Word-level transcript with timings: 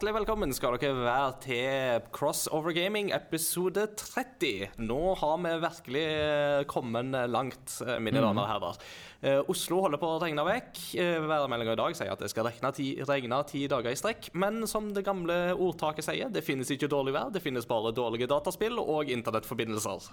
hjertelig 0.00 0.22
velkommen 0.22 0.52
skal 0.56 0.78
dere 0.80 0.96
være 0.96 1.32
til 1.44 2.04
Crossover 2.16 2.72
Gaming 2.72 3.10
episode 3.12 3.82
30. 4.00 4.78
Nå 4.80 5.00
har 5.20 5.34
vi 5.42 5.50
virkelig 5.60 6.04
eh, 6.08 6.60
kommet 6.64 7.12
langt, 7.28 7.74
eh, 7.84 7.98
mine 8.00 8.22
damer 8.24 8.46
og 8.46 8.48
herrer. 8.48 8.78
Eh, 9.20 9.50
Oslo 9.52 9.82
holder 9.84 10.00
på 10.00 10.08
å 10.08 10.22
regne 10.22 10.46
vekk. 10.46 10.80
Værmeldinga 11.28 11.74
i 11.76 11.80
dag 11.82 11.98
sier 11.98 12.14
at 12.14 12.24
det 12.24 12.30
skal 12.32 12.48
regne 12.48 12.70
ti, 12.72 12.86
regne 13.04 13.42
ti 13.44 13.66
dager 13.68 13.92
i 13.92 13.98
strekk. 14.00 14.30
Men 14.40 14.64
som 14.70 14.88
det 14.96 15.04
gamle 15.04 15.36
ordtaket 15.52 16.08
sier, 16.08 16.32
det 16.32 16.46
finnes 16.48 16.72
ikke 16.72 16.88
dårlig 16.88 17.12
vær, 17.18 17.28
det 17.34 17.44
finnes 17.44 17.68
bare 17.68 17.92
dårlige 17.92 18.30
dataspill 18.32 18.80
og 18.80 19.12
internettforbindelser. 19.12 20.08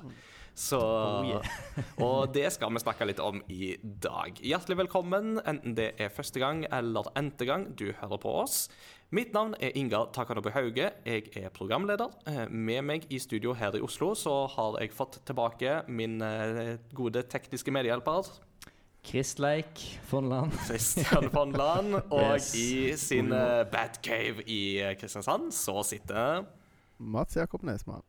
Så 0.58 0.82
Og 2.10 2.36
det 2.36 2.50
skal 2.58 2.76
vi 2.76 2.84
snakke 2.84 3.08
litt 3.08 3.24
om 3.24 3.40
i 3.48 3.78
dag. 3.80 4.36
Hjertelig 4.44 4.82
velkommen, 4.84 5.38
enten 5.48 5.80
det 5.80 5.94
er 5.96 6.12
første 6.12 6.44
gang 6.44 6.66
eller 6.68 7.08
n-te 7.16 7.48
gang 7.48 7.70
du 7.80 7.94
hører 8.02 8.20
på 8.20 8.36
oss. 8.44 8.66
Mitt 9.16 9.32
navn 9.34 9.54
er 9.64 9.72
Ingar 9.80 10.10
Takanobu 10.12 10.50
Hauge. 10.52 10.90
Jeg 11.06 11.30
er 11.40 11.50
programleder. 11.56 12.10
Eh, 12.28 12.50
Med 12.52 12.82
meg 12.84 13.06
i 13.10 13.20
studio 13.24 13.54
her 13.56 13.76
i 13.78 13.80
Oslo 13.82 14.10
så 14.20 14.34
har 14.52 14.76
jeg 14.82 14.92
fått 14.92 15.22
tilbake 15.26 15.78
min 15.88 16.18
eh, 16.22 16.74
gode 16.96 17.24
tekniske 17.32 17.72
medhjelper 17.72 18.28
Kristleik 19.08 19.80
Fonland. 20.10 20.52
Christian 20.68 21.30
Land, 21.56 21.96
Og 22.12 22.34
Yes. 22.36 22.50
i 22.60 22.98
sin 23.00 23.32
eh, 23.32 23.64
Batcave 23.72 24.44
i 24.44 24.60
Kristiansand 25.00 25.54
så 25.56 25.78
sitter 25.88 26.44
Mats 27.00 27.38
Jakob 27.40 27.64
Nesmann. 27.64 28.04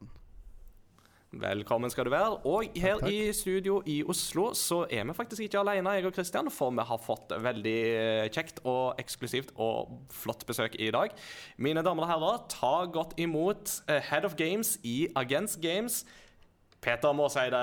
Velkommen 1.29 1.91
skal 1.93 2.07
du 2.09 2.11
være. 2.15 2.39
Og 2.49 2.71
her 2.81 2.97
takk. 3.03 3.11
i 3.13 3.33
studio 3.37 3.83
i 3.85 3.99
Oslo 4.09 4.55
så 4.57 4.87
er 4.89 5.05
vi 5.05 5.13
faktisk 5.13 5.45
ikke 5.45 5.61
alene, 5.61 5.91
jeg 5.99 6.07
og 6.09 6.15
Kristian, 6.17 6.49
for 6.51 6.73
vi 6.73 6.85
har 6.89 7.01
fått 7.05 7.35
veldig 7.45 7.75
eh, 7.85 8.29
kjekt 8.33 8.63
og 8.65 8.97
eksklusivt 8.97 9.53
og 9.61 9.93
flott 10.09 10.47
besøk 10.49 10.79
i 10.81 10.89
dag. 10.95 11.13
Mine 11.59 11.83
damer 11.85 12.07
og 12.07 12.09
herrer, 12.09 12.39
ta 12.49 12.87
godt 12.89 13.13
imot 13.21 13.75
eh, 13.91 14.01
Head 14.09 14.25
of 14.25 14.39
Games 14.41 14.79
i 14.89 15.11
Agents 15.21 15.59
Games, 15.61 16.07
Peter 16.81 17.13
Måseide. 17.13 17.61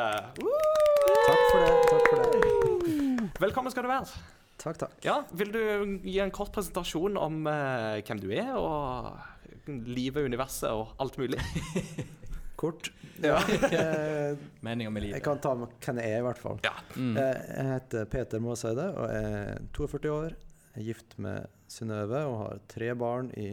Takk 1.25 1.41
for 1.49 1.65
det. 1.65 1.71
takk 1.89 2.09
for 2.11 2.21
det. 2.21 3.31
Velkommen 3.41 3.73
skal 3.73 3.87
du 3.87 3.89
være. 3.89 4.21
Takk, 4.61 4.77
takk. 4.77 4.93
Ja, 5.03 5.23
Vil 5.33 5.49
du 5.51 5.63
gi 6.05 6.19
en 6.21 6.31
kort 6.31 6.53
presentasjon 6.53 7.17
om 7.17 7.41
uh, 7.49 7.97
hvem 8.05 8.21
du 8.21 8.29
er, 8.29 8.53
og 8.53 9.17
livet, 9.65 10.21
universet 10.29 10.69
og 10.69 10.93
alt 11.01 11.17
mulig? 11.17 11.41
Kort. 12.55 12.89
Ja. 13.23 13.37
eh, 13.49 14.37
Meninga 14.65 14.89
med 14.91 15.03
Jeg 15.09 15.23
kan 15.25 15.39
ta 15.43 15.53
med 15.59 15.73
hvem 15.83 15.99
jeg 16.01 16.11
er, 16.15 16.19
i 16.21 16.25
hvert 16.27 16.39
fall. 16.41 16.59
Ja. 16.65 16.73
Mm. 16.95 17.15
Eh, 17.17 17.41
Jeg 17.57 17.65
heter 17.73 18.05
Peter 18.11 18.39
Måseide 18.43 18.87
og 18.95 19.09
er 19.11 19.59
42 19.75 20.11
år. 20.13 20.35
Jeg 20.75 20.81
er 20.83 20.87
gift 20.89 21.17
med 21.23 21.47
Synnøve 21.71 22.21
og 22.29 22.37
har 22.43 22.59
tre 22.71 22.91
barn 22.99 23.29
i 23.39 23.49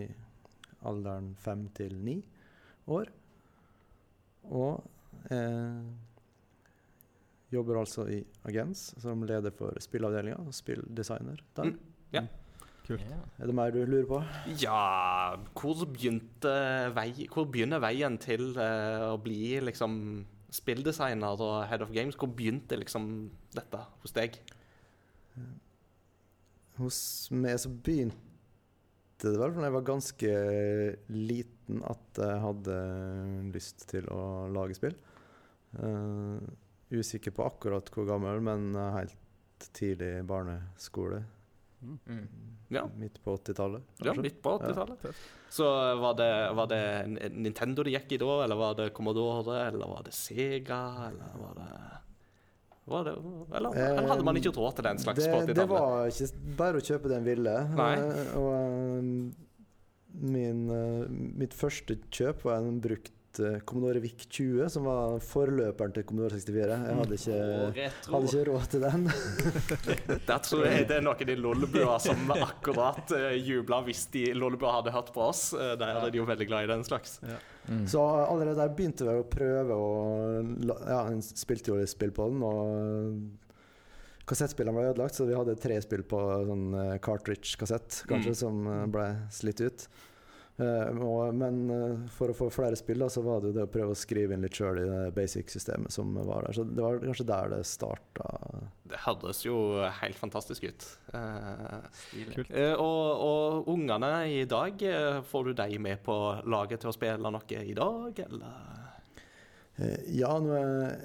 alderen 0.86 1.32
fem 1.40 1.68
til 1.78 1.94
ni 2.02 2.16
år. 2.90 3.10
Og 4.50 4.82
eh, 5.30 5.82
jobber 7.52 7.78
altså 7.82 8.06
i 8.10 8.22
Agens 8.48 8.88
som 9.02 9.22
leder 9.28 9.52
for 9.54 9.76
spillavdelinga 9.82 10.40
og 10.46 10.54
spilldesigner 10.56 11.42
der. 11.56 11.70
Mm, 11.70 11.78
ja. 12.16 12.24
Kult. 12.82 13.02
Ja. 13.06 13.18
Er 13.38 13.46
det 13.46 13.54
mer 13.54 13.70
du 13.70 13.78
lurer 13.86 14.06
på? 14.08 14.18
Ja 14.58 15.36
Hvor 15.54 15.84
begynte 15.86 16.54
vei, 16.96 17.12
Hvor 17.30 17.46
begynner 17.46 17.82
veien 17.82 18.18
til 18.22 18.56
uh, 18.58 19.12
å 19.12 19.20
bli 19.22 19.60
liksom 19.62 19.94
spilldesigner 20.52 21.40
og 21.40 21.62
head 21.70 21.84
of 21.84 21.92
games? 21.94 22.18
Hvor 22.18 22.32
begynte 22.34 22.76
liksom 22.80 23.06
dette 23.54 23.84
hos 24.02 24.14
deg? 24.16 24.36
Hos 26.80 26.98
meg 27.32 27.60
så 27.62 27.70
begynte 27.70 28.18
det 29.22 29.38
vel 29.38 29.54
da 29.54 29.68
jeg 29.68 29.74
var 29.76 29.86
ganske 29.86 30.30
liten 31.14 31.84
at 31.86 32.18
jeg 32.18 32.40
hadde 32.42 32.78
lyst 33.54 33.86
til 33.92 34.08
å 34.10 34.48
lage 34.50 34.74
spill. 34.76 34.96
Uh, 35.78 36.42
usikker 36.92 37.32
på 37.32 37.46
akkurat 37.46 37.86
hvor 37.94 38.10
gammel, 38.10 38.42
men 38.44 38.74
helt 38.74 39.70
tidlig 39.78 40.16
barneskole. 40.28 41.22
Mm. 41.82 42.26
Ja. 42.72 42.86
Midt 42.96 43.18
på 43.24 43.34
80-tallet. 43.36 43.82
Ja, 44.06 44.14
midt 44.14 44.38
på 44.42 44.54
80-tallet. 44.58 45.02
Ja. 45.04 45.10
Så 45.52 45.64
var 46.00 46.14
det, 46.16 46.30
var 46.56 46.66
det 46.70 46.82
Nintendo 47.34 47.84
det 47.84 47.92
gikk 47.92 48.14
i 48.16 48.20
da, 48.22 48.30
eller 48.44 48.56
var 48.56 48.78
det 48.78 48.90
Commodore, 48.96 49.58
eller 49.66 49.90
var 49.90 50.06
det 50.06 50.14
Sega, 50.16 50.82
eller 51.10 51.34
var 51.42 51.58
det 51.58 51.72
var 52.84 53.04
det, 53.06 53.12
eller, 53.54 53.76
eller 53.78 54.08
hadde 54.10 54.24
man 54.26 54.36
ikke 54.40 54.50
råd 54.56 54.74
til 54.80 54.84
den 54.88 54.98
slags 54.98 55.26
på 55.28 55.36
Eh, 55.38 55.46
det, 55.46 55.54
det 55.54 55.66
var 55.70 56.08
ikke 56.10 56.56
bare 56.58 56.80
å 56.80 56.82
kjøpe 56.82 57.12
det 57.12 57.18
en 57.20 57.28
ville. 57.28 57.52
Nei. 57.78 57.92
Eh, 57.94 58.32
Og 58.40 58.48
eh, 58.56 59.02
min, 60.32 60.64
eh, 60.74 61.04
mitt 61.44 61.54
første 61.54 62.00
kjøp 62.10 62.42
var 62.48 62.58
en 62.58 62.80
brukt 62.82 63.12
eh, 63.12 63.21
Commodore 63.68 64.00
VIC 64.02 64.26
20, 64.28 64.68
som 64.74 64.84
var 64.88 65.18
forløperen 65.24 65.94
til 65.96 66.04
Commodore 66.08 66.36
64. 66.36 66.76
Jeg 66.88 66.96
hadde 66.98 67.18
ikke, 67.18 67.38
oh, 67.38 68.14
hadde 68.14 68.30
ikke 68.30 68.44
råd 68.50 68.66
til 68.74 68.84
den. 68.86 69.06
Der 70.28 70.42
tror 70.44 70.64
jeg 70.68 70.88
det 70.90 70.98
er 70.98 71.06
noen 71.06 71.32
i 71.32 71.36
Lollebua 71.38 71.98
som 72.02 72.32
akkurat 72.36 73.14
uh, 73.16 73.30
jubla 73.38 73.82
hvis 73.86 74.04
de 74.14 74.24
Lollebua 74.36 74.76
hadde 74.80 74.94
hørt 74.94 75.12
på 75.14 75.24
oss. 75.30 75.44
Uh, 75.56 75.72
der 75.80 75.96
er 76.02 76.10
de 76.12 76.20
jo 76.20 76.26
veldig 76.28 76.48
glad 76.50 76.66
i 76.66 76.72
den 76.72 76.84
slags. 76.86 77.18
Mm. 77.68 77.86
Så 77.88 78.02
allerede 78.02 78.58
der 78.58 78.74
begynte 78.74 79.06
vi 79.06 79.14
å 79.20 79.28
prøve 79.30 79.76
å 79.78 79.92
Ja, 80.88 81.04
en 81.08 81.22
spilte 81.22 81.70
jo 81.72 81.78
litt 81.78 81.92
spill 81.92 82.10
på 82.14 82.26
den, 82.32 82.42
og 82.42 83.38
kassettspillene 84.28 84.76
ble 84.76 84.90
ødelagt, 84.92 85.16
så 85.18 85.26
vi 85.26 85.34
hadde 85.36 85.56
tre 85.60 85.76
spill 85.82 86.04
på 86.06 86.18
sånn 86.46 86.66
eh, 86.78 86.92
cartridge-kassett, 87.02 88.04
kanskje, 88.10 88.32
Mm. 88.34 88.38
som 88.38 88.66
eh, 88.70 88.86
ble 88.94 89.06
slitt 89.34 89.60
ut. 89.64 89.86
Eh, 90.60 90.98
og, 91.00 91.32
men 91.34 91.60
eh, 91.72 92.00
for 92.12 92.32
å 92.32 92.36
få 92.36 92.50
flere 92.52 92.76
spill, 92.76 93.00
da, 93.00 93.08
så 93.12 93.22
var 93.24 93.40
det 93.40 93.50
jo 93.50 93.56
det 93.56 93.64
å 93.64 93.72
prøve 93.72 93.94
å 93.94 93.98
skrive 93.98 94.36
inn 94.36 94.44
litt 94.44 94.58
sjøl 94.58 94.82
i 94.82 94.88
det 94.88 95.00
basic-systemet 95.16 95.94
som 95.94 96.12
var 96.18 96.46
der. 96.46 96.56
Så 96.58 96.66
det 96.68 96.84
var 96.84 97.00
kanskje 97.00 97.28
der 97.30 97.54
det 97.54 97.62
starta. 97.68 98.28
Det 98.92 99.00
høres 99.06 99.40
jo 99.46 99.56
helt 100.02 100.20
fantastisk 100.20 100.68
ut. 100.68 100.88
Eh, 101.16 101.78
Kult. 102.34 102.52
eh, 102.52 102.74
og, 102.76 103.24
og 103.24 103.72
ungene 103.72 104.12
i 104.28 104.44
dag, 104.48 104.84
får 105.28 105.48
du 105.48 105.54
dem 105.62 105.88
med 105.88 106.04
på 106.04 106.18
laget 106.44 106.84
til 106.84 106.92
å 106.92 106.96
spille 106.96 107.32
noe 107.32 107.62
i 107.62 107.76
dag, 107.78 108.24
eller? 108.26 108.80
Eh, 109.80 110.10
ja, 110.20 110.34
nå 110.42 110.52
er 110.58 110.98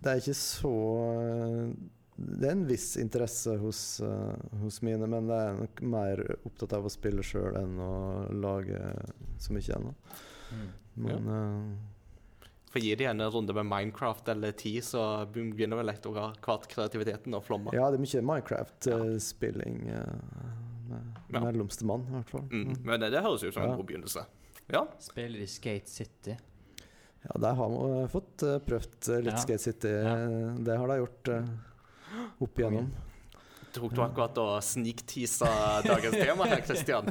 Det 0.00 0.12
er 0.12 0.20
ikke 0.22 0.38
så 0.38 0.76
Det 2.20 2.48
er 2.50 2.52
en 2.52 2.66
viss 2.68 2.96
interesse 3.00 3.54
hos, 3.62 3.78
uh, 4.04 4.34
hos 4.60 4.80
mine, 4.84 5.06
men 5.08 5.28
det 5.30 5.36
er 5.40 5.54
nok 5.56 5.80
mer 5.88 6.20
opptatt 6.44 6.74
av 6.76 6.84
å 6.84 6.92
spille 6.92 7.24
sjøl 7.24 7.56
enn 7.56 7.78
å 7.80 7.92
lage 8.36 8.80
så 9.40 9.54
mye 9.56 9.76
ennå. 9.78 9.94
Mm. 10.50 10.66
Men 11.06 11.30
eh, 11.32 12.50
For 12.74 12.82
gi 12.84 12.92
de 13.00 13.06
en 13.08 13.22
runde 13.32 13.54
med 13.56 13.66
Minecraft 13.70 14.28
eller 14.34 14.52
ti, 14.58 14.74
så 14.84 15.24
begynner 15.32 15.80
vel 15.80 15.92
hvert 15.94 16.66
kreativiteten 16.68 17.34
å 17.38 17.40
flomme. 17.42 17.72
ja, 17.72 17.88
det 17.90 17.96
er 18.00 18.04
mye 18.04 18.22
Minecraft-spilling 18.34 19.80
med 19.86 21.16
Ja. 21.30 21.40
mellomste 21.46 21.86
mann, 21.86 22.04
i 22.10 22.14
hvert 22.18 22.30
fall. 22.34 22.44
Mm, 22.50 22.74
men 22.84 23.00
det, 23.00 23.10
det 23.14 23.22
høres 23.22 23.44
ut 23.46 23.54
som 23.54 23.62
en 23.62 23.76
god 23.78 23.86
begynnelse. 23.86 24.26
Ja. 24.70 24.84
Spiller 25.02 25.38
de 25.38 25.46
Skate 25.46 25.88
City? 25.90 26.36
Ja, 27.22 27.36
de 27.46 27.50
har 27.56 28.08
fått 28.10 28.42
prøvd 28.66 29.10
litt 29.22 29.32
Ja. 29.34 29.38
Skate 29.38 29.62
City. 29.62 29.88
Ja. 29.88 30.14
Det 30.58 30.76
har 30.82 30.88
de 30.90 30.96
gjort 31.00 31.28
eh, 31.28 31.48
opp 32.40 32.58
igjennom. 32.58 32.90
Tok 33.70 33.92
du 33.94 34.00
akkurat 34.02 34.34
og 34.42 34.56
sniktisa 34.66 35.46
dagens 35.84 36.16
tema 36.18 36.48
her, 36.50 36.58
Christian? 36.66 37.06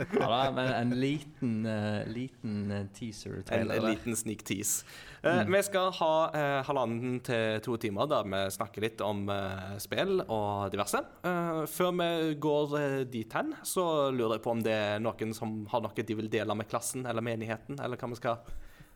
Ja 0.00 0.26
da, 0.26 0.38
men 0.50 0.70
en 0.74 0.94
liten, 0.98 1.52
uh, 1.62 2.00
liten 2.10 2.88
teaser. 2.96 3.36
En, 3.54 3.70
en 3.70 3.84
liten 3.86 4.16
sneak 4.18 4.42
tease. 4.42 4.82
mm. 5.22 5.52
Vi 5.54 5.60
skal 5.62 5.92
ha 6.00 6.10
uh, 6.34 6.56
halvannen 6.66 7.20
til 7.22 7.62
to 7.62 7.76
timer 7.78 8.10
der 8.10 8.26
vi 8.26 8.42
snakker 8.56 8.82
litt 8.82 9.04
om 9.06 9.22
uh, 9.30 9.78
spill 9.78 10.24
og 10.26 10.74
diverse. 10.74 11.04
Eh, 11.22 11.62
før 11.70 11.94
vi 12.00 12.10
går 12.48 12.76
eh, 12.80 12.98
dit 13.06 13.38
hen, 13.38 13.54
så 13.62 14.10
lurer 14.10 14.40
jeg 14.40 14.42
på 14.48 14.56
om 14.56 14.66
det 14.66 14.74
er 14.74 15.06
noen 15.06 15.30
som 15.38 15.60
har 15.70 15.86
noe 15.86 16.08
de 16.10 16.18
vil 16.18 16.32
dele 16.34 16.58
med 16.58 16.66
klassen 16.66 17.06
eller 17.06 17.22
menigheten, 17.22 17.78
eller 17.78 17.94
hva 18.02 18.10
vi 18.10 18.18
skal 18.18 18.42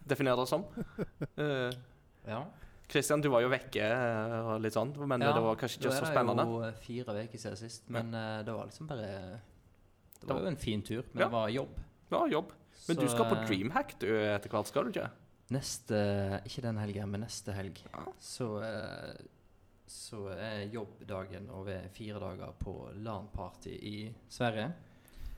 definere 0.02 0.42
det 0.42 0.50
som. 0.50 0.66
Eh, 1.38 1.70
Ja. 2.26 2.42
Christian, 2.88 3.20
du 3.22 3.28
var 3.32 3.42
jo 3.42 3.50
vekke 3.50 3.82
eh, 3.82 4.36
og 4.52 4.60
litt 4.62 4.76
sånn, 4.76 4.92
men 5.08 5.24
Ja, 5.24 5.32
det 5.34 5.42
var 5.42 5.58
kanskje 5.58 5.80
ikke 5.82 5.96
så 5.96 6.06
spennende. 6.06 6.44
Det 6.44 6.46
er 6.46 6.54
jo 6.54 6.62
eh, 6.68 6.80
fire 6.84 7.16
uker 7.26 7.42
siden 7.42 7.60
sist, 7.60 7.88
men 7.90 8.14
ja. 8.14 8.42
det 8.46 8.54
var 8.54 8.70
liksom 8.70 8.90
bare 8.90 9.10
Det 10.20 10.30
var 10.30 10.40
jo 10.44 10.52
en 10.52 10.60
fin 10.60 10.82
tur, 10.86 11.02
men 11.12 11.24
Ja. 11.24 11.26
det 11.26 11.32
var 11.34 11.48
jobb. 11.50 11.80
Ja, 12.10 12.26
jobb. 12.30 12.52
Men 12.86 12.96
Så, 12.96 13.02
du 13.02 13.08
skal 13.08 13.30
på 13.30 13.38
eh, 13.40 13.46
Dreamhack 13.48 13.96
du 14.02 14.10
etter 14.14 14.52
hvert, 14.52 14.68
skal 14.70 14.86
du 14.86 14.92
ikke? 14.94 15.08
Neste 15.54 15.98
Ikke 16.46 16.62
den 16.64 16.78
helgen, 16.82 17.10
men 17.10 17.24
neste 17.26 17.54
helg. 17.54 17.80
Ja. 17.92 18.04
Så, 18.22 18.48
eh, 18.62 19.16
så 19.86 20.26
er 20.34 20.66
jobbdagen 20.72 21.50
over 21.54 21.86
fire 21.94 22.22
dager 22.22 22.54
på 22.58 22.74
LAN-party 22.94 23.74
i 23.74 23.98
Sverige. 24.28 24.72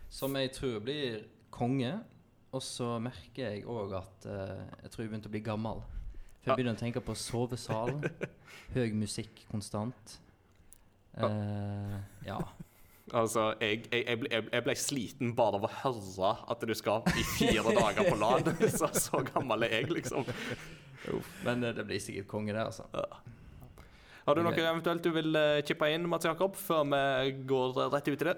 Som 0.09 0.37
jeg 0.41 0.53
tror 0.56 0.81
blir 0.85 1.27
konge. 1.53 1.99
Og 2.56 2.62
så 2.65 2.95
merker 3.05 3.53
jeg 3.53 3.67
òg 3.69 3.93
at 3.99 4.27
eh, 4.27 4.61
jeg 4.85 4.93
tror 4.93 5.05
jeg 5.05 5.11
begynte 5.12 5.29
å 5.29 5.35
bli 5.35 5.45
gammel. 5.45 5.83
For 6.49 6.55
jeg 6.55 6.62
begynner 6.62 6.77
å 6.79 6.81
tenke 6.81 7.03
på 7.05 7.15
sovesal, 7.19 7.93
høy 8.77 8.89
musikk 8.97 9.45
konstant. 9.53 10.17
Uh, 11.19 11.99
ja. 12.27 12.39
Altså, 13.17 13.55
jeg, 13.61 13.87
jeg, 13.91 14.05
jeg, 14.06 14.19
ble, 14.21 14.29
jeg- 14.35 14.49
jeg 14.53 14.65
ble 14.67 14.75
sliten 14.77 15.31
bare 15.37 15.56
av 15.56 15.65
å 15.65 15.71
høre 15.83 16.33
at 16.53 16.61
du 16.69 16.75
skal 16.77 17.06
i 17.17 17.25
fire 17.39 17.73
dager 17.75 18.05
på 18.11 18.19
LAN. 18.21 18.50
Så, 18.79 18.91
så 18.93 19.23
gammel 19.31 19.65
er 19.65 19.79
jeg, 19.79 19.89
liksom. 19.97 20.29
Men 21.47 21.65
eh, 21.65 21.73
det 21.79 21.87
blir 21.89 22.03
sikkert 22.05 22.29
konge, 22.29 22.53
det, 22.53 22.67
altså. 22.69 22.85
Har 24.29 24.37
du 24.37 24.43
noe 24.45 24.53
eventuelt 24.61 25.00
du 25.06 25.09
vil 25.15 25.33
eh, 25.41 25.62
chippe 25.65 25.89
inn, 25.95 26.05
Mats 26.11 26.29
Jakob, 26.29 26.56
før 26.61 26.85
vi 26.93 27.33
går 27.49 27.79
rett 27.95 28.11
ut 28.12 28.25
i 28.27 28.29
det? 28.29 28.37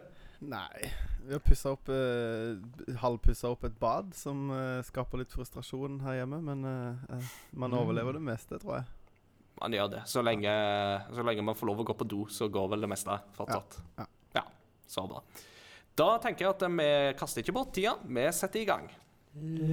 Nei. 0.55 0.93
Vi 1.31 1.35
har 1.37 1.43
pussa 1.47 1.71
opp 1.71 1.87
eh, 1.95 2.97
halvpussa 2.99 3.53
opp 3.55 3.63
et 3.69 3.75
bad 3.79 4.09
som 4.19 4.49
eh, 4.51 4.81
skaper 4.83 5.21
litt 5.21 5.31
frustrasjon 5.31 6.01
her 6.03 6.17
hjemme. 6.19 6.41
Men 6.43 6.65
eh, 6.67 7.05
eh, 7.15 7.29
man 7.55 7.77
overlever 7.79 8.19
det 8.19 8.23
meste, 8.27 8.59
tror 8.59 8.81
jeg. 8.81 8.89
Man 9.61 9.77
gjør 9.77 9.93
det. 9.93 10.01
Så 10.11 10.25
lenge, 10.27 10.51
så 11.15 11.23
lenge 11.23 11.45
man 11.47 11.55
får 11.55 11.71
lov 11.71 11.85
å 11.85 11.87
gå 11.87 11.95
på 12.01 12.09
do, 12.11 12.25
så 12.35 12.51
går 12.51 12.73
vel 12.75 12.83
det 12.83 12.91
meste 12.91 13.21
fortsatt. 13.39 13.79
Ja, 14.01 14.09
ja. 14.41 14.45
Så 14.91 15.07
bra. 15.07 15.23
Da 16.03 16.09
tenker 16.19 16.49
jeg 16.49 16.57
at 16.57 16.67
vi 16.67 16.91
kaster 17.23 17.47
ikke 17.47 17.55
bort 17.61 17.71
tida. 17.79 17.95
Vi 18.03 18.27
setter 18.35 18.65
i 18.65 18.67
gang. 18.67 18.91
Vi 19.39 19.71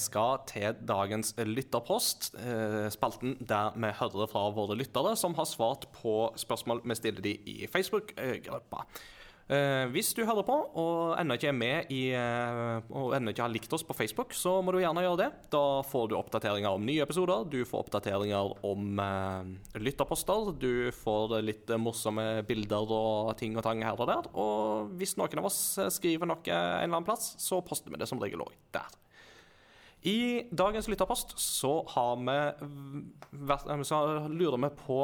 skal 0.00 0.40
til 0.48 0.78
dagens 0.86 1.34
lytterpost, 1.38 2.32
eh, 2.38 2.86
spalten 2.94 3.36
der 3.40 3.76
vi 3.76 3.92
hører 4.00 4.30
fra 4.30 4.46
våre 4.54 4.76
lyttere 4.78 5.16
som 5.16 5.34
har 5.38 5.48
svart 5.48 5.88
på 5.98 6.32
spørsmål 6.38 6.82
vi 6.84 6.98
stiller 6.98 7.24
de 7.24 7.36
i 7.46 7.66
Facebook-gruppa. 7.70 8.86
Eh, 9.46 9.84
hvis 9.94 10.08
du 10.10 10.24
hører 10.26 10.42
på 10.42 10.54
og 10.74 11.12
ennå 11.20 11.36
ikke 11.38 11.52
er 11.52 11.54
med 11.54 11.90
i, 11.94 12.08
eh, 12.18 12.80
og 12.90 13.12
ennå 13.14 13.30
ikke 13.30 13.44
har 13.44 13.52
likt 13.52 13.70
oss 13.76 13.84
på 13.86 13.94
Facebook, 13.94 14.34
så 14.34 14.56
må 14.58 14.74
du 14.74 14.80
gjerne 14.80 15.04
gjøre 15.04 15.20
det. 15.20 15.28
Da 15.54 15.82
får 15.86 16.08
du 16.10 16.16
oppdateringer 16.18 16.74
om 16.74 16.82
nye 16.82 17.04
episoder, 17.04 17.46
du 17.46 17.60
får 17.62 17.86
oppdateringer 17.86 18.56
om 18.66 18.98
lytterposter, 19.78 20.50
du 20.58 20.90
får 20.90 21.38
litt 21.46 21.70
morsomme 21.78 22.42
bilder 22.48 22.90
og 22.90 23.36
ting 23.38 23.54
og 23.54 23.62
tang 23.62 23.86
her 23.86 23.94
og 23.94 24.10
der. 24.10 24.26
Og 24.34 24.90
hvis 24.98 25.14
noen 25.20 25.38
av 25.38 25.46
oss 25.52 25.60
skriver 25.94 26.26
noe 26.26 26.42
en 26.42 26.82
eller 26.82 26.96
annen 26.96 27.06
plass, 27.06 27.36
så 27.38 27.62
poster 27.62 27.94
vi 27.94 28.02
det 28.02 28.10
som 28.10 28.18
regel 28.18 28.42
òg 28.42 28.54
der. 28.74 28.90
I 30.02 30.48
dagens 30.50 30.88
lytterpost 30.88 31.38
så 31.40 31.80
har 31.88 32.16
vi 32.20 32.36
eh, 33.72 33.82
så 33.82 34.00
lurer 34.28 34.60
vi 34.66 34.70
på 34.82 35.00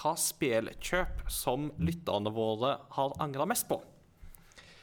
hva 0.00 0.12
spillkjøp 0.18 1.26
som 1.30 1.68
lytterne 1.82 2.32
våre 2.34 2.76
har 2.96 3.16
angra 3.22 3.46
mest 3.50 3.68
på. 3.68 3.80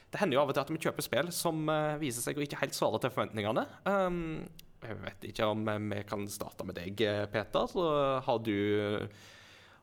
Det 0.07 0.21
hender 0.21 0.37
jo 0.37 0.43
av 0.43 0.51
og 0.51 0.55
til 0.55 0.63
at 0.63 0.71
vi 0.71 0.81
kjøper 0.85 1.05
spill 1.05 1.31
som 1.35 1.67
eh, 1.71 1.97
viser 1.99 2.23
seg 2.23 2.39
å 2.39 2.45
ikke 2.45 2.61
helt 2.61 2.77
svare 2.77 3.01
til 3.03 3.11
forventningene. 3.15 3.65
Um, 3.89 4.45
jeg 4.85 4.99
vet 5.01 5.27
ikke 5.31 5.49
om 5.51 5.65
eh, 5.67 5.81
vi 5.95 6.03
kan 6.07 6.27
starte 6.31 6.67
med 6.67 6.77
deg, 6.79 7.01
Peter. 7.33 7.73
Har 8.27 8.43
du, 8.45 8.57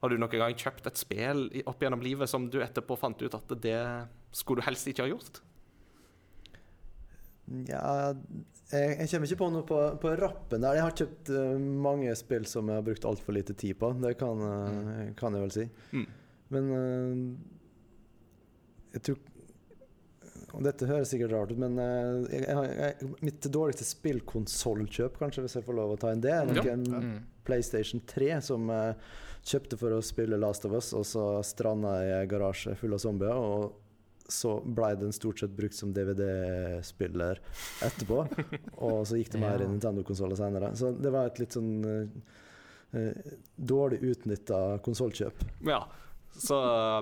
har 0.00 0.12
du 0.12 0.20
noen 0.20 0.38
gang 0.46 0.56
kjøpt 0.60 0.86
et 0.88 1.02
spill 1.02 1.48
opp 1.66 1.82
gjennom 1.82 2.04
livet 2.04 2.30
som 2.30 2.48
du 2.48 2.62
etterpå 2.64 2.96
fant 3.00 3.20
ut 3.20 3.36
at 3.36 3.58
det 3.64 3.80
skulle 4.34 4.62
du 4.62 4.68
helst 4.70 4.88
ikke 4.88 5.04
ha 5.04 5.12
gjort? 5.12 5.42
Ja, 7.68 8.14
jeg, 8.72 8.94
jeg 8.98 9.08
kommer 9.10 9.28
ikke 9.28 9.40
på 9.42 9.50
noe 9.52 9.66
på, 9.68 9.80
på 10.00 10.14
rappen 10.20 10.64
der. 10.64 10.78
Jeg 10.78 10.86
har 10.86 10.96
kjøpt 11.02 11.32
uh, 11.34 11.58
mange 11.60 12.14
spill 12.18 12.46
som 12.48 12.70
jeg 12.70 12.80
har 12.80 12.86
brukt 12.86 13.04
altfor 13.08 13.36
lite 13.36 13.56
tid 13.58 13.76
på. 13.80 13.92
Det 14.00 14.14
kan, 14.20 14.40
eh, 14.48 15.12
kan 15.18 15.36
jeg 15.36 15.44
vel 15.44 15.54
si. 15.54 15.66
Mm. 15.92 16.06
Men 16.54 16.72
uh, 16.72 17.14
jeg 18.96 19.06
tror 19.10 19.22
og 20.54 20.62
Dette 20.62 20.86
høres 20.86 21.10
sikkert 21.10 21.32
rart 21.34 21.50
ut, 21.50 21.58
men 21.58 21.74
jeg, 22.30 22.44
jeg, 22.46 23.08
mitt 23.26 23.46
dårligste 23.50 23.82
spillkonsollkjøp, 23.88 25.16
kanskje, 25.18 25.42
hvis 25.42 25.56
jeg 25.58 25.66
får 25.66 25.74
lov 25.80 25.94
å 25.96 25.98
ta 25.98 26.12
inn 26.14 26.22
det, 26.22 26.30
er 26.30 26.46
nok 26.46 26.68
en 26.70 26.84
Mm. 26.94 27.16
PlayStation 27.42 28.00
3 28.06 28.28
som 28.46 28.70
jeg 28.70 28.94
kjøpte 29.50 29.78
for 29.80 29.96
å 29.96 30.02
spille 30.04 30.38
Last 30.38 30.64
of 30.68 30.76
Us, 30.78 30.92
og 30.94 31.02
så 31.10 31.24
stranda 31.42 31.96
i 32.04 32.12
garasje 32.30 32.76
full 32.78 32.94
av 32.94 33.02
zombier. 33.02 33.34
Og 33.34 33.83
så 34.28 34.56
blei 34.64 34.94
den 34.96 35.12
stort 35.12 35.40
sett 35.42 35.52
brukt 35.56 35.76
som 35.76 35.92
DVD-spiller 35.94 37.40
etterpå. 37.84 38.22
og 38.86 39.02
så 39.08 39.18
gikk 39.20 39.34
det 39.34 39.42
mer 39.42 39.64
i 39.64 39.68
Nintendo-konsoller 39.68 40.38
senere. 40.38 40.72
Så 40.78 40.94
det 40.96 41.12
var 41.12 41.28
et 41.28 41.42
litt 41.42 41.56
sånn 41.56 41.74
eh, 41.88 42.38
eh, 42.96 43.36
dårlig 43.56 44.00
utnytta 44.14 44.62
konsollkjøp. 44.84 45.44
Ja. 45.68 45.84
Så, 46.34 46.56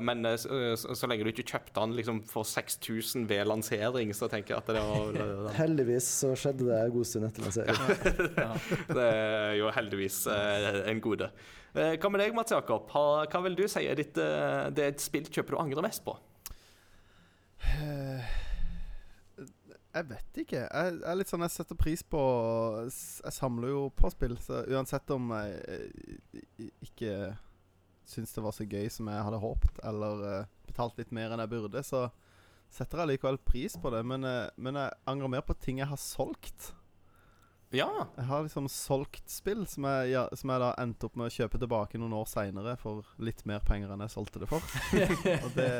men 0.04 0.26
eh, 0.28 0.36
så, 0.36 0.74
så, 0.76 1.08
lenge 1.08 1.24
du 1.24 1.30
ikke 1.32 1.46
kjøpte 1.54 1.78
den 1.78 1.94
liksom 1.96 2.20
for 2.28 2.44
6000 2.48 3.24
ved 3.30 3.46
lansering, 3.48 4.12
så 4.16 4.28
tenker 4.28 4.56
jeg 4.56 4.64
at 4.64 4.74
det 4.74 4.82
var 4.82 5.54
Heldigvis 5.56 6.10
så 6.20 6.34
skjedde 6.36 6.68
det 6.68 6.80
en 6.82 6.92
god 6.92 7.08
stund 7.08 7.28
etter 7.30 7.46
lansering. 7.46 7.80
Ja. 8.36 8.50
Det 8.98 9.06
er 9.06 9.54
jo 9.56 9.70
heldigvis 9.72 10.24
eh, 10.32 10.82
en 10.90 11.00
gode. 11.04 11.30
Eh, 11.72 11.94
Hva 11.96 12.10
med 12.12 12.20
deg, 12.20 12.34
Mats 12.36 12.52
Jakob? 12.52 12.90
Ha, 12.92 13.06
Hva 13.30 13.42
vil 13.46 13.56
du 13.56 13.64
si 13.70 13.86
er 13.88 13.96
ditt, 13.96 14.18
eh, 14.20 14.68
det 14.74 14.84
er 14.84 14.92
et 14.92 15.06
spillkjøp 15.06 15.54
du 15.54 15.58
angrer 15.62 15.86
mest 15.86 16.04
på? 16.04 16.18
Eh, 17.62 18.32
Jeg 19.92 20.08
vet 20.08 20.38
ikke. 20.42 20.62
Jeg, 20.64 20.92
jeg 20.98 21.08
er 21.12 21.18
litt 21.20 21.30
sånn 21.30 21.44
Jeg 21.44 21.52
setter 21.52 21.78
pris 21.78 22.02
på 22.02 22.20
Jeg 22.88 23.34
samler 23.36 23.72
jo 23.74 23.82
på 23.96 24.10
spill, 24.14 24.36
så 24.40 24.62
uansett 24.72 25.10
om 25.14 25.30
jeg 25.36 25.56
eh, 25.68 26.68
ikke 26.88 27.14
syns 28.12 28.32
det 28.34 28.42
var 28.44 28.52
så 28.56 28.66
gøy 28.66 28.88
som 28.90 29.08
jeg 29.08 29.24
hadde 29.24 29.38
håpet, 29.40 29.78
eller 29.88 30.22
eh, 30.26 30.46
betalt 30.68 30.96
litt 30.98 31.12
mer 31.14 31.32
enn 31.32 31.40
jeg 31.44 31.52
burde, 31.52 31.82
så 31.86 32.06
setter 32.72 33.02
jeg 33.04 33.12
likevel 33.12 33.38
pris 33.46 33.76
på 33.78 33.92
det. 33.94 34.00
Men, 34.08 34.24
men 34.56 34.78
jeg 34.80 34.96
angrer 35.08 35.30
mer 35.36 35.44
på 35.46 35.54
ting 35.60 35.78
jeg 35.80 35.88
har 35.90 36.00
solgt. 36.00 36.72
Ja. 37.72 37.86
Jeg 38.18 38.26
har 38.28 38.42
liksom 38.44 38.66
solgt 38.68 39.30
spill 39.32 39.62
som 39.70 39.86
jeg, 39.88 40.10
ja, 40.12 40.26
som 40.36 40.50
jeg 40.52 40.60
da 40.60 40.72
endte 40.82 41.08
opp 41.08 41.14
med 41.20 41.30
å 41.30 41.32
kjøpe 41.32 41.60
tilbake 41.62 42.00
noen 42.00 42.16
år 42.18 42.26
seinere 42.28 42.74
for 42.80 43.06
litt 43.22 43.44
mer 43.48 43.62
penger 43.64 43.92
enn 43.94 44.02
jeg 44.04 44.12
solgte 44.12 44.42
det 44.42 44.48
for. 44.50 44.64
Og 45.46 45.54
det, 45.56 45.70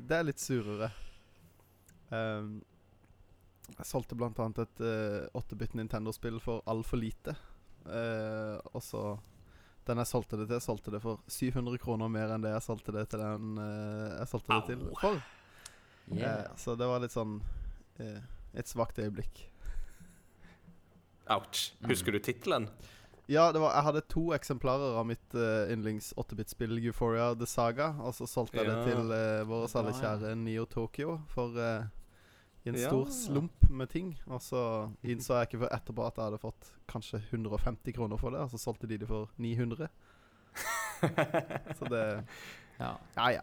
det 0.00 0.16
er 0.20 0.28
litt 0.30 0.40
surere. 0.40 0.92
Ehm, 2.14 2.58
jeg 3.76 3.86
solgte 3.88 4.14
annet 4.14 4.60
et 4.62 4.82
uh, 4.84 5.40
8-bit 5.40 5.74
Nintendo-spill 5.74 6.38
for 6.42 6.62
altfor 6.70 7.00
lite. 7.00 7.34
Uh, 7.86 8.58
og 8.74 8.82
så 8.82 9.02
Den 9.86 9.98
jeg 10.02 10.10
solgte 10.10 10.36
det 10.40 10.48
til, 10.50 10.60
solgte 10.60 10.90
det 10.90 11.00
for 11.02 11.20
700 11.30 11.78
kroner 11.78 12.08
mer 12.10 12.32
enn 12.34 12.42
det 12.42 12.50
jeg 12.50 12.64
solgte 12.64 12.94
det 12.94 13.04
til 13.12 13.20
den 13.22 13.58
uh, 13.58 14.16
jeg 14.18 14.30
solgte 14.32 14.56
det 14.56 14.72
til 14.72 14.88
for. 14.98 15.20
Yeah. 16.10 16.50
Uh, 16.50 16.56
så 16.58 16.74
det 16.78 16.88
var 16.90 17.02
litt 17.02 17.14
sånn 17.14 17.36
eh, 18.02 18.18
et 18.58 18.66
svakt 18.70 18.98
øyeblikk. 18.98 19.44
Ouch. 21.30 21.72
Husker 21.86 22.14
du 22.14 22.18
tittelen? 22.22 22.68
Ja, 23.26 23.52
det 23.52 23.58
var, 23.58 23.72
jeg 23.74 23.82
hadde 23.88 24.02
to 24.06 24.28
eksemplarer 24.36 25.00
av 25.00 25.06
mitt 25.08 25.34
uh, 25.34 25.66
yndlings 25.72 26.12
8-bit-spill 26.14 26.78
Euphoria 26.78 27.32
The 27.34 27.48
Saga. 27.50 27.88
Og 28.06 28.14
så 28.14 28.28
solgte 28.30 28.60
jeg 28.60 28.68
Ja. 28.68 28.76
det 28.76 28.92
til 28.92 29.10
uh, 29.10 29.42
våre 29.48 29.70
alle 29.80 29.94
kjære 29.98 30.34
Neo 30.38 30.66
Tokyo 30.70 31.16
for 31.32 31.58
eh, 31.58 31.88
i 32.66 32.68
en 32.72 32.78
Ja. 32.80 32.88
stor 32.90 33.06
slump 33.14 33.68
med 33.70 33.88
ting. 33.90 34.14
Og 34.26 34.40
så 34.42 34.90
innså 35.04 35.38
jeg 35.38 35.48
ikke 35.48 35.60
før 35.64 35.74
etterpå 35.76 36.06
at 36.06 36.16
jeg 36.18 36.24
hadde 36.24 36.38
fått 36.42 36.72
kanskje 36.90 37.20
150 37.32 37.92
kroner 37.94 38.16
for 38.18 38.30
det, 38.34 38.40
og 38.40 38.50
så 38.50 38.58
solgte 38.58 38.86
de 38.90 38.98
det 38.98 39.08
for 39.08 39.30
900. 39.38 39.88
så 41.78 41.88
det 41.90 42.02
ja. 42.78 42.92
Ja, 43.16 43.30
ja. 43.30 43.42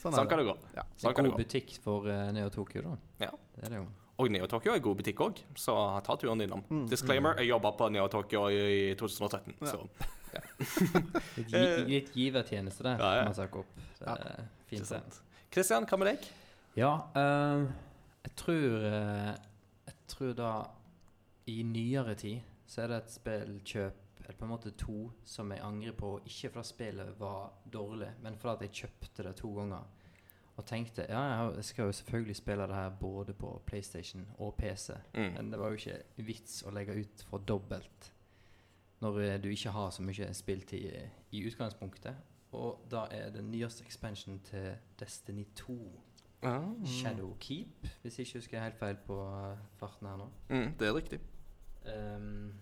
Sånn 0.00 0.14
Sånn 0.16 0.24
er 0.24 0.30
kan 0.30 0.38
det. 0.40 0.46
det 0.46 0.52
gå. 0.52 0.70
Ja. 0.78 0.84
Sånn 0.96 1.14
kan 1.14 1.24
det 1.26 1.30
god 1.32 1.38
gå. 1.40 1.44
butikk 1.44 1.74
for 1.84 2.06
uh, 2.08 2.30
Neo 2.32 2.48
Tokyo, 2.52 2.82
da. 2.86 2.94
Ja. 3.26 3.30
Det 3.56 3.64
er 3.66 3.74
det 3.74 3.80
jo. 3.82 3.88
Og 4.20 4.30
Neo 4.32 4.46
Tokyo 4.48 4.72
er 4.74 4.80
god 4.84 4.96
butikk 5.00 5.20
òg, 5.24 5.42
så 5.56 5.74
ta 6.04 6.16
turen 6.20 6.40
innom. 6.44 6.62
Mm. 6.70 6.86
Disclaimer, 6.88 7.34
jeg 7.40 7.48
jobba 7.50 7.72
på 7.76 7.88
Neo 7.92 8.06
Tokyo 8.12 8.46
i 8.52 8.94
2013, 9.00 9.54
Ja. 9.60 9.66
så 9.66 9.88
ja. 10.34 11.58
Eh, 11.58 11.84
litt 11.88 12.10
givertjeneste 12.14 12.84
der, 12.84 12.98
ja, 13.00 13.14
ja. 13.16 13.24
kan 13.32 13.34
man 13.50 13.60
opp. 13.60 13.66
Det 13.98 14.06
Ja. 14.06 14.14
er 14.14 14.44
fint, 14.70 15.20
Kristian, 15.50 15.86
hva 15.86 15.98
med 15.98 16.06
deg? 16.12 16.28
Ja, 16.76 16.92
eh, 17.16 17.64
jeg 18.22 18.36
tror 18.36 18.84
eh, 18.86 19.34
Jeg 19.86 19.96
tror 20.06 20.32
da 20.36 20.52
i 21.46 21.62
nyere 21.62 22.14
tid 22.14 22.40
så 22.66 22.82
er 22.82 22.90
det 22.92 22.96
et 23.00 23.12
spillkjøp, 23.12 24.02
eller 24.20 24.36
på 24.38 24.44
en 24.46 24.50
måte 24.52 24.70
to, 24.78 25.08
som 25.26 25.50
jeg 25.50 25.62
angrer 25.66 25.94
på. 25.98 26.20
Ikke 26.24 26.52
fordi 26.54 26.68
spillet 26.68 27.16
var 27.18 27.48
dårlig, 27.72 28.12
men 28.22 28.36
fordi 28.38 28.52
at 28.52 28.62
jeg 28.62 28.76
kjøpte 28.84 29.24
det 29.26 29.32
to 29.40 29.50
ganger. 29.56 29.88
Og 30.56 30.66
tenkte 30.66 31.06
ja, 31.08 31.22
jeg 31.56 31.64
skal 31.64 31.88
jo 31.88 31.96
selvfølgelig 31.98 32.36
spille 32.36 32.68
det 32.68 32.74
her 32.74 32.90
både 33.00 33.34
på 33.34 33.62
PlayStation 33.66 34.26
og 34.38 34.54
PC. 34.54 34.90
Mm. 35.14 35.32
Men 35.34 35.50
det 35.50 35.58
var 35.58 35.68
jo 35.68 35.80
ikke 35.80 36.26
vits 36.28 36.62
å 36.62 36.70
legge 36.70 36.94
ut 37.00 37.24
for 37.30 37.42
dobbelt 37.42 38.12
når 39.00 39.20
eh, 39.20 39.38
du 39.42 39.48
ikke 39.48 39.72
har 39.72 39.90
så 39.90 40.04
mye 40.04 40.34
spilltid 40.36 40.84
i, 40.84 41.02
i 41.32 41.44
utgangspunktet. 41.48 42.14
Og 42.52 42.84
da 42.90 43.06
er 43.10 43.30
den 43.34 43.50
nyeste 43.50 43.84
expansion 43.86 44.40
til 44.44 44.74
Destiny 45.00 45.46
2 45.56 45.76
Ah. 46.42 46.64
Shadow 46.88 47.34
Keep, 47.40 47.86
hvis 48.02 48.18
jeg 48.18 48.26
ikke 48.26 48.40
husker 48.40 48.62
helt 48.64 48.78
feil 48.80 48.98
på 49.04 49.18
eh, 49.28 49.60
farten 49.80 50.08
her 50.08 50.16
nå. 50.22 50.28
Mm, 50.48 50.72
det 50.80 50.88
er 50.88 50.96
riktig. 50.96 51.20
Um, 51.84 52.52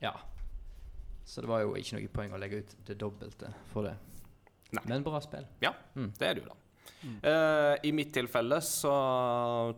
ja. 0.00 0.14
Så 1.24 1.44
det 1.44 1.48
var 1.48 1.64
jo 1.64 1.74
ikke 1.76 1.98
noe 1.98 2.12
poeng 2.12 2.34
å 2.36 2.40
legge 2.40 2.62
ut 2.62 2.76
det 2.88 2.96
dobbelte 3.00 3.52
for 3.72 3.88
det. 3.88 3.94
Nei. 4.74 4.84
Men 4.90 5.04
bra 5.06 5.20
spill. 5.24 5.46
Mm. 5.94 6.10
Det 6.16 6.28
er 6.28 6.36
det 6.36 6.44
jo, 6.44 6.50
da. 6.52 6.58
Eh, 7.04 7.74
I 7.88 7.92
mitt 7.92 8.12
tilfelle 8.16 8.58
så 8.64 8.92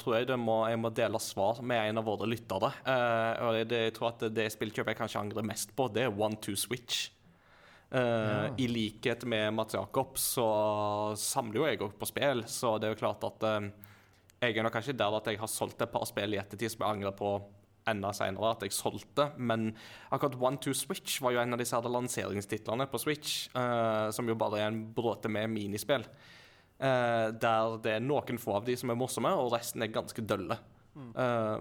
tror 0.00 0.18
jeg 0.18 0.28
det 0.30 0.38
må, 0.38 0.60
jeg 0.70 0.78
må 0.80 0.90
dele 0.94 1.20
svar 1.22 1.60
med 1.66 1.90
en 1.90 2.00
av 2.00 2.06
våre 2.06 2.28
lyttere. 2.30 2.70
Uh, 2.86 3.46
og 3.46 3.60
det, 3.70 3.82
jeg 3.88 3.94
tror 3.96 4.12
at 4.12 4.26
det 4.34 4.46
spillkjøpet 4.54 4.94
jeg 4.94 5.00
kanskje 5.00 5.22
angrer 5.22 5.46
mest 5.46 5.74
på, 5.76 5.88
det 5.92 6.06
er 6.06 6.14
One 6.14 6.38
Two 6.42 6.56
Switch. 6.58 7.10
Eh, 7.90 8.00
Ja. 8.00 8.54
I 8.58 8.66
likhet 8.68 9.24
med 9.24 9.54
Mats 9.54 9.74
Jakob 9.74 10.16
så 10.18 10.46
samler 11.16 11.60
jo 11.60 11.66
jeg 11.66 11.78
òg 11.80 11.92
på 11.98 12.06
spill, 12.08 12.42
så 12.50 12.78
det 12.80 12.88
er 12.88 12.94
jo 12.94 12.98
klart 13.04 13.24
at 13.24 13.46
uh, 13.46 13.68
jeg 14.42 14.56
er 14.56 14.62
nok 14.66 14.74
kanskje 14.74 14.96
der 14.96 15.16
at 15.16 15.26
jeg 15.30 15.38
har 15.38 15.46
solgt 15.50 15.80
et 15.82 15.92
par 15.92 16.04
spill 16.04 16.34
i 16.34 16.40
ettertid 16.40 16.70
som 16.72 16.82
jeg 16.82 16.96
angrer 16.96 17.14
på 17.16 17.30
enda 17.86 18.10
senere 18.12 18.50
at 18.50 18.62
jeg 18.66 18.74
solgte, 18.74 19.28
men 19.38 19.68
akkurat 20.10 20.34
One 20.42 20.58
Two 20.58 20.74
Switch 20.74 21.20
var 21.22 21.36
jo 21.36 21.38
en 21.38 21.54
av 21.54 21.60
disse 21.62 21.76
her 21.78 21.86
lanseringstitlene 21.86 22.88
på 22.90 22.98
Switch, 22.98 23.46
uh, 23.54 24.10
som 24.10 24.26
jo 24.26 24.34
bare 24.34 24.58
er 24.64 24.72
en 24.72 24.82
bråte 24.94 25.30
med 25.30 25.48
minispill. 25.54 26.04
Der 26.76 27.78
det 27.80 27.92
er 27.94 28.02
noen 28.04 28.36
få 28.36 28.58
av 28.58 28.66
de 28.66 28.74
som 28.76 28.90
er 28.92 28.98
morsomme, 29.00 29.30
og 29.32 29.54
resten 29.54 29.80
er 29.80 29.88
ganske 29.94 30.20
dølle. 30.20 30.58
Eh, 31.16 31.60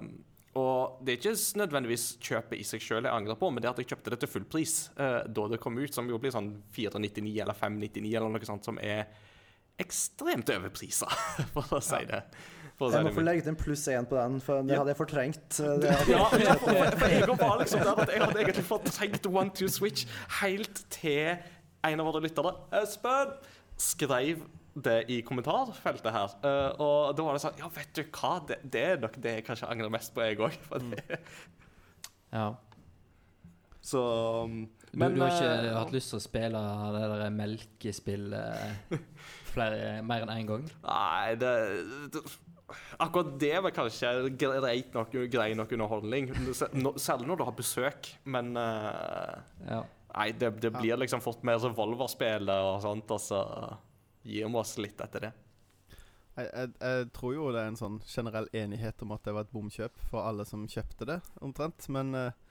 og 0.56 1.02
det 1.04 1.14
er 1.14 1.20
ikke 1.20 1.60
nødvendigvis 1.60 2.04
kjøpet 2.24 2.60
i 2.62 2.64
seg 2.64 2.84
sjøl 2.84 3.04
jeg 3.08 3.12
angrer 3.14 3.36
på, 3.40 3.50
men 3.52 3.64
det 3.64 3.70
at 3.74 3.80
jeg 3.82 3.90
kjøpte 3.92 4.14
det 4.14 4.20
til 4.24 4.32
full 4.32 4.46
pris 4.48 4.76
eh, 4.96 5.22
da 5.28 5.48
det 5.52 5.60
kom 5.64 5.76
ut, 5.78 5.92
som 5.94 6.08
jo 6.10 6.20
blir 6.22 6.32
sånn 6.32 6.54
499 6.76 7.34
eller 7.44 7.58
599 7.60 8.14
eller 8.16 8.32
noe 8.32 8.48
sånt, 8.48 8.64
som 8.68 8.80
er 8.80 9.06
ekstremt 9.84 10.48
overprisa, 10.56 11.10
for 11.56 11.76
å 11.76 11.82
si 11.84 12.00
det. 12.08 12.22
Å 12.76 12.90
si 12.92 12.96
Jeg 12.98 13.08
må 13.08 13.12
få 13.16 13.24
legge 13.24 13.44
til 13.46 13.54
en 13.54 13.60
pluss 13.60 13.84
én 13.92 14.08
på 14.08 14.16
den, 14.20 14.38
for 14.44 14.64
det 14.68 14.76
hadde 14.80 14.92
jeg 14.94 15.00
fortrengt. 15.00 15.60
eh, 15.64 15.76
Det 15.84 15.92
hadde 15.92 16.12
Ja, 16.16 16.24
ja, 16.44 16.56
for, 16.60 16.98
for 17.00 17.14
jeg 17.14 17.38
var 17.40 17.60
liksom 17.62 17.84
der 17.84 18.02
at 18.04 18.12
jeg 18.16 18.24
hadde 18.24 18.42
egentlig 18.46 18.66
fortrengt 18.68 19.30
One 19.32 19.52
Two 19.56 19.70
Switch 19.72 20.08
helt 20.42 20.82
til 20.96 21.36
en 21.86 22.02
av 22.02 22.08
våre 22.10 22.24
lyttere, 22.26 22.56
Espen, 22.82 23.36
skrev 23.80 24.46
det 24.76 24.98
i 25.12 25.22
kommentarfeltet 25.24 26.12
her. 26.12 26.36
Uh, 26.44 26.72
og 26.84 27.16
da 27.16 27.26
var 27.26 27.38
det 27.38 27.44
sånn 27.46 27.60
Ja, 27.62 27.70
vet 27.72 27.92
du 27.96 28.04
hva, 28.10 28.36
det, 28.48 28.60
det 28.72 28.86
er 28.92 29.04
nok 29.04 29.18
det 29.24 29.38
jeg 29.38 29.46
kanskje 29.48 29.70
angrer 29.72 29.94
mest 29.94 30.16
på, 30.16 30.24
jeg 30.26 30.40
òg. 30.44 30.58
Ja. 32.36 32.50
Så 33.86 34.02
men, 34.50 35.14
Du, 35.14 35.20
du 35.20 35.22
har 35.22 35.30
ikke 35.32 35.70
uh, 35.70 35.78
hatt 35.78 35.94
lyst 35.94 36.12
til 36.12 36.20
å 36.20 36.24
spille 36.26 36.64
det 36.96 37.04
der 37.14 37.30
melkespillet 37.32 38.98
flere, 39.54 40.02
mer 40.04 40.26
enn 40.26 40.34
én 40.34 40.50
gang? 40.50 40.66
Nei, 40.84 41.38
det, 41.40 41.54
det 42.12 42.26
Akkurat 42.98 43.36
det 43.40 43.54
var 43.62 43.72
kanskje 43.76 44.10
greit 44.42 44.96
nok, 44.98 45.12
grei 45.32 45.52
nok 45.56 45.72
underholdning. 45.78 46.32
Selv 46.58 46.96
Særlig 47.00 47.30
når 47.30 47.40
du 47.40 47.44
har 47.46 47.56
besøk, 47.56 48.10
men 48.26 48.56
uh, 48.58 49.36
Ja. 49.70 49.84
Nei, 50.16 50.30
det, 50.32 50.54
det 50.64 50.72
blir 50.72 50.96
liksom 50.96 51.20
fort 51.20 51.42
mer 51.44 51.60
revolverspill 51.60 52.48
og 52.48 52.78
sånt, 52.84 53.10
og 53.12 53.20
så 54.26 54.46
om 54.48 54.56
oss 54.60 54.76
litt 54.82 55.02
etter 55.02 55.28
det. 55.28 55.34
Jeg, 56.36 56.50
jeg, 56.50 56.72
jeg 56.82 57.12
tror 57.16 57.36
jo 57.36 57.52
det 57.56 57.62
er 57.62 57.70
en 57.72 57.80
sånn 57.80 58.02
generell 58.10 58.50
enighet 58.52 59.04
om 59.06 59.14
at 59.16 59.24
det 59.24 59.36
var 59.38 59.46
et 59.46 59.54
bomkjøp 59.54 60.02
for 60.10 60.26
alle 60.28 60.44
som 60.48 60.66
kjøpte 60.68 61.08
det, 61.08 61.22
omtrent. 61.46 61.88
Men 61.94 62.12
eh, 62.20 62.42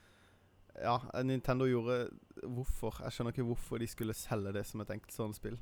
ja, 0.81 0.97
Nintendo 1.23 1.69
gjorde 1.69 2.09
Hvorfor? 2.45 2.97
Jeg 3.05 3.15
skjønner 3.15 3.35
ikke 3.35 3.47
hvorfor 3.47 3.81
de 3.81 3.87
skulle 3.89 4.17
selge 4.17 4.53
det 4.57 4.65
som 4.69 4.83
et 4.83 4.91
enkeltstående. 4.91 5.55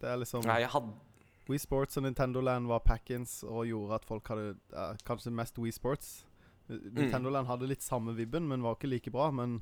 Det 0.00 0.08
er 0.10 0.16
liksom 0.20 0.46
Nei, 0.46 0.62
jeg 0.64 0.72
hadde 0.72 0.94
Wii 1.46 1.60
Sports 1.62 1.98
og 2.00 2.02
Nintendo 2.02 2.40
Land 2.42 2.66
var 2.66 2.82
pack-ins 2.82 3.38
og 3.46 3.68
gjorde 3.68 4.00
at 4.00 4.06
folk 4.08 4.26
hadde 4.32 4.56
uh, 4.74 4.96
kanskje 5.06 5.30
mest 5.30 5.60
Wii 5.62 5.74
Sports. 5.74 6.08
Nintendo 6.66 7.30
Land 7.30 7.46
hadde 7.46 7.68
litt 7.70 7.84
samme 7.86 8.16
vibben, 8.16 8.48
men 8.50 8.64
var 8.64 8.74
ikke 8.74 8.90
like 8.90 9.12
bra. 9.14 9.28
Men 9.30 9.60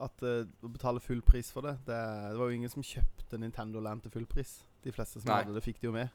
at 0.00 0.22
uh, 0.22 0.44
å 0.62 0.68
betale 0.72 1.00
full 1.00 1.22
pris 1.22 1.50
for 1.50 1.62
det 1.62 1.78
det, 1.86 1.96
det 2.30 2.36
var 2.38 2.50
jo 2.50 2.56
ingen 2.56 2.68
som 2.68 2.82
kjøpte 2.82 3.38
Nintendo 3.40 3.80
Land 3.80 4.02
til 4.02 4.10
full 4.10 4.26
pris. 4.26 4.62
De 4.84 4.92
fleste 4.92 5.20
som 5.22 5.28
Nei. 5.30 5.42
hadde 5.42 5.54
det, 5.54 5.62
fikk 5.64 5.80
det 5.80 5.88
jo 5.88 5.92
med. 5.92 6.10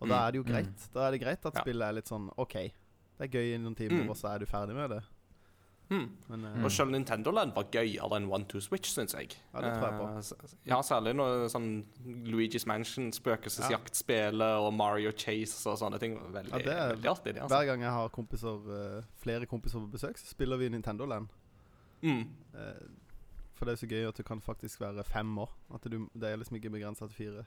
Og 0.00 0.08
Mm. 0.08 0.10
da 0.10 0.26
er 0.26 0.30
det 0.32 0.38
jo 0.38 0.42
Mm. 0.44 0.50
greit. 0.52 0.88
Da 0.92 1.06
er 1.06 1.10
det 1.12 1.20
greit 1.20 1.46
at 1.46 1.54
Ja. 1.54 1.60
spillet 1.62 1.88
er 1.88 1.92
litt 1.92 2.06
sånn 2.08 2.30
OK. 2.36 2.52
Det 2.54 2.72
er 3.20 3.28
gøy 3.38 3.54
i 3.54 3.58
noen 3.58 3.76
timer, 3.76 4.02
Mm. 4.04 4.10
og 4.10 4.16
så 4.16 4.34
er 4.34 4.38
du 4.40 4.46
ferdig 4.46 4.74
med 4.74 4.90
det. 4.90 5.02
Mm. 5.90 6.10
Men 6.28 6.44
uh, 6.44 6.56
Mm. 6.56 6.64
Og 6.64 6.70
selv 6.72 6.90
Nintendo 6.90 7.30
Land 7.30 7.52
var 7.54 7.64
gøyere 7.64 8.16
enn 8.16 8.26
One 8.32 8.44
Two 8.46 8.58
Switch, 8.60 8.90
syns 8.90 9.12
jeg. 9.14 9.36
Ja, 9.54 9.60
det 9.60 9.74
tror 9.78 9.90
jeg 9.90 10.00
på. 10.00 10.34
Uh, 10.42 10.56
ja, 10.66 10.80
særlig 10.82 11.14
når 11.14 11.46
sånn 11.52 11.84
Luigi's 12.26 12.66
Mansion, 12.66 13.12
Spøkelsesjaktspillet 13.12 14.58
og 14.64 14.72
Mario 14.74 15.12
Chase 15.12 15.66
og 15.70 15.78
sånne 15.78 16.00
ting. 16.00 16.18
Veldig, 16.32 16.50
Ja, 16.50 16.58
det 16.58 16.66
er- 16.66 16.94
veldig 16.96 17.10
artig, 17.10 17.24
det. 17.34 17.42
hver 17.42 17.42
altså. 17.48 17.66
gang 17.66 17.80
jeg 17.80 17.90
har 17.90 18.08
kompiser, 18.08 18.98
uh, 18.98 19.02
flere 19.16 19.46
kompiser 19.46 19.78
på 19.78 19.90
besøk, 19.92 20.16
så 20.16 20.26
spiller 20.26 20.56
vi 20.58 20.68
Nintendo 20.68 21.04
Land. 21.06 21.28
Mm. 22.02 22.28
For 23.54 23.66
det 23.66 23.74
er 23.74 23.82
så 23.82 23.90
gøy 23.90 24.08
at 24.08 24.18
det 24.18 24.26
kan 24.26 24.40
faktisk 24.42 24.80
være 24.82 25.04
fem 25.06 25.36
år. 25.38 25.52
At 25.74 25.86
du, 25.90 26.08
det 26.14 26.30
er 26.30 26.40
liksom 26.40 26.58
ikke 26.58 26.74
begrensa 26.74 27.06
til 27.06 27.16
fire. 27.18 27.44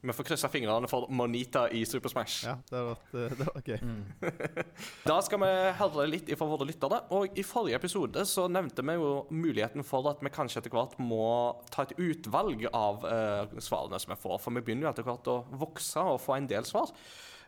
Vi 0.00 0.12
får 0.16 0.24
krysse 0.24 0.48
fingrene 0.48 0.88
for 0.88 1.10
Monita 1.12 1.66
i 1.76 1.82
Super 1.84 2.08
Smash. 2.08 2.46
Ja, 2.46 2.54
det 2.70 2.80
vært, 2.86 3.10
eh, 3.20 3.34
det 3.36 3.46
var 3.50 3.66
gøy. 3.66 3.80
Mm. 3.84 4.60
Da 5.10 5.18
skal 5.24 5.42
vi 5.42 5.50
høre 5.76 6.06
litt 6.08 6.30
fra 6.40 6.48
våre 6.48 6.64
lyttere. 6.70 7.02
Og 7.12 7.36
I 7.36 7.44
forrige 7.44 7.76
episode 7.76 8.24
så 8.28 8.46
nevnte 8.48 8.84
vi 8.86 8.96
jo 8.96 9.10
muligheten 9.28 9.84
for 9.84 10.08
at 10.08 10.22
vi 10.24 10.32
kanskje 10.32 10.62
etter 10.62 10.72
hvert 10.72 10.96
må 11.04 11.26
ta 11.68 11.84
et 11.84 11.92
utvalg 12.00 12.64
av 12.72 13.04
eh, 13.10 13.58
svarene 13.60 14.00
som 14.00 14.14
vi 14.14 14.20
får. 14.22 14.38
For 14.40 14.56
vi 14.56 14.64
begynner 14.64 14.88
jo 14.88 14.94
etter 14.94 15.08
hvert 15.10 15.28
å 15.28 15.42
vokse 15.60 16.06
og 16.14 16.22
få 16.24 16.38
en 16.38 16.48
del 16.48 16.64
svar. 16.68 16.94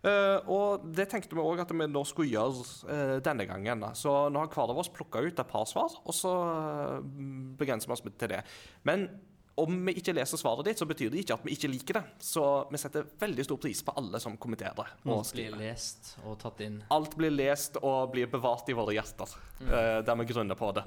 Eh, 0.03 0.39
og 0.51 0.87
det 0.97 1.07
tenkte 1.13 1.37
vi 1.39 1.43
òg 1.43 1.63
at 1.63 1.71
vi 1.71 1.87
nå 1.87 2.03
skulle 2.09 2.33
gjøre 2.33 2.65
eh, 2.91 3.17
denne 3.23 3.47
gangen. 3.47 3.85
Så 3.99 4.13
nå 4.33 4.43
har 4.43 4.51
hver 4.51 4.73
av 4.75 4.81
oss 4.83 4.91
plukka 4.93 5.23
ut 5.23 5.39
et 5.39 5.53
par 5.53 5.69
svar, 5.71 5.95
og 6.03 6.17
så 6.17 6.33
eh, 6.47 6.97
begrenser 7.61 7.91
vi 7.91 7.97
oss 7.97 8.03
til 8.09 8.35
det. 8.35 8.43
Men 8.89 9.07
om 9.63 9.75
vi 9.87 9.95
ikke 10.01 10.15
leser 10.17 10.41
svaret 10.41 10.67
ditt, 10.67 10.81
så 10.81 10.89
betyr 10.89 11.13
det 11.13 11.23
ikke 11.23 11.37
at 11.37 11.43
vi 11.47 11.55
ikke 11.55 11.71
liker 11.71 11.99
det. 12.01 12.05
Så 12.25 12.45
vi 12.73 12.81
setter 12.81 13.07
veldig 13.21 13.47
stor 13.47 13.61
pris 13.63 13.83
på 13.85 13.95
alle 14.01 14.19
som 14.23 14.39
kommenterer. 14.41 14.95
og 15.05 15.27
Blir 15.37 15.59
lest 15.61 16.15
og 16.25 16.39
tatt 16.43 16.63
inn. 16.65 16.81
Alt 16.95 17.15
blir 17.21 17.35
lest 17.35 17.77
og 17.83 18.15
blir 18.15 18.33
bevart 18.33 18.73
i 18.73 18.77
våre 18.79 18.97
hjerter, 18.97 19.37
mm. 19.61 19.75
der 20.09 20.19
vi 20.23 20.33
grunner 20.33 20.59
på 20.59 20.73
det. 20.81 20.87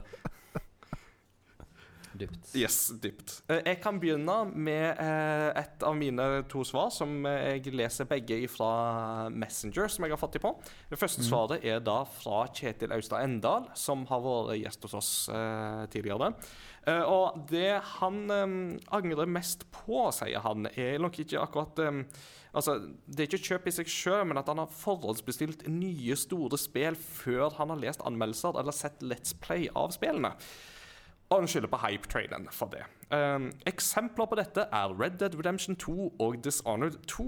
Dypt. 2.16 2.52
Yes, 2.56 2.78
dypt. 3.02 3.34
Eh, 3.52 3.62
jeg 3.66 3.80
kan 3.84 4.00
begynne 4.00 4.38
med 4.54 5.00
eh, 5.02 5.50
et 5.60 5.84
av 5.84 5.96
mine 5.98 6.28
to 6.52 6.64
svar, 6.68 6.92
som 6.94 7.26
eh, 7.28 7.58
jeg 7.58 7.74
leser 7.76 8.08
begge 8.10 8.38
fra 8.52 9.28
Messenger, 9.34 9.90
som 9.92 10.06
jeg 10.06 10.16
har 10.16 10.22
fått 10.22 10.38
de 10.38 10.44
på. 10.44 10.54
Det 10.92 11.00
første 11.00 11.26
svaret 11.26 11.66
er 11.68 11.84
da 11.84 12.02
fra 12.08 12.46
Kjetil 12.56 12.96
Austad 12.96 13.26
Endal, 13.26 13.68
som 13.78 14.06
har 14.10 14.24
vært 14.24 14.62
gjest 14.62 14.88
hos 14.88 14.96
oss 15.02 15.12
tidligere. 15.92 16.32
Og 17.10 17.40
det 17.50 17.80
han 17.98 18.20
angrer 18.30 19.30
mest 19.30 19.66
på, 19.74 20.06
sier 20.14 20.44
han, 20.46 20.70
er 20.78 21.02
nok 21.02 21.18
ikke 21.24 21.42
akkurat 21.42 21.82
Altså, 22.56 22.78
Det 23.04 23.20
er 23.20 23.28
ikke 23.28 23.48
kjøp 23.50 23.66
i 23.68 23.74
seg 23.76 23.90
sjøl, 23.92 24.22
men 24.30 24.40
at 24.40 24.48
han 24.48 24.62
har 24.62 24.72
forhåndsbestilt 24.72 25.66
nye, 25.68 26.16
store 26.16 26.60
spill 26.60 26.96
før 26.96 27.58
han 27.58 27.74
har 27.74 27.82
lest 27.82 28.06
anmeldelser 28.08 28.56
eller 28.62 28.76
sett 28.76 29.04
Let's 29.04 29.36
Play 29.36 29.68
av 29.76 29.92
spillene. 29.96 30.32
Og 31.36 31.42
han 31.44 31.50
skylder 31.52 31.68
på 31.68 31.80
hype-trainen 31.84 32.46
for 32.56 32.72
det. 32.72 32.86
Um, 33.12 33.50
eksempler 33.68 34.30
på 34.32 34.38
dette 34.40 34.64
er 34.72 34.94
Red 34.96 35.18
Dead 35.20 35.36
Redemption 35.36 35.76
2 35.76 36.14
og 36.24 36.38
Dishonored 36.46 36.96
2. 37.12 37.26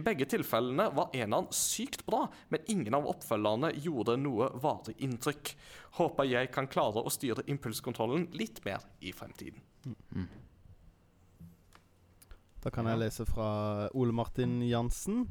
I 0.00 0.04
begge 0.06 0.24
tilfellene 0.32 0.86
var 0.96 1.12
eneren 1.12 1.50
sykt 1.52 2.06
bra, 2.08 2.22
men 2.48 2.64
ingen 2.72 2.96
av 2.96 3.08
oppfølgerne 3.10 3.74
gjorde 3.84 4.16
noe 4.22 4.48
varig 4.64 4.96
inntrykk. 5.04 5.52
Håper 6.00 6.30
jeg 6.30 6.50
kan 6.54 6.70
klare 6.72 7.04
å 7.04 7.12
styre 7.12 7.44
impulskontrollen 7.52 8.30
litt 8.32 8.62
mer 8.64 8.86
i 9.04 9.12
fremtiden. 9.12 9.60
Da 12.64 12.72
kan 12.72 12.88
jeg 12.88 13.02
lese 13.04 13.28
fra 13.28 13.50
Ole 13.92 14.16
Martin 14.16 14.58
Jansen. 14.64 15.26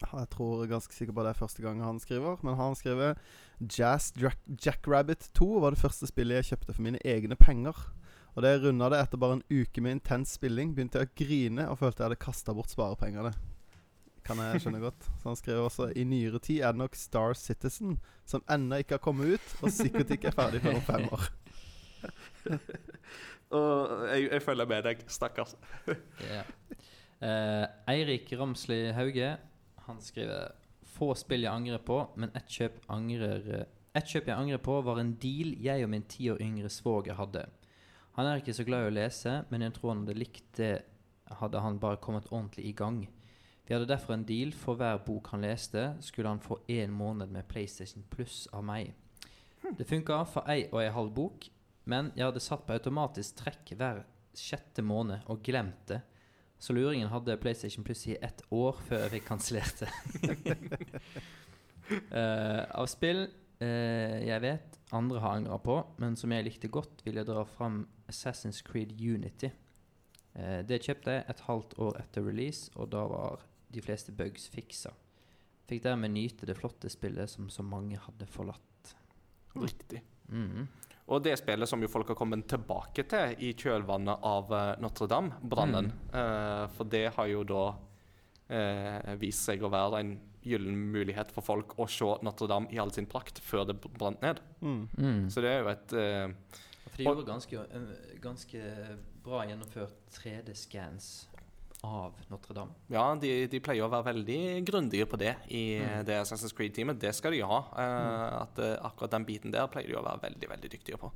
Jeg 0.00 0.32
tror 0.32 0.64
ganske 0.70 0.94
sikker 0.94 1.14
på 1.16 1.24
det 1.26 1.34
er 1.34 1.40
første 1.40 1.62
gang 1.64 1.84
han 1.84 2.00
skriver. 2.00 2.40
Men 2.46 2.56
han 2.56 2.76
skriver 2.78 3.20
Jazz 3.60 4.12
Jack 4.16 4.38
Jackrabbit 4.64 5.30
2 5.36 5.48
var 5.60 5.74
det 5.74 5.80
første 5.82 6.08
spillet 6.08 6.40
jeg 6.40 6.52
kjøpte 6.52 6.74
for 6.76 6.84
mine 6.86 7.00
egne 7.04 7.36
penger. 7.36 7.76
Og 8.34 8.44
da 8.44 8.52
jeg 8.52 8.62
runda 8.64 8.88
det 8.92 9.00
etter 9.02 9.20
bare 9.20 9.38
en 9.38 9.46
uke 9.50 9.82
med 9.84 9.98
intens 9.98 10.36
spilling. 10.38 10.74
Begynte 10.74 11.02
jeg 11.02 11.10
å 11.10 11.16
grine 11.18 11.66
og 11.68 11.80
følte 11.80 12.02
jeg 12.02 12.10
hadde 12.10 12.22
kasta 12.22 12.54
bort 12.56 12.72
sparepengene. 12.72 13.32
Kan 14.26 14.40
jeg 14.44 14.62
skjønne 14.64 14.82
godt. 14.86 15.08
Så 15.20 15.32
han 15.32 15.40
skriver 15.40 15.66
også 15.66 15.90
I 15.92 16.06
nyere 16.08 16.40
tid 16.42 16.62
er 16.62 16.76
det 16.76 16.82
nok 16.84 16.96
Star 16.98 17.36
Citizen, 17.38 17.98
som 18.28 18.44
ennå 18.50 18.80
ikke 18.80 18.96
har 18.96 19.04
kommet 19.04 19.36
ut, 19.36 19.52
og 19.60 19.74
sikkert 19.74 20.14
ikke 20.14 20.30
er 20.30 20.38
ferdig 20.38 20.62
før 20.64 20.78
om 20.78 20.86
fem 20.86 21.08
år. 21.10 21.28
Og 23.50 24.06
jeg, 24.06 24.28
jeg 24.30 24.42
følger 24.44 24.66
med 24.70 24.84
deg, 24.86 25.00
stakkars. 25.10 25.56
yeah. 26.30 26.46
Eh, 27.20 27.64
Eirik 27.90 28.30
Ramsli 28.38 28.94
Hauge 28.96 29.34
Han 29.84 29.98
skriver 30.00 30.54
Få 31.00 31.14
spill 31.16 31.46
jeg 31.46 31.52
angrer 31.52 31.80
på, 31.80 32.02
men 32.20 32.32
ett 32.36 32.50
kjøp, 32.52 32.82
angrer, 32.92 33.64
et 33.96 34.10
kjøp 34.12 34.28
jeg 34.28 34.36
angrer 34.36 34.60
på, 34.60 34.76
var 34.84 35.00
en 35.00 35.14
deal 35.22 35.54
jeg 35.64 35.86
og 35.86 35.90
min 35.94 36.04
ti 36.04 36.28
år 36.28 36.42
yngre 36.44 36.68
svoger 36.68 37.16
hadde. 37.16 37.46
Han 38.18 38.28
er 38.28 38.42
ikke 38.42 38.52
så 38.52 38.66
glad 38.68 38.84
i 38.84 38.90
å 38.90 38.96
lese, 38.98 39.38
men 39.48 39.64
jeg 39.64 39.78
tror 39.78 39.94
han 39.94 40.04
hadde 40.04 40.18
likt 40.20 40.58
det 40.60 40.74
hadde 41.38 41.62
han 41.62 41.78
bare 41.80 42.00
kommet 42.02 42.28
ordentlig 42.30 42.66
i 42.66 42.74
gang. 42.76 43.04
Vi 43.66 43.74
hadde 43.74 43.86
derfor 43.86 44.16
en 44.16 44.26
deal. 44.26 44.52
For 44.52 44.74
hver 44.74 44.98
bok 45.06 45.30
han 45.30 45.44
leste, 45.46 45.92
skulle 46.02 46.28
han 46.28 46.42
få 46.42 46.58
én 46.68 46.90
måned 46.90 47.30
med 47.30 47.48
PlayStation 47.48 48.02
Pluss 48.10 48.48
av 48.52 48.64
meg. 48.66 48.92
Det 49.78 49.86
funka 49.86 50.24
for 50.26 50.48
ei 50.50 50.64
og 50.72 50.80
ei 50.82 50.90
halv 50.90 51.12
bok, 51.14 51.46
men 51.90 52.10
jeg 52.16 52.26
hadde 52.26 52.42
satt 52.42 52.64
på 52.66 52.74
automatisk 52.74 53.44
trekk 53.44 53.74
hver 53.78 54.02
sjette 54.36 54.82
måned 54.82 55.22
og 55.30 55.42
glemt 55.46 55.84
det. 55.86 56.00
Så 56.60 56.74
luringen 56.76 57.08
hadde 57.08 57.38
PlayStation 57.40 57.84
Plus 57.84 58.04
i 58.10 58.18
ett 58.20 58.42
år 58.52 58.76
før 58.84 59.06
jeg 59.06 59.14
fikk 59.14 59.28
kansellert 59.30 59.80
det. 59.80 59.88
uh, 62.12 62.64
av 62.80 62.88
spill 62.92 63.24
uh, 63.24 64.18
jeg 64.20 64.44
vet 64.44 64.76
andre 64.92 65.22
har 65.22 65.38
angra 65.38 65.56
på, 65.62 65.78
men 66.02 66.18
som 66.20 66.32
jeg 66.34 66.44
likte 66.44 66.68
godt, 66.72 67.00
vil 67.06 67.20
jeg 67.20 67.28
dra 67.30 67.46
fram 67.48 67.84
Assassin's 68.10 68.60
Creed 68.66 68.92
Unity. 69.00 69.52
Uh, 70.36 70.60
det 70.66 70.82
kjøpte 70.84 71.16
jeg 71.16 71.24
et 71.32 71.44
halvt 71.46 71.78
år 71.86 72.02
etter 72.02 72.26
release, 72.26 72.68
og 72.76 72.90
da 72.92 73.06
var 73.08 73.46
de 73.70 73.84
fleste 73.84 74.12
bugs 74.12 74.50
fiksa. 74.52 74.92
Fikk 75.70 75.84
dermed 75.86 76.12
nyte 76.12 76.48
det 76.50 76.58
flotte 76.58 76.90
spillet 76.92 77.30
som 77.30 77.48
så 77.48 77.64
mange 77.64 78.00
hadde 78.04 78.28
forlatt. 78.28 78.94
Riktig. 79.54 80.02
Mhm. 80.28 80.68
Og 81.10 81.22
det 81.24 81.34
spillet 81.40 81.68
som 81.68 81.82
jo 81.82 81.90
folk 81.90 82.12
har 82.12 82.18
kommet 82.18 82.46
tilbake 82.50 83.04
til 83.10 83.34
i 83.42 83.52
kjølvannet 83.58 84.26
av 84.26 84.52
eh, 84.54 84.72
Notre-Dame-brannen. 84.82 85.90
Eh, 86.14 86.64
for 86.76 86.90
det 86.90 87.08
har 87.16 87.30
jo 87.30 87.42
da 87.48 87.64
eh, 88.46 89.14
vist 89.18 89.48
seg 89.48 89.64
å 89.66 89.72
være 89.72 90.02
en 90.04 90.12
gyllen 90.46 90.78
mulighet 90.94 91.32
for 91.34 91.44
folk 91.44 91.74
å 91.82 91.86
se 91.90 92.14
Notre-Dame 92.24 92.70
i 92.72 92.80
all 92.80 92.92
sin 92.94 93.08
prakt 93.10 93.42
før 93.44 93.66
det 93.68 93.80
brant 93.82 94.22
ned. 94.22 94.40
Mm. 94.62 94.82
Mm. 94.96 95.22
Så 95.32 95.42
det 95.44 95.52
er 95.52 95.64
jo 95.64 95.72
et 95.74 95.96
eh, 95.98 96.60
For 96.86 96.96
de 97.02 97.08
gjorde 97.08 97.26
ganske, 97.28 97.66
ganske 98.22 98.62
bra 99.24 99.42
gjennomført 99.50 99.98
3D-scans 100.14 101.10
av 101.86 102.16
Notre-Dame. 102.30 102.74
Ja, 102.92 103.04
de, 103.20 103.46
de 103.50 103.60
pleier 103.64 103.86
å 103.86 103.92
være 103.92 104.10
veldig 104.10 104.40
grundige 104.68 105.06
på 105.08 105.18
det 105.20 105.34
i 105.48 105.62
Mm. 105.80 106.04
det 106.08 106.18
Assassin's 106.20 106.54
Creed-teamet. 106.56 107.00
Det 107.00 107.14
skal 107.16 107.32
de 107.32 107.40
ha. 107.42 107.60
Eh, 107.76 108.42
at 108.42 108.58
eh, 108.58 108.76
Akkurat 108.84 109.10
den 109.16 109.24
biten 109.24 109.54
der 109.54 109.70
pleier 109.72 109.88
de 109.88 109.96
å 109.96 110.04
være 110.04 110.26
veldig 110.28 110.50
veldig 110.50 110.70
dyktige 110.72 111.00
på. 111.00 111.12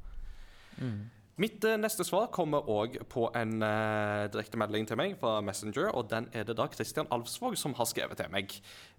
Mitt 1.36 1.64
eh, 1.66 1.74
neste 1.76 2.04
svar 2.06 2.28
kommer 2.30 2.68
òg 2.70 3.00
på 3.10 3.26
en 3.34 3.56
uh, 3.58 4.30
direktemelding 4.30 4.86
til 4.86 4.98
meg 5.00 5.16
fra 5.18 5.40
Messenger, 5.42 5.88
og 5.90 6.06
den 6.12 6.28
er 6.30 6.46
det 6.46 6.54
da 6.54 6.68
Christian 6.70 7.10
Alvsvåg 7.10 7.56
som 7.58 7.74
har 7.74 7.88
skrevet 7.90 8.20
til 8.20 8.30
meg. 8.30 8.54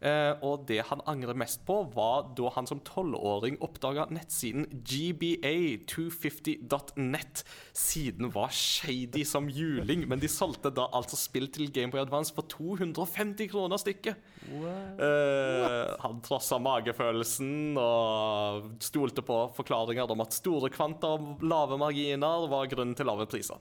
Eh, 0.06 0.38
og 0.46 0.68
det 0.70 0.84
han 0.92 1.00
angrer 1.10 1.34
mest 1.38 1.64
på, 1.66 1.80
var 1.96 2.28
da 2.38 2.50
han 2.54 2.68
som 2.70 2.80
tolvåring 2.86 3.56
oppdaga 3.66 4.06
nettsiden 4.14 4.68
gba250.net. 4.86 7.42
Siden 7.74 8.30
var 8.36 8.50
shady 8.54 9.24
som 9.26 9.50
juling, 9.50 10.08
men 10.10 10.20
de 10.22 10.28
solgte 10.30 10.70
da 10.76 10.86
altså 10.96 11.16
spill 11.18 11.48
til 11.54 11.72
Gameboy 11.74 12.00
Advance 12.04 12.34
for 12.36 12.44
250 12.52 13.48
kroner 13.50 13.78
stykket. 13.82 14.16
Eh, 14.46 15.86
han 16.04 16.22
trossa 16.26 16.58
magefølelsen 16.62 17.78
og 17.82 18.64
stolte 18.86 19.22
på 19.26 19.50
forklaringer 19.58 20.12
om 20.14 20.22
at 20.22 20.38
store 20.38 20.70
kvanta 20.74 21.08
og 21.18 21.22
lave 21.46 21.78
marginer 21.82 22.50
var 22.52 22.70
grunnen 22.70 22.96
til 22.98 23.06
lave 23.10 23.26
priser. 23.32 23.58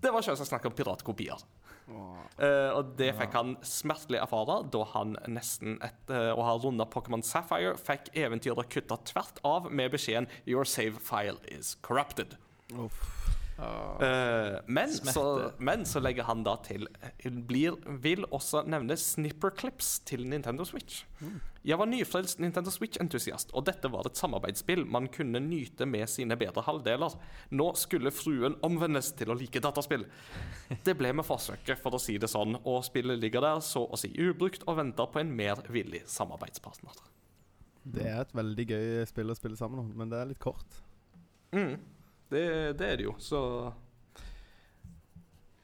Det 0.00 0.10
var 0.14 0.22
selvsagt 0.24 0.48
snakk 0.48 0.64
om 0.70 0.76
piratkopier. 0.76 1.38
Eh, 2.40 2.70
og 2.72 2.94
det 2.96 3.10
fikk 3.18 3.34
han 3.36 3.56
smertelig 3.66 4.20
erfare 4.22 4.60
da 4.72 4.84
han 4.94 5.16
nesten 5.28 5.76
etter 5.84 6.32
å 6.32 6.46
ha 6.46 6.56
runda 6.60 6.86
Pokémon 6.88 7.24
Sapphire 7.26 7.76
fikk 7.80 8.12
eventyret 8.16 8.70
kutta 8.72 9.00
tvert 9.10 9.42
av 9.44 9.70
med 9.70 9.92
beskjeden 9.92 10.30
'Your 10.46 10.64
save 10.64 11.02
file 11.04 11.40
is 11.48 11.76
corrupted'. 11.82 12.38
Eh, 13.60 14.58
men, 14.66 14.92
så, 14.92 15.52
men 15.58 15.84
så 15.86 16.00
legger 16.00 16.24
han 16.24 16.44
da 16.46 16.54
til 16.64 16.86
blir, 17.44 17.76
Vil 18.00 18.24
også 18.32 18.62
nevne 18.70 18.96
snipperclips 18.96 19.98
til 20.08 20.24
Nintendo 20.28 20.64
Switch. 20.64 21.04
Jeg 21.60 21.76
var 21.76 21.90
nyfrelst 21.90 22.40
Nintendo 22.40 22.72
Switch-entusiast, 22.72 23.52
og 23.52 23.66
dette 23.68 23.90
var 23.92 24.08
et 24.08 24.16
samarbeidsspill 24.16 24.86
man 24.88 25.10
kunne 25.12 25.42
nyte 25.44 25.84
med 25.84 26.08
sine 26.08 26.38
bedre 26.40 26.64
halvdeler. 26.64 27.18
Nå 27.52 27.68
skulle 27.76 28.14
fruen 28.14 28.56
omvendes 28.64 29.12
til 29.18 29.32
å 29.32 29.36
like 29.36 29.60
dataspill. 29.60 30.06
Det 30.86 30.96
ble 30.96 31.12
med 31.18 31.28
forsøket, 31.28 31.76
for 31.82 31.96
å 31.96 32.00
si 32.00 32.16
det 32.22 32.32
sånn, 32.32 32.56
og 32.64 32.80
spillet 32.88 33.20
ligger 33.20 33.44
der 33.44 33.64
så 33.64 33.84
å 33.84 34.00
si 34.00 34.14
ubrukt 34.16 34.64
og 34.66 34.80
venter 34.80 35.12
på 35.12 35.20
en 35.20 35.36
mer 35.36 35.60
villig 35.68 36.06
samarbeidspartner. 36.08 36.96
Det 37.84 38.08
er 38.08 38.24
et 38.24 38.36
veldig 38.36 38.66
gøy 38.70 38.90
spill 39.08 39.32
å 39.32 39.36
spille 39.36 39.56
sammen 39.56 39.92
men 39.96 40.12
det 40.12 40.20
er 40.20 40.32
litt 40.32 40.40
kort. 40.40 40.80
Mm. 41.52 41.76
Det, 42.30 42.42
det 42.78 42.86
er 42.92 42.96
det 43.00 43.04
jo, 43.08 43.14
så 43.18 43.40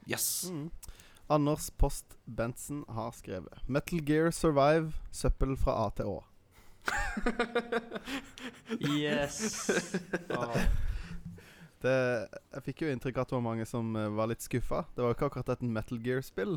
Yes. 0.07 0.45
Mm. 0.51 0.71
Anders 1.29 1.71
Post 1.75 2.15
Bentsen 2.27 2.85
har 2.95 3.11
skrevet 3.17 3.65
Metal 3.69 3.99
Gear 4.07 4.31
Survive, 4.31 4.93
søppel 5.11 5.57
fra 5.59 5.75
A 5.87 5.89
til 5.99 6.07
Å. 6.13 6.19
Yes! 8.81 9.41
Det, 11.83 11.95
jeg 12.55 12.63
fikk 12.67 12.83
jo 12.87 12.93
inntrykk 12.95 13.19
av 13.21 13.27
at 13.27 13.33
det 13.33 13.37
var 13.37 13.45
mange 13.45 13.67
som 13.69 13.91
eh, 13.99 14.09
var 14.17 14.31
litt 14.31 14.43
skuffa. 14.43 14.85
Det 14.97 15.03
var 15.05 15.13
jo 15.13 15.17
ikke 15.19 15.29
akkurat 15.31 15.53
et 15.57 15.63
Metal 15.67 15.99
Gear-spill. 16.03 16.57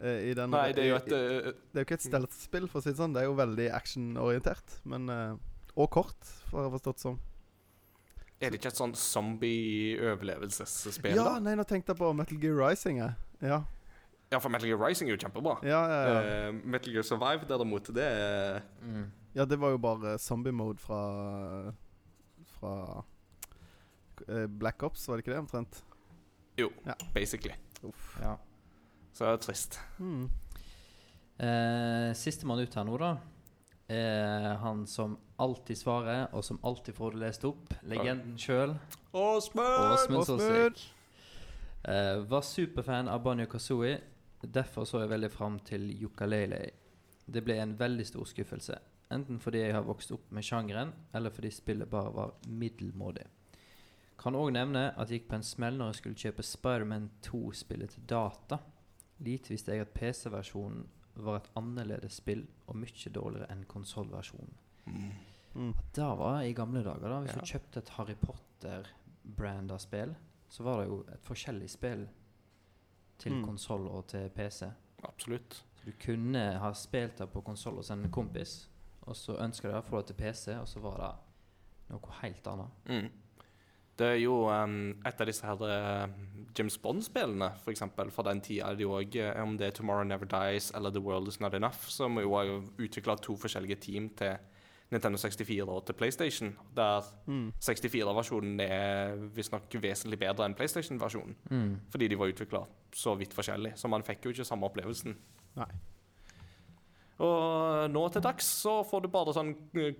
eh, 0.00 0.30
i 0.30 0.34
den- 0.34 0.50
Nei, 0.50 0.72
det 0.72 0.82
er 0.84 0.88
jo 0.88 0.96
i- 0.96 0.98
et 0.98 1.12
eh, 1.12 1.52
Det 1.52 1.76
er 1.76 1.84
jo 1.84 1.86
ikke 1.86 1.98
et 2.00 2.08
stealth-spill, 2.08 2.66
for 2.68 2.80
å 2.80 2.82
si 2.82 2.90
det 2.90 2.98
sånn. 2.98 3.12
Det 3.14 3.22
er 3.22 3.28
jo 3.28 3.36
veldig 3.38 3.68
actionorientert. 3.72 4.80
Men 4.84 5.08
eh, 5.08 5.36
Og 5.76 5.90
kort, 5.90 6.18
for 6.50 6.60
jeg 6.64 6.70
har 6.70 6.78
forstått 6.78 6.98
som. 6.98 7.20
Er 8.40 8.48
det 8.50 8.56
ikke 8.60 8.70
et 8.72 8.78
sånn 8.80 8.94
zombie-overlevelsesspill? 8.96 11.12
Ja, 11.16 11.24
da? 11.34 11.38
nei, 11.44 11.54
nå 11.58 11.64
tenkte 11.68 11.92
jeg 11.92 11.98
på 12.00 12.08
Metal 12.16 12.38
Gear 12.40 12.56
Rising. 12.56 12.96
Jeg. 13.02 13.12
Ja, 13.44 13.58
ja, 14.30 14.38
for 14.38 14.48
Metal 14.52 14.68
Gear 14.70 14.80
Rising 14.80 15.06
er 15.10 15.14
jo 15.16 15.20
kjempebra. 15.26 15.54
ja, 15.66 15.80
ja, 15.90 16.00
ja. 16.06 16.12
Uh, 16.48 16.52
Metal 16.64 16.92
Gear 16.94 17.04
Survive, 17.06 17.42
derimot, 17.50 17.84
det 17.94 18.04
er 18.06 18.62
Mm. 18.82 19.10
ja 19.34 19.44
det 19.44 19.58
var 19.60 19.70
jo 19.70 19.78
bare 19.78 20.18
zombie-mode 20.18 20.78
fra 20.80 21.72
Fra 22.60 23.04
eh, 24.28 24.46
Black 24.46 24.82
Ops, 24.82 25.08
var 25.08 25.16
det 25.16 25.22
ikke 25.24 25.32
det, 25.34 25.38
omtrent? 25.40 25.82
Jo, 26.58 26.70
basically. 27.14 27.54
Ja. 28.20 28.36
Så 29.12 29.24
det 29.24 29.32
er 29.32 29.36
trist. 29.44 29.78
Mm. 29.98 30.30
Uh, 31.40 32.12
Sistemann 32.14 32.60
ut 32.60 32.74
her 32.74 32.84
nå, 32.84 32.96
da. 33.00 33.16
Er 33.90 34.54
han 34.62 34.84
som 34.86 35.16
alltid 35.42 35.78
svarer, 35.78 36.28
og 36.32 36.44
som 36.46 36.60
alltid 36.62 36.94
får 36.94 37.16
det 37.16 37.22
lest 37.24 37.44
opp. 37.48 37.72
Legenden 37.90 38.36
sjøl. 38.38 38.76
Åsmund 39.10 39.66
Åsmund! 39.66 40.26
Solsvik. 40.28 40.84
Eh, 41.82 42.20
var 42.30 42.44
superfan 42.46 43.08
av 43.08 43.22
Banjo 43.24 43.48
Kazooie. 43.50 43.96
Derfor 44.42 44.86
så 44.86 45.02
jeg 45.02 45.10
veldig 45.10 45.30
fram 45.32 45.58
til 45.66 45.88
Yukalele. 46.02 46.60
Det 47.26 47.42
ble 47.44 47.58
en 47.58 47.74
veldig 47.78 48.06
stor 48.06 48.28
skuffelse. 48.30 48.78
Enten 49.10 49.40
fordi 49.42 49.64
jeg 49.64 49.74
har 49.74 49.82
vokst 49.82 50.12
opp 50.14 50.30
med 50.30 50.46
sjangeren, 50.46 50.92
eller 51.14 51.34
fordi 51.34 51.50
spillet 51.50 51.90
bare 51.90 52.14
var 52.14 52.34
middelmådig. 52.46 53.26
Kan 54.20 54.36
òg 54.36 54.52
nevne 54.54 54.90
at 54.92 55.10
jeg 55.10 55.22
gikk 55.22 55.30
på 55.32 55.38
en 55.40 55.46
smell 55.46 55.78
når 55.80 55.90
jeg 55.90 55.98
skulle 55.98 56.22
kjøpe 56.22 56.46
Spiderman 56.46 57.10
2-spillet 57.24 57.96
til 57.96 58.06
data. 58.06 58.60
Lite 59.18 59.50
visste 59.50 59.74
jeg 59.74 59.86
at 59.86 59.94
PC-versjonen 59.96 60.84
var 61.16 61.36
et 61.36 61.50
annerledes 61.56 62.12
spill 62.20 62.46
og 62.66 62.76
mye 62.76 63.10
dårligere 63.12 63.50
enn 63.50 63.64
konsollversjonen. 63.64 64.54
Mm. 64.86 65.74
Da 65.92 66.14
var 66.14 66.40
jeg 66.42 66.50
i 66.50 66.54
gamle 66.54 66.82
dager, 66.84 67.08
da. 67.08 67.20
Hvis 67.20 67.34
Ja. 67.34 67.40
du 67.40 67.46
kjøpte 67.46 67.78
et 67.78 67.88
Harry 67.88 68.14
Potter-branda 68.14 69.78
spill, 69.78 70.14
så 70.48 70.62
var 70.62 70.80
det 70.80 70.88
jo 70.88 71.04
et 71.12 71.22
forskjellig 71.24 71.70
spill 71.70 72.08
til 73.18 73.32
Mm. 73.32 73.44
konsoll 73.44 73.88
og 73.88 74.06
til 74.08 74.28
PC. 74.30 74.70
Absolutt. 75.04 75.64
Så 75.76 75.84
du 75.84 75.92
kunne 75.98 76.58
ha 76.58 76.72
spilt 76.72 77.16
det 77.18 77.30
på 77.32 77.40
konsoll 77.44 77.76
hos 77.76 77.90
en 77.90 78.10
kompis, 78.10 78.68
og 79.02 79.14
så 79.16 79.36
ønska 79.38 79.62
du 79.70 79.74
å 79.78 79.82
få 79.84 79.96
det 79.98 80.06
til 80.06 80.16
PC, 80.16 80.54
og 80.60 80.66
så 80.68 80.80
var 80.80 80.96
det 80.96 81.94
noe 81.94 82.10
helt 82.22 82.46
annet. 82.46 82.68
Mm. 82.86 83.10
Det 84.00 84.06
er 84.14 84.20
jo 84.22 84.42
um, 84.48 84.94
et 85.06 85.20
av 85.20 85.28
disse 85.28 85.44
her 85.44 85.64
eh, 85.68 86.14
James 86.56 86.76
Bond-spillene, 86.82 87.50
eksempel, 87.74 88.10
fra 88.14 88.24
den 88.30 88.40
tida 88.44 88.72
det 88.74 88.86
jo 88.86 88.94
òg 88.96 89.18
Om 89.42 89.58
det 89.60 89.68
er 89.68 89.76
Tomorrow 89.76 90.06
Never 90.08 90.28
Dies 90.30 90.70
eller 90.74 90.94
The 90.94 91.02
World 91.04 91.28
Is 91.28 91.40
Not 91.40 91.54
Enough, 91.58 91.84
som 91.92 92.16
jo 92.18 92.32
har 92.34 92.54
utvikla 92.80 93.18
to 93.20 93.36
forskjellige 93.38 93.76
team 93.84 94.08
til 94.18 94.38
Nintendo 94.90 95.20
64 95.22 95.68
og 95.68 95.84
til 95.86 95.94
PlayStation. 95.94 96.56
Der 96.76 97.04
Mm. 97.26 97.52
64-versjonen 97.60 98.60
er 98.60 99.14
visstnok 99.36 99.70
vesentlig 99.82 100.18
bedre 100.18 100.44
enn 100.48 100.56
PlayStation-versjonen. 100.58 101.36
Mm. 101.50 101.76
Fordi 101.90 102.08
de 102.08 102.18
var 102.18 102.32
utvikla 102.32 102.64
så 102.92 103.14
vidt 103.14 103.34
forskjellig. 103.34 103.76
Så 103.76 103.88
man 103.88 104.02
fikk 104.02 104.24
jo 104.24 104.30
ikke 104.30 104.44
samme 104.44 104.66
opplevelsen. 104.66 105.14
Nei. 105.56 105.70
Og 107.20 107.90
nå 107.92 108.00
til 108.14 108.22
dags 108.24 108.46
så 108.62 108.78
får 108.88 109.02
du 109.04 109.08
bare 109.12 109.34
sånn 109.36 109.50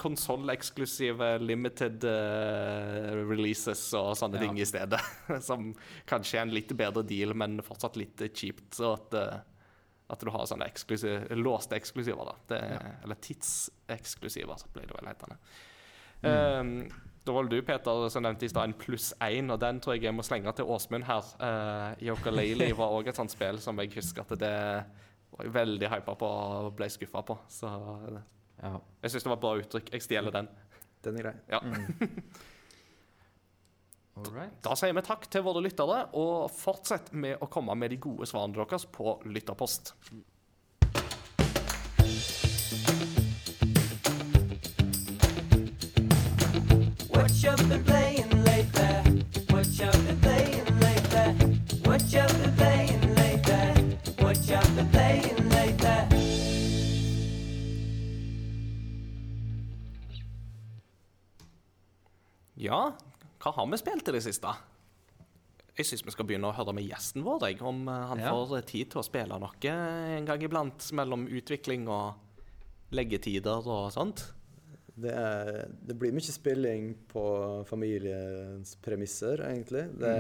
konsolleksklusive 0.00 1.34
limited 1.42 2.04
eh, 2.08 3.10
releases 3.28 3.82
og 3.98 4.14
sånne 4.16 4.40
Ja. 4.40 4.46
ting 4.46 4.60
i 4.62 4.64
stedet. 4.68 5.00
Som 5.48 5.74
kanskje 6.08 6.38
er 6.38 6.46
en 6.46 6.54
litt 6.54 6.72
bedre 6.78 7.04
deal, 7.04 7.34
men 7.36 7.60
fortsatt 7.66 7.98
litt 8.00 8.24
kjipt. 8.32 8.70
Så 8.78 8.94
at, 8.96 9.12
eh, 9.20 9.36
at 10.10 10.24
du 10.24 10.30
har 10.32 10.48
sånne 10.48 10.70
eksklusiv, 10.72 11.28
låste 11.36 11.76
eksklusiver, 11.76 12.32
da. 12.32 12.38
Det, 12.54 12.62
Eller 13.04 13.20
tidseksklusiver, 13.28 14.64
ble 14.72 14.88
det 14.88 14.96
vel 14.96 15.12
hetende. 15.12 15.36
Um, 16.20 16.72
da 17.24 17.32
var 17.36 17.44
det 17.44 17.56
du, 17.60 17.62
Peter, 17.68 18.08
som 18.12 18.24
nevnte 18.24 18.44
i 18.44 18.50
stad 18.52 18.64
en 18.68 18.74
pluss 18.80 19.12
én, 19.24 19.52
og 19.52 19.60
den 19.60 19.78
tror 19.80 19.94
jeg 19.96 20.08
jeg 20.08 20.16
må 20.16 20.24
slenge 20.24 20.52
til 20.56 20.68
Åsmund 20.72 21.04
her. 21.08 21.24
Uh, 21.40 21.92
Yooka-Laylee 22.00 22.76
var 22.76 22.96
òg 22.96 23.08
et 23.12 23.20
sånt 23.20 23.32
spill 23.32 23.60
som 23.60 23.78
jeg 23.80 23.92
husker 23.94 24.24
at 24.24 24.34
det 24.40 24.56
var 25.40 25.48
jeg 25.48 25.56
veldig 25.56 25.88
hypa 25.94 26.14
på 26.20 26.28
og 26.30 26.70
ble 26.78 26.88
skuffa 26.92 27.24
på. 27.26 27.38
Så 27.50 27.70
Ja. 28.60 28.74
jeg 29.02 29.10
syns 29.14 29.24
det 29.24 29.30
var 29.32 29.38
et 29.38 29.44
bra 29.46 29.52
uttrykk. 29.60 29.92
Jeg 29.94 30.04
stjeler 30.04 30.34
den. 30.34 30.48
Den 31.02 31.16
er 31.16 31.22
grei. 31.30 31.34
Ja. 31.48 31.60
Mm. 31.64 32.22
All. 34.20 34.50
Da 34.60 34.74
sier 34.76 34.92
vi 34.92 35.02
takk 35.06 35.24
til 35.32 35.44
våre 35.46 35.62
lyttere, 35.64 36.02
og 36.18 36.50
fortsett 36.52 37.12
med 37.16 37.38
å 37.40 37.48
komme 37.48 37.72
med 37.78 37.92
de 37.94 37.96
gode 38.02 38.26
svarene 38.28 38.58
deres 38.58 38.84
på 38.92 39.14
lytterpost. 39.24 39.94
Ja, 62.60 62.80
hva 63.40 63.52
har 63.56 63.68
vi 63.72 63.78
spilt 63.80 64.08
i 64.10 64.14
det 64.16 64.22
siste? 64.26 64.52
Jeg 65.78 65.86
syns 65.88 66.02
vi 66.04 66.12
skal 66.12 66.26
begynne 66.28 66.50
å 66.50 66.56
høre 66.56 66.74
med 66.76 66.84
gjesten 66.84 67.24
vår, 67.24 67.46
jeg, 67.48 67.60
om 67.64 67.86
eh, 67.88 68.02
han 68.10 68.20
Ja. 68.20 68.32
får 68.34 68.66
tid 68.68 68.90
til 68.92 69.00
å 69.00 69.06
spille 69.06 69.38
noe 69.40 69.70
en 69.70 70.26
gang 70.28 70.42
iblant 70.44 70.90
mellom 70.98 71.24
utvikling 71.30 71.86
og 71.88 72.14
leggetider 72.92 73.64
og 73.70 73.92
sånt. 73.94 74.26
Det, 75.00 75.12
er, 75.14 75.70
det 75.86 75.96
blir 75.96 76.12
mye 76.12 76.34
spilling 76.34 76.90
på 77.08 77.22
familiens 77.70 78.74
premisser, 78.84 79.40
egentlig. 79.46 79.86
Det, 80.02 80.12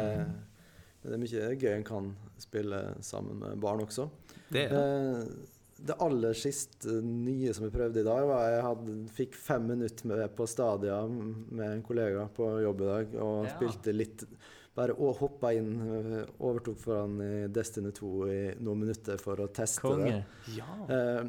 det 1.02 1.12
er 1.12 1.20
mye 1.20 1.50
gøy 1.60 1.74
en 1.74 1.84
kan 1.84 2.12
spille 2.40 2.78
sammen 3.04 3.42
med 3.42 3.58
barn 3.60 3.82
også. 3.84 4.06
Det 4.48 4.68
er. 4.70 4.78
Eh, 4.78 5.58
det 5.86 5.96
aller 6.04 6.34
siste 6.36 6.98
nye 7.02 7.52
som 7.56 7.64
jeg 7.66 7.72
prøvde 7.74 8.02
i 8.02 8.06
dag, 8.06 8.24
var 8.28 8.46
jeg 8.52 8.64
hadde, 8.66 8.96
fikk 9.16 9.34
fem 9.40 9.68
minutter 9.72 10.10
med, 10.10 10.24
på 10.36 10.46
Stadia 10.50 11.02
med 11.08 11.66
en 11.70 11.82
kollega 11.86 12.26
på 12.36 12.50
jobb 12.66 12.82
i 12.84 12.90
dag, 12.90 13.14
og 13.24 13.44
Ja. 13.46 13.54
spilte 13.56 13.96
litt 13.96 14.26
Bare 14.72 14.94
hoppa 14.94 15.50
inn, 15.52 15.72
eh, 15.82 16.28
overtok 16.46 16.76
for 16.78 17.00
han 17.00 17.16
i 17.20 17.48
Destiny 17.50 17.90
2 17.90 18.10
i 18.30 18.36
noen 18.62 18.78
minutter 18.84 19.18
for 19.18 19.34
å 19.42 19.48
teste 19.52 19.82
det. 19.82 19.90
Konge. 19.90 20.20
Ja. 20.54 20.68
Eh, 20.88 21.24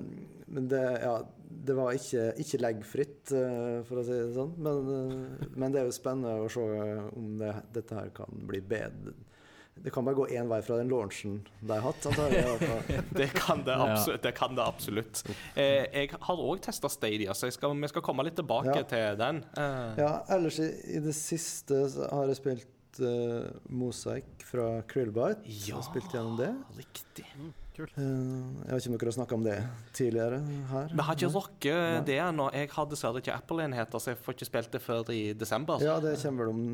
men 0.48 0.68
det, 0.70 1.02
ja, 1.02 1.16
det 1.50 1.76
var 1.76 1.92
ikke, 1.98 2.28
ikke 2.38 2.60
leggfritt, 2.62 3.32
eh, 3.34 3.82
for 3.90 3.98
å 3.98 4.06
si 4.06 4.12
det 4.14 4.36
sånn. 4.38 4.54
Men, 4.62 4.94
eh, 4.94 5.48
men 5.58 5.72
det 5.74 5.82
er 5.82 5.86
jo 5.90 5.98
spennende 5.98 6.38
å 6.46 6.48
se 6.54 6.62
om 7.18 7.38
det, 7.42 7.52
dette 7.74 7.98
her 7.98 8.10
kan 8.14 8.30
bli 8.48 8.62
bedre. 8.62 9.16
Det 9.81 9.89
kan 9.93 10.05
bare 10.05 10.15
gå 10.15 10.27
én 10.36 10.49
vei 10.51 10.60
fra 10.62 10.77
den 10.77 10.89
launchen 10.91 11.39
de 11.62 11.71
har 11.73 11.81
hatt. 11.81 12.03
Det 13.17 13.29
kan 13.34 13.63
det 13.65 13.73
absolutt. 13.73 14.21
Det 14.23 14.34
kan 14.38 14.55
det 14.55 14.63
absolutt. 14.65 15.23
Eh, 15.55 15.88
jeg 15.95 16.12
har 16.21 16.38
òg 16.43 16.60
testa 16.62 16.89
Stadia, 16.91 17.34
så 17.34 17.47
jeg 17.49 17.53
skal, 17.57 17.73
vi 17.79 17.88
skal 17.89 18.03
komme 18.05 18.25
litt 18.27 18.36
tilbake 18.38 18.75
Ja. 18.75 18.84
til 18.84 19.17
den. 19.17 19.43
Eh, 19.57 19.97
Ja, 20.03 20.12
ellers 20.29 20.60
i, 20.60 20.69
i 20.97 20.99
det 21.01 21.15
siste 21.17 21.86
har 22.12 22.27
jeg 22.27 22.36
spilt 22.41 22.67
uh, 23.01 23.47
Mosaic 23.69 24.25
fra 24.43 24.81
Krillbite. 24.91 25.41
Ja. 25.47 25.79
Så 25.79 25.88
spilt 25.89 26.12
gjennom 26.13 26.38
det. 26.38 26.51
Riktig. 26.77 27.25
Kult. 27.75 27.93
Eh, 27.95 28.03
jeg 28.03 28.75
vet 28.75 28.84
ikke 28.84 28.91
om 28.91 28.97
dere 28.99 29.07
har 29.10 29.15
snakka 29.15 29.36
om 29.39 29.43
det 29.47 29.57
tidligere 29.95 30.41
her? 30.73 30.89
Vi 30.91 31.05
har 31.07 31.15
ikke 31.15 31.29
rukket 31.31 32.05
det 32.05 32.17
ennå. 32.19 32.49
Jeg 32.53 32.69
har 32.75 32.89
dessverre 32.91 33.21
ikke 33.23 33.34
Apple-enheter, 33.39 33.97
så 34.03 34.12
jeg 34.12 34.19
får 34.21 34.36
ikke 34.36 34.49
spilt 34.51 34.71
det 34.75 34.81
før 34.84 35.10
i 35.15 35.21
desember. 35.34 35.79
Ja, 35.81 35.95
det 36.03 36.17
kommer 36.21 36.45
vel 36.45 36.53
om 36.53 36.65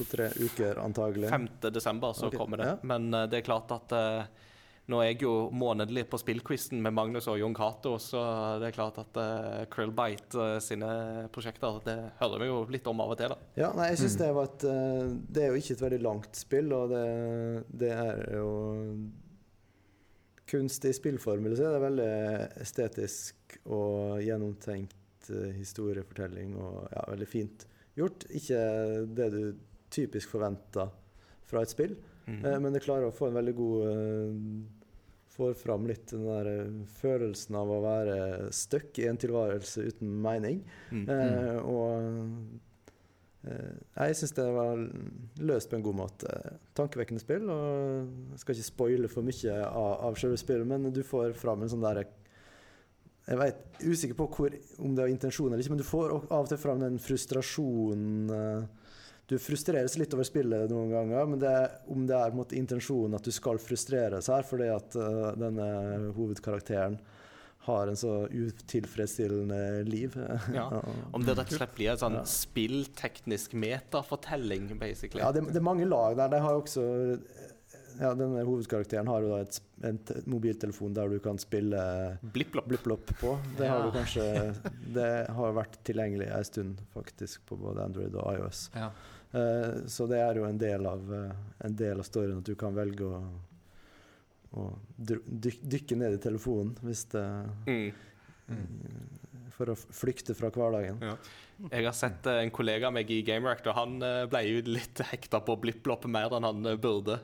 to-tre 0.00 0.30
uker, 0.40 0.80
antagelig. 0.82 1.30
5. 1.30 1.50
desember 1.70 2.16
så 2.16 2.28
okay. 2.28 2.40
kommer 2.40 2.62
det. 2.62 2.70
ja. 2.72 2.78
Men 2.82 3.12
uh, 3.14 3.26
det 3.30 3.40
er 3.40 3.46
klart 3.46 3.72
at 3.76 3.94
uh, 3.96 4.48
nå 4.90 4.98
er 5.02 5.12
jeg 5.12 5.22
jo 5.22 5.32
månedlig 5.54 6.06
på 6.10 6.18
spillquizen 6.18 6.80
med 6.82 6.94
Magnus 6.96 7.28
og 7.30 7.38
Jon 7.38 7.54
Cato, 7.54 7.94
så 8.02 8.20
det 8.60 8.70
er 8.70 8.74
klart 8.74 8.98
at 9.02 9.18
uh, 9.20 9.62
Krillbite 9.70 10.38
uh, 10.38 10.58
sine 10.62 10.90
prosjekter, 11.34 11.78
det 11.84 11.96
hører 12.20 12.42
vi 12.42 12.48
jo 12.50 12.60
litt 12.74 12.88
om 12.90 13.02
av 13.04 13.14
og 13.14 13.20
til, 13.20 13.34
da. 13.34 13.50
Ja, 13.60 13.70
nei, 13.76 13.90
jeg 13.92 14.02
syns 14.02 14.18
Mm. 14.18 14.22
det 14.22 14.30
var 14.36 14.48
et 14.48 14.64
eh, 14.66 15.10
Det 15.30 15.42
er 15.42 15.48
jo 15.48 15.60
ikke 15.60 15.74
et 15.76 15.82
veldig 15.84 16.00
langt 16.02 16.36
spill, 16.36 16.72
og 16.74 16.90
det, 16.90 17.04
det 17.82 17.90
er 17.94 18.22
jo 18.34 18.50
kunst 20.50 20.84
i 20.84 20.92
spillform, 20.96 21.44
vil 21.46 21.54
jeg 21.54 21.60
si. 21.60 21.68
Det 21.68 21.78
er 21.78 21.86
veldig 21.86 22.12
estetisk 22.64 23.58
og 23.70 24.20
gjennomtenkt 24.26 25.30
eh, 25.30 25.52
historiefortelling 25.60 26.56
og 26.58 26.88
ja, 26.90 27.04
veldig 27.12 27.30
fint 27.30 27.66
gjort. 27.98 28.26
Ikke 28.34 28.60
det 29.06 29.30
du 29.36 29.42
typisk 29.90 30.30
forventa 30.36 30.90
fra 31.50 31.62
et 31.66 31.72
spill, 31.74 31.96
Mm. 32.30 32.44
eh, 32.44 32.58
men 32.62 32.72
det 32.76 32.82
klarer 32.84 33.08
å 33.08 33.14
få 33.16 33.26
en 33.30 33.34
veldig 33.40 33.54
god 33.58 33.86
eh, 33.88 34.34
Får 35.30 35.54
fram 35.56 35.86
litt 35.88 36.10
den 36.10 36.24
der 36.26 36.46
eh, 36.50 36.72
følelsen 37.00 37.54
av 37.56 37.70
å 37.70 37.78
være 37.82 38.16
stuck 38.52 38.98
i 38.98 39.06
en 39.08 39.16
tilværelse 39.16 39.84
uten 39.88 40.10
mening. 40.22 40.58
Mm. 40.90 41.04
Eh, 41.08 41.58
og 41.64 43.46
eh, 43.46 43.76
jeg 43.96 44.18
syns 44.18 44.34
det 44.36 44.46
var 44.52 44.82
løst 45.40 45.70
på 45.70 45.78
en 45.78 45.84
god 45.86 45.96
måte. 46.02 46.34
Tankevekkende 46.76 47.22
spill. 47.22 47.46
Og 47.48 48.10
jeg 48.34 48.42
skal 48.42 48.58
ikke 48.58 48.68
spoile 48.68 49.08
for 49.08 49.24
mye 49.26 49.54
av, 49.70 49.92
av 50.10 50.18
selve 50.20 50.36
spillet, 50.42 50.66
men 50.68 50.90
du 50.92 51.00
får 51.06 51.32
fram 51.38 51.62
en 51.64 51.72
sånn 51.72 51.86
derre 51.86 52.04
Jeg 53.30 53.38
vet, 53.38 53.64
usikker 53.86 54.16
på 54.18 54.26
hvor, 54.34 54.54
om 54.82 54.94
det 54.96 55.04
var 55.06 55.14
intensjon 55.14 55.48
eller 55.52 55.62
ikke, 55.62 55.76
men 55.76 55.82
du 55.84 55.86
får 55.88 56.12
av 56.18 56.40
og 56.42 56.48
til 56.50 56.58
fram 56.58 56.80
den 56.82 56.98
frustrasjonen 56.98 58.66
Du 59.30 59.36
frustreres 59.38 59.94
litt 60.00 60.14
over 60.16 60.26
spillet 60.26 60.72
noen 60.72 60.90
ganger, 60.90 61.28
men 61.30 61.38
det, 61.38 61.54
om 61.94 62.02
det 62.08 62.16
er 62.18 62.32
måte 62.34 62.56
intensjonen 62.58 63.14
at 63.14 63.22
du 63.22 63.30
skal 63.34 63.60
frustreres 63.62 64.26
her 64.32 64.42
fordi 64.48 64.66
at 64.74 64.96
uh, 64.98 65.30
denne 65.38 65.68
hovedkarakteren 66.16 66.96
har 67.68 67.90
en 67.92 67.98
så 68.00 68.24
utilfredsstillende 68.32 69.84
liv. 69.86 70.16
Ja. 70.54 70.64
Om 71.14 71.24
det 71.26 71.34
rett 71.38 71.52
og 71.52 71.58
slett 71.60 71.74
blir 71.76 71.92
en 71.92 72.00
sånn 72.00 72.16
Ja. 72.18 72.24
spillteknisk 72.26 73.52
metafortelling, 73.54 74.72
basically. 74.80 75.22
Ja, 75.22 75.30
det, 75.36 75.44
det 75.52 75.60
er 75.60 75.66
mange 75.66 75.86
lag 75.86 76.16
der. 76.18 76.32
De 76.32 76.40
har 76.42 76.56
også 76.58 76.84
ja, 78.00 78.14
Denne 78.16 78.42
hovedkarakteren 78.48 79.10
har 79.12 79.20
jo 79.26 79.30
da 79.34 79.40
et, 79.44 79.58
en 79.84 79.98
te- 80.08 80.22
mobiltelefon 80.30 80.94
der 80.96 81.10
du 81.12 81.18
kan 81.20 81.36
spille 81.42 81.80
blipp-blopp 82.32 83.12
på. 83.20 83.34
Det 83.58 83.68
har 83.68 83.86
Ja. 83.86 83.92
kanskje 83.94 84.26
Det 84.96 85.08
har 85.36 85.52
vært 85.60 85.76
tilgjengelig 85.86 86.30
en 86.32 86.44
stund, 86.48 86.80
faktisk, 86.96 87.44
på 87.50 87.58
både 87.60 87.84
Android 87.84 88.14
og 88.16 88.32
iOS. 88.38 88.70
Ja. 88.74 88.88
Eh, 89.32 89.86
så 89.86 90.06
det 90.10 90.18
er 90.18 90.40
jo 90.40 90.44
en 90.48 90.58
del 90.58 90.86
av 90.90 91.12
eh, 91.14 91.34
En 91.66 91.76
del 91.76 92.00
av 92.02 92.06
storyen 92.08 92.40
at 92.40 92.48
du 92.48 92.56
kan 92.58 92.74
velge 92.74 93.04
å, 93.06 93.20
å 94.58 94.64
dykke 94.98 95.98
ned 96.00 96.16
i 96.16 96.22
telefonen 96.24 96.72
hvis 96.82 97.04
det 97.12 97.26
Mm. 98.50 98.58
For 99.60 99.74
å 99.74 99.76
flykte 99.76 100.32
fra 100.38 100.48
hverdagen. 100.54 101.00
Ja. 101.04 101.14
Jeg 101.68 101.84
har 101.84 101.92
sett 101.92 102.24
eh, 102.30 102.38
en 102.40 102.50
kollega 102.56 102.88
av 102.88 102.94
meg 102.96 103.10
i 103.12 103.18
GameRack 103.26 103.66
og 103.68 103.74
han 103.76 103.98
eh, 104.00 104.22
ble 104.32 104.40
jo 104.46 104.62
litt 104.64 105.02
hekta 105.10 105.42
på 105.44 105.58
blipp-blopp 105.60 106.06
mer 106.08 106.32
enn 106.38 106.46
han 106.48 106.70
eh, 106.70 106.78
burde. 106.80 107.18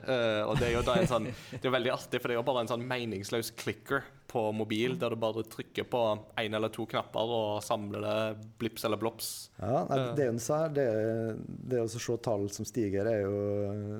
Og 0.45 0.59
det 0.59 0.67
er 0.67 0.75
jo 0.75 0.83
da 0.85 0.99
en 1.01 1.09
sånn 1.09 1.25
Det 1.55 1.65
er 1.65 1.73
veldig 1.73 1.89
artig, 1.95 2.21
for 2.21 2.29
det 2.29 2.35
er 2.35 2.37
jo 2.37 2.45
bare 2.45 2.61
en 2.61 2.69
sånn 2.69 2.85
meningsløs 2.85 3.49
clicker 3.57 4.05
på 4.29 4.43
mobil, 4.53 4.93
der 4.99 5.15
du 5.15 5.17
bare 5.23 5.41
trykker 5.47 5.87
på 5.89 6.01
én 6.37 6.53
eller 6.53 6.69
to 6.75 6.85
knapper 6.91 7.33
og 7.33 7.63
samler 7.65 8.03
det 8.03 8.47
blips 8.59 8.85
eller 8.85 8.99
blops. 9.01 9.29
Ja, 9.57 9.85
det 10.19 10.25
er 10.27 10.37
sær, 10.43 10.69
det, 10.75 10.85
det 11.71 11.79
å 11.81 11.87
se 11.89 12.17
tall 12.21 12.49
som 12.53 12.67
stiger, 12.67 13.07
er 13.09 13.23
jo 13.23 13.37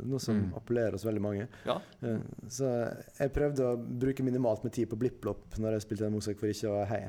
noe 0.03 0.19
som 0.21 0.37
Mm. 0.37 0.51
appellerer 0.59 0.93
hos 0.99 1.07
veldig 1.07 1.23
mange. 1.23 1.47
Ja. 1.65 1.79
Så 2.51 2.67
jeg 3.17 3.33
prøvde 3.33 3.71
å 3.71 3.77
bruke 3.79 4.21
minimalt 4.27 4.67
med 4.67 4.75
tid 4.75 4.91
på 4.91 4.99
blipp-blopp 4.99 5.57
når 5.63 5.79
jeg 5.79 5.87
spilte 5.87 6.05
den 6.05 6.19
musikken, 6.19 6.43
for 6.43 6.51
ikke 6.53 6.75
å 6.75 6.83
he 6.91 6.99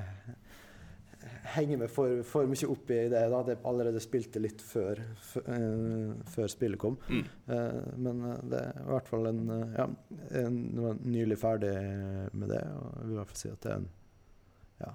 henge 1.55 1.77
meg 1.81 1.91
for, 1.91 2.23
for 2.27 2.47
mye 2.51 2.69
opp 2.71 2.91
i 2.91 2.99
det. 3.09 3.11
Da 3.31 3.39
hadde 3.39 3.55
jeg 3.55 3.61
allerede 3.71 4.01
spilte 4.05 4.41
litt 4.43 4.61
før, 4.65 5.01
eh, 5.45 6.13
før 6.35 6.49
spillet 6.53 6.79
kom. 6.83 6.97
Mm. 7.09 7.25
Eh, 7.49 7.93
men 7.97 8.25
eh, 8.31 8.41
det 8.53 8.61
er 8.65 8.81
i 8.83 8.89
hvert 8.93 9.09
fall 9.11 9.27
en 9.31 9.43
Ja, 9.77 9.87
jeg 10.31 10.53
var 10.83 10.99
nylig 11.05 11.39
ferdig 11.41 11.73
med 12.33 12.49
det, 12.55 12.63
og 12.77 12.91
jeg 12.99 13.07
vil 13.07 13.15
i 13.15 13.21
hvert 13.21 13.33
fall 13.33 13.43
si 13.43 13.53
at 13.55 13.61
det 13.67 13.73
er 13.73 13.81
en 13.83 13.89
Ja. 14.81 14.93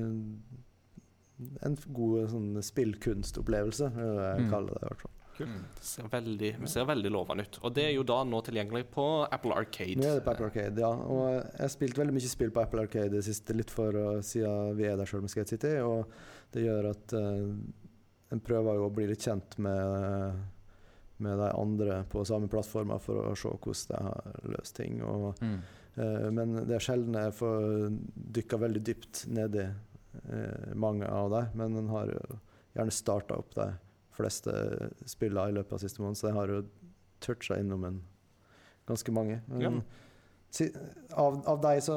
en 1.66 1.76
god 1.94 2.30
sånn 2.32 2.50
spillkunstopplevelse, 2.62 3.90
vil 3.94 4.18
jeg 4.22 4.40
Mm. 4.44 4.50
kalle 4.50 4.68
det. 4.74 4.82
i 4.82 4.86
hvert 4.88 5.02
fall. 5.04 5.13
Mm. 5.40 5.60
Det 5.74 5.84
ser 5.84 6.08
veldig, 6.12 6.50
det 6.60 6.68
ser 6.70 6.84
veldig 6.88 7.10
lovende 7.10 7.42
ut. 7.46 7.58
Og 7.66 7.72
det 7.74 7.84
er 7.88 7.94
jo 7.96 8.04
da 8.06 8.20
nå 8.24 8.38
tilgjengelig 8.46 8.84
på 8.94 9.04
Apple 9.26 9.56
Arcade. 9.58 9.96
Nå 9.98 10.06
er 10.06 10.20
det 10.20 10.24
på 10.26 10.30
Apple 10.34 10.46
Arcade, 10.50 10.80
ja. 10.80 10.90
Og 10.94 11.24
jeg 11.32 11.60
har 11.64 11.72
spilt 11.72 11.98
veldig 11.98 12.14
mye 12.14 12.30
spill 12.30 12.52
på 12.54 12.62
Apple 12.62 12.84
Arcade 12.86 13.10
det 13.16 13.24
siste, 13.26 13.56
litt 13.58 13.72
for 13.74 13.98
å 13.98 14.06
siden 14.24 14.76
vi 14.78 14.86
er 14.88 14.96
der 15.00 15.10
sjøl 15.10 15.24
med 15.24 15.32
Skate 15.34 15.56
City. 15.56 15.72
Og 15.82 16.06
det 16.54 16.64
gjør 16.66 16.90
at 16.92 17.14
uh, 17.18 17.54
en 18.34 18.42
prøver 18.46 18.78
jo 18.78 18.86
å 18.88 18.92
bli 18.94 19.08
litt 19.10 19.26
kjent 19.26 19.58
med, 19.62 20.42
med 21.24 21.38
de 21.42 21.48
andre 21.58 22.02
på 22.10 22.22
samme 22.26 22.48
plattformer 22.52 23.02
for 23.02 23.30
å 23.30 23.34
se 23.38 23.50
hvordan 23.50 23.90
de 23.90 24.04
har 24.08 24.52
løst 24.56 24.76
ting. 24.78 25.02
Og, 25.02 25.32
Mm. 25.42 25.58
uh, 25.98 26.30
men 26.30 26.54
det 26.66 26.78
er 26.78 26.86
sjelden 26.88 27.18
jeg 27.18 27.34
får 27.38 27.66
dykka 28.38 28.58
veldig 28.62 28.82
dypt 28.86 29.24
nedi 29.34 29.66
uh, 29.66 30.74
mange 30.74 31.06
av 31.10 31.30
dem. 31.34 31.50
Men 31.58 31.76
en 31.82 31.90
har 31.94 32.14
jo 32.14 32.38
gjerne 32.74 32.90
starta 32.94 33.36
opp 33.38 33.54
de 33.54 33.68
fleste 34.14 34.54
spillene 35.10 35.50
i 35.50 35.56
løpet 35.58 35.72
av 35.76 35.82
siste 35.82 36.02
måned, 36.02 36.16
så 36.18 36.28
jeg 36.30 36.36
har 36.38 36.52
jo 36.54 36.62
toucha 37.24 37.58
innom 37.60 37.84
en 37.88 38.00
ganske 38.88 39.12
mange. 39.12 39.40
Men 39.48 39.82
Ja. 40.54 40.68
av, 41.18 41.40
av 41.50 41.60
deg 41.64 41.80
så 41.82 41.94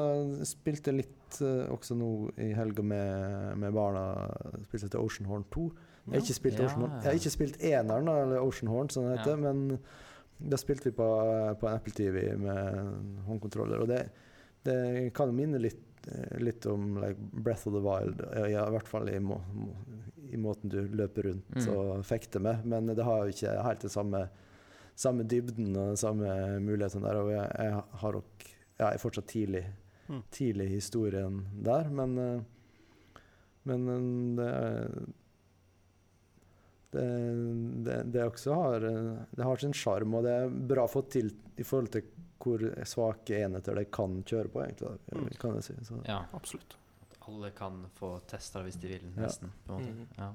spilte 0.48 0.90
jeg 0.90 1.04
litt 1.04 1.40
eh, 1.46 1.68
også 1.70 1.94
nå 1.98 2.08
i 2.42 2.48
helga 2.56 2.82
med, 2.82 3.56
med 3.62 3.72
barna. 3.76 4.02
Spilte 4.66 4.88
til 4.90 5.00
Oceanhorn 5.04 5.44
2. 5.54 5.66
Jeg 6.08 6.14
har 6.16 6.24
ikke 6.24 6.38
spilt, 6.38 6.58
Ja. 6.62 6.68
Jeg 7.02 7.04
har 7.04 7.18
ikke 7.20 7.34
spilt 7.36 7.58
eneren, 7.62 8.08
eller 8.08 8.40
Oceanhorn, 8.42 8.88
som 8.90 9.04
det 9.04 9.18
heter, 9.18 9.36
Ja. 9.36 9.52
men 9.52 9.78
da 10.38 10.56
spilte 10.56 10.84
vi 10.88 10.94
på, 10.96 11.06
på 11.60 11.68
en 11.68 11.74
Apple 11.76 11.92
TV 11.92 12.36
med 12.38 13.22
håndkontroller. 13.26 13.80
Og 13.84 13.88
det, 13.90 14.02
det 14.64 15.12
kan 15.14 15.34
minne 15.34 15.58
litt, 15.60 15.80
litt 16.40 16.66
om 16.66 16.98
like, 17.02 17.18
Breath 17.32 17.66
of 17.68 17.74
the 17.74 17.80
Wild, 17.84 18.20
ja, 18.50 18.66
i 18.66 18.70
hvert 18.74 18.88
fall 18.88 19.08
i, 19.08 19.18
må, 19.18 19.40
i 20.30 20.36
måten 20.36 20.68
du 20.72 20.80
løper 20.88 21.22
rundt 21.30 21.56
Mm. 21.56 21.68
og 21.74 22.04
fekter 22.04 22.40
med. 22.40 22.64
Men 22.64 22.86
det 22.94 23.04
har 23.04 23.24
jo 23.26 23.32
ikke 23.34 23.56
helt 23.64 23.80
den 23.80 23.90
samme, 23.90 24.22
samme 24.98 25.24
dybden 25.24 25.74
og 25.76 25.92
den 25.94 25.96
samme 26.00 26.60
muligheten 26.60 27.02
der. 27.02 27.16
Og 27.22 27.30
jeg, 27.32 27.50
jeg 27.58 27.82
har 28.02 28.12
nok 28.18 28.46
ja, 28.78 28.84
jeg 28.86 28.94
er 28.94 28.98
fortsatt 29.04 29.26
tidlig, 29.34 29.64
Mm. 30.08 30.22
tidlig 30.32 30.64
i 30.70 30.74
historien 30.78 31.42
der, 31.62 31.90
men 31.92 32.18
eh, 32.18 32.40
Men 33.68 33.88
eh, 33.90 33.96
det 34.38 34.46
er 34.48 34.88
det, 36.92 37.84
det, 37.84 37.96
det 38.14 38.22
også 38.24 38.54
har 38.56 38.86
eh, 38.88 39.18
Det 39.36 39.44
har 39.44 39.56
sin 39.60 39.74
sjarm, 39.76 40.14
og 40.16 40.24
det 40.24 40.32
er 40.32 40.48
bra 40.70 40.86
fått 40.88 41.10
til 41.18 41.28
i 41.58 41.66
forhold 41.66 41.90
til 41.92 42.06
hvor 42.38 42.62
svake 42.86 43.40
enheter 43.44 43.74
de 43.74 43.84
kan 43.84 44.22
kjøre 44.24 44.48
på, 44.52 44.62
egentlig. 44.64 44.92
Da, 45.08 45.16
Mm. 45.18 45.28
kan 45.40 45.54
jeg 45.54 45.64
si. 45.64 45.74
Så. 45.84 46.02
Ja. 46.06 46.20
Absolutt. 46.34 46.76
Alle 47.28 47.50
kan 47.50 47.86
få 47.98 48.20
testa 48.26 48.62
hvis 48.62 48.78
de 48.80 48.88
vil, 48.88 49.08
Ja. 49.16 49.28
På 49.66 49.74
en 49.74 49.82
måte. 49.84 49.94
Mhm. 49.94 50.08
Ja. 50.18 50.34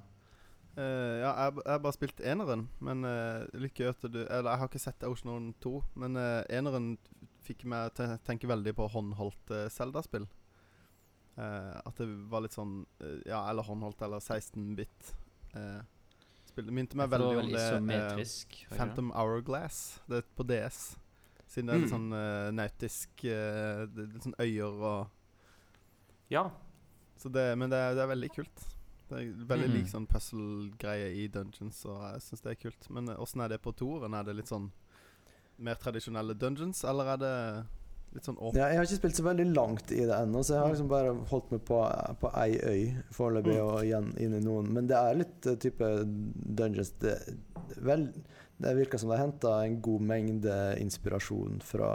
Uh, 0.75 1.19
ja, 1.21 1.31
jeg, 1.45 1.53
jeg 1.65 1.71
har 1.71 1.79
bare 1.79 1.93
spilt 1.93 2.19
eneren, 2.25 2.67
men 2.81 3.05
uh, 3.05 3.45
lykke 3.53 3.93
til 4.01 4.09
du 4.11 4.19
Eller 4.25 4.49
jeg 4.51 4.57
har 4.59 4.67
ikke 4.67 4.79
sett 4.81 5.03
Ocean 5.03 5.29
Own 5.29 5.53
2, 5.61 5.83
men 6.01 6.15
uh, 6.17 6.41
eneren 6.49 6.97
fikk 7.45 7.65
meg 7.65 7.93
til 7.93 8.05
å 8.09 8.17
tenke 8.25 8.47
veldig 8.49 8.73
på 8.75 8.87
håndholdt 8.89 9.53
Zelda-spill. 9.69 10.25
Uh, 11.37 11.77
at 11.85 11.95
det 11.97 12.07
var 12.29 12.41
litt 12.41 12.53
sånn 12.53 12.85
Ja, 13.25 13.43
eller 13.49 13.63
håndholdt, 13.63 14.01
eller 14.01 14.17
16-bit. 14.21 15.13
Uh, 15.55 15.81
spill. 16.45 16.65
Det 16.65 16.73
minte 16.73 16.97
meg 16.97 17.09
veldig 17.09 17.37
om 17.37 17.51
det 17.53 18.17
det? 18.17 18.27
Phantom 18.75 19.11
Hourglass. 19.13 19.99
Det 20.09 20.23
er 20.23 20.27
på 20.37 20.43
DS. 20.49 20.95
Siden 21.53 21.69
det 21.69 21.75
er 21.75 21.81
litt 21.83 21.91
Mm. 21.91 21.95
sånn 21.95 22.13
uh, 22.17 22.51
nautisk 22.57 23.25
uh, 23.29 23.83
Litt 23.93 24.23
sånn 24.25 24.37
øyer 24.41 24.79
og 24.89 25.07
Ja. 26.33 26.47
så 27.21 27.29
det, 27.31 27.43
Men 27.57 27.69
det 27.69 27.77
er, 27.77 27.93
det 27.95 28.03
er 28.07 28.13
veldig 28.15 28.31
kult. 28.33 28.63
Det 29.09 29.19
er 29.19 29.45
veldig 29.45 29.67
mm. 29.69 29.73
lik 29.75 29.87
sånn 29.91 30.07
puzzle-greie 30.09 31.11
i 31.21 31.27
dungeons, 31.29 31.83
og 31.85 31.99
jeg 32.07 32.21
syns 32.25 32.41
det 32.41 32.51
er 32.55 32.61
kult. 32.63 32.89
Men 32.89 33.09
eh, 33.11 33.19
åssen 33.21 33.43
er 33.45 33.49
det 33.51 33.59
på 33.61 33.73
toeren? 33.77 34.15
Er 34.17 34.23
det 34.25 34.33
litt 34.39 34.49
sånn 34.49 34.71
mer 35.61 35.75
tradisjonelle 35.77 36.33
dungeons, 36.39 36.81
eller 36.89 37.11
er 37.13 37.19
det 37.21 37.33
litt 38.15 38.25
sånn 38.25 38.39
åpent? 38.39 38.57
Ja, 38.57 38.69
jeg 38.71 38.79
har 38.79 38.87
ikke 38.87 38.97
spilt 39.03 39.19
så 39.19 39.25
veldig 39.27 39.45
langt 39.53 39.91
i 39.93 39.99
det 40.07 40.15
ennå, 40.17 40.41
så 40.41 40.55
jeg 40.55 40.63
har 40.63 40.73
liksom 40.73 40.89
bare 40.89 41.13
holdt 41.29 41.51
meg 41.53 41.61
på, 41.67 41.81
på 42.23 42.31
ei 42.41 42.57
øy 42.57 42.81
foreløpig 43.13 43.53
Mm. 43.59 43.67
og 43.67 43.83
igjen 43.85 44.09
inn 44.23 44.33
i 44.39 44.41
noen. 44.47 44.71
Men 44.73 44.87
det 44.89 44.97
er 44.97 45.19
litt 45.21 45.45
uh, 45.51 45.55
type 45.61 45.91
dungeons 46.63 46.91
det, 47.03 47.13
vel, 47.77 48.07
det 48.63 48.73
virker 48.77 48.97
som 49.01 49.09
de 49.11 49.17
har 49.17 49.25
henta 49.27 49.53
en 49.65 49.79
god 49.85 50.01
mengde 50.13 50.57
inspirasjon 50.81 51.59
fra 51.63 51.91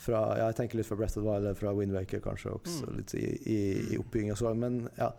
fra, 0.00 0.20
ja, 0.38 0.46
jeg 0.48 0.56
tenker 0.56 0.78
litt 0.78 0.86
fra 0.88 0.96
Breath 0.96 1.18
of 1.20 1.24
Wild, 1.26 1.44
eller 1.44 1.54
fra 1.58 1.74
Windwaker 1.76 2.22
kanskje 2.24 2.54
også, 2.54 2.86
Mm. 2.88 2.94
litt 2.96 3.12
i, 3.18 3.26
i, 3.52 3.58
i 3.92 3.98
oppbygging 4.00 4.30
og 4.32 4.38
sånn. 4.40 4.56
Men 4.62 4.78
ja, 4.96 5.10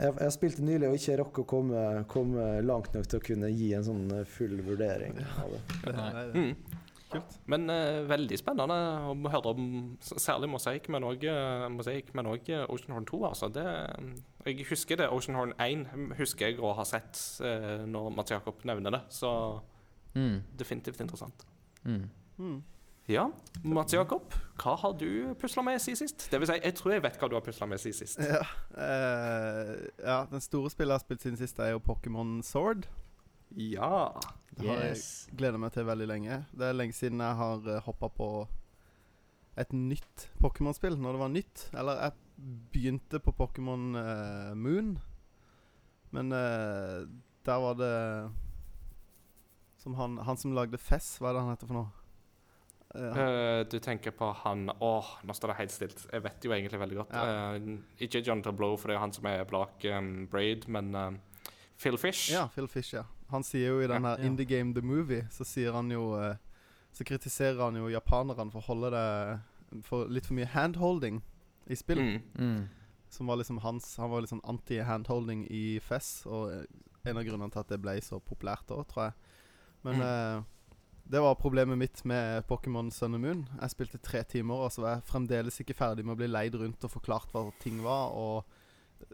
jeg, 0.00 0.14
jeg 0.18 0.32
spilte 0.34 0.64
nylig 0.66 0.88
og 0.88 0.96
ikke 0.98 1.14
rakk 1.20 1.38
å 1.38 1.44
komme, 1.46 1.82
komme 2.10 2.48
langt 2.66 2.90
nok 2.96 3.06
til 3.06 3.20
å 3.20 3.22
kunne 3.28 3.52
gi 3.54 3.68
en 3.78 3.86
sånn 3.86 4.10
full 4.26 4.56
vurdering 4.66 5.20
av 5.44 5.54
det. 5.54 5.60
Nei. 5.92 5.94
nei, 6.16 6.24
det, 6.26 6.42
Mm. 6.42 6.80
Kult. 7.12 7.36
Men 7.46 7.68
eh, 7.70 8.00
veldig 8.08 8.38
spennende 8.40 8.76
å 9.12 9.32
høre 9.32 9.52
om 9.54 9.66
særlig 10.00 10.48
Mosaic, 10.52 10.88
men 10.92 11.06
òg 11.08 11.24
Mosaic, 11.74 12.10
også 12.14 12.60
Ocean 12.74 12.94
Horn 12.96 13.06
2. 13.10 13.20
Altså. 13.28 13.48
Det, 13.54 13.66
jeg 14.46 14.66
husker 14.70 14.96
det. 15.02 15.08
Ocean 15.14 15.36
Horn 15.38 15.52
1 15.60 15.86
husker 16.18 16.48
jeg 16.52 16.60
å 16.60 16.74
ha 16.78 16.84
sett 16.88 17.18
eh, 17.44 17.84
når 17.88 18.10
Mats 18.16 18.30
Jakob 18.36 18.64
nevner 18.68 18.90
det. 18.98 19.02
Så 19.10 19.32
Mm. 20.16 20.40
definitivt 20.56 21.00
interessant. 21.04 21.42
Mm. 21.84 22.08
Mm. 22.38 22.62
Ja, 23.08 23.26
Mats 23.64 23.92
Jakob, 23.94 24.32
hva 24.60 24.72
har 24.80 24.92
du 24.98 25.34
pusla 25.38 25.62
med 25.62 25.78
siden 25.80 25.96
sist? 26.00 26.24
Det 26.32 26.40
vil 26.40 26.48
si, 26.50 26.56
jeg 26.64 26.74
tror 26.74 26.92
jeg 26.92 27.02
vet 27.04 27.18
hva 27.20 27.28
du 27.30 27.36
har 27.36 27.44
pusla 27.44 27.68
med 27.70 27.78
siden 27.80 27.98
sist. 28.00 28.18
Ja, 28.24 28.40
eh, 28.76 29.74
ja, 30.02 30.16
den 30.32 30.40
store 30.44 30.70
spillet 30.72 30.90
jeg 30.92 30.98
har 30.98 31.04
spilt 31.04 31.22
siden 31.24 31.38
sist, 31.40 31.60
er 31.60 31.70
jo 31.76 31.78
Pokémon 31.84 32.38
Sword. 32.44 32.88
Ja. 33.56 34.20
Det 34.58 34.66
har 34.66 34.80
jeg 34.82 34.96
Yes. 34.96 35.28
gleda 35.38 35.58
meg 35.58 35.72
til 35.72 35.86
veldig 35.86 36.06
lenge. 36.10 36.38
Det 36.52 36.66
er 36.68 36.72
lenge 36.76 36.92
siden 36.96 37.20
jeg 37.22 37.36
har 37.38 37.58
uh, 37.68 37.80
hoppa 37.86 38.08
på 38.08 38.28
et 39.58 39.72
nytt 39.72 40.28
Pokémon-spill, 40.42 40.96
når 40.98 41.12
det 41.16 41.20
var 41.22 41.28
nytt. 41.34 41.70
Eller 41.74 42.02
jeg 42.02 42.12
begynte 42.72 43.18
på 43.22 43.32
Pokémon 43.34 43.94
uh, 43.98 44.54
Moon, 44.54 44.98
men 46.14 46.32
uh, 46.32 47.06
der 47.44 47.58
var 47.62 47.74
det 47.78 48.30
Som 49.78 49.94
han, 49.94 50.18
han 50.18 50.36
som 50.36 50.52
lagde 50.56 50.78
Fess, 50.78 51.18
hva 51.18 51.30
er 51.30 51.34
det 51.38 51.42
han 51.46 51.50
heter 51.54 51.66
for 51.70 51.78
noe? 51.78 51.90
Uh, 52.94 53.18
Eh, 53.20 53.64
du 53.68 53.78
tenker 53.84 54.10
på 54.16 54.30
han 54.42 54.70
Åh, 54.80 55.08
nå 55.28 55.34
står 55.36 55.52
det 55.52 55.56
helt 55.58 55.72
stilt. 55.74 56.06
Jeg 56.12 56.22
vet 56.24 56.44
jo 56.46 56.54
egentlig 56.56 56.80
veldig 56.80 56.96
godt. 57.02 57.12
Ja. 57.12 57.52
Eh, 57.54 57.76
ikke 58.00 58.22
Jonathan 58.24 58.56
Blow, 58.56 58.76
for 58.80 58.88
det 58.88 58.94
er 58.94 58.98
jo 58.98 59.02
han 59.04 59.12
som 59.12 59.26
er 59.28 59.44
blak 59.44 59.84
um, 59.92 60.26
Braid, 60.32 60.64
men 60.72 61.20
Phil 61.78 61.98
Fish. 62.00 62.30
Ja, 62.32 62.46
Phil 62.54 62.66
Fish, 62.68 62.94
ja. 62.96 63.04
Han 63.30 63.42
sier 63.44 63.68
jo 63.74 63.80
i 63.80 63.86
den 63.86 64.02
Ja. 64.04 64.16
her 64.16 64.24
In 64.24 64.36
the 64.36 64.44
Game 64.44 64.72
The 64.74 64.82
Movie, 64.82 65.26
så 65.30 65.44
sier 65.44 65.72
han 65.72 65.90
jo 65.90 66.14
eh, 66.20 66.36
Så 66.92 67.04
kritiserer 67.04 67.60
han 67.64 67.76
jo 67.76 67.88
japanerne 67.92 68.50
for 68.50 68.60
å 68.60 68.66
holde 68.66 68.90
det 68.90 69.82
For 69.84 70.06
litt 70.08 70.26
for 70.26 70.34
mye 70.34 70.46
handholding 70.48 71.22
i 71.68 71.74
spill. 71.76 71.98
Mm. 72.00 72.22
Mm. 72.38 72.68
Som 73.10 73.26
var 73.26 73.36
liksom 73.36 73.58
hans 73.60 73.96
Han 74.00 74.10
var 74.10 74.22
sånn 74.26 74.40
anti-handholding 74.44 75.46
i 75.50 75.78
FES, 75.80 76.26
og 76.26 76.52
eh, 76.52 76.64
en 77.04 77.16
av 77.16 77.24
grunnene 77.24 77.50
til 77.52 77.60
at 77.60 77.68
det 77.68 77.80
ble 77.80 78.00
så 78.00 78.18
populært 78.20 78.66
da, 78.68 78.82
tror 78.84 79.04
jeg. 79.04 79.12
Men 79.84 79.94
Mm. 79.94 80.02
uh, 80.02 80.42
det 81.08 81.20
var 81.22 81.34
problemet 81.40 81.78
mitt 81.78 82.04
med 82.04 82.44
Pokémon 82.48 82.90
Sun 82.92 83.14
and 83.14 83.22
Moon. 83.24 83.48
Jeg 83.60 83.70
spilte 83.70 83.98
tre 84.02 84.22
timer, 84.24 84.54
og 84.54 84.72
så 84.72 84.82
var 84.82 84.94
jeg 84.96 85.04
fremdeles 85.08 85.60
ikke 85.60 85.74
ferdig 85.76 86.04
med 86.04 86.12
å 86.16 86.18
bli 86.18 86.26
leid 86.28 86.54
rundt 86.54 86.84
og 86.84 86.90
forklart 86.90 87.30
hva 87.32 87.46
ting 87.60 87.78
var, 87.82 88.10
og 88.12 88.44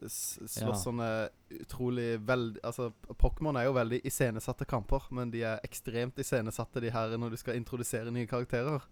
slåss 0.07 0.61
Ja. 0.61 0.73
sånne 0.73 1.29
utrolig 1.51 2.18
veldig 2.27 2.61
Altså, 2.64 2.92
Pokémon 3.18 3.57
er 3.59 3.64
jo 3.64 3.73
veldig 3.77 4.01
iscenesatte 4.05 4.66
kamper, 4.66 5.03
men 5.11 5.31
de 5.31 5.42
er 5.42 5.61
ekstremt 5.64 6.16
iscenesatte, 6.18 6.81
de 6.81 6.90
her, 6.90 7.16
når 7.18 7.31
du 7.31 7.37
skal 7.37 7.55
introdusere 7.57 8.11
nye 8.12 8.27
karakterer. 8.27 8.83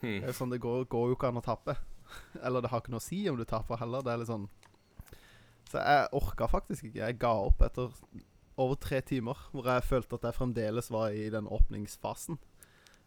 Det 0.00 0.08
Mm. 0.08 0.22
er 0.24 0.26
jo 0.26 0.32
sånn, 0.32 0.50
det 0.50 0.60
går, 0.60 0.84
går 0.88 1.08
jo 1.08 1.14
ikke 1.16 1.28
an 1.28 1.36
å 1.40 1.44
tape. 1.44 1.76
Eller 2.42 2.60
det 2.60 2.70
har 2.70 2.80
ikke 2.80 2.90
noe 2.90 2.98
å 3.00 3.02
si 3.02 3.28
om 3.28 3.36
du 3.36 3.44
taper 3.44 3.76
heller. 3.78 4.02
Det 4.02 4.12
er 4.12 4.18
litt 4.18 4.28
sånn 4.28 4.48
Så 5.70 5.78
jeg 5.78 6.08
orka 6.12 6.46
faktisk 6.50 6.84
ikke. 6.84 6.96
Jeg 7.06 7.18
ga 7.18 7.30
opp 7.32 7.62
etter 7.62 7.88
over 8.58 8.74
tre 8.76 9.00
timer, 9.00 9.34
hvor 9.52 9.64
jeg 9.64 9.82
følte 9.84 10.14
at 10.18 10.22
jeg 10.22 10.34
fremdeles 10.34 10.90
var 10.90 11.08
i 11.10 11.30
den 11.30 11.46
åpningsfasen. 11.46 12.36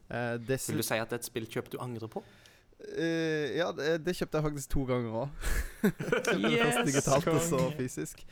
Eh, 0.10 0.38
det 0.38 0.58
Vil 0.70 0.78
du 0.78 0.84
si 0.84 0.96
at 0.98 1.10
det 1.10 1.14
er 1.20 1.22
et 1.22 1.30
spillkjøp 1.30 1.70
du 1.70 1.78
angrer 1.78 2.08
på? 2.10 2.24
Eh, 2.84 3.56
ja, 3.56 3.70
det, 3.76 4.02
det 4.06 4.16
kjøpte 4.18 4.40
jeg 4.40 4.48
faktisk 4.50 4.74
to 4.74 4.84
ganger 4.90 5.22
òg. 5.24 5.48
yes, 6.52 6.82
digitalt 6.88 7.28
og 7.32 7.42
så 7.44 7.62
fysisk. 7.78 8.26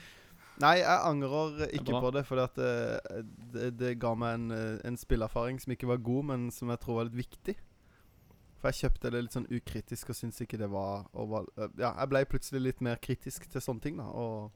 Nei, 0.62 0.78
jeg 0.84 0.98
angrer 1.10 1.64
ikke 1.72 1.88
det 1.88 2.02
på 2.04 2.10
det, 2.14 2.26
fordi 2.28 2.44
at 2.44 2.60
eh, 2.62 3.22
det, 3.54 3.70
det 3.80 3.94
ga 4.02 4.14
meg 4.20 4.36
en, 4.38 4.50
eh, 4.54 4.82
en 4.86 4.98
spilleerfaring 5.00 5.62
som 5.62 5.74
ikke 5.74 5.90
var 5.90 6.04
god, 6.06 6.28
men 6.30 6.50
som 6.54 6.70
jeg 6.70 6.82
tror 6.84 7.00
var 7.00 7.10
litt 7.10 7.24
viktig. 7.24 7.56
For 8.62 8.70
jeg 8.70 8.86
kjøpte 8.86 9.12
det 9.12 9.24
litt 9.26 9.36
sånn 9.36 9.50
ukritisk 9.52 10.12
og 10.14 10.16
syntes 10.16 10.44
ikke 10.46 10.60
det 10.62 10.70
var, 10.72 11.08
var 11.12 11.50
Ja, 11.76 11.90
jeg 11.98 12.12
ble 12.12 12.22
plutselig 12.32 12.62
litt 12.62 12.86
mer 12.86 13.02
kritisk 13.02 13.50
til 13.52 13.64
sånne 13.64 13.84
ting, 13.84 13.98
da. 14.00 14.06
Og 14.08 14.54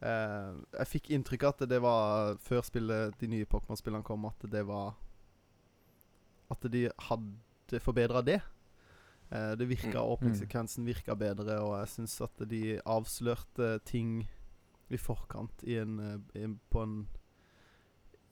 eh, 0.00 0.54
jeg 0.78 0.90
fikk 0.94 1.10
inntrykk 1.16 1.44
av 1.44 1.52
at 1.56 1.66
det 1.68 1.82
var 1.84 2.38
Før 2.40 2.64
spillet, 2.64 3.18
de 3.20 3.28
nye 3.34 3.48
Pokémon-spillene 3.50 4.06
kom, 4.06 4.24
at 4.30 4.46
det 4.48 4.62
var 4.70 4.94
At 6.54 6.64
de 6.72 6.86
hadde 7.10 7.82
forbedra 7.84 8.24
det. 8.24 8.40
Eh, 9.30 9.52
det 9.56 9.68
virka, 9.70 10.00
Mm. 10.00 10.10
Åpningssekvensen 10.16 10.84
virka 10.84 11.14
bedre, 11.14 11.60
og 11.62 11.78
jeg 11.78 11.88
syns 11.88 12.20
at 12.20 12.48
de 12.48 12.80
avslørte 12.84 13.78
ting 13.84 14.28
i 14.90 14.96
forkant 14.98 15.62
i 15.62 15.76
en, 15.78 15.98
eh, 16.00 16.42
i 16.42 16.46
på 16.70 16.82
en 16.82 17.08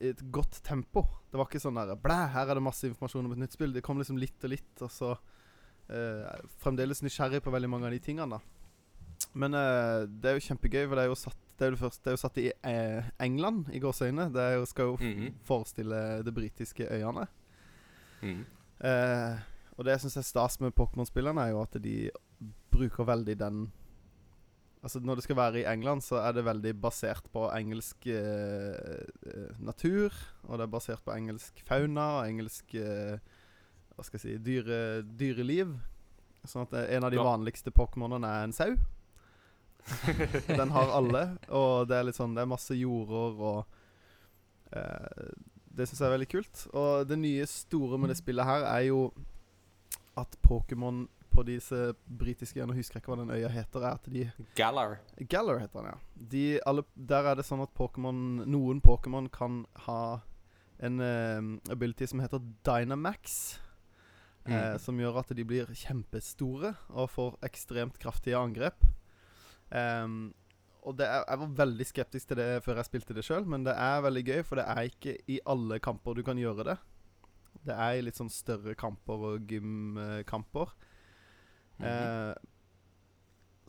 i 0.01 0.09
et 0.09 0.31
godt 0.31 0.61
tempo. 0.63 1.03
Det 1.29 1.37
var 1.37 1.47
ikke 1.47 1.59
sånn 1.59 1.75
der 1.75 1.95
Blæ, 1.99 2.29
her 2.31 2.47
er 2.47 2.55
det 2.55 2.63
masse 2.63 2.87
informasjon 2.87 3.25
om 3.25 3.33
et 3.35 3.39
nytt 3.43 3.55
spill. 3.55 3.73
Det 3.73 3.83
kom 3.83 3.97
liksom 3.99 4.17
litt 4.17 4.43
og 4.43 4.49
litt, 4.49 4.81
og 4.81 4.91
så 4.91 5.17
eh, 5.89 6.39
Fremdeles 6.63 7.03
nysgjerrig 7.03 7.43
på 7.43 7.51
veldig 7.51 7.69
mange 7.69 7.89
av 7.89 7.91
de 7.91 7.99
tingene, 7.99 8.39
da. 8.39 8.39
Men 9.35 9.53
eh, 9.53 10.07
det 10.07 10.31
er 10.31 10.37
jo 10.37 10.47
kjempegøy, 10.47 10.85
for 10.87 10.95
det 10.95 11.03
er 11.03 11.11
jo 11.11 11.19
satt 11.19 11.45
det 11.59 11.67
er 11.67 11.73
jo, 11.73 11.79
først, 11.81 11.99
det 12.05 12.07
er 12.07 12.15
jo 12.15 12.21
satt 12.21 12.37
i 12.39 12.45
eh, 12.55 13.07
England, 13.19 13.67
i 13.75 13.81
gåseøyne. 13.83 14.29
Det 14.31 14.39
er 14.39 14.53
jo, 14.55 14.65
skal 14.65 14.85
jo 14.85 14.95
mm 14.95 15.17
-hmm. 15.19 15.33
forestille 15.43 16.23
det 16.23 16.33
britiske 16.33 16.87
øyene. 16.87 17.27
Mm. 18.21 18.45
Eh, 18.79 19.39
og 19.79 19.85
det 19.87 19.93
jeg 19.95 20.01
syns 20.03 20.17
er 20.19 20.25
stas 20.27 20.57
med 20.59 20.73
Pokémon-spillerne, 20.75 21.39
er 21.47 21.53
jo 21.53 21.61
at 21.63 21.77
de 21.81 21.93
bruker 22.73 23.07
veldig 23.07 23.37
den 23.39 23.61
Altså 24.79 25.01
Når 25.03 25.15
det 25.19 25.23
skal 25.25 25.35
være 25.35 25.59
i 25.59 25.65
England, 25.67 25.99
så 26.05 26.21
er 26.23 26.31
det 26.37 26.45
veldig 26.47 26.71
basert 26.79 27.25
på 27.33 27.41
engelsk 27.51 28.05
eh, 28.07 29.01
eh, 29.27 29.49
natur. 29.59 30.13
Og 30.47 30.55
det 30.55 30.63
er 30.63 30.71
basert 30.71 31.01
på 31.03 31.11
engelsk 31.11 31.59
fauna 31.67 32.05
og 32.21 32.29
engelsk 32.29 32.75
eh, 32.79 33.17
Hva 33.95 34.05
skal 34.07 34.15
jeg 34.15 34.23
si 34.23 34.37
dyre, 34.45 34.77
Dyreliv. 35.19 35.73
Sånn 36.47 36.63
at 36.63 36.77
eh, 36.79 36.95
en 36.95 37.03
av 37.03 37.11
de 37.11 37.19
Ja. 37.19 37.25
vanligste 37.27 37.73
Pokémonene 37.75 38.23
er 38.37 38.47
en 38.47 38.55
sau. 38.55 38.71
Den 40.47 40.71
har 40.71 40.95
alle, 40.95 41.25
og 41.49 41.87
det 41.89 41.97
er 41.97 42.03
litt 42.07 42.17
sånn 42.19 42.33
Det 42.35 42.41
er 42.43 42.49
masse 42.51 42.75
jorder 42.75 43.39
og 43.49 43.59
eh, 44.75 45.33
Det 45.75 45.87
syns 45.89 45.99
jeg 45.99 46.07
er 46.07 46.15
veldig 46.15 46.31
kult. 46.37 46.63
Og 46.71 47.03
det 47.09 47.19
nye 47.19 47.45
store 47.51 47.99
med 47.99 48.13
det 48.13 48.17
spillet 48.23 48.47
her 48.47 48.63
er 48.63 48.87
jo 48.93 49.09
at 50.17 50.35
Pokémon 50.45 51.07
på 51.29 51.43
disse 51.45 51.93
britiske 52.07 52.65
Nå 52.65 52.73
husker 52.73 52.97
jeg 52.97 53.03
ikke 53.03 53.11
hva 53.13 53.19
den 53.21 53.29
øya 53.35 53.49
heter. 53.53 53.83
er 53.85 53.93
at 53.99 54.07
de 54.09 54.31
Galar. 54.55 54.97
Galler 55.29 55.59
heter 55.59 55.79
den, 55.79 55.91
ja. 55.91 55.97
De, 56.31 56.59
alle, 56.65 56.83
der 56.95 57.23
er 57.29 57.35
det 57.35 57.45
sånn 57.45 57.61
at 57.61 57.73
Pokémon 57.77 58.45
Noen 58.49 58.81
Pokémon 58.81 59.29
kan 59.31 59.65
ha 59.85 60.21
en 60.81 60.99
uh, 60.99 61.71
ability 61.71 62.07
som 62.07 62.19
heter 62.19 62.39
Dynamax. 62.65 63.59
Eh, 63.59 63.65
Mm. 64.49 64.79
som 64.79 64.97
gjør 64.97 65.17
at 65.19 65.29
de 65.35 65.43
blir 65.45 65.65
kjempestore 65.75 66.71
og 66.89 67.09
får 67.11 67.35
ekstremt 67.43 67.99
kraftige 67.99 68.37
angrep. 68.39 68.81
Um, 69.69 70.33
og 70.81 70.95
det 70.97 71.05
er, 71.05 71.23
Jeg 71.27 71.39
var 71.39 71.51
veldig 71.59 71.85
skeptisk 71.85 72.27
til 72.31 72.37
det 72.39 72.63
før 72.63 72.79
jeg 72.79 72.85
spilte 72.87 73.13
det 73.13 73.25
sjøl, 73.27 73.45
men 73.45 73.63
det 73.67 73.75
er 73.77 74.01
veldig 74.01 74.23
gøy, 74.25 74.39
for 74.47 74.55
det 74.57 74.65
er 74.65 74.87
ikke 74.89 75.17
i 75.29 75.39
alle 75.45 75.77
kamper 75.83 76.15
du 76.17 76.23
kan 76.23 76.37
gjøre 76.39 76.63
det. 76.65 76.77
Det 77.65 77.75
er 77.75 78.01
litt 78.01 78.19
sånn 78.19 78.31
større 78.31 78.75
kamper 78.79 79.25
og 79.33 79.49
gymkamper. 79.49 80.71
Mhm. 81.79 81.87
Eh, 81.87 82.33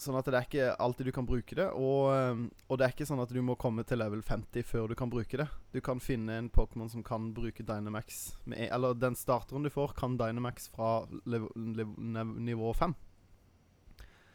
sånn 0.01 0.16
at 0.16 0.29
det 0.31 0.37
er 0.38 0.47
ikke 0.47 0.69
alltid 0.81 1.11
du 1.11 1.12
kan 1.12 1.27
bruke 1.29 1.57
det. 1.59 1.66
Og, 1.77 2.12
eh, 2.14 2.45
og 2.69 2.79
det 2.79 2.87
er 2.87 2.95
ikke 2.95 3.09
sånn 3.09 3.23
at 3.23 3.33
du 3.35 3.40
må 3.45 3.57
komme 3.61 3.85
til 3.87 4.01
level 4.01 4.23
50 4.25 4.64
før 4.66 4.88
du 4.90 4.97
kan 4.99 5.12
bruke 5.12 5.40
det. 5.40 5.49
Du 5.75 5.81
kan 5.85 6.01
finne 6.01 6.38
en 6.38 6.51
Pokémon 6.51 6.90
som 6.90 7.05
kan 7.07 7.33
bruke 7.37 7.66
Dynamax 7.66 8.37
med, 8.47 8.71
Eller 8.71 8.95
den 8.95 9.14
starteren 9.14 9.62
du 9.62 9.71
får, 9.71 9.95
kan 9.99 10.16
Dynamax 10.16 10.69
fra 10.69 11.07
nivå 11.27 12.75
5. 12.75 12.95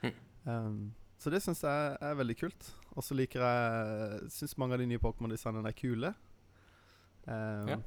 Mm. 0.03 0.13
Um, 0.45 0.93
så 1.17 1.31
det 1.31 1.41
syns 1.41 1.63
jeg 1.63 1.97
er 2.01 2.15
veldig 2.19 2.37
kult. 2.37 2.71
Og 2.95 3.03
så 3.03 3.15
liker 3.17 3.41
jeg 3.41 4.29
Syns 4.31 4.57
mange 4.57 4.75
av 4.75 4.79
de 4.79 4.85
nye 4.85 5.01
Pokémon-designene 5.01 5.71
er 5.71 5.77
kule. 5.77 6.13
Um, 7.25 7.67
Ja. 7.67 7.79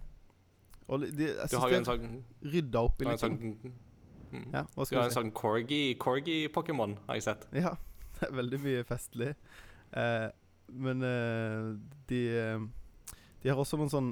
Og 0.88 1.00
de, 1.04 1.26
jeg 1.28 1.50
Du 1.52 1.58
har 1.60 1.70
jo 1.70 1.76
en 1.76 1.84
sånn, 1.84 2.24
rydda 2.42 2.80
opp 2.88 3.02
i 3.02 3.04
litt 3.10 3.20
sånn 3.20 3.36
sånn 3.38 3.72
mm. 4.32 4.44
Ja, 4.54 4.62
Du 4.72 4.96
har 4.96 5.04
en 5.08 5.10
sånn 5.14 5.32
corgi- 5.36 5.96
corgi-pokémon, 6.00 6.96
har 7.06 7.14
jeg 7.18 7.22
sett. 7.26 7.46
Ja, 7.52 7.74
det 8.20 8.28
er 8.28 8.32
veldig 8.38 8.60
mye 8.64 8.84
festlig. 8.88 9.34
Eh, 9.92 10.28
men 10.72 11.02
eh, 11.02 11.76
de 12.08 12.22
eh, 12.36 12.64
De 13.42 13.48
har 13.48 13.56
også 13.56 13.78
noen 13.80 13.88
sånn 13.92 14.08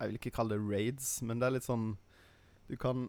Jeg 0.00 0.08
vil 0.08 0.16
ikke 0.18 0.32
kalle 0.34 0.56
det 0.56 0.64
raids, 0.66 1.20
men 1.22 1.38
det 1.38 1.46
er 1.46 1.54
litt 1.58 1.66
sånn 1.68 1.92
Du 2.66 2.74
kan 2.76 3.04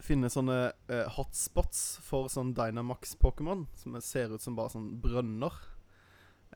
finne 0.00 0.30
sånne 0.32 0.72
eh, 0.88 1.04
hotspots 1.12 1.98
for 2.00 2.30
sånn 2.32 2.54
Dynamax-Pokémon, 2.56 3.66
som 3.76 3.94
er- 3.98 4.00
ser 4.00 4.32
ut 4.32 4.40
som 4.40 4.56
bare 4.56 4.72
sånn 4.72 4.94
brønner. 5.02 5.52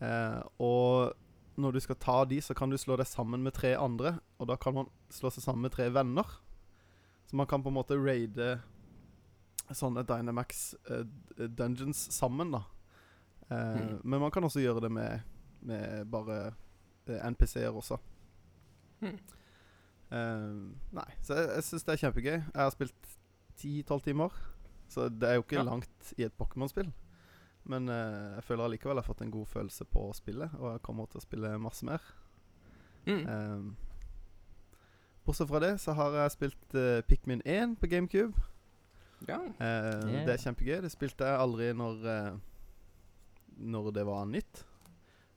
Eh, 0.00 0.40
og 0.64 1.12
når 1.60 1.72
du 1.76 1.80
skal 1.84 1.96
ta 2.00 2.24
de, 2.24 2.40
så 2.40 2.54
kan 2.56 2.70
du 2.72 2.76
slå 2.80 2.96
deg 2.96 3.06
sammen 3.06 3.42
med 3.44 3.52
tre 3.54 3.74
andre, 3.76 4.14
og 4.38 4.48
da 4.50 4.56
kan 4.60 4.74
man 4.76 4.90
slå 5.12 5.30
seg 5.30 5.44
sammen 5.44 5.66
med 5.66 5.74
tre 5.76 5.88
venner. 5.94 6.28
Så 7.28 7.36
man 7.38 7.48
kan 7.50 7.62
på 7.64 7.70
en 7.72 7.78
måte 7.78 7.96
raide 7.98 8.58
sånne 9.72 10.04
Dynamax 10.04 10.74
uh, 10.90 11.04
dungeons 11.48 12.02
sammen, 12.12 12.52
da. 12.52 12.64
Uh, 13.48 13.54
mm. 13.54 13.94
Men 14.02 14.20
man 14.26 14.34
kan 14.34 14.44
også 14.44 14.60
gjøre 14.60 14.84
det 14.84 14.92
med, 14.92 15.24
med 15.64 16.10
bare 16.12 16.40
uh, 17.08 17.30
NPC-er 17.30 17.72
også. 17.72 17.96
Mm. 19.00 19.16
Eh, 20.14 20.50
nei, 20.94 21.06
så 21.24 21.38
jeg, 21.38 21.48
jeg 21.56 21.66
syns 21.68 21.86
det 21.86 21.94
er 21.94 22.02
kjempegøy. 22.04 22.34
Jeg 22.36 22.60
har 22.60 22.74
spilt 22.74 23.14
10-12 23.58 24.04
timer, 24.08 24.36
så 24.92 25.08
det 25.10 25.30
er 25.30 25.38
jo 25.38 25.46
ikke 25.46 25.58
Ja. 25.58 25.64
langt 25.66 26.12
i 26.18 26.26
et 26.26 26.36
Pokémon-spill. 26.38 26.92
Men 27.64 27.88
eh, 27.88 28.34
jeg 28.36 28.44
føler 28.44 28.64
allikevel 28.68 28.98
jeg 28.98 29.02
har 29.04 29.08
fått 29.08 29.24
en 29.24 29.32
god 29.32 29.48
følelse 29.48 29.86
på 29.88 30.04
spillet, 30.14 30.54
og 30.60 30.74
jeg 30.74 30.84
kommer 30.86 31.08
til 31.10 31.18
å 31.18 31.24
spille 31.24 31.54
masse 31.58 31.86
mer. 31.88 32.04
Mm. 33.06 33.74
Eh, 35.24 35.26
bortsett 35.26 35.48
fra 35.48 35.60
det 35.60 35.80
så 35.80 35.92
har 35.96 36.12
jeg 36.12 36.30
spilt 36.34 36.74
uh, 36.76 37.00
Pikmin 37.08 37.40
1 37.44 37.78
på 37.80 37.86
GameCube. 37.88 38.34
Ja. 39.28 39.38
Uh, 39.40 40.10
Yeah. 40.10 40.26
Det 40.26 40.34
er 40.34 40.42
kjempegøy. 40.42 40.82
Det 40.84 40.90
spilte 40.92 41.24
jeg 41.24 41.40
aldri 41.40 41.72
når 41.72 42.04
uh, 42.04 42.38
Når 43.56 43.90
det 43.94 44.04
var 44.06 44.24
nytt. 44.26 44.64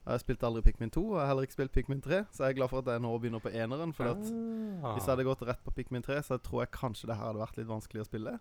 Jeg 0.08 0.20
spilte 0.20 0.46
aldri 0.46 0.62
Pikmin 0.62 0.90
2, 0.90 1.00
og 1.04 1.14
jeg 1.16 1.20
har 1.20 1.26
heller 1.28 1.42
ikke 1.46 1.52
spilt 1.56 1.72
Pikmin 1.72 2.00
3, 2.00 2.22
så 2.32 2.44
jeg 2.44 2.50
er 2.50 2.56
glad 2.56 2.68
for 2.68 2.78
at 2.80 2.86
jeg 2.86 3.00
nå 3.04 3.10
begynner 3.18 3.38
på 3.44 3.48
eneren. 3.52 3.92
For 3.92 4.04
at 4.08 4.22
Ah. 4.82 4.92
hvis 4.94 5.04
jeg 5.04 5.12
hadde 5.12 5.24
gått 5.24 5.42
rett 5.42 5.60
på 5.64 5.70
Pikmin 5.76 6.02
3, 6.02 6.22
så 6.22 6.38
tror 6.38 6.62
jeg 6.62 6.70
kanskje 6.70 7.06
det 7.10 7.16
her 7.16 7.26
hadde 7.26 7.40
vært 7.42 7.56
litt 7.58 7.68
vanskelig 7.68 8.00
å 8.04 8.06
spille. 8.08 8.38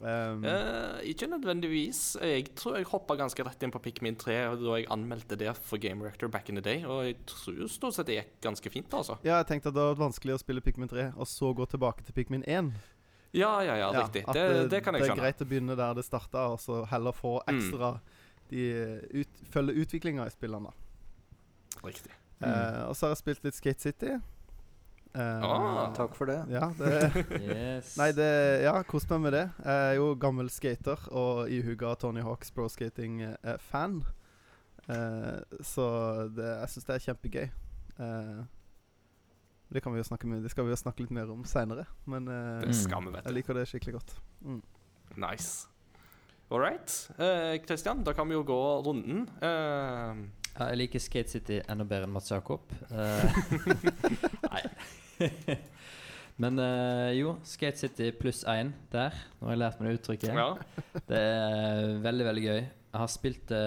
Um, 0.00 0.44
uh, 0.48 0.96
ikke 1.04 1.26
nødvendigvis. 1.28 2.16
Jeg 2.24 2.46
tror 2.56 2.78
jeg 2.78 2.86
hoppa 2.88 3.18
ganske 3.20 3.44
rett 3.44 3.62
inn 3.66 3.72
på 3.74 3.82
Pikmin 3.84 4.16
3 4.16 4.36
da 4.56 4.78
jeg 4.78 4.86
anmeldte 4.94 5.36
det 5.36 5.52
for 5.58 5.76
Game 5.82 6.00
Reactor 6.04 6.30
back 6.32 6.48
in 6.48 6.56
the 6.56 6.64
day, 6.64 6.84
og 6.88 7.04
jeg 7.04 7.18
tror 7.28 7.66
stort 7.68 7.98
sett 7.98 8.08
det 8.08 8.16
gikk 8.16 8.30
ganske 8.48 8.72
fint, 8.72 8.94
altså. 8.96 9.18
ja, 9.26 9.36
jeg 9.42 9.50
tenkte 9.50 9.68
at 9.68 9.76
det 9.76 9.84
var 9.90 10.00
vanskelig 10.00 10.38
å 10.38 10.40
spille 10.40 10.64
Pikmin 10.64 10.88
3, 10.88 11.10
og 11.16 11.28
så 11.28 11.52
gå 11.52 11.68
tilbake 11.68 12.06
til 12.06 12.16
Pikmin 12.16 12.46
1. 12.48 12.72
Ja, 13.36 13.52
ja, 13.62 13.76
ja, 13.78 13.90
riktig. 13.94 14.24
at, 14.26 14.34
Det, 14.34 14.46
eh, 14.46 14.68
det 14.72 14.82
kan 14.82 14.94
jeg 14.94 15.04
Det 15.04 15.10
er 15.12 15.20
greit 15.20 15.42
å 15.44 15.46
begynne 15.46 15.76
der 15.78 15.94
det 15.94 16.04
starta, 16.04 16.48
og 16.54 16.58
så 16.58 16.84
heller 16.90 17.12
få 17.12 17.40
Mm. 17.46 17.58
ekstra 17.58 18.00
de, 18.50 18.64
eh, 18.72 19.20
ut, 19.20 19.28
Følge 19.52 19.84
utviklinga 19.84 20.26
i 20.26 20.30
spillene. 20.30 20.72
Riktig. 21.84 22.10
Riktig. 22.40 22.56
Uh, 22.56 22.88
og 22.88 22.96
så 22.96 23.06
har 23.06 23.10
jeg 23.14 23.18
spilt 23.18 23.44
litt 23.44 23.54
Skate 23.54 23.80
City. 23.80 24.18
Eh, 25.14 25.42
Ah. 25.42 25.90
Takk 25.96 26.14
for 26.14 26.30
det. 26.30 26.44
Ja, 26.52 26.68
det 26.78 27.24
Yes. 27.42 27.96
Nei, 27.98 28.12
det 28.14 28.62
Ja, 28.62 28.76
kos 28.86 29.08
meg 29.10 29.20
med 29.24 29.32
det. 29.32 29.46
Jeg 29.64 29.90
er 29.90 29.98
jo 29.98 30.14
gammel 30.14 30.50
skater 30.50 31.02
og 31.10 31.50
ihuga 31.50 31.94
Tony 31.98 32.22
Hawks 32.22 32.50
Pro 32.54 32.68
Skating-fan. 32.70 34.02
Uh, 34.90 35.42
så 35.62 35.84
det, 36.34 36.46
jeg 36.46 36.70
syns 36.72 36.86
det 36.88 36.94
er 36.96 37.04
kjempegøy. 37.08 37.50
Uh, 38.00 38.40
det, 39.70 39.82
kan 39.82 39.92
vi 39.94 40.00
jo 40.00 40.06
snakke 40.08 40.26
med, 40.26 40.42
det 40.42 40.50
skal 40.50 40.66
vi 40.66 40.72
jo 40.72 40.78
snakke 40.80 41.04
litt 41.04 41.12
mer 41.14 41.30
om 41.30 41.44
seinere, 41.46 41.84
men 42.10 42.26
eh, 42.26 42.64
Det 42.66 42.74
skal 42.74 43.04
vi, 43.04 43.12
vet 43.14 43.28
jeg 43.28 43.36
liker 43.36 43.54
det 43.54 43.68
skikkelig 43.70 43.92
godt. 44.00 44.14
Mm. 44.42 44.62
Nice. 45.22 45.68
All 46.50 46.58
right. 46.58 46.90
Eh, 47.22 47.60
Christian, 47.62 48.02
da 48.02 48.12
kan 48.16 48.26
vi 48.26 48.34
jo 48.34 48.42
gå 48.42 48.58
runden. 48.82 49.28
Uh, 49.38 50.24
jeg 50.68 50.78
liker 50.80 51.02
Skate 51.02 51.32
City 51.32 51.58
enda 51.70 51.84
bedre 51.88 52.06
enn 52.08 52.12
Mats 52.14 52.30
Jakob. 52.32 52.72
Eh, 52.90 53.38
Nei. 54.50 54.62
Men 56.40 56.58
eh, 56.64 57.10
jo, 57.18 57.34
Skate 57.44 57.76
City 57.80 58.10
pluss 58.16 58.42
én 58.48 58.72
der. 58.92 59.16
Nå 59.40 59.48
har 59.48 59.56
jeg 59.56 59.60
lært 59.62 59.80
meg 59.80 59.90
det 59.90 59.98
uttrykket. 60.00 60.34
ja. 60.36 61.00
Det 61.08 61.20
er 61.20 61.98
veldig, 62.04 62.26
veldig 62.30 62.44
gøy. 62.46 62.60
Jeg 62.60 63.00
har 63.02 63.10
spilt 63.12 63.44
det 63.52 63.64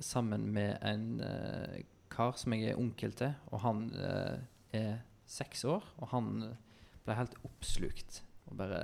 sammen 0.00 0.46
med 0.54 0.76
en 0.86 1.06
eh, 1.26 1.80
kar 2.10 2.36
som 2.40 2.54
jeg 2.56 2.72
er 2.72 2.80
onkel 2.80 3.12
til, 3.18 3.34
og 3.50 3.62
han 3.64 3.84
er 3.96 5.00
seks 5.30 5.64
år. 5.68 5.84
Og 6.00 6.10
han 6.14 6.30
ble 7.06 7.16
helt 7.18 7.36
oppslukt 7.46 8.22
og 8.50 8.58
bare 8.58 8.80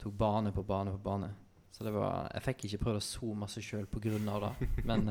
tok 0.00 0.16
bane 0.20 0.52
på 0.52 0.64
bane 0.66 0.92
på 0.96 1.00
bane. 1.04 1.30
Så 1.74 1.82
det 1.86 1.92
var 1.94 2.28
Jeg 2.36 2.44
fikk 2.48 2.64
ikke 2.68 2.82
prøvd 2.84 3.00
det 3.00 3.06
så 3.06 3.30
masse 3.34 3.62
sjøl 3.64 3.86
pga. 3.90 4.18
det, 4.18 4.68
men 4.86 5.08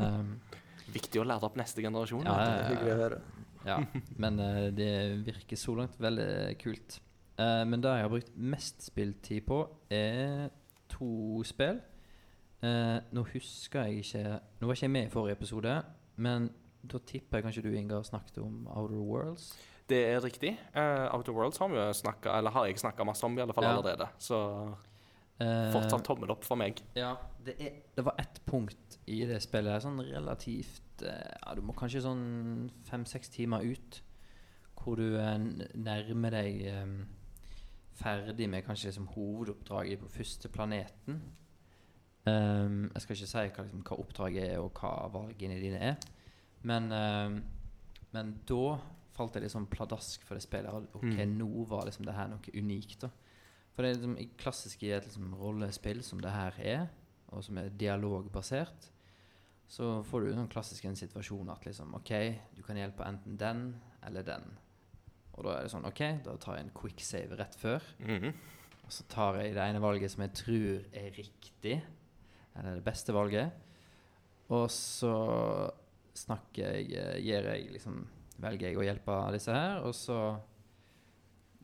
Viktig 0.91 1.21
å 1.21 1.25
lære 1.27 1.47
opp 1.47 1.55
neste 1.59 1.81
generasjon. 1.85 2.25
Ja, 2.27 2.33
du. 2.43 2.73
Hyggelig 2.73 2.93
å 2.93 2.99
høre. 2.99 3.21
Ja, 3.63 3.77
men 4.19 4.39
uh, 4.43 4.67
det 4.75 4.89
virker 5.23 5.55
så 5.59 5.75
langt 5.77 5.95
veldig 6.03 6.57
kult. 6.59 6.99
Uh, 7.39 7.63
men 7.65 7.81
det 7.81 7.93
jeg 7.95 8.05
har 8.05 8.11
brukt 8.11 8.33
mest 8.35 8.83
spilltid 8.83 9.45
på, 9.47 9.61
er 9.93 10.49
to 10.91 11.41
spill. 11.47 11.79
Uh, 12.63 12.99
nå 13.11 13.23
husker 13.33 13.89
jeg 13.89 14.03
ikke 14.05 14.19
Nå 14.61 14.67
var 14.69 14.77
ikke 14.77 14.85
jeg 14.85 14.91
med 14.93 15.07
i 15.09 15.11
forrige 15.11 15.35
episode, 15.39 15.71
men 16.23 16.45
da 16.83 16.99
tipper 17.07 17.39
jeg 17.39 17.45
kanskje 17.47 17.63
du, 17.65 17.71
Ingar, 17.75 18.03
snakket 18.07 18.37
om 18.43 18.65
Outer 18.67 18.99
Worlds. 19.03 19.53
Det 19.89 19.99
er 20.11 20.19
riktig. 20.23 20.53
Uh, 20.75 21.07
Outer 21.15 21.35
Worlds 21.35 21.59
har 21.59 21.71
vi 21.71 21.79
snakket, 21.95 22.29
eller 22.35 22.51
har 22.55 22.67
jeg 22.67 22.79
snakka 22.79 23.07
masse 23.07 23.23
om 23.27 23.35
i 23.37 23.41
alle 23.43 23.55
fall 23.55 23.67
Ja. 23.67 23.73
allerede. 23.77 24.07
Så 24.19 24.39
fortsatt 25.73 26.03
tommel 26.05 26.31
opp 26.31 26.43
for 26.45 26.55
meg. 26.59 26.79
Ja, 26.95 27.15
det, 27.43 27.55
er, 27.59 27.79
det 27.97 28.05
var 28.05 28.15
ett 28.21 28.41
punkt 28.45 28.99
i 29.09 29.23
det 29.27 29.41
spillet 29.43 29.81
sånn 29.83 29.99
relativt 30.05 31.01
eh, 31.03 31.33
Ja, 31.41 31.55
du 31.57 31.61
må 31.65 31.73
kanskje 31.75 32.03
sånn 32.05 32.69
fem-seks 32.87 33.29
timer 33.33 33.65
ut, 33.65 34.01
hvor 34.79 34.95
du 35.01 35.17
eh, 35.19 35.37
nærmer 35.75 36.31
deg 36.37 36.61
um, 36.83 36.93
ferdig 37.99 38.47
med 38.49 38.63
kanskje 38.65 38.91
liksom 38.91 39.07
hovedoppdraget 39.15 39.99
på 40.01 40.11
første 40.15 40.49
planeten. 40.53 41.21
Um, 42.25 42.89
jeg 42.93 43.01
skal 43.03 43.15
ikke 43.17 43.27
si 43.27 43.37
hva, 43.37 43.65
liksom, 43.65 43.83
hva 43.83 43.97
oppdraget 43.99 44.45
er, 44.53 44.59
og 44.63 44.71
hva 44.79 44.93
valgene 45.11 45.57
dine 45.59 45.81
er, 45.91 45.97
men, 46.63 46.87
um, 46.95 47.41
men 48.15 48.29
da 48.47 48.77
falt 49.13 49.35
jeg 49.35 49.43
liksom 49.43 49.67
pladask 49.69 50.23
for 50.25 50.39
det 50.39 50.45
spillet. 50.45 50.87
Ok, 50.95 51.03
Mm. 51.03 51.35
nå 51.41 51.65
var 51.69 51.83
liksom 51.85 52.05
det 52.07 52.15
her 52.15 52.29
noe 52.31 52.53
unikt. 52.55 53.01
da 53.01 53.09
for 53.73 53.83
det 53.83 53.89
er 53.89 53.95
liksom 53.97 54.17
i 54.21 54.29
klassisk 54.37 54.83
i 54.85 54.91
et 54.93 55.05
liksom 55.07 55.33
rollespill 55.39 56.03
som 56.05 56.21
det 56.21 56.33
her 56.33 56.57
er, 56.61 56.83
og 57.33 57.41
som 57.45 57.57
er 57.57 57.71
dialogbasert, 57.73 58.89
så 59.73 59.95
får 60.05 60.21
du 60.21 60.33
sånn 60.35 60.51
klassisk 60.51 60.85
en 60.85 60.97
situasjon 60.99 61.49
at 61.49 61.65
liksom 61.65 61.95
OK, 61.97 62.11
du 62.53 62.61
kan 62.65 62.77
hjelpe 62.77 63.07
enten 63.07 63.39
den 63.41 63.63
eller 64.05 64.25
den. 64.27 64.45
Og 65.33 65.47
da 65.47 65.55
er 65.55 65.65
det 65.65 65.73
sånn 65.73 65.87
OK, 65.89 66.01
da 66.25 66.35
tar 66.37 66.59
jeg 66.59 66.67
en 66.67 66.75
quick 66.77 67.01
save 67.01 67.39
rett 67.39 67.57
før. 67.57 67.85
Mhm. 68.03 68.35
Og 68.83 68.91
så 68.91 69.05
tar 69.09 69.39
jeg 69.39 69.55
det 69.55 69.63
ene 69.63 69.81
valget 69.81 70.11
som 70.11 70.25
jeg 70.25 70.35
tror 70.37 70.83
er 70.99 71.13
riktig, 71.15 71.77
eller 72.53 72.77
det 72.77 72.85
beste 72.85 73.15
valget. 73.15 73.55
Og 74.53 74.67
så 74.69 75.13
snakker 76.13 76.75
jeg 76.75 77.23
Gir 77.23 77.47
jeg 77.47 77.71
liksom 77.73 78.03
Velger 78.43 78.67
jeg 78.67 78.77
å 78.77 78.83
hjelpe 78.83 79.15
disse 79.31 79.53
her, 79.53 79.83
og 79.85 79.93
så 79.95 80.17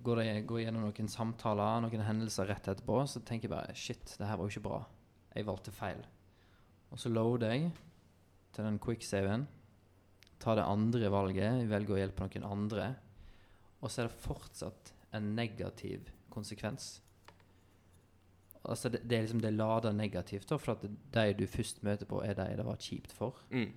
går 0.04 0.22
jeg 0.24 0.46
går 0.48 0.64
gjennom 0.64 0.86
noen 0.88 1.12
samtaler, 1.12 1.82
noen 1.84 2.06
hendelser 2.06 2.48
rett 2.50 2.68
etterpå, 2.72 3.02
så 3.10 3.22
tenker 3.26 3.50
jeg 3.50 3.56
bare 3.56 3.76
Shit, 3.76 4.16
det 4.20 4.28
her 4.28 4.40
var 4.40 4.48
jo 4.48 4.54
ikke 4.56 4.68
bra. 4.70 4.80
Jeg 5.36 5.48
valgte 5.48 5.76
feil. 5.76 6.02
Og 6.90 7.02
så 7.02 7.12
loader 7.12 7.54
jeg 7.54 7.72
til 8.56 8.66
den 8.66 8.80
quicksaven. 8.82 9.46
Tar 10.40 10.58
det 10.58 10.70
andre 10.70 11.12
valget, 11.12 11.68
velger 11.70 11.96
å 11.96 12.00
hjelpe 12.00 12.26
noen 12.26 12.48
andre. 12.48 12.88
Og 13.80 13.92
så 13.92 14.04
er 14.04 14.10
det 14.10 14.24
fortsatt 14.24 14.94
en 15.16 15.34
negativ 15.36 16.10
konsekvens. 16.32 17.00
Altså 18.64 18.92
det, 18.92 19.04
det 19.08 19.18
er 19.18 19.22
liksom 19.26 19.44
det 19.44 19.54
lader 19.56 19.96
negativt, 19.96 20.50
da, 20.50 20.58
for 20.60 20.76
at 20.76 20.84
de 20.84 21.28
du 21.38 21.46
først 21.48 21.84
møter 21.84 22.10
på, 22.10 22.22
er 22.24 22.36
de 22.38 22.48
det 22.60 22.66
var 22.68 22.82
kjipt 22.82 23.14
for. 23.16 23.40
Mm. 23.52 23.72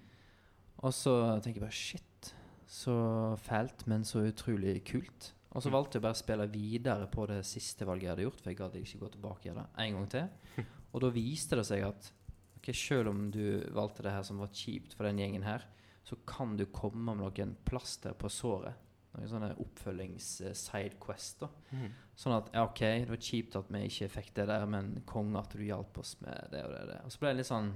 Og 0.83 0.95
så 0.95 1.15
tenker 1.43 1.61
jeg 1.61 1.67
bare 1.67 1.79
shit, 1.79 2.33
så 2.67 2.97
fælt, 3.39 3.87
men 3.87 4.05
så 4.05 4.25
utrolig 4.27 4.81
kult. 4.89 5.33
Og 5.55 5.63
så 5.63 5.69
Mm. 5.69 5.75
valgte 5.77 5.93
jeg 5.99 6.03
bare 6.03 6.13
å 6.17 6.23
spille 6.23 6.47
videre 6.49 7.07
på 7.13 7.27
det 7.29 7.45
siste 7.45 7.85
valget 7.85 8.03
jeg 8.03 8.11
hadde 8.15 8.25
gjort, 8.25 8.41
for 8.41 8.51
jeg 8.51 8.57
gadd 8.57 8.77
ikke 8.81 8.99
gå 9.01 9.11
tilbake 9.13 9.51
i 9.51 9.55
det 9.55 9.67
en 9.79 9.93
gang 9.99 10.09
til. 10.09 10.29
Og 10.95 11.01
da 11.01 11.11
viste 11.11 11.57
det 11.57 11.67
seg 11.67 11.83
at 11.85 12.13
ok, 12.57 12.73
selv 12.75 13.09
om 13.09 13.31
du 13.31 13.61
valgte 13.73 14.03
det 14.03 14.13
her 14.13 14.23
som 14.23 14.39
var 14.39 14.49
kjipt 14.49 14.95
for 14.95 15.05
den 15.05 15.19
gjengen 15.19 15.43
her, 15.45 15.65
så 16.05 16.17
kan 16.27 16.57
du 16.57 16.65
komme 16.67 17.15
med 17.15 17.19
noen 17.19 17.57
plaster 17.65 18.13
på 18.15 18.29
såret. 18.31 18.75
Noen 19.15 19.29
sånne 19.29 19.55
oppfølgings-sidequest. 19.61 21.41
da. 21.41 21.49
Mhm. 21.71 21.91
Sånn 22.17 22.37
at 22.37 22.51
ja, 22.55 22.65
OK, 22.65 22.79
det 22.81 23.09
var 23.09 23.17
kjipt 23.17 23.57
at 23.57 23.69
vi 23.73 23.83
ikke 23.89 24.09
fikk 24.11 24.35
det 24.35 24.47
der, 24.49 24.67
men 24.67 25.03
konge 25.07 25.39
at 25.39 25.51
du 25.53 25.59
hjalp 25.65 25.99
oss 25.99 26.17
med 26.21 26.49
det 26.51 26.65
og 26.65 26.71
det 26.73 26.81
og 26.83 26.89
det. 26.89 27.01
Og 27.05 27.11
så 27.13 27.19
ble 27.21 27.29
det 27.33 27.37
litt 27.43 27.47
sånn 27.51 27.73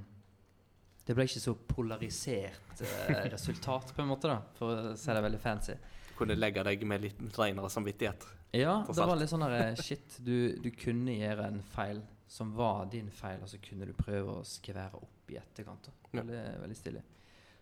Det 1.06 1.14
ble 1.14 1.22
ikke 1.22 1.38
så 1.40 1.52
polarisert 1.54 2.80
eh, 2.82 3.28
resultat, 3.30 3.92
på 3.94 4.02
en 4.02 4.08
måte, 4.08 4.22
da, 4.26 4.40
for 4.58 4.66
å 4.74 4.96
si 4.98 5.06
det 5.14 5.22
veldig 5.22 5.38
fancy. 5.38 5.76
Kunne 6.16 6.36
legge 6.38 6.64
deg 6.64 6.84
med 6.88 7.04
litt 7.04 7.22
renere 7.36 7.70
samvittighet. 7.72 8.26
Ja, 8.56 8.78
det 8.88 9.06
var 9.08 9.18
litt 9.20 9.30
sånn 9.32 9.44
der 9.44 9.56
eh, 9.58 9.80
Shit, 9.84 10.18
du, 10.24 10.56
du 10.62 10.70
kunne 10.72 11.12
gjøre 11.16 11.50
en 11.50 11.60
feil 11.74 12.00
som 12.26 12.54
var 12.56 12.86
din 12.90 13.10
feil, 13.14 13.42
og 13.42 13.50
så 13.50 13.60
kunne 13.62 13.86
du 13.86 13.92
prøve 13.96 14.40
å 14.40 14.46
skvære 14.46 14.98
opp 14.98 15.30
i 15.30 15.38
etterkant. 15.40 15.90
Veldig, 16.10 16.16
Ja. 16.16 16.22
Veldig, 16.22 16.60
veldig 16.64 16.78
stilig. 16.78 17.02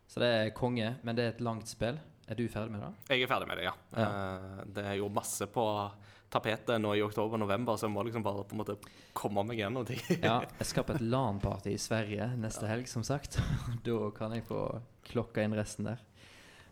Så 0.06 0.20
det 0.20 0.28
er 0.32 0.50
konge, 0.56 0.96
men 1.02 1.16
det 1.16 1.24
er 1.24 1.32
et 1.34 1.44
langt 1.44 1.68
spill. 1.68 1.98
Er 2.28 2.38
du 2.38 2.46
ferdig 2.48 2.72
med 2.72 2.80
det? 2.80 2.90
Jeg 3.12 3.24
er 3.24 3.28
ferdig 3.28 3.48
med 3.48 3.58
det, 3.60 3.64
ja. 3.66 3.72
ja. 3.96 4.64
det 4.76 4.84
er 4.88 4.98
jo 5.00 5.10
masse 5.12 5.48
på 5.52 5.64
tapetet 6.34 6.80
nå 6.80 6.94
i 6.96 7.02
oktober-november, 7.04 7.76
så 7.76 7.86
jeg 7.86 7.94
må 7.94 8.02
liksom 8.06 8.24
bare 8.24 8.44
på 8.48 8.56
en 8.56 8.62
måte 8.62 8.76
komme 9.16 9.44
meg 9.46 9.60
gjennom 9.60 9.86
ting. 9.88 10.00
Ja, 10.24 10.40
jeg 10.60 10.70
skal 10.70 10.86
på 10.88 10.96
et 10.96 11.04
LAN-party 11.04 11.74
i 11.74 11.80
Sverige 11.80 12.30
neste 12.40 12.68
helg, 12.70 12.88
som 12.90 13.04
sagt. 13.06 13.38
da 13.86 13.98
kan 14.16 14.34
jeg 14.36 14.46
få 14.48 14.64
klokka 15.10 15.44
inn 15.44 15.56
resten 15.56 15.90
der. 15.90 16.02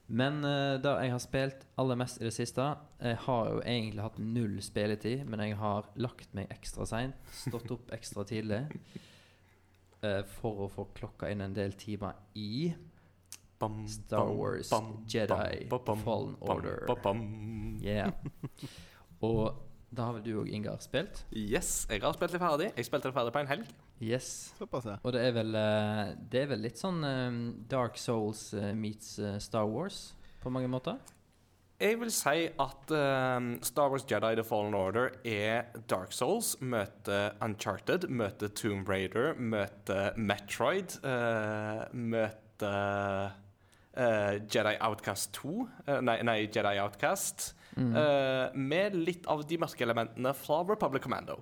Men 0.07 0.43
uh, 0.45 0.77
da 0.83 0.97
jeg 1.01 1.13
har 1.15 1.23
spilt 1.23 1.67
aller 1.81 1.97
mest 1.97 2.21
i 2.21 2.27
det 2.27 2.35
siste 2.35 2.65
Jeg 3.01 3.17
har 3.25 3.49
jo 3.49 3.61
egentlig 3.63 4.03
hatt 4.03 4.19
null 4.21 4.59
spilletid, 4.65 5.25
men 5.31 5.41
jeg 5.47 5.57
har 5.61 5.89
lagt 5.97 6.35
meg 6.37 6.51
ekstra 6.53 6.87
seint, 6.89 7.19
stått 7.45 7.71
opp 7.73 7.93
ekstra 7.97 8.27
tidlig, 8.29 8.65
uh, 10.03 10.23
for 10.39 10.67
å 10.67 10.71
få 10.73 10.89
klokka 10.97 11.31
inn 11.33 11.45
en 11.45 11.57
del 11.57 11.77
timer 11.81 12.19
i 12.35 12.73
Bam, 13.63 13.85
Star 13.87 14.27
Wars 14.35 14.73
bam, 14.73 15.05
Jedi 15.07 15.69
bam, 15.71 15.85
bam, 15.87 16.01
Fallen 16.03 16.33
bam, 16.41 16.57
Order. 16.57 16.81
bam, 16.89 17.03
bam. 17.05 17.79
Yeah. 17.79 18.11
Og 19.23 19.55
da 19.95 20.09
har 20.09 20.17
vel 20.17 20.25
du 20.25 20.33
òg, 20.41 20.49
Ingar, 20.51 20.81
spilt? 20.83 21.23
Yes, 21.31 21.85
jeg 21.91 22.03
har 22.03 22.15
spilt 22.17 22.35
det 22.35 22.41
ferdig. 22.43 22.73
Jeg 22.75 22.89
spilte 22.89 23.11
det 23.11 23.15
ferdig 23.15 23.35
på 23.35 23.43
en 23.45 23.51
helg. 23.53 23.71
Yes. 24.01 24.53
Såpass, 24.59 24.87
ja. 24.89 24.97
Og 25.05 25.13
det 25.15 25.21
er 25.29 25.35
vel, 25.37 25.55
eh, 25.55 26.13
det 26.31 26.41
er 26.43 26.47
vel 26.55 26.63
litt 26.65 26.79
sånn 26.81 27.03
um, 27.07 27.41
Dark 27.71 27.99
Souls 28.01 28.53
eh, 28.55 28.73
meets 28.75 29.19
Star 29.45 29.69
Wars 29.71 30.13
på 30.43 30.51
mange 30.51 30.71
måter? 30.73 30.97
Jeg 31.83 31.99
vil 31.99 32.11
si 32.15 32.45
at 32.63 32.93
um, 32.95 33.53
Star 33.67 33.91
Wars 33.91 34.05
Jedi 34.07 34.37
The 34.39 34.45
Fallen 34.47 34.75
Order 34.75 35.17
er 35.27 35.71
Dark 35.91 36.13
Souls, 36.15 36.57
møter 36.63 37.33
Uncharted, 37.43 38.07
møter 38.11 38.53
Tomb 38.55 38.87
Raider, 38.91 39.35
møter 39.39 40.15
Metroid, 40.19 40.95
uh, 41.03 41.87
møter 41.93 43.33
uh, 43.99 44.37
Jedi 44.47 44.77
Outcast 44.79 45.33
2, 45.41 45.57
uh, 45.89 45.99
nei, 46.07 46.21
nei, 46.27 46.39
Jedi 46.49 46.79
Outcast, 46.83 47.53
Mm. 47.73 47.95
eh, 47.97 48.51
med 48.53 48.95
litt 49.01 49.25
av 49.33 49.47
de 49.49 49.57
mørke 49.57 49.81
elementene 49.81 50.35
fra 50.37 50.59
Republic 50.69 51.01
Commando. 51.07 51.39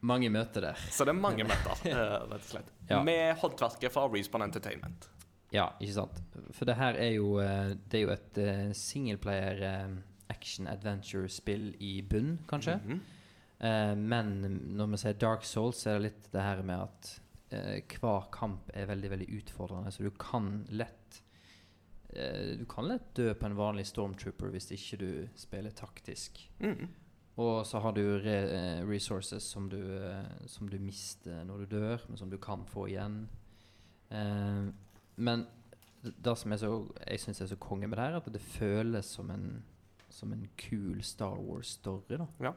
Mange 0.00 0.30
møter 0.30 0.68
der. 0.68 0.82
Så 0.94 1.04
det 1.04 1.14
er 1.14 1.18
mange 1.18 1.44
møter, 1.46 1.80
eh, 1.90 2.02
rett 2.30 2.42
og 2.42 2.50
slett. 2.52 2.72
Ja. 2.88 3.02
Med 3.04 3.36
håndverket 3.40 3.92
fra 3.92 4.06
Respawn 4.12 4.46
Entertainment. 4.46 5.08
Ja, 5.50 5.70
ikke 5.80 5.96
sant. 5.96 6.20
For 6.54 6.68
det 6.68 6.76
her 6.76 6.98
er 7.00 7.14
jo 7.16 7.38
eh, 7.40 7.72
Det 7.88 8.00
er 8.00 8.04
jo 8.04 8.10
et 8.12 8.40
uh, 8.42 8.72
singleplayer 8.76 9.62
eh, 9.64 9.94
action 10.28 10.68
adventure-spill 10.68 11.72
i 11.80 12.02
bunn, 12.02 12.38
kanskje. 12.48 12.80
Mm 12.84 13.00
-hmm. 13.00 13.94
men 13.96 14.26
når 14.76 14.86
vi 14.86 14.96
sier 14.96 15.12
Dark 15.12 15.44
Souls, 15.44 15.76
så 15.76 15.90
er 15.90 15.94
det 15.94 16.02
litt 16.02 16.32
det 16.32 16.42
her 16.42 16.62
med 16.62 16.82
at 16.82 17.20
eh, 17.50 17.82
hver 18.00 18.28
kamp 18.32 18.70
er 18.74 18.86
veldig 18.86 19.10
veldig 19.10 19.28
utfordrende. 19.40 19.92
Så 19.92 20.02
du 20.02 20.10
kan 20.10 20.66
lett 20.68 21.22
eh, 22.08 22.56
Du 22.58 22.64
kan 22.68 22.88
lett 22.88 23.14
dø 23.14 23.34
på 23.34 23.46
en 23.46 23.56
vanlig 23.56 23.86
stormtrooper 23.86 24.52
hvis 24.54 24.70
ikke 24.72 25.00
du 25.00 25.10
spiller 25.36 25.70
taktisk. 25.70 26.50
Mhm. 26.58 26.88
Og 27.38 27.62
så 27.66 27.78
har 27.78 27.94
du 27.94 28.02
re 28.18 28.36
eh, 28.50 28.80
resources 28.88 29.44
som 29.46 29.68
du, 29.70 29.78
eh, 29.78 30.46
som 30.50 30.68
du 30.68 30.78
mister 30.82 31.44
når 31.46 31.62
du 31.62 31.76
dør, 31.76 32.02
men 32.08 32.18
som 32.18 32.30
du 32.30 32.38
kan 32.42 32.64
få 32.66 32.88
igjen. 32.90 33.20
Eh, 34.10 34.66
men 35.22 35.46
det 36.02 36.34
som 36.38 36.52
er 36.52 36.60
så, 36.62 36.72
jeg 37.04 37.22
syns 37.22 37.42
er 37.42 37.50
så 37.52 37.58
konge 37.62 37.86
med 37.86 37.98
det 37.98 38.06
her, 38.08 38.16
er 38.18 38.24
at 38.26 38.34
det 38.34 38.42
føles 38.42 39.06
som 39.06 39.30
en, 39.30 39.62
som 40.10 40.32
en 40.34 40.48
kul 40.58 41.02
Star 41.02 41.38
Wars-story. 41.38 42.18
da 42.18 42.54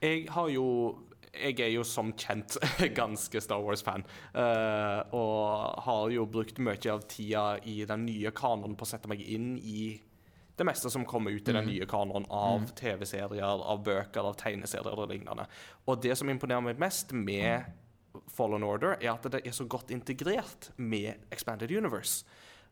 Jeg 0.00 0.28
har 0.30 0.48
jo 0.48 0.98
Jeg 1.32 1.60
er 1.60 1.70
jo 1.72 1.82
som 1.84 2.12
kjent 2.12 2.58
ganske 3.00 3.40
Star 3.40 3.60
Wars-fan. 3.64 4.04
Uh, 4.34 5.00
og 5.16 5.80
har 5.80 6.10
jo 6.12 6.26
brukt 6.26 6.58
mye 6.58 6.92
av 6.92 7.06
tida 7.08 7.56
i 7.64 7.84
den 7.88 8.04
nye 8.04 8.30
kanonen 8.30 8.76
på 8.76 8.84
å 8.84 8.90
sette 8.90 9.08
meg 9.08 9.20
inn 9.24 9.56
i 9.56 9.96
det 10.56 10.64
meste 10.66 10.90
som 10.90 11.04
kommer 11.08 11.30
ut 11.30 11.48
i 11.48 11.52
den 11.52 11.64
Mm. 11.64 11.70
nye 11.72 11.86
kanonen 11.86 12.26
av 12.30 12.60
Mm. 12.60 12.66
TV-serier, 12.74 13.42
av 13.64 13.82
bøker, 13.84 14.20
av 14.20 14.34
tegneserier 14.36 14.98
og 14.98 15.08
lignende. 15.08 15.46
Og 15.88 16.00
det 16.02 16.16
som 16.18 16.28
imponerer 16.28 16.62
meg 16.62 16.78
mest 16.78 17.12
med 17.12 17.64
Fallen 18.28 18.62
Order, 18.62 18.96
er 19.00 19.12
at 19.14 19.22
det 19.22 19.46
er 19.46 19.50
så 19.50 19.64
godt 19.66 19.90
integrert 19.90 20.70
med 20.76 21.14
Expanded 21.32 21.70
Universe. 21.70 22.24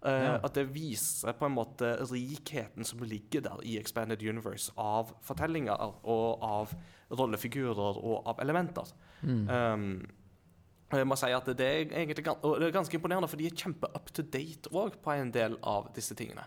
Uh, 0.03 0.09
Ja. 0.11 0.41
At 0.45 0.55
det 0.55 0.73
viser 0.73 1.33
på 1.33 1.45
en 1.47 1.55
måte 1.55 1.99
rikheten 2.11 2.85
som 2.85 2.99
ligger 3.01 3.41
der 3.43 3.59
i 3.63 3.79
Expanded 3.79 4.23
Universe 4.23 4.73
av 4.79 5.13
fortellinger 5.23 5.95
og 6.05 6.39
av 6.43 6.75
rollefigurer 7.11 7.97
og 8.03 8.27
av 8.27 8.39
elementer. 8.41 8.85
Mm. 9.23 9.49
Um, 9.51 10.11
jeg 10.93 11.07
må 11.07 11.17
si 11.17 11.27
at 11.31 11.45
det 11.45 11.61
er 11.61 11.85
egentlig 11.85 12.17
det 12.17 12.27
er 12.27 12.73
ganske 12.73 12.95
imponerende, 12.95 13.29
for 13.29 13.37
de 13.37 13.47
er 13.47 13.51
kjempe 13.51 13.85
up 13.95 14.11
to 14.13 14.23
date 14.23 14.71
òg 14.73 14.97
på 15.03 15.13
en 15.21 15.31
del 15.31 15.57
av 15.63 15.93
disse 15.95 16.15
tingene. 16.15 16.45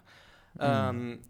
Um, 0.59 1.21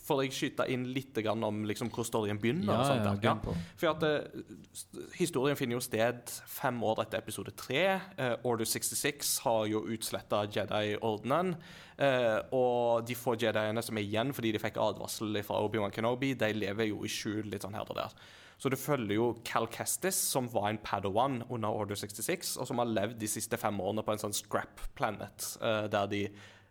Får 0.00 0.22
jeg 0.24 0.34
skyte 0.34 0.64
inn 0.72 0.86
litt 0.94 1.16
grann 1.24 1.42
om 1.44 1.62
liksom, 1.68 1.90
hvor 1.92 2.06
storyen 2.06 2.40
begynner? 2.40 2.72
ja, 2.72 2.84
sånt 2.88 3.24
ja, 3.24 3.32
ja. 3.34 3.54
For 3.78 3.90
at 3.90 4.04
uh, 4.06 5.06
historien 5.18 5.58
finner 5.58 5.76
jo 5.76 5.84
sted 5.84 6.32
fem 6.48 6.78
år 6.86 7.04
etter 7.04 7.20
episode 7.20 7.52
tre. 7.58 7.84
Uh, 8.16 8.34
Order 8.48 8.68
66 8.68 9.34
har 9.44 9.66
jo 9.70 9.84
utsletta 9.92 10.44
Jedi-ordenen. 10.48 11.54
Uh, 11.98 12.38
og 12.56 13.08
de 13.08 13.16
få 13.18 13.36
Jediene 13.38 13.84
som 13.84 13.98
er 14.00 14.06
igjen 14.06 14.32
fordi 14.34 14.54
de 14.54 14.62
fikk 14.62 14.80
advarsel 14.80 15.42
fra 15.46 15.60
Obi-Wan 15.66 15.92
Kenobi, 15.94 16.32
de 16.38 16.54
lever 16.56 16.88
jo 16.90 17.02
i 17.04 17.12
skjul 17.12 17.52
litt 17.52 17.66
sånn 17.66 17.76
her 17.76 17.86
og 17.88 17.98
der. 18.00 18.16
Så 18.62 18.70
du 18.70 18.78
følger 18.78 19.16
jo 19.16 19.28
Cal 19.44 19.66
Kestis, 19.74 20.16
som 20.16 20.46
var 20.52 20.70
en 20.70 20.80
Padawan 20.82 21.40
under 21.48 21.74
Order 21.82 21.98
66, 21.98 22.56
og 22.62 22.68
som 22.70 22.78
har 22.78 22.90
levd 22.90 23.18
de 23.18 23.28
siste 23.30 23.58
fem 23.58 23.80
årene 23.82 24.04
på 24.06 24.14
en 24.14 24.22
sånn 24.22 24.36
scrap 24.36 24.84
planet, 24.94 25.48
der 25.90 26.06
de 26.12 26.20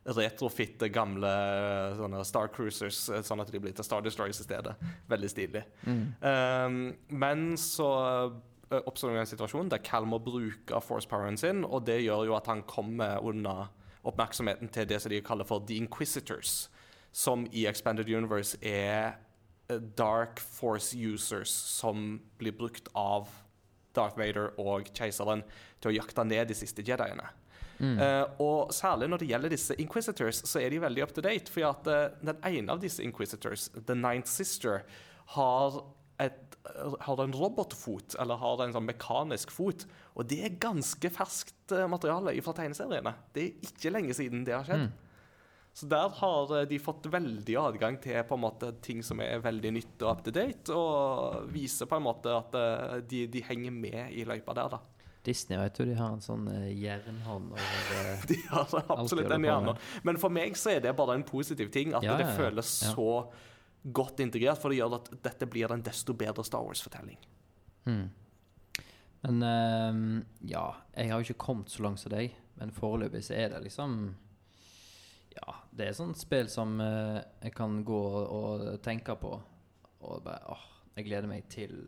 retrofitte 0.05 0.89
gamle 0.89 1.29
eh, 1.29 1.97
sånne 1.99 2.23
Star 2.25 2.49
Cruisers, 2.53 3.03
eh, 3.09 3.21
sånn 3.25 3.43
at 3.43 3.51
de 3.53 3.61
blir 3.61 3.75
til 3.77 3.85
Star 3.85 4.01
Destroyers 4.05 4.41
i 4.41 4.47
stedet. 4.47 4.73
Veldig 5.11 5.29
stilig. 5.29 5.63
Mm. 5.85 6.05
Um, 6.21 6.79
men 7.21 7.43
så 7.61 7.89
uh, 8.71 8.79
oppstår 8.81 9.13
det 9.13 9.25
en 9.25 9.31
situasjon 9.33 9.69
der 9.71 9.83
Cal 9.85 10.07
må 10.09 10.21
bruke 10.23 10.81
force-poweren 10.81 11.37
sin, 11.37 11.65
og 11.65 11.85
det 11.89 12.01
gjør 12.01 12.31
jo 12.31 12.37
at 12.37 12.49
han 12.49 12.65
kommer 12.69 13.21
unna 13.21 13.69
oppmerksomheten 14.01 14.71
til 14.73 14.87
det 14.89 14.97
som 15.03 15.13
de 15.13 15.21
kaller 15.21 15.45
for 15.45 15.61
The 15.67 15.77
Inquisitors, 15.83 16.71
som 17.13 17.45
i 17.51 17.67
Expanded 17.69 18.09
Universe 18.09 18.57
er 18.65 19.19
dark 19.97 20.39
force 20.39 20.97
users 20.97 21.51
som 21.51 22.19
blir 22.39 22.55
brukt 22.57 22.89
av 22.97 23.29
Darth 23.95 24.17
Vader 24.19 24.51
og 24.59 24.89
keiseren 24.95 25.43
til 25.81 25.91
å 25.91 25.95
jakte 25.95 26.25
ned 26.27 26.49
de 26.49 26.57
siste 26.57 26.83
jediene. 26.85 27.27
Mm. 27.81 27.97
Eh, 27.97 28.41
og 28.43 28.73
særlig 28.75 29.09
når 29.09 29.23
det 29.23 29.31
gjelder 29.31 29.55
disse 29.55 29.75
Inquisitors, 29.81 30.43
så 30.47 30.61
er 30.61 30.69
de 30.69 30.81
veldig 30.83 31.03
up 31.03 31.15
to 31.15 31.23
date. 31.25 31.51
For 31.51 31.65
at 31.71 31.89
uh, 31.89 32.13
den 32.21 32.37
ene 32.47 32.75
av 32.75 32.83
disse 32.83 33.01
Inquisitors, 33.03 33.69
The 33.73 33.97
Ninth 33.97 34.29
Sister, 34.29 34.83
har, 35.35 35.77
et, 36.21 36.57
har 37.07 37.23
en 37.23 37.33
robotfot, 37.33 38.17
eller 38.21 38.41
har 38.41 38.65
en 38.65 38.75
sånn 38.75 38.89
mekanisk 38.89 39.53
fot. 39.55 39.87
Og 40.13 40.27
det 40.29 40.41
er 40.45 40.59
ganske 40.61 41.13
ferskt 41.13 41.73
eh, 41.73 41.87
materiale 41.89 42.35
fra 42.45 42.53
tegneseriene. 42.57 43.15
Det 43.33 43.47
er 43.47 43.71
ikke 43.71 43.95
lenge 43.95 44.17
siden 44.17 44.45
det 44.45 44.57
har 44.57 44.67
skjedd. 44.67 44.89
Mm. 44.91 45.09
Så 45.71 45.87
der 45.87 46.11
har 46.17 46.49
de 46.67 46.77
fått 46.83 47.05
veldig 47.07 47.53
adgang 47.55 47.95
til 48.03 48.17
på 48.27 48.35
en 48.35 48.43
måte 48.43 48.73
ting 48.83 48.99
som 49.07 49.21
er 49.23 49.39
veldig 49.39 49.71
nytt 49.77 50.03
og 50.03 50.09
up 50.09 50.25
to 50.25 50.33
date, 50.35 50.75
og 50.75 51.47
viser 51.53 51.87
på 51.87 51.95
en 51.95 52.03
måte 52.09 52.33
at 52.35 52.57
de, 53.07 53.21
de 53.31 53.43
henger 53.47 53.71
med 53.71 54.11
i 54.11 54.25
løypa 54.27 54.57
der, 54.57 54.75
da. 54.75 54.81
Disney 55.23 55.59
vet 55.59 55.77
du, 55.77 55.85
de 55.85 55.95
har 55.97 56.15
en 56.15 56.23
sånn 56.23 56.47
eh, 56.49 56.71
jernhånd 56.81 57.51
over 57.53 57.99
eh, 58.01 58.23
De 58.31 58.37
har 58.49 58.71
absolutt 58.95 59.29
en 59.31 59.43
med. 59.43 59.69
Men 60.07 60.17
for 60.21 60.33
meg 60.33 60.57
så 60.57 60.73
er 60.75 60.81
det 60.85 60.95
bare 60.97 61.19
en 61.19 61.25
positiv 61.27 61.69
ting. 61.73 61.93
At 61.97 62.05
Ja, 62.05 62.17
det 62.17 62.29
ja, 62.29 62.37
føles 62.39 62.71
så 62.95 63.11
godt 63.81 64.21
integrert, 64.21 64.61
for 64.61 64.73
det 64.73 64.79
gjør 64.81 64.97
at 64.99 65.11
dette 65.25 65.47
blir 65.49 65.71
en 65.73 65.83
desto 65.85 66.13
bedre 66.17 66.45
Star 66.45 66.65
Wars-fortelling. 66.65 67.21
Mm. 67.85 68.09
Men 69.21 69.45
ehm, 69.45 70.03
ja, 70.49 70.65
jeg 70.95 71.11
har 71.11 71.21
jo 71.21 71.29
ikke 71.29 71.45
kommet 71.45 71.69
så 71.73 71.85
langt 71.85 72.01
som 72.01 72.13
deg, 72.13 72.33
men 72.57 72.73
foreløpig 72.73 73.23
så 73.25 73.37
er 73.37 73.53
det 73.53 73.63
liksom 73.67 74.01
Ja, 75.37 75.55
det 75.71 75.87
er 75.87 75.97
sånn 75.97 76.13
spill 76.17 76.49
som 76.51 76.75
eh, 76.83 77.21
jeg 77.45 77.55
kan 77.57 77.79
gå 77.85 78.01
og, 78.01 78.25
og 78.25 78.81
tenke 78.85 79.15
på, 79.21 79.35
og 80.01 80.23
bare 80.25 80.41
åh, 80.53 80.65
jeg 80.97 81.07
gleder 81.07 81.29
meg 81.29 81.45
til 81.53 81.83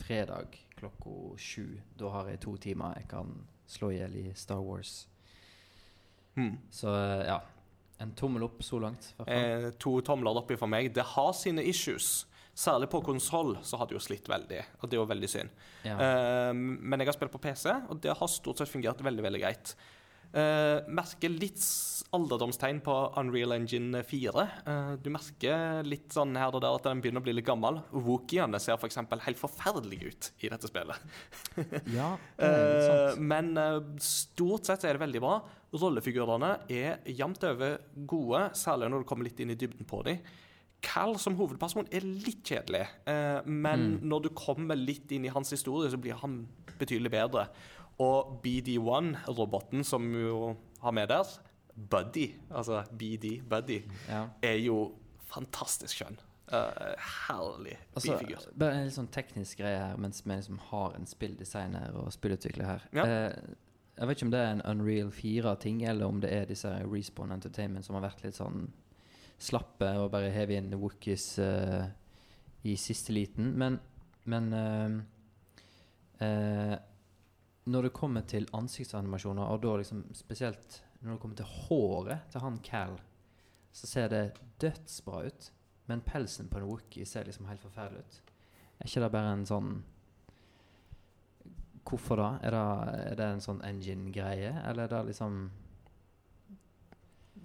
fredag 0.00 0.56
klokka 0.80 1.38
sju. 1.40 1.80
Da 1.98 2.10
har 2.16 2.30
jeg 2.32 2.42
to 2.44 2.56
timer 2.60 2.98
jeg 2.98 3.08
kan 3.12 3.32
slå 3.70 3.92
i 3.92 4.00
hjel 4.00 4.16
i 4.20 4.26
Star 4.38 4.62
Wars. 4.64 5.04
Mm. 6.38 6.56
Så 6.72 6.90
eh, 6.94 7.26
ja, 7.28 7.38
en 8.00 8.14
tommel 8.16 8.46
opp 8.46 8.62
så 8.64 8.80
langt. 8.82 9.12
Eh, 9.26 9.70
to 9.82 9.98
tomler 10.06 10.40
oppi 10.40 10.56
for 10.58 10.70
meg. 10.70 10.92
Det 10.96 11.04
har 11.14 11.32
sine 11.36 11.64
issues. 11.68 12.26
Særlig 12.56 12.90
på 12.92 13.00
konsoll 13.04 13.54
så 13.64 13.78
har 13.80 13.88
det 13.88 13.94
jo 13.96 14.02
slitt 14.02 14.26
veldig, 14.28 14.58
og 14.80 14.90
det 14.90 14.96
er 14.96 15.00
jo 15.00 15.08
veldig 15.08 15.28
synd. 15.30 15.52
ja. 15.86 15.94
Eh, 15.94 16.50
men 16.52 17.00
jeg 17.00 17.08
har 17.08 17.16
spilt 17.16 17.32
på 17.32 17.40
PC, 17.40 17.70
og 17.88 18.00
det 18.02 18.16
har 18.18 18.28
stort 18.28 18.60
sett 18.60 18.72
fungert 18.72 19.00
veldig 19.04 19.24
veldig 19.28 19.42
greit. 19.44 19.74
Eh, 20.30 20.80
merker 20.86 21.32
litt 21.34 21.58
alderdomstegn 22.14 22.78
på 22.86 22.94
Unreal 23.18 23.52
Engine 23.56 24.00
4. 24.06 24.44
Uh, 24.66 24.92
du 25.02 25.08
merker 25.14 25.82
litt 25.86 26.10
sånn 26.14 26.36
her 26.38 26.54
og 26.54 26.62
der 26.62 26.74
at 26.74 26.86
den 26.86 27.00
begynner 27.02 27.22
å 27.22 27.26
bli 27.26 27.34
litt 27.34 27.46
gammel. 27.46 27.80
Wookiene 27.94 28.58
ser 28.62 28.74
f.eks. 28.78 28.98
helt 29.26 29.38
forferdelige 29.40 30.10
ut 30.12 30.28
i 30.46 30.50
dette 30.50 30.70
spillet. 30.70 31.02
ja, 31.98 32.12
det 32.38 32.50
Eh, 32.50 33.10
sant. 33.10 33.22
men 33.30 33.50
eh, 33.58 33.80
stort 34.02 34.66
sett 34.70 34.86
er 34.86 34.94
det 34.98 35.02
veldig 35.04 35.22
bra. 35.22 35.36
Rollefigurene 35.74 36.52
er 36.70 36.98
jevnt 37.10 37.44
over 37.46 37.78
gode, 38.10 38.44
særlig 38.58 38.90
når 38.90 39.02
du 39.04 39.08
kommer 39.10 39.26
litt 39.28 39.42
inn 39.42 39.54
i 39.54 39.58
dybden 39.58 39.86
på 39.86 40.02
dem. 40.06 40.18
Cal 40.82 41.14
som 41.20 41.34
hovedperson 41.36 41.90
er 41.92 42.06
litt 42.06 42.42
kjedelig, 42.48 42.86
eh, 43.06 43.42
men 43.46 43.98
Mm. 44.00 44.08
når 44.08 44.22
du 44.22 44.28
kommer 44.30 44.74
litt 44.78 45.10
inn 45.12 45.26
i 45.26 45.34
hans 45.34 45.50
historie, 45.52 45.90
så 45.90 45.98
blir 46.00 46.14
han 46.22 46.46
betydelig 46.80 47.10
bedre. 47.12 47.48
Og 48.00 48.40
BD1-roboten 48.44 49.84
som 49.84 50.06
jo 50.16 50.54
har 50.80 50.94
med 50.96 51.10
der, 51.12 51.28
Buddy, 51.90 52.26
altså 52.50 52.82
BD, 52.98 53.40
Buddy, 53.48 53.82
Ja. 54.08 54.26
er 54.42 54.56
jo 54.60 54.92
fantastisk 55.30 56.00
skjønn. 56.00 56.18
Uh, 56.50 56.96
herlig 57.28 57.76
Altså, 57.94 58.16
bifigur. 58.18 58.46
bare 58.58 58.72
en 58.80 58.88
litt 58.88 58.94
sånn 58.96 59.06
teknisk 59.14 59.60
greie 59.60 59.78
her, 59.78 59.96
mens 60.02 60.24
vi 60.26 60.32
liksom 60.34 60.58
har 60.72 60.96
en 60.96 61.06
spilldesigner 61.06 61.94
og 61.94 62.08
spillutvikler 62.12 62.66
her. 62.66 62.86
Ja. 62.92 63.04
Uh, 63.04 63.54
jeg 64.00 64.08
vet 64.08 64.16
ikke 64.16 64.26
om 64.26 64.32
det 64.32 64.40
er 64.40 64.50
en 64.56 64.62
Unreal 64.66 65.12
4-ting, 65.12 65.82
eller 65.86 66.06
om 66.08 66.20
det 66.20 66.32
er 66.32 66.48
disse 66.48 66.72
Respawn 66.88 67.30
Entertainment 67.36 67.84
som 67.86 67.94
har 67.94 68.02
vært 68.08 68.24
litt 68.24 68.34
sånn 68.34 68.72
slappe 69.40 69.88
og 70.00 70.10
bare 70.10 70.32
hevet 70.34 70.58
inn 70.58 70.74
Wookies 70.80 71.38
uh, 71.38 71.86
i 72.64 72.74
siste 72.76 73.12
liten. 73.12 73.52
Men, 73.56 73.78
men 74.28 74.52
eh, 74.52 76.26
eh, 76.26 76.74
når 77.64 77.86
det 77.86 77.92
kommer 77.96 78.24
til 78.28 78.48
ansiktsanimasjoner, 78.56 79.44
og 79.44 79.62
da 79.62 79.76
liksom 79.80 80.04
spesielt 80.16 80.80
når 81.00 81.14
det 81.14 81.20
kommer 81.22 81.38
til 81.38 81.54
håret 81.66 82.26
til 82.32 82.44
han 82.44 82.58
Cal, 82.64 82.98
så 83.72 83.86
ser 83.86 84.10
det 84.12 84.24
dødsbra 84.60 85.22
ut. 85.26 85.48
Men 85.88 86.04
pelsen 86.06 86.48
på 86.50 86.60
en 86.60 86.68
Wookie 86.68 87.06
ser 87.06 87.26
liksom 87.26 87.48
helt 87.48 87.62
forferdelig 87.62 88.04
ut. 88.04 88.20
Er 88.78 88.88
ikke 88.88 89.02
det 89.04 89.14
bare 89.14 89.32
en 89.36 89.48
sånn 89.48 89.72
Hvorfor 91.90 92.20
da? 92.20 92.26
Er 92.46 92.54
det, 92.54 92.66
er 93.10 93.16
det 93.18 93.26
en 93.26 93.42
sånn 93.42 93.62
engine-greie, 93.66 94.52
eller 94.68 94.84
er 94.84 94.92
det 94.92 95.00
liksom 95.08 95.40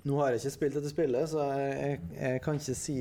Nå 0.06 0.20
har 0.20 0.36
jeg 0.36 0.44
ikke 0.44 0.54
spilt 0.54 0.76
dette 0.78 0.92
spillet, 0.92 1.32
så 1.32 1.48
jeg, 1.50 1.72
jeg, 1.80 2.02
jeg 2.20 2.42
kan 2.46 2.60
ikke 2.60 2.76
si 2.78 2.98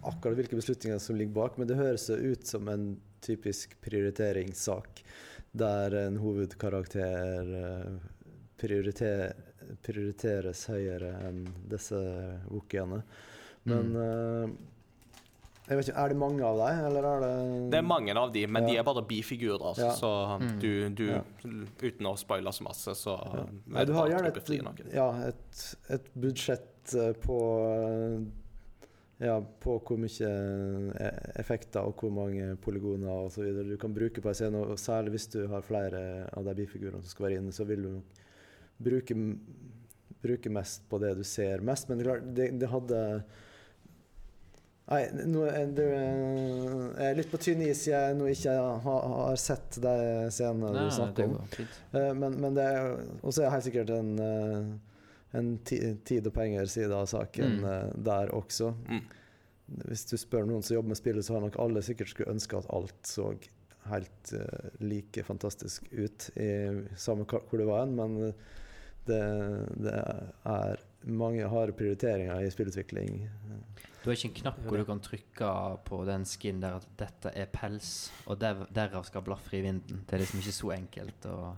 akkurat 0.00 0.40
hvilke 0.40 0.58
beslutninger 0.58 0.98
som 0.98 1.20
ligger 1.20 1.36
bak, 1.36 1.60
men 1.60 1.68
det 1.70 1.78
høres 1.78 2.08
ut 2.10 2.48
som 2.48 2.66
en 2.72 2.88
typisk 3.22 3.76
prioriteringssak 3.84 5.04
der 5.52 5.94
en 6.06 6.16
hovedkarakter 6.22 7.54
eh, 7.60 7.94
prioriter, 8.60 9.32
prioriteres 9.82 10.66
høyere 10.70 11.14
enn 11.28 11.46
disse 11.70 11.98
wookiene. 12.50 13.00
Men 13.68 13.90
mm. 13.92 14.52
jeg 15.68 15.76
vet 15.78 15.88
ikke, 15.90 16.00
Er 16.00 16.08
det 16.12 16.16
mange 16.16 16.44
av 16.46 16.56
dem, 16.62 16.78
eller 16.88 17.08
er 17.10 17.20
det 17.24 17.32
Det 17.74 17.78
er 17.80 17.84
mange 17.86 18.14
av 18.16 18.32
dem, 18.32 18.52
men 18.56 18.64
de 18.66 18.76
er 18.80 18.86
bare 18.86 19.02
bifigurer. 19.06 19.76
Ja. 19.78 19.90
Så 19.96 20.12
Mm. 20.40 20.58
du, 20.60 20.88
du 20.90 21.06
Ja. 21.10 21.22
Uten 21.82 22.06
å 22.06 22.16
spoile 22.16 22.52
så 22.52 22.64
masse, 22.64 22.94
så 22.96 23.16
Ja. 23.34 23.46
Nei, 23.66 23.84
du 23.84 23.92
har 23.92 24.08
gjerne 24.08 24.28
et, 24.32 24.94
ja, 24.94 25.10
et, 25.28 25.76
et 25.90 26.06
budsjett 26.14 26.94
eh, 26.94 27.12
på 27.12 27.38
eh, 27.68 28.39
ja, 29.20 29.36
på 29.60 29.76
hvor 29.84 30.00
mye 30.00 30.30
eh, 30.96 31.18
effekter 31.42 31.84
og 31.84 32.00
hvor 32.00 32.12
mange 32.14 32.54
polygoner 32.64 33.26
osv. 33.26 33.50
du 33.68 33.76
kan 33.80 33.92
bruke 33.94 34.22
på 34.24 34.32
en 34.32 34.38
scene. 34.38 34.62
Og 34.64 34.80
særlig 34.80 35.16
hvis 35.16 35.28
du 35.34 35.42
har 35.52 35.66
flere 35.66 36.00
av 36.32 36.48
de 36.48 36.56
bifigurene 36.62 37.02
som 37.04 37.12
skal 37.12 37.28
være 37.28 37.42
inne, 37.42 37.52
så 37.52 37.66
vil 37.68 37.84
du 37.84 37.92
bruke, 38.80 39.16
bruke 40.24 40.52
mest 40.52 40.88
på 40.88 40.98
det 41.02 41.14
du 41.18 41.24
ser 41.28 41.60
mest. 41.60 41.88
Men 41.88 42.00
det, 42.00 42.06
er 42.06 42.10
klart, 42.12 42.34
det, 42.36 42.50
det 42.62 42.72
hadde 42.72 43.04
Nei, 44.90 45.04
nå 45.30 45.44
er 45.46 45.68
det, 45.70 45.84
jeg 45.86 47.10
er 47.12 47.14
litt 47.14 47.28
på 47.30 47.38
tynn 47.38 47.60
is 47.62 47.84
jeg 47.86 48.14
nå 48.18 48.26
ikke 48.32 48.56
har, 48.58 49.04
har 49.12 49.36
sett 49.38 49.76
de 49.84 49.92
scenene 50.34 50.72
du 50.74 50.88
snakker 50.96 51.28
om. 51.28 51.36
Eh, 51.94 52.08
Men, 52.18 52.34
men 52.42 52.56
det 52.56 52.64
er 52.66 52.96
også 53.20 53.44
er 53.44 53.52
helt 53.54 53.68
sikkert 53.68 53.92
en, 53.94 54.10
eh, 54.18 54.64
en 55.32 55.58
tid 55.64 56.26
og 56.26 56.34
penger-side 56.34 56.94
av 56.94 57.06
saken 57.06 57.60
Mm. 57.60 57.64
eh, 57.64 57.90
der 58.10 58.32
også. 58.34 58.74
Mm. 58.88 59.04
Hvis 59.86 60.04
du 60.10 60.16
spør 60.18 60.46
noen 60.48 60.62
som 60.66 60.74
jobber 60.74 60.88
med 60.88 60.98
spillet, 60.98 61.24
så 61.24 61.34
har 61.36 61.40
nok 61.44 61.58
alle 61.62 61.82
sikkert 61.82 62.10
skulle 62.10 62.32
ønske 62.32 62.58
at 62.58 62.66
alt 62.74 63.06
så 63.06 63.28
helt 63.86 64.32
uh, 64.34 64.70
like 64.82 65.22
fantastisk 65.24 65.86
ut, 65.92 66.30
i 66.36 66.48
samme 66.96 67.24
hvor 67.24 67.56
det 67.58 67.66
var 67.66 67.84
hen, 67.86 67.94
men 67.96 68.16
eh, 68.26 68.32
det, 69.06 69.20
det 69.80 69.94
er 70.44 70.82
mange 71.06 71.46
harde 71.48 71.72
prioriteringer 71.72 72.42
i 72.44 72.50
spillutvikling. 72.50 73.22
Du 74.02 74.10
har 74.10 74.16
ikke 74.16 74.28
en 74.28 74.36
knapp 74.42 74.58
hvor 74.66 74.76
du 74.80 74.84
kan 74.88 75.00
trykke 75.00 75.48
på 75.86 76.04
den 76.08 76.24
skin 76.28 76.60
der 76.60 76.76
at 76.80 76.86
'dette 76.98 77.32
er 77.34 77.46
pels', 77.46 78.10
og 78.26 78.38
der, 78.40 78.66
derav 78.74 79.04
skal 79.04 79.22
blafre 79.22 79.58
i 79.58 79.62
vinden. 79.62 80.04
Det 80.06 80.14
er 80.14 80.18
liksom 80.24 80.40
ikke 80.40 80.52
så 80.58 80.70
enkelt 80.76 81.26
å 81.26 81.54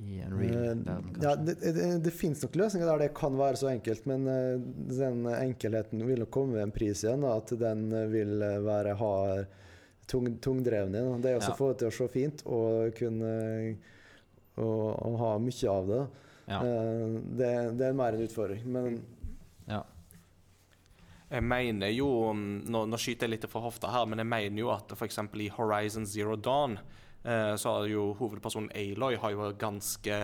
i 0.00 0.20
en 0.24 0.32
real 0.38 0.78
Eh, 0.88 0.94
ja, 1.22 1.34
det, 1.36 1.54
det, 1.60 1.88
det 2.06 2.10
finnes 2.16 2.40
nok 2.42 2.54
løsninger 2.56 2.88
der 2.88 3.02
det 3.04 3.10
kan 3.14 3.36
være 3.38 3.58
så 3.60 3.68
enkelt, 3.72 4.06
men 4.08 4.24
eh, 4.30 4.62
den 4.96 5.26
enkelheten 5.28 6.04
vil 6.08 6.22
nok 6.24 6.30
komme 6.32 6.56
ved 6.56 6.62
en 6.68 6.72
pris 6.74 7.04
igjen. 7.04 7.20
Da, 7.26 7.34
at 7.42 7.52
den 7.60 7.84
vil 8.12 8.38
være 8.64 8.94
hard, 9.00 9.44
tung, 10.08 10.30
tungdreven 10.42 10.96
igjen. 10.96 11.20
Det 11.24 11.32
er 11.34 11.40
også 11.40 11.52
Ja. 11.52 11.58
få 11.60 11.68
det 11.72 11.78
til 11.82 11.90
å 11.92 11.96
se 11.98 12.08
fint 12.12 12.44
og 12.46 12.94
kunne 12.98 13.32
og, 14.56 14.88
og 15.08 15.14
ha 15.20 15.32
mye 15.40 15.68
av 15.72 15.86
det. 15.88 16.02
ja. 16.48 16.58
Eh, 16.60 17.18
det, 17.42 17.52
det 17.80 17.86
er 17.90 17.96
mer 17.96 18.16
en 18.16 18.24
utfordring. 18.26 18.64
Men 18.68 18.98
ja. 19.68 19.82
Jeg 21.32 21.44
mener 21.48 21.88
jo 21.88 22.08
mm, 22.36 22.64
Nå, 22.68 22.82
nå 22.92 22.98
skyter 23.00 23.24
jeg 23.24 23.38
litt 23.38 23.46
fra 23.48 23.62
hofta 23.64 23.88
her, 23.92 24.04
men 24.08 24.20
jeg 24.20 24.28
mener 24.28 24.60
jo 24.60 24.72
at 24.74 24.92
f.eks. 24.92 25.18
i 25.40 25.48
Horizon 25.54 26.04
Zero 26.06 26.36
Dawn 26.36 26.76
så 27.56 27.70
har 27.76 27.86
jo 27.86 28.08
hovedpersonen 28.18 28.70
Aloy 28.74 29.16
har 29.22 29.30
jo 29.30 29.52
ganske 29.58 30.16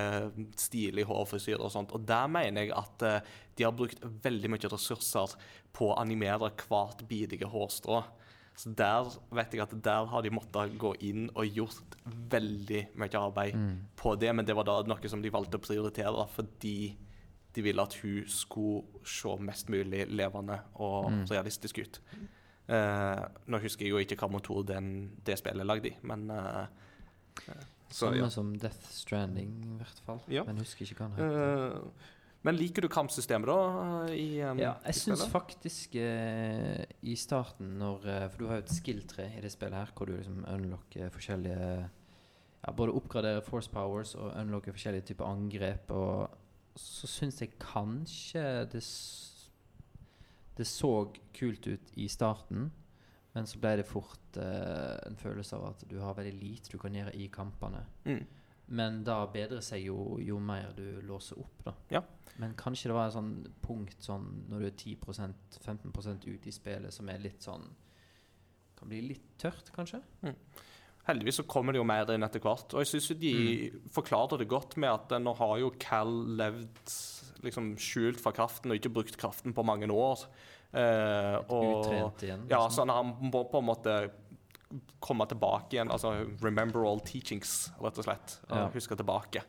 stilig 0.58 1.04
hårfrisyre 1.06 1.60
og 1.62 1.70
sånt. 1.70 1.92
Og 1.94 2.04
der 2.08 2.26
mener 2.26 2.64
jeg 2.66 2.72
at 2.74 3.02
eh, 3.06 3.20
de 3.58 3.64
har 3.68 3.72
brukt 3.78 4.02
veldig 4.24 4.50
mye 4.50 4.70
ressurser 4.72 5.36
på 5.72 5.92
å 5.92 5.98
animere 6.02 6.50
hvert 6.64 7.04
bidige 7.08 7.46
hårstrå. 7.46 8.00
Så 8.58 8.72
der 8.74 9.06
vet 9.30 9.52
jeg 9.54 9.62
at 9.62 9.76
der 9.86 10.08
har 10.10 10.22
de 10.26 10.32
måttet 10.34 10.72
gå 10.82 10.90
inn 11.06 11.28
og 11.38 11.46
gjort 11.46 11.94
veldig 12.34 12.88
mye 12.98 13.20
arbeid 13.20 13.54
Mm. 13.54 13.76
på 13.96 14.16
det, 14.18 14.32
men 14.34 14.44
det 14.44 14.56
var 14.58 14.64
da 14.66 14.82
noe 14.82 15.08
som 15.08 15.22
de 15.22 15.30
valgte 15.30 15.58
å 15.60 15.62
prioritere 15.62 16.26
fordi 16.34 16.96
de 17.54 17.62
ville 17.62 17.82
at 17.82 17.94
hun 18.02 18.24
skulle 18.26 18.82
se 19.06 19.36
mest 19.38 19.68
mulig 19.70 20.08
levende 20.10 20.58
og 20.74 21.12
Mm. 21.12 21.22
realistisk 21.30 21.78
ut. 21.78 22.00
Uh, 22.68 23.24
nå 23.48 23.58
husker 23.62 23.86
jeg 23.86 23.90
jo 23.94 23.98
ikke 24.02 24.18
hva 24.20 24.28
motor 24.30 24.62
den, 24.66 25.12
det 25.24 25.38
spillet 25.38 25.60
er 25.62 25.70
lagd 25.70 25.86
i, 25.86 25.94
men 26.02 26.28
eh, 26.30 26.66
Så, 27.88 28.04
Samme 28.04 28.20
ja. 28.20 28.28
som 28.30 28.52
Death 28.60 28.90
Stranding, 28.92 29.52
i 29.64 29.76
hvert 29.80 30.00
fall. 30.04 30.20
Ja. 30.28 30.44
Men 30.44 30.60
husker 30.60 30.84
ikke 30.84 31.00
hva 31.00 31.08
han 31.08 31.18
heter. 31.18 31.78
Uh, 31.78 32.16
men 32.46 32.54
liker 32.54 32.84
du 32.84 32.88
kampsystemet, 32.92 33.48
da? 33.48 34.08
I, 34.14 34.42
um, 34.46 34.60
Ja, 34.62 34.74
jeg 34.86 35.00
syns 35.00 35.24
faktisk 35.32 35.96
uh, 35.98 36.84
i 37.02 37.16
starten 37.18 37.74
når 37.80 38.04
uh, 38.06 38.26
For 38.28 38.38
du 38.38 38.50
har 38.50 38.60
jo 38.60 38.66
et 38.66 38.74
skill-tre 38.76 39.26
i 39.38 39.42
det 39.42 39.50
spillet 39.52 39.74
her, 39.74 39.94
hvor 39.96 40.06
du 40.06 40.14
liksom 40.14 40.44
unlocker 40.46 41.10
forskjellige 41.14 41.70
ja, 41.82 42.74
Både 42.76 42.94
oppgraderer 42.94 43.42
force 43.46 43.70
powers 43.72 44.14
og 44.14 44.30
unlocker 44.38 44.76
forskjellige 44.76 45.10
typer 45.10 45.26
angrep. 45.26 45.90
Og 45.90 46.78
så 46.78 47.10
syns 47.10 47.40
jeg 47.42 47.56
kanskje 47.58 48.44
det 48.70 48.84
Det 50.58 50.66
så 50.66 50.92
kult 51.34 51.66
ut 51.66 51.92
i 51.96 52.08
starten, 52.10 52.70
men 53.38 53.46
så 53.46 53.60
ble 53.62 53.76
det 53.78 53.86
fort 53.86 54.36
eh, 54.42 54.98
en 55.06 55.16
følelse 55.20 55.54
av 55.56 55.68
at 55.70 55.86
du 55.88 55.96
har 56.02 56.16
veldig 56.18 56.34
lite 56.42 56.72
du 56.74 56.78
kan 56.82 56.94
gjøre 56.98 57.14
i 57.14 57.28
kampene. 57.32 57.84
Mm. 58.08 58.24
Men 58.74 58.98
da 59.06 59.22
bedrer 59.32 59.62
seg 59.64 59.86
jo 59.86 60.18
jo 60.20 60.36
mer 60.44 60.74
du 60.76 60.98
låser 61.08 61.38
opp, 61.40 61.62
da. 61.64 61.72
Ja. 61.94 62.02
Men 62.42 62.52
kanskje 62.58 62.90
det 62.90 62.96
var 62.98 63.08
et 63.08 63.14
sånn 63.16 63.30
punkt 63.64 64.02
sånn 64.04 64.26
når 64.50 64.60
du 64.60 64.66
er 64.68 64.74
10% 64.82 65.60
15% 65.64 66.26
ut 66.28 66.44
i 66.50 66.52
spillet 66.52 66.92
som 66.94 67.08
er 67.08 67.22
litt 67.22 67.46
sånn 67.46 67.64
Kan 68.78 68.90
bli 68.92 69.00
litt 69.08 69.24
tørt, 69.42 69.72
kanskje? 69.74 69.98
Heldigvis 71.08 71.40
så 71.40 71.46
kommer 71.48 71.72
det 71.74 71.80
jo 71.80 71.86
mer 71.88 72.10
inn 72.14 72.22
etter 72.22 72.38
hvert. 72.44 72.74
Og 72.76 72.84
jeg 72.84 72.90
syns 72.92 73.08
de 73.18 73.32
Mm. 73.72 73.80
forklarte 73.90 74.38
det 74.38 74.46
godt 74.52 74.76
med 74.76 74.90
at 74.92 75.12
eh, 75.16 75.18
nå 75.24 75.32
har 75.40 75.56
jo 75.58 75.70
Cal 75.80 76.12
levd 76.38 76.92
liksom 77.42 77.72
skjult 77.78 78.20
fra 78.20 78.30
kraften 78.36 78.70
og 78.70 78.78
ikke 78.78 78.92
brukt 78.92 79.16
kraften 79.18 79.54
på 79.54 79.64
mange 79.64 79.88
år. 79.90 80.26
Eh, 80.72 81.36
og 81.48 81.86
Utrent 81.86 82.22
igjen. 82.26 82.46
Ja, 82.50 82.64
liksom. 82.66 82.88
så 82.88 82.96
han 82.98 83.14
må 83.32 83.44
på 83.48 83.62
en 83.62 83.68
måte 83.68 83.94
komme 85.00 85.26
tilbake 85.28 85.76
igjen. 85.76 85.90
Altså 85.90 86.12
remember 86.42 86.84
all 86.84 87.00
teachings, 87.00 87.70
rett 87.80 87.98
og 87.98 88.08
slett. 88.08 88.38
Og 88.50 88.56
Ja. 88.56 88.68
Huske 88.74 88.96
tilbake. 88.96 89.42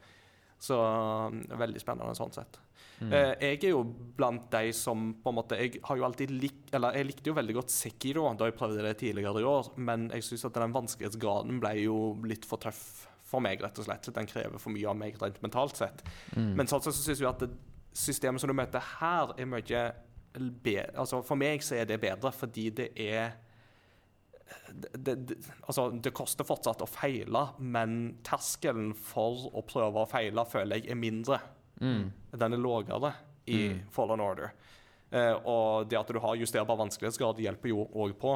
Så 0.59 0.75
um, 0.75 1.43
veldig 1.55 1.79
spennende 1.79 2.15
sånn 2.17 2.33
sett. 2.35 2.59
Mm. 2.99 3.13
Eh, 3.13 3.33
jeg 3.39 3.59
er 3.63 3.69
jo 3.71 3.83
blant 4.17 4.49
de 4.51 4.73
som 4.75 5.13
på 5.23 5.31
en 5.31 5.37
måte 5.37 5.55
Jeg 5.55 5.79
har 5.87 5.95
jo 5.95 6.03
alltid 6.03 6.33
lik, 6.35 6.65
eller 6.75 6.97
jeg 6.97 7.07
likte 7.07 7.31
jo 7.31 7.35
veldig 7.37 7.53
godt 7.55 7.71
Sekiro 7.71 8.25
da 8.35 8.49
jeg 8.49 8.57
prøvde 8.59 8.83
det 8.83 8.97
tidligere 8.99 9.39
i 9.39 9.47
år, 9.47 9.69
men 9.79 10.09
jeg 10.11 10.25
syns 10.27 10.43
at 10.49 10.59
den 10.59 10.75
vanskelighetsgraden 10.75 11.61
ble 11.63 11.71
jo 11.79 11.95
litt 12.27 12.43
for 12.47 12.59
tøff 12.59 13.07
for 13.29 13.39
meg, 13.45 13.61
rett 13.63 13.79
og 13.79 13.85
slett. 13.85 14.09
Den 14.11 14.27
krever 14.27 14.59
for 14.59 14.73
mye 14.73 14.89
av 14.89 14.97
meg 14.99 15.15
rent 15.21 15.39
mentalt 15.45 15.79
sett. 15.79 16.03
Mm. 16.35 16.55
Men 16.59 16.67
sånn 16.67 16.83
sett 16.83 16.97
så 16.97 17.05
syns 17.05 17.23
jeg 17.23 17.29
at 17.29 17.45
det 17.45 17.51
systemet 17.95 18.41
som 18.41 18.51
du 18.51 18.57
møter 18.57 18.83
her, 18.99 19.33
er 19.37 19.49
mye 19.49 19.83
Altså 20.35 21.23
for 21.25 21.39
meg 21.39 21.63
så 21.65 21.79
er 21.79 21.87
det 21.89 21.99
bedre, 22.01 22.31
fordi 22.35 22.69
det 22.69 22.89
er 22.99 23.31
det, 24.93 25.15
det, 25.15 25.37
altså, 25.67 25.89
det 25.93 26.13
koster 26.15 26.47
fortsatt 26.47 26.81
å 26.81 26.89
feile, 26.89 27.43
men 27.59 28.19
terskelen 28.25 28.91
for 28.97 29.49
å 29.53 29.63
prøve 29.65 30.03
å 30.03 30.09
feile 30.09 30.45
føler 30.49 30.81
jeg 30.81 30.93
er 30.93 30.99
mindre. 30.99 31.39
Mm. 31.81 32.09
Den 32.33 32.57
er 32.57 32.61
lavere 32.61 33.13
i 33.49 33.59
Mm. 33.69 33.79
Fallen 33.93 34.21
Order. 34.21 34.51
Eh, 35.11 35.33
og 35.33 35.89
det 35.89 35.97
at 35.97 36.11
du 36.13 36.19
har 36.21 36.37
justerbar 36.37 36.77
vanskelighetsgrad, 36.77 37.41
hjelper 37.41 37.71
jo 37.71 37.87
òg 37.93 38.13
på. 38.21 38.35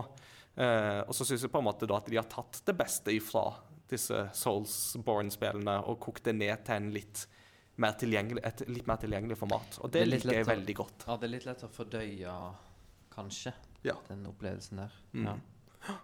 Eh, 0.55 1.01
og 1.01 1.13
så 1.13 1.25
syns 1.25 1.45
jeg 1.45 1.51
på 1.53 1.61
en 1.61 1.67
måte 1.67 1.89
da 1.89 1.97
at 1.97 2.09
de 2.09 2.17
har 2.17 2.29
tatt 2.29 2.61
det 2.65 2.75
beste 2.77 3.13
ifra 3.13 3.47
disse 3.89 4.23
Soulsborne-spillene 4.33 5.79
og 5.89 5.99
kokt 6.01 6.25
det 6.29 6.35
ned 6.37 6.65
til 6.65 6.79
en 6.79 6.91
litt 6.93 7.27
mer 7.78 7.95
et 8.43 8.63
litt 8.69 8.88
mer 8.88 8.97
tilgjengelig 9.01 9.38
format. 9.38 9.80
Og 9.82 9.91
det, 9.91 9.99
Det 9.99 10.01
er 10.01 10.11
liker 10.17 10.34
jeg 10.34 10.45
veldig 10.45 10.76
godt. 10.76 11.05
Ja, 11.07 11.15
det 11.17 11.24
er 11.24 11.32
litt 11.34 11.45
lett 11.45 11.63
å 11.63 11.69
fordøye, 11.69 12.36
kanskje, 13.15 13.53
Ja. 13.84 13.95
den 14.07 14.26
opplevelsen 14.26 14.78
der. 14.78 14.91
Mm. 15.13 15.26
Ja. 15.26 15.95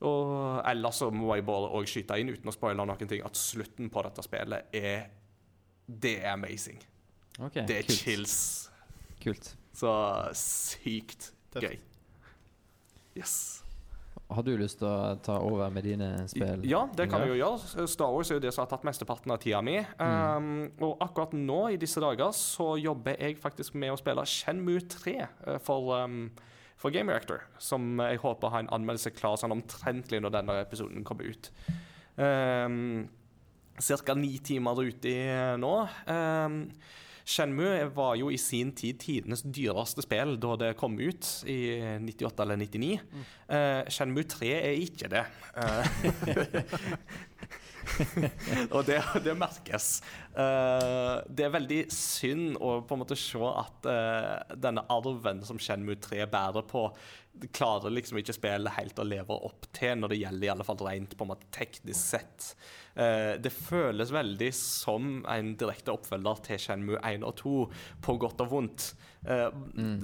Og 0.00 0.62
ellers 0.64 0.96
så 1.02 1.10
må 1.12 1.34
jeg 1.36 1.44
bare 1.44 1.68
òg 1.76 1.84
skyte 1.88 2.16
inn, 2.20 2.28
uten 2.32 2.48
å 2.48 2.52
spoile 2.54 2.76
noen 2.86 3.08
ting, 3.08 3.22
at 3.24 3.36
slutten 3.36 3.90
på 3.92 4.02
dette 4.06 4.22
spillet 4.24 4.74
er 4.74 5.10
Det 5.90 6.22
er 6.22 6.32
amazing. 6.32 6.78
Okay, 7.40 7.64
det 7.66 7.76
er 7.78 7.82
kult. 7.82 7.98
chills. 7.98 8.70
Kult. 9.20 9.54
Så 9.74 9.90
sykt 10.34 11.32
Tøft. 11.52 11.64
gøy. 11.64 11.78
Yes. 13.16 13.59
Har 14.30 14.44
du 14.46 14.52
lyst 14.58 14.78
til 14.78 14.86
å 14.86 15.16
ta 15.24 15.36
over 15.42 15.72
med 15.74 15.84
dine 15.86 16.08
spill? 16.30 16.62
Ja, 16.68 16.84
det 16.96 17.08
kan 17.10 17.24
vi 17.24 17.30
jeg 17.30 17.40
jo 17.40 17.40
gjøre. 17.40 17.86
Star 17.90 18.12
Wars 18.14 18.30
er 18.30 18.38
jo 18.38 18.44
det 18.44 18.52
som 18.54 18.62
har 18.62 18.70
tatt 18.70 18.86
mesteparten 18.86 19.34
av 19.34 19.40
tida 19.42 19.62
mi. 19.64 19.76
Um, 19.98 20.68
og 20.86 21.02
akkurat 21.02 21.34
nå, 21.34 21.58
i 21.74 21.80
disse 21.80 22.02
dager, 22.02 22.30
så 22.36 22.72
jobber 22.80 23.18
jeg 23.18 23.40
faktisk 23.42 23.74
med 23.80 23.94
å 23.94 23.98
spille 23.98 24.26
Shenmue 24.28 24.84
3 24.94 25.16
eh, 25.24 25.58
for, 25.66 25.90
um, 25.98 26.28
for 26.78 26.94
Game 26.94 27.10
Reactor. 27.10 27.42
Som 27.58 27.98
jeg 28.04 28.22
håper 28.22 28.54
har 28.54 28.64
en 28.64 28.72
anmeldelse 28.78 29.14
klar 29.16 29.40
sånn 29.40 29.56
omtrentlig 29.56 30.22
når 30.22 30.36
denne 30.38 30.60
episoden 30.62 31.06
kommer 31.06 31.26
ut. 31.30 31.50
Um, 32.14 33.08
Ca. 33.80 34.14
ni 34.14 34.36
timer 34.44 34.82
ute 34.84 35.14
eh, 35.24 35.54
nå. 35.58 35.74
Um, 36.06 36.62
Shenmue 37.30 37.84
var 37.94 38.16
jo 38.18 38.30
i 38.32 38.38
sin 38.40 38.72
tid 38.76 38.98
tidenes 39.02 39.44
dyreste 39.46 40.02
spill 40.02 40.34
da 40.42 40.56
det 40.58 40.72
kom 40.80 40.98
ut, 40.98 41.28
i 41.46 41.78
98 42.02 42.42
eller 42.44 42.58
99. 42.58 42.90
Eh, 43.50 43.90
Shenmue 43.92 44.26
3 44.26 44.50
er 44.58 44.82
ikke 44.82 45.10
det. 45.12 45.24
Eh, 45.60 47.29
og 48.74 48.84
det, 48.88 48.98
det 49.24 49.34
merkes. 49.38 50.00
Uh, 50.34 51.20
det 51.28 51.46
er 51.46 51.54
veldig 51.54 51.80
synd 51.94 52.58
å 52.60 52.80
på 52.86 52.96
en 52.96 53.02
måte 53.02 53.18
se 53.18 53.40
at 53.50 53.88
uh, 53.88 54.54
denne 54.54 54.84
arven 54.92 55.42
som 55.46 55.60
Shenmue 55.60 55.98
3 56.00 56.26
bærer 56.30 56.66
på, 56.70 56.86
klarer 57.54 57.94
liksom 57.94 58.18
ikke 58.20 58.34
spillet 58.36 58.76
helt 58.76 58.98
å 58.98 59.06
leve 59.06 59.36
opp 59.48 59.68
til 59.76 60.00
når 60.00 60.12
det 60.12 60.20
gjelder 60.20 60.46
i 60.48 60.52
alle 60.54 60.66
fall 60.66 60.80
rent 60.82 61.14
på 61.16 61.26
en 61.26 61.32
måte 61.32 61.50
teknisk 61.54 62.00
sett. 62.00 62.50
Uh, 62.94 63.36
det 63.42 63.54
føles 63.54 64.14
veldig 64.14 64.50
som 64.56 65.20
en 65.30 65.54
direkte 65.60 65.94
oppfølger 65.94 66.44
til 66.48 66.62
Shenmue 66.66 67.00
1 67.02 67.26
og 67.26 67.38
2, 67.42 67.56
på 68.06 68.18
godt 68.22 68.44
og 68.46 68.54
vondt. 68.54 68.92
Eh, 69.26 69.50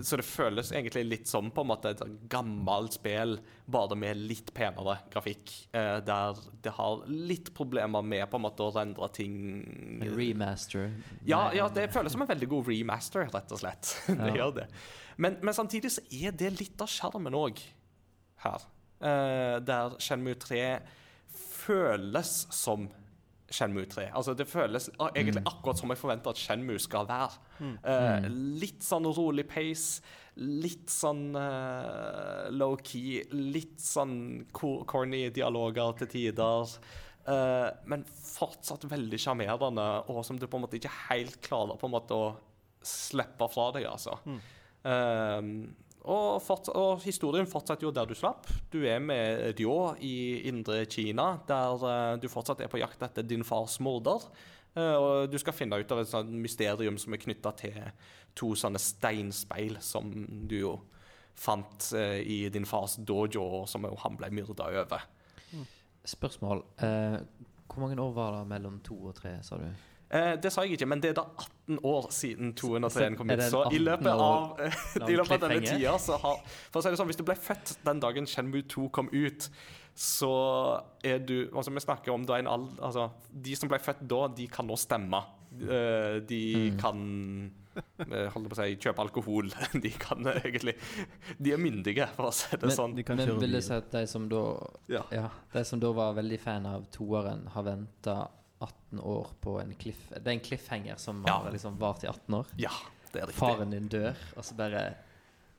Så 0.05 0.17
det 0.21 0.25
føles 0.29 0.69
egentlig 0.73 1.05
litt 1.09 1.27
som 1.31 1.51
på 1.51 1.63
en 1.63 1.71
måte 1.71 1.89
et 1.95 2.03
gammelt 2.29 2.93
spill, 2.99 3.39
bare 3.67 3.97
med 3.97 4.17
litt 4.17 4.53
penere 4.55 4.99
grafikk. 5.11 5.55
eh, 5.73 6.01
der 6.05 6.35
det 6.63 6.73
har 6.77 7.03
litt 7.09 7.55
problemer 7.55 8.03
med 8.05 8.29
på 8.31 8.37
en 8.37 8.43
måte 8.45 8.61
å 8.67 8.75
rendre 8.75 9.09
ting 9.13 10.01
En 10.03 10.17
remaster? 10.17 10.93
ja, 11.25 11.51
ja, 11.55 11.69
det 11.69 11.89
føles 11.95 12.13
som 12.13 12.23
en 12.23 12.29
veldig 12.29 12.49
god 12.49 12.69
remaster, 12.69 13.25
rett 13.33 13.53
og 13.53 13.59
slett. 13.59 13.95
det 14.07 14.19
Ja. 14.29 14.35
gjør 14.37 14.55
det. 14.55 14.69
Men, 15.17 15.39
men 15.43 15.55
samtidig 15.55 15.91
så 15.91 16.03
er 16.13 16.33
det 16.37 16.53
litt 16.61 16.81
av 16.85 16.89
sjarmen 16.93 17.33
òg 17.35 17.59
her. 18.45 18.61
Eh, 19.01 19.61
der 19.65 19.97
Shenmue 19.99 20.35
3 20.35 20.81
føles 21.67 22.47
som 22.53 22.89
Shenmue 23.53 23.87
3. 23.87 24.09
Altså 24.17 24.35
Det 24.35 24.49
føles 24.51 24.89
egentlig 25.15 25.43
akkurat 25.47 25.79
som 25.79 25.93
jeg 25.93 26.01
forventer 26.01 26.35
at 26.35 26.41
Shenmue 26.41 26.83
skal 26.83 27.09
være. 27.09 27.41
Uh, 27.85 28.27
litt 28.61 28.83
sånn 28.85 29.07
rolig 29.17 29.47
pace, 29.49 30.03
litt 30.43 30.91
sånn 30.93 31.31
uh, 31.39 32.49
low-key, 32.53 33.23
litt 33.33 33.79
sånn 33.83 34.17
corny 34.53 35.29
dialoger 35.35 36.01
til 36.03 36.13
tider. 36.17 36.77
Uh, 37.27 37.71
men 37.91 38.05
fortsatt 38.07 38.87
veldig 38.91 39.19
sjarmerende, 39.23 39.87
og 40.11 40.23
som 40.27 40.39
du 40.39 40.47
på 40.47 40.59
en 40.59 40.67
måte 40.67 40.79
ikke 40.81 40.95
helt 41.09 41.41
klarer 41.47 41.79
på 41.79 41.89
en 41.89 41.97
måte 41.97 42.19
å 42.19 42.29
slippe 42.87 43.49
fra 43.51 43.71
deg, 43.75 43.89
altså. 43.91 44.19
Eh, 44.87 45.43
og, 46.07 46.41
forts- 46.45 46.73
og 46.73 47.03
historien 47.05 47.49
fortsetter 47.51 47.89
jo 47.89 47.93
der 47.95 48.07
du 48.07 48.15
slapp. 48.17 48.47
Du 48.73 48.79
er 48.87 49.01
med 49.03 49.57
Dio 49.59 49.95
i 50.01 50.43
indre 50.49 50.85
Kina, 50.91 51.33
der 51.49 51.87
eh, 51.91 52.19
du 52.23 52.29
fortsatt 52.31 52.63
er 52.63 52.71
på 52.73 52.81
jakt 52.81 53.03
etter 53.03 53.27
din 53.27 53.45
fars 53.47 53.79
morder. 53.83 54.25
Eh, 54.77 54.95
og 54.95 55.31
du 55.33 55.39
skal 55.43 55.57
finne 55.57 55.79
ut 55.81 55.93
av 55.93 56.03
et 56.03 56.11
sånt 56.11 56.31
mysterium 56.31 56.99
som 57.01 57.17
er 57.17 57.23
knytta 57.23 57.53
til 57.59 57.81
to 58.37 58.53
sånne 58.59 58.81
steinspeil 58.83 59.79
som 59.81 60.13
du 60.49 60.59
jo 60.61 60.77
fant 61.37 61.91
eh, 61.97 62.21
i 62.23 62.39
din 62.53 62.69
fars 62.69 62.97
dojo, 62.97 63.43
og 63.63 63.69
som 63.69 63.85
han 63.85 64.17
ble 64.21 64.31
myrda 64.33 64.71
over. 64.83 65.05
Spørsmål. 66.07 66.63
Eh, 66.87 67.19
hvor 67.67 67.83
mange 67.83 68.01
år 68.01 68.13
var 68.17 68.39
det 68.39 68.47
mellom 68.55 68.79
to 68.85 68.97
og 69.11 69.17
tre, 69.19 69.37
sa 69.45 69.59
du? 69.61 69.67
Eh, 70.11 70.37
det 70.39 70.53
sa 70.55 70.63
jeg 70.63 70.77
ikke, 70.79 70.87
men 70.87 71.01
det 71.03 71.11
er 71.11 71.15
da 71.19 71.25
18 71.67 71.81
år 71.83 72.11
siden 72.15 72.53
203 72.55 73.17
kom 73.19 73.31
ut. 73.31 73.41
Så 73.51 73.65
i 73.75 73.79
løpet 73.83 74.07
av, 74.07 74.61
i 75.11 75.17
løpet 75.19 75.33
av 75.35 75.49
denne 75.49 75.61
tida 75.67 75.97
så 75.99 76.19
har 76.23 76.39
For 76.71 76.79
å 76.79 76.83
si 76.85 76.93
det 76.93 77.01
sånn, 77.01 77.09
hvis 77.11 77.19
du 77.19 77.25
ble 77.27 77.35
født 77.35 77.77
den 77.89 77.99
dagen 78.05 78.27
Shenmue 78.31 78.63
2 78.71 78.87
kom 78.95 79.09
ut, 79.13 79.49
så 79.97 80.31
er 81.03 81.19
du 81.25 81.49
Altså, 81.57 81.73
vi 81.75 81.81
snakker 81.83 82.13
om 82.15 82.27
da 82.29 82.37
en 82.39 82.47
alder 82.53 82.83
Altså, 82.87 83.09
de 83.33 83.57
som 83.59 83.71
ble 83.73 83.79
født 83.83 84.05
da, 84.07 84.27
de 84.37 84.47
kan 84.53 84.67
nå 84.69 84.77
stemme. 84.79 85.23
Eh, 85.57 86.21
de 86.29 86.41
Mm. 86.57 86.79
kan 86.79 87.53
eh, 87.77 88.29
holdt 88.33 88.49
på 88.51 88.55
å 88.57 88.61
si, 88.63 88.77
kjøpe 88.81 89.03
alkohol. 89.03 89.51
De 89.85 89.91
kan 89.91 90.23
eh, 90.27 90.39
egentlig 90.45 90.75
De 91.39 91.53
er 91.53 91.61
myndige, 91.61 92.07
for 92.17 92.29
å 92.31 92.33
si 92.35 92.49
det 92.57 92.63
Men- 92.69 92.77
sånn. 92.77 92.95
De 92.97 93.05
Men 93.11 93.39
vil 93.41 93.53
det 93.59 93.65
si 93.65 93.73
at 93.75 93.91
de 93.93 94.07
som 94.07 94.29
da 94.31 94.43
Ja. 94.89 95.03
Ja, 95.13 95.29
de 95.53 95.65
som 95.65 95.81
da 95.83 95.91
var 95.97 96.15
veldig 96.15 96.39
fan 96.41 96.67
av 96.67 96.87
toeren, 96.95 97.47
har 97.55 97.63
venta 97.67 98.29
18 98.61 99.01
år 99.01 99.27
på 99.41 99.59
en 99.61 99.75
cliff... 99.75 100.09
Det 100.11 100.27
er 100.27 100.37
en 100.37 100.41
cliffhanger 100.41 100.97
som 100.99 101.25
Ja. 101.27 101.39
har 101.43 101.51
liksom 101.53 101.77
vart 101.79 102.05
i 102.05 102.07
18 102.09 102.35
år. 102.35 102.47
Ja, 102.57 102.71
det 103.13 103.23
er 103.23 103.27
riktig. 103.27 103.41
Faren 103.41 103.71
din 103.71 103.89
dør, 103.89 104.17
og 104.37 104.45
så 104.45 104.57
bare 104.57 104.95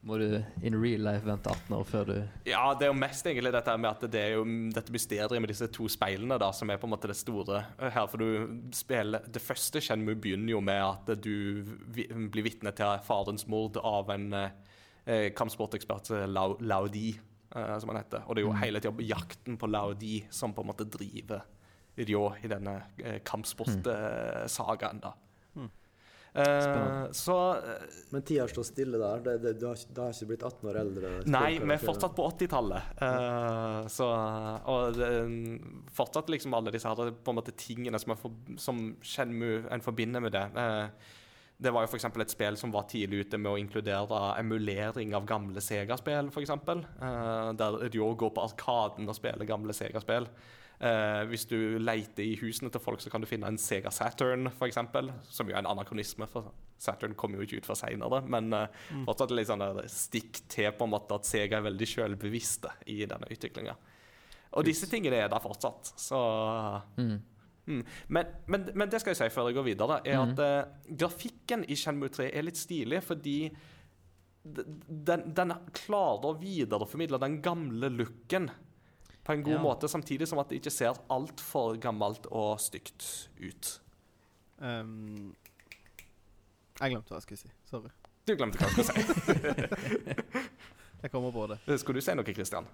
Må 0.07 0.15
du 0.21 0.43
in 0.63 0.75
real 0.77 1.01
life 1.01 1.25
vente 1.25 1.49
18 1.49 1.73
år 1.75 1.83
før 1.89 2.03
du 2.05 2.13
Ja, 2.45 2.73
det 2.77 2.85
er 2.85 2.91
jo 2.93 2.99
mest 2.99 3.25
egentlig 3.25 3.51
dette 3.51 3.73
med 3.81 3.89
at 3.89 4.11
det 4.13 4.21
er 4.21 4.35
jo 4.37 4.43
dette 4.71 4.91
mysteriet 4.93 5.41
med 5.41 5.49
disse 5.49 5.67
to 5.73 5.87
speilene 5.89 6.37
da, 6.39 6.51
som 6.53 6.69
er 6.69 6.77
på 6.77 6.85
en 6.87 6.93
måte 6.93 7.09
det 7.09 7.17
store 7.17 7.63
her. 7.81 8.05
For 8.07 8.17
du 8.21 8.69
spiller 8.77 9.25
Det 9.27 9.41
første 9.41 9.81
Shenmue 9.81 10.15
begynner 10.15 10.51
jo 10.53 10.61
med 10.61 10.81
at 10.85 11.21
du 11.21 11.63
vi, 11.89 12.05
blir 12.29 12.43
vitne 12.45 12.71
til 12.77 13.01
farens 13.03 13.47
mord 13.49 13.75
av 13.81 14.09
en 14.13 14.33
eh, 14.33 15.29
kampsportekspert, 15.35 16.09
Laudi, 16.61 17.19
eh, 17.55 17.77
som 17.79 17.89
han 17.89 17.97
heter. 18.03 18.21
Og 18.27 18.35
det 18.35 18.43
er 18.43 18.47
jo 18.47 18.53
Mm. 18.53 18.61
hele 18.61 18.79
tida 18.79 19.03
jakten 19.09 19.57
på 19.57 19.67
Laudi 19.67 20.25
som 20.29 20.53
på 20.53 20.61
en 20.61 20.67
måte 20.67 20.85
driver 20.89 21.41
Ryo 21.97 22.29
i 22.43 22.51
denne 22.51 22.75
eh, 23.01 23.19
kampsportsagaen, 23.25 25.01
da. 25.03 25.13
Mm. 25.55 25.69
Eh, 26.37 27.11
så 27.11 27.51
eh, 27.51 27.59
Men 28.09 28.21
tida 28.21 28.47
står 28.47 28.65
stille 28.67 28.97
der. 29.01 29.21
Det, 29.25 29.37
det, 29.41 29.53
du, 29.59 29.67
har, 29.71 29.77
du 29.89 30.01
har 30.01 30.13
ikke 30.13 30.29
blitt 30.31 30.43
18 30.45 30.69
år 30.69 30.79
eldre? 30.83 31.13
Nei, 31.33 31.51
vi 31.57 31.73
er 31.73 31.81
fortsatt 31.81 32.13
på 32.17 32.27
80-tallet. 32.29 32.91
Eh, 33.07 33.79
så 33.89 34.09
Og 34.73 34.97
det, 34.99 35.11
fortsatt 35.97 36.29
liksom 36.33 36.53
alle 36.57 36.73
disse 36.75 36.89
her, 36.91 37.13
på 37.15 37.33
en 37.33 37.39
måte 37.39 37.55
tingene 37.57 38.01
som, 38.01 38.13
er 38.13 38.21
for, 38.21 38.35
som 38.61 38.83
en 38.93 39.85
forbinder 39.85 40.23
med 40.23 40.35
det. 40.37 40.45
Eh, 40.61 41.15
det 41.57 41.73
var 41.73 41.87
jo 41.87 41.89
f.eks. 41.89 42.05
et 42.05 42.35
spill 42.35 42.57
som 42.59 42.69
var 42.73 42.85
tidlig 42.91 43.25
ute 43.25 43.39
med 43.41 43.49
å 43.49 43.57
inkludere 43.57 44.19
emulering 44.37 45.15
av 45.17 45.25
gamle 45.25 45.61
Sega-spill, 45.63 46.29
f.eks. 46.29 46.53
Uh, 46.53 47.49
der 47.57 47.79
Ryo 47.87 48.11
går 48.13 48.35
på 48.35 48.43
Arkaden 48.45 49.09
og 49.09 49.17
spiller 49.17 49.49
gamle 49.49 49.73
Sega-spill. 49.73 50.29
Eh, 50.79 51.23
hvis 51.31 51.47
du 51.49 51.57
leter 51.81 52.21
i 52.21 52.35
husene 52.37 52.69
til 52.69 52.81
folk, 52.83 53.01
så 53.01 53.09
kan 53.09 53.23
du 53.23 53.27
finne 53.29 53.49
en 53.49 53.57
Sega 53.57 53.89
Saturn, 53.89 54.45
f.eks. 54.51 54.77
Som 55.33 55.49
jo 55.49 55.55
er 55.55 55.63
en 55.63 55.69
anakronisme, 55.71 56.27
for 56.29 56.51
Saturn 56.77 57.15
kommer 57.17 57.39
jo 57.41 57.47
ikke 57.47 57.63
ut 57.63 57.69
før 57.71 57.79
seinere. 57.79 58.19
Men 58.29 58.51
eh, 58.53 58.67
fortsatt 59.07 59.33
litt 59.33 59.49
sånn 59.49 59.63
stikk 59.89 60.43
til 60.53 60.69
på 60.77 60.85
en 60.85 60.93
måte 60.93 61.17
at 61.17 61.25
Sega 61.25 61.57
er 61.57 61.65
veldig 61.71 61.87
sjølbevisste 61.89 62.75
i 62.93 62.99
denne 63.09 63.29
utviklinga. 63.33 63.73
Og 64.57 64.63
disse 64.65 64.87
tingene 64.89 65.17
er 65.23 65.31
der 65.33 65.41
fortsatt. 65.43 65.89
Så 65.99 66.19
mm. 66.97 67.17
Mm. 67.67 67.81
Men, 68.15 68.29
men, 68.47 68.69
men 68.79 68.89
det 68.89 69.01
skal 69.01 69.11
jeg 69.11 69.19
si 69.19 69.33
før 69.33 69.49
jeg 69.49 69.57
går 69.57 69.65
videre, 69.67 69.97
er 70.07 70.21
Mhm. 70.21 70.29
at 70.37 70.39
uh, 70.39 70.93
grafikken 71.01 71.65
i 71.67 71.75
Shenmue 71.75 72.07
3 72.13 72.29
er 72.31 72.45
litt 72.47 72.55
stilig 72.55 73.01
fordi 73.03 73.49
den, 74.47 75.25
den 75.35 75.51
klarer 75.75 76.29
å 76.29 76.37
videreformidle 76.39 77.19
den 77.19 77.41
gamle 77.43 77.89
looken 77.91 78.47
på 79.27 79.35
en 79.35 79.43
god 79.43 79.57
Ja. 79.57 79.61
måte, 79.63 79.89
samtidig 79.91 80.27
som 80.29 80.39
at 80.39 80.47
det 80.49 80.61
ikke 80.61 80.71
ser 80.71 80.95
altfor 81.11 81.75
gammelt 81.83 82.29
og 82.31 82.59
stygt 82.63 83.27
ut. 83.43 83.73
Um, 84.63 85.35
jeg 86.79 86.93
glemte 86.93 87.11
hva 87.11 87.19
jeg 87.19 87.25
skulle 87.27 87.41
si. 87.41 87.51
Sorry. 87.67 87.91
Du 88.27 88.35
glemte 88.39 88.59
hva 88.61 88.69
jeg 88.71 88.87
skulle 88.87 89.13
si. 89.13 90.47
Jeg 91.03 91.11
kommer 91.13 91.29
på 91.31 91.43
det. 91.51 91.59
Skulle 91.77 92.01
du 92.01 92.05
si 92.07 92.13
noe, 92.17 92.25
Christian? 92.33 92.65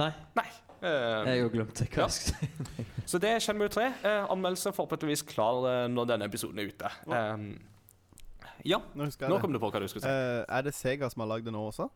Nei, 0.00 0.08
Nei. 0.34 0.48
Uh, 0.82 1.26
jeg 1.26 1.44
òg 1.46 1.52
glemte 1.54 1.86
hva 1.90 2.04
jeg 2.08 2.14
skulle 2.14 2.66
si. 2.66 2.84
Så 3.10 3.18
det 3.22 3.30
er 3.36 3.40
Shenmue 3.42 3.68
3. 3.70 3.84
Uh, 4.02 4.26
anmeldelse 4.34 4.72
forhåpentligvis 4.74 5.22
klar 5.26 5.60
uh, 5.62 5.86
når 5.90 6.08
denne 6.12 6.26
episoden 6.26 6.58
er 6.58 6.72
ute. 6.72 6.90
Um, 7.06 7.46
ja, 8.66 8.78
Nå 8.94 9.06
nå 9.06 9.10
det. 9.14 9.40
kom 9.42 9.54
du 9.54 9.60
på 9.62 9.70
hva 9.70 9.80
du 9.82 9.86
skulle 9.90 10.02
si. 10.04 10.10
Uh, 10.10 10.42
er 10.42 10.66
det 10.66 10.74
Sega 10.74 11.08
som 11.10 11.22
har 11.22 11.30
lagd 11.36 11.46
det 11.46 11.54
nå 11.54 11.62
også? 11.70 11.86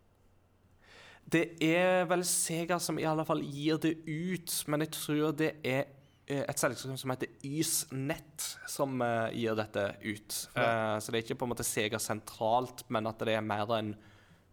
Det 1.24 1.42
er 1.64 2.04
vel 2.10 2.24
Sega 2.28 2.78
som 2.82 2.98
i 3.00 3.06
alle 3.08 3.24
fall 3.24 3.42
gir 3.46 3.78
det 3.82 3.94
ut, 4.06 4.54
men 4.68 4.84
jeg 4.84 4.92
tror 4.96 5.34
det 5.38 5.52
er 5.64 5.84
eh, 6.26 6.42
et 6.42 6.60
selskap 6.60 6.98
som 7.00 7.12
heter 7.14 7.30
Ysnett, 7.46 8.48
som 8.68 9.00
eh, 9.04 9.32
gir 9.40 9.56
dette 9.56 9.86
ut. 10.02 10.40
Eh, 10.52 10.96
så 10.98 11.12
det 11.12 11.20
er 11.20 11.26
ikke 11.26 11.38
på 11.40 11.48
en 11.48 11.54
måte 11.54 11.66
Sega 11.66 12.00
sentralt, 12.02 12.84
men 12.92 13.08
at 13.08 13.22
det 13.22 13.38
er 13.38 13.46
mer 13.46 13.70
en 13.78 13.94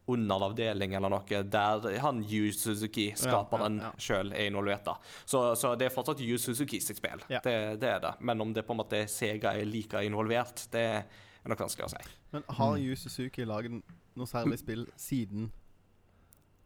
underavdeling 0.09 0.95
eller 0.97 1.11
noe 1.13 1.41
der 1.45 1.99
han 2.01 2.23
Yu 2.25 2.51
Suzuki, 2.55 3.11
skaperen 3.17 3.77
ja, 3.77 3.91
ja. 3.91 4.01
sjøl, 4.01 4.33
er 4.33 4.49
involvert. 4.49 4.85
da. 4.87 4.95
Så, 5.25 5.43
så 5.59 5.75
det 5.77 5.89
er 5.89 5.93
fortsatt 5.93 6.23
Yu 6.25 6.37
Suzuki 6.41 6.79
sitt 6.81 6.97
spill. 6.97 7.21
Ja. 7.29 7.43
Det, 7.45 7.55
det 7.81 7.91
er 7.91 8.03
det. 8.03 8.15
Men 8.25 8.41
om 8.41 8.53
det 8.55 8.65
på 8.65 8.73
en 8.73 8.81
måte 8.81 9.03
Sega 9.11 9.53
er 9.57 9.69
like 9.69 10.01
involvert, 10.05 10.65
det 10.73 10.85
er 10.89 11.49
nok 11.49 11.65
vanskelig 11.65 11.89
å 11.89 11.93
si. 11.93 12.15
Men 12.33 12.45
har 12.47 12.75
Mm. 12.77 12.83
Yu 12.85 12.95
Suzuki 12.95 13.45
laget 13.45 13.81
noe 14.17 14.29
særlig 14.29 14.59
spill 14.61 14.87
siden 14.97 15.51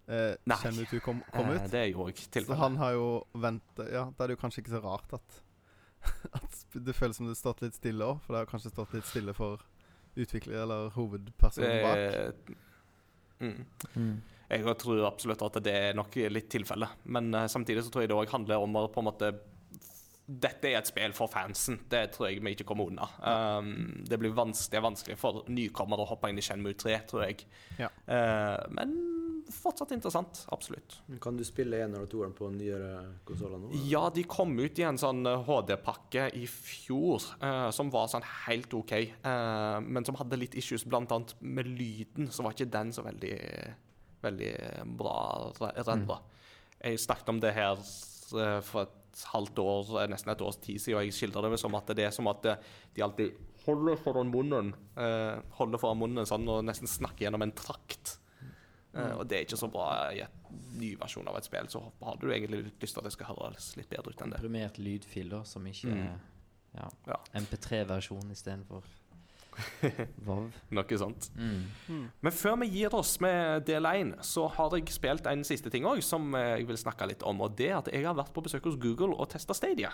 eh, 0.07 0.35
Nei. 0.49 0.57
Shenmue 0.61 0.85
2 0.89 0.99
kom, 1.05 1.21
kom 1.33 1.49
Eh, 1.51 1.55
ut? 1.57 1.71
det 1.71 1.83
gjorde 1.91 2.13
jeg 2.13 2.43
òg 2.43 2.47
Så 2.47 2.57
han 2.59 2.77
har 2.81 2.91
jo 2.97 3.07
ventet 3.33 3.91
Ja, 3.91 4.05
da 4.11 4.23
er 4.23 4.27
det 4.31 4.37
jo 4.37 4.41
kanskje 4.43 4.63
ikke 4.63 4.75
så 4.75 4.81
rart 4.83 5.13
at 5.19 5.39
At 6.39 6.57
det 6.73 6.95
føles 6.97 7.15
som 7.15 7.27
det 7.27 7.35
har 7.35 7.39
stått 7.39 7.61
litt 7.63 7.77
stille 7.77 8.03
òg. 8.03 8.19
For 8.25 8.35
det 8.35 8.41
har 8.41 8.49
kanskje 8.49 8.73
stått 8.73 8.93
litt 8.97 9.07
stille 9.07 9.33
for 9.37 9.61
utvikler 10.19 10.63
eller 10.65 10.89
hovedpersonen 10.97 11.79
bak. 11.85 12.01
Eh, 12.01 13.45
mm. 13.45 13.65
Mm. 13.95 14.17
Jeg 14.53 14.75
tror 14.83 15.05
absolutt 15.07 15.41
at 15.47 15.61
det 15.63 15.73
er 15.73 15.95
nok 15.97 16.15
litt 16.29 16.49
tilfelle. 16.51 16.89
Men 17.05 17.31
uh, 17.33 17.47
samtidig 17.47 17.85
så 17.85 17.93
tror 17.93 18.03
jeg 18.03 18.11
det 18.11 18.17
òg 18.19 18.33
handler 18.35 18.61
om 18.65 18.75
å 18.81 18.87
på 18.91 18.99
en 19.01 19.07
måte 19.09 19.31
Dette 20.23 20.69
er 20.69 20.77
et 20.79 20.87
spill 20.87 21.11
for 21.15 21.27
fansen. 21.27 21.81
Det 21.91 22.05
tror 22.13 22.29
jeg 22.29 22.39
vi 22.43 22.53
ikke 22.55 22.67
kommer 22.69 22.87
unna. 22.87 23.07
Um, 23.19 24.03
det, 24.07 24.19
blir 24.21 24.31
vanskelig, 24.35 24.79
vanskelig 24.85 25.17
for 25.19 25.41
nykommere 25.51 26.05
å 26.05 26.11
hoppe 26.13 26.29
inn 26.31 26.39
i 26.39 26.43
Shenmue 26.45 26.77
3, 26.79 26.99
tror 27.09 27.25
jeg. 27.25 27.43
Ja. 27.79 27.89
Uh, 28.07 28.63
men 28.71 28.93
fortsatt 29.53 29.91
interessant. 29.95 30.41
Absolutt. 30.51 30.97
Kan 31.23 31.37
du 31.39 31.43
spille 31.47 31.79
en 31.85 31.93
eller 31.95 32.09
toeren 32.11 32.33
på 32.35 32.49
nyere 32.53 33.19
konsoller 33.27 33.61
nå? 33.61 33.69
eller? 33.71 33.85
Ja, 33.91 34.03
de 34.13 34.23
kom 34.29 34.51
ut 34.59 34.79
i 34.81 34.85
en 34.87 34.99
sånn 35.01 35.21
eh, 35.29 35.43
HD-pakke 35.47 36.27
i 36.39 36.43
fjor 36.49 37.23
eh, 37.39 37.69
som 37.75 37.91
var 37.93 38.09
sånn 38.11 38.25
helt 38.47 38.73
OK, 38.77 38.91
eh, 38.97 39.77
men 39.85 40.05
som 40.07 40.17
hadde 40.19 40.39
litt 40.41 40.57
issues, 40.59 40.85
annet 40.89 41.35
med 41.41 41.69
lyden, 41.69 42.27
så 42.33 42.43
var 42.45 42.55
ikke 42.57 42.69
den 42.73 42.91
så 42.95 43.05
veldig, 43.05 43.37
veldig 44.25 44.51
bra 44.99 45.17
re- 45.61 45.73
Mm. 46.23 46.29
Jeg 46.83 46.99
snakket 46.99 47.29
om 47.31 47.39
det 47.39 47.53
her 47.55 47.77
eh, 47.79 48.59
for 48.65 48.81
et 48.83 49.23
halvt 49.31 49.59
år, 49.61 49.91
eh, 50.01 50.07
nesten 50.11 50.31
et 50.33 50.41
års 50.41 50.57
tid 50.59 50.81
siden, 50.81 50.97
og 50.99 51.05
jeg 51.05 51.13
skildrer 51.15 51.49
det 51.53 51.59
som 51.61 51.75
at 51.77 51.87
det 51.95 52.05
er 52.07 52.11
som 52.11 52.27
at 52.27 52.45
eh, 52.49 52.55
de 52.95 53.03
alltid 53.05 53.37
holder 53.65 53.95
foran 53.95 54.31
munnen, 54.33 54.73
eh, 54.99 55.37
holder 55.59 55.79
foran 55.79 56.01
munnen 56.01 56.25
sånn 56.27 56.47
og 56.51 56.65
nesten 56.67 56.89
snakker 56.89 57.27
gjennom 57.27 57.45
en 57.45 57.53
trakt. 57.55 58.17
Eh, 58.93 59.13
og 59.17 59.27
det 59.27 59.37
er 59.37 59.45
ikke 59.47 59.57
så 59.57 59.69
bra 59.73 59.87
i 60.13 60.19
en 60.21 60.59
ny 60.77 60.95
versjon 60.99 61.27
av 61.27 61.37
et 61.39 61.45
spill. 61.47 61.67
Så 61.69 61.81
hadde 62.03 62.19
du 62.21 62.29
egentlig 62.31 62.63
lyst 62.81 62.93
til 62.93 63.01
at 63.01 63.07
det 63.09 63.13
skal 63.15 63.31
høres 63.33 63.71
litt 63.79 63.89
bedre 63.89 64.13
ut 64.13 64.21
enn 64.21 64.29
det. 64.35 64.41
Komprimert 64.41 64.77
lydfil, 64.77 65.29
da, 65.33 65.43
som 65.43 65.65
ikke 65.65 65.89
Mm. 65.89 66.03
er 66.07 66.19
ja, 66.75 66.89
Ja. 67.07 67.17
MP3-versjon 67.41 68.31
istedenfor 68.31 68.83
Vov. 70.25 70.47
Noe 70.73 70.97
sånt. 70.97 71.27
Mm. 71.37 71.65
Mm. 71.87 72.05
Men 72.25 72.31
før 72.33 72.55
vi 72.63 72.69
gir 72.73 72.93
oss 72.97 73.19
med 73.21 73.65
del 73.67 73.85
1, 73.85 74.15
så 74.25 74.47
har 74.49 74.71
jeg 74.77 74.87
spilt 74.89 75.27
en 75.29 75.43
siste 75.45 75.69
ting 75.69 75.85
òg 75.85 76.01
som 76.01 76.33
jeg 76.33 76.65
vil 76.67 76.77
snakke 76.81 77.05
litt 77.07 77.21
om. 77.23 77.41
Og 77.45 77.55
det 77.55 77.69
er 77.69 77.77
at 77.77 77.91
jeg 77.93 78.05
har 78.07 78.15
vært 78.17 78.33
på 78.33 78.41
besøk 78.45 78.63
hos 78.65 78.79
Google 78.81 79.13
og 79.13 79.29
testa 79.29 79.53
Stadia. 79.53 79.91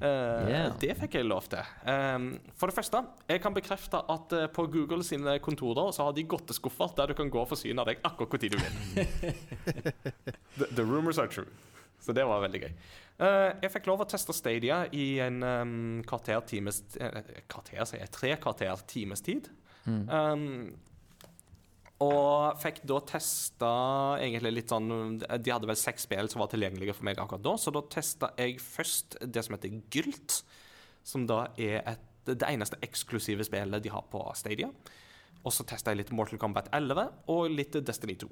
Eh, 0.00 0.48
Yeah. 0.50 0.72
Det 0.80 0.96
fikk 0.98 1.14
jeg 1.18 1.26
lov 1.28 1.46
til. 1.48 1.62
Um, 1.86 2.40
for 2.58 2.70
det 2.70 2.74
første, 2.74 3.00
jeg 3.30 3.40
kan 3.40 3.54
bekrefte 3.54 4.00
at 4.10 4.32
eh, 4.34 4.48
på 4.50 4.66
Google 4.72 5.04
sine 5.06 5.38
kontorer 5.38 5.92
så 5.94 6.08
har 6.08 6.16
de 6.16 6.24
godteskuffer 6.26 6.96
der 6.98 7.12
du 7.12 7.14
kan 7.14 7.30
gå 7.30 7.40
og 7.40 7.48
forsyne 7.52 7.84
deg 7.86 8.02
akkurat 8.04 8.34
hvor 8.34 8.42
tid 8.42 8.56
du 8.56 8.58
vil. 8.58 9.34
the, 10.58 10.66
the 10.74 10.84
rumors 10.84 11.18
are 11.18 11.30
true. 11.30 11.46
Så 12.02 12.12
det 12.12 12.26
var 12.28 12.42
veldig 12.42 12.60
gøy. 12.66 12.72
Eh, 13.24 13.50
jeg 13.62 13.72
fikk 13.76 13.86
lov 13.88 14.02
å 14.04 14.08
teste 14.10 14.34
Stadia 14.36 14.82
i 14.92 15.20
en 15.24 15.38
um, 15.42 16.02
kvarter 16.04 16.42
times 16.50 16.82
Kvarter, 16.98 17.84
sier 17.86 18.02
jeg. 18.02 18.10
Tre 18.12 18.34
kvarter 18.42 18.82
times 18.90 19.22
tid. 19.24 19.48
Mm. 19.86 20.02
Um, 20.10 20.74
og 22.04 22.60
fikk 22.62 22.82
da 22.88 22.98
testa 23.08 23.70
egentlig 24.22 24.52
litt 24.58 24.72
sånn 24.72 25.18
De 25.20 25.52
hadde 25.52 25.68
vel 25.70 25.78
seks 25.78 26.06
spill 26.08 26.28
som 26.30 26.42
var 26.42 26.50
tilgjengelige 26.52 26.96
for 26.96 27.08
meg 27.08 27.20
akkurat 27.22 27.44
da, 27.44 27.54
så 27.60 27.72
da 27.74 27.84
testa 27.92 28.32
jeg 28.40 28.60
først 28.62 29.18
det 29.24 29.44
som 29.46 29.56
heter 29.56 29.78
Gylt, 29.94 30.40
som 31.04 31.24
da 31.28 31.46
er 31.60 31.80
et, 31.94 32.04
det 32.28 32.48
eneste 32.48 32.80
eksklusive 32.84 33.44
spillet 33.46 33.84
de 33.84 33.92
har 33.92 34.06
på 34.12 34.22
Stadia. 34.38 34.70
Og 35.44 35.52
så 35.52 35.66
testa 35.68 35.92
jeg 35.92 36.00
litt 36.00 36.14
Mortal 36.16 36.40
Kombat 36.40 36.70
11 36.72 37.10
og 37.32 37.50
litt 37.52 37.76
Destiny 37.84 38.16
2. 38.22 38.30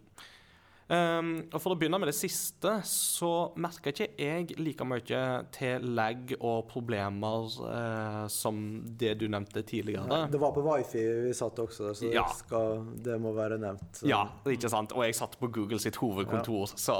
Um, 0.90 1.28
og 1.54 1.60
For 1.62 1.72
å 1.72 1.76
begynne 1.78 1.98
med 2.02 2.10
det 2.10 2.16
siste, 2.18 2.72
så 2.88 3.28
merka 3.60 3.92
ikke 3.92 4.08
jeg 4.18 4.56
like 4.58 4.84
mye 4.84 5.20
til 5.54 5.86
lag 5.96 6.34
og 6.40 6.66
problemer 6.68 7.46
uh, 7.62 8.24
som 8.32 8.58
det 9.00 9.14
du 9.22 9.26
nevnte 9.30 9.62
tidligere. 9.64 10.04
Nei, 10.10 10.24
det 10.32 10.40
var 10.42 10.52
på 10.56 10.64
wifi 10.66 11.04
vi 11.28 11.32
satt 11.38 11.58
også, 11.62 11.92
så 11.96 12.10
Ja. 12.12 12.26
det, 12.28 12.36
skal, 12.42 12.82
det 13.06 13.16
må 13.22 13.32
være 13.36 13.58
nevnt. 13.62 14.02
Så. 14.02 14.08
Ja, 14.10 14.24
ikke 14.50 14.68
sant? 14.72 14.92
Og 14.92 15.04
jeg 15.06 15.16
satt 15.16 15.38
på 15.40 15.48
Google 15.54 15.78
sitt 15.82 15.96
hovedkontor, 16.02 16.74
så 16.76 16.96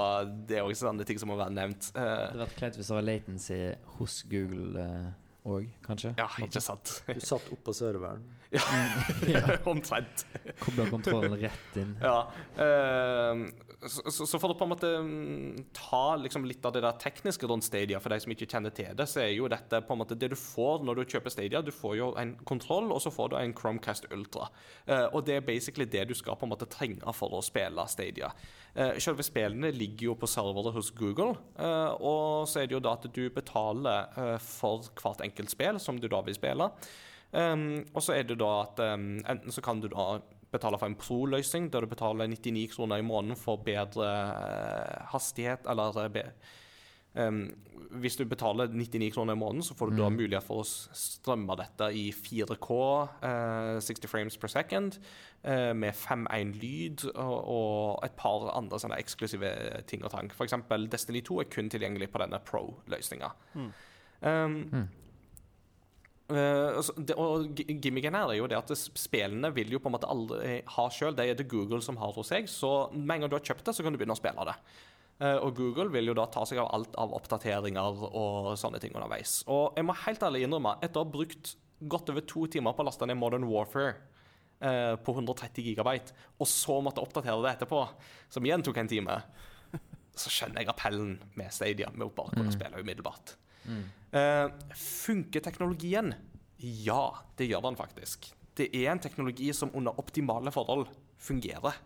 det 0.49 0.61
er 0.61 0.65
også 0.69 0.89
sånne 0.89 1.05
ting 1.09 1.21
som 1.21 1.33
må 1.33 1.37
være 1.41 1.53
nevnt. 1.59 1.91
Det 1.93 2.01
Eh, 2.03 2.29
hadde 2.29 2.41
vært 2.47 2.57
kleint 2.59 2.77
hvis 2.79 2.89
det 2.89 2.95
var 2.97 3.05
latency 3.07 3.59
hos 3.99 4.23
Google 4.31 4.87
òg, 5.45 5.67
uh, 5.67 5.75
kanskje. 5.87 6.15
Ja, 6.19 6.29
ikke 6.43 6.61
sant? 6.63 7.03
Du 7.07 7.21
satt 7.21 7.51
oppå 7.55 7.75
serveren. 7.77 8.23
Omtrent. 9.73 10.27
Kobler 10.61 10.91
kontrollen 10.93 11.37
rett 11.41 11.77
inn. 11.81 11.95
Ja. 12.03 12.17
eh, 12.57 13.45
så, 13.83 14.39
for 14.39 14.53
å 14.53 14.57
på 14.59 14.67
en 14.67 14.71
måte 14.71 14.91
mm, 15.03 15.73
ta 15.75 16.15
liksom 16.21 16.45
litt 16.47 16.65
av 16.69 16.75
det 16.77 16.85
der 16.85 16.99
tekniske 17.03 17.49
rundt 17.51 17.67
Stadia, 17.67 17.99
for 18.03 18.15
de 18.15 18.21
som 18.23 18.35
ikke 18.35 18.47
kjenner 18.47 18.75
til 18.75 18.93
det, 18.99 19.09
så 19.11 19.25
er 19.25 19.33
jo 19.33 19.51
dette 19.51 19.81
på 19.83 19.97
en 19.97 20.03
måte 20.05 20.19
det 20.19 20.31
du 20.35 20.39
får 20.39 20.85
når 20.87 21.01
du 21.01 21.15
kjøper 21.17 21.35
Stadia. 21.35 21.65
Du 21.67 21.73
får 21.75 21.97
jo 21.99 22.11
en 22.21 22.37
kontroll, 22.49 22.93
og 22.95 23.03
så 23.03 23.11
får 23.15 23.33
du 23.33 23.39
en 23.41 23.55
Chromecast 23.59 24.07
Ultra. 24.15 24.51
Eh, 24.87 25.07
og 25.11 25.25
det 25.27 25.41
er 25.41 25.47
basically 25.49 25.89
det 25.89 26.07
du 26.11 26.15
skal 26.19 26.39
på 26.39 26.47
en 26.47 26.55
måte 26.55 26.71
trenge 26.71 27.17
for 27.19 27.35
å 27.35 27.43
spille 27.45 27.87
Stadia. 27.91 28.31
Uh, 28.73 28.95
selve 29.03 29.25
spillene 29.27 29.69
ligger 29.75 30.07
jo 30.07 30.15
på 30.17 30.29
servere 30.31 30.71
hos 30.73 30.89
Google, 30.97 31.35
eh, 31.61 31.91
og 32.01 32.49
så 32.49 32.63
er 32.63 32.71
det 32.71 32.77
jo 32.79 32.81
da 32.81 32.95
at 32.97 33.05
du 33.05 33.27
betaler 33.35 34.15
eh, 34.17 34.39
for 34.41 34.87
hvert 34.97 35.21
enkelt 35.27 35.53
spill 35.53 35.81
som 35.83 35.99
du 36.01 36.09
da 36.09 36.23
vil 36.25 36.37
spille. 36.39 36.71
Um, 37.33 37.85
og 37.95 38.03
så 38.05 38.13
er 38.19 38.27
det 38.29 38.39
da 38.43 38.51
at 38.67 38.81
um, 38.93 39.23
enten 39.25 39.51
så 39.55 39.63
kan 39.65 39.81
du 39.81 39.89
da 39.89 40.21
betale 40.53 40.77
for 40.79 40.87
en 40.91 40.99
pro-løsning, 41.01 41.71
der 41.73 41.81
du 41.81 41.87
betaler 41.89 42.29
99 42.29 42.75
kroner 42.75 43.01
i 43.01 43.07
måneden 43.09 43.37
for 43.41 43.57
bedre 43.65 44.05
uh, 44.05 45.07
hastighet, 45.15 45.65
eller 45.67 45.97
eh, 46.05 46.11
be, 46.13 46.25
um, 47.17 47.47
Hvis 48.03 48.17
du 48.17 48.25
betaler 48.25 48.69
99 48.69 49.11
kroner 49.15 49.33
i 49.33 49.37
måneden, 49.41 49.63
så 49.65 49.75
får 49.75 49.91
du 49.91 49.97
da 49.97 50.09
Mm. 50.09 50.17
mulighet 50.17 50.45
for 50.45 50.61
å 50.63 50.69
strømme 50.97 51.57
dette 51.57 51.89
i 51.97 52.11
4K, 52.13 52.71
uh, 53.25 53.81
60 53.81 54.09
frames 54.09 54.37
per 54.37 54.49
second, 54.49 54.99
uh, 55.45 55.73
med 55.73 55.93
5.1 55.95 56.53
lyd 56.61 57.05
og, 57.15 57.49
og 57.49 58.05
et 58.05 58.17
par 58.17 58.49
andre 58.57 58.79
sånne 58.79 58.97
eksklusive 59.01 59.83
ting 59.87 60.05
og 60.05 60.11
tang. 60.13 60.31
Eksempel 60.41 60.89
Destiny 60.89 61.21
2 61.25 61.41
er 61.41 61.45
kun 61.53 61.69
tilgjengelig 61.73 62.09
på 62.13 62.21
denne 62.21 62.39
pro-løsninga. 62.45 63.33
Mm. 63.55 63.73
Um, 64.23 64.69
Mm. 64.73 64.89
Eh, 66.31 66.77
altså, 66.79 66.95
det, 66.97 67.17
og 67.19 67.49
gi- 67.59 67.67
gimmicken 67.83 68.15
her 68.17 68.31
er 68.31 68.39
jo 68.39 68.47
det 68.49 68.57
at 68.61 68.71
spillene 68.79 69.51
vil 69.53 69.73
jo 69.75 69.81
på 69.83 69.91
en 69.91 69.97
måte 69.97 70.09
aldri 70.09 70.61
ha 70.77 70.85
sjøl. 70.95 71.17
Det 71.19 71.27
er 71.29 71.35
det 71.41 71.49
Google 71.51 71.83
som 71.85 71.99
har 72.01 72.13
hos 72.17 72.31
seg. 72.33 72.47
Så 72.49 72.71
med 72.95 73.17
en 73.17 73.25
gang 73.27 73.33
du 73.33 73.37
har 73.37 73.45
kjøpt 73.51 73.65
det, 73.69 73.75
så 73.77 73.83
kan 73.85 73.93
du 73.93 73.99
begynne 74.01 74.17
å 74.17 74.21
spille 74.21 74.47
det. 74.49 74.55
Eh, 75.23 75.37
og 75.45 75.55
Google 75.59 75.89
vil 75.93 76.09
jo 76.13 76.15
da 76.19 76.25
ta 76.33 76.45
seg 76.49 76.59
av 76.63 76.71
alt 76.75 76.95
av 76.99 77.13
oppdateringer 77.19 78.07
og 78.09 78.53
sånne 78.59 78.81
ting 78.83 78.95
underveis. 78.97 79.43
Og 79.51 79.77
jeg 79.77 79.85
må 79.87 79.99
helt 80.07 80.25
ærlig 80.25 80.47
innrømme, 80.47 80.77
etter 80.83 81.03
å 81.03 81.05
ha 81.05 81.13
brukt 81.19 81.57
godt 81.83 82.11
over 82.15 82.25
to 82.31 82.47
timer 82.47 82.73
på 82.79 82.83
å 82.85 82.89
laste 82.89 83.07
ned 83.11 83.19
Modern 83.19 83.45
Warfare 83.51 83.97
eh, 84.63 84.95
på 85.03 85.15
130 85.19 85.65
gigabyte, 85.67 86.15
og 86.39 86.47
så 86.49 86.79
måtte 86.87 87.03
oppdatere 87.03 87.43
det 87.43 87.57
etterpå, 87.57 87.83
som 88.31 88.47
igjen 88.47 88.63
tok 88.63 88.79
en 88.79 88.91
time, 88.91 89.17
så 90.23 90.31
skjønner 90.31 90.63
jeg 90.63 90.71
appellen 90.71 91.17
med 91.35 91.51
Stadia, 91.55 91.91
med 91.93 92.07
å 92.07 92.13
bare 92.15 92.37
kunne 92.39 92.55
spille 92.55 92.79
umiddelbart. 92.83 93.35
Mm. 93.67 93.83
Uh, 94.13 94.77
funker 94.77 95.45
teknologien? 95.45 96.13
Ja, 96.63 97.15
det 97.39 97.49
gjør 97.51 97.65
den 97.69 97.79
faktisk. 97.79 98.29
Det 98.57 98.69
er 98.77 98.91
en 98.93 99.01
teknologi 99.03 99.49
som 99.57 99.73
under 99.75 99.99
optimale 99.99 100.53
forhold 100.55 100.87
fungerer. 101.23 101.79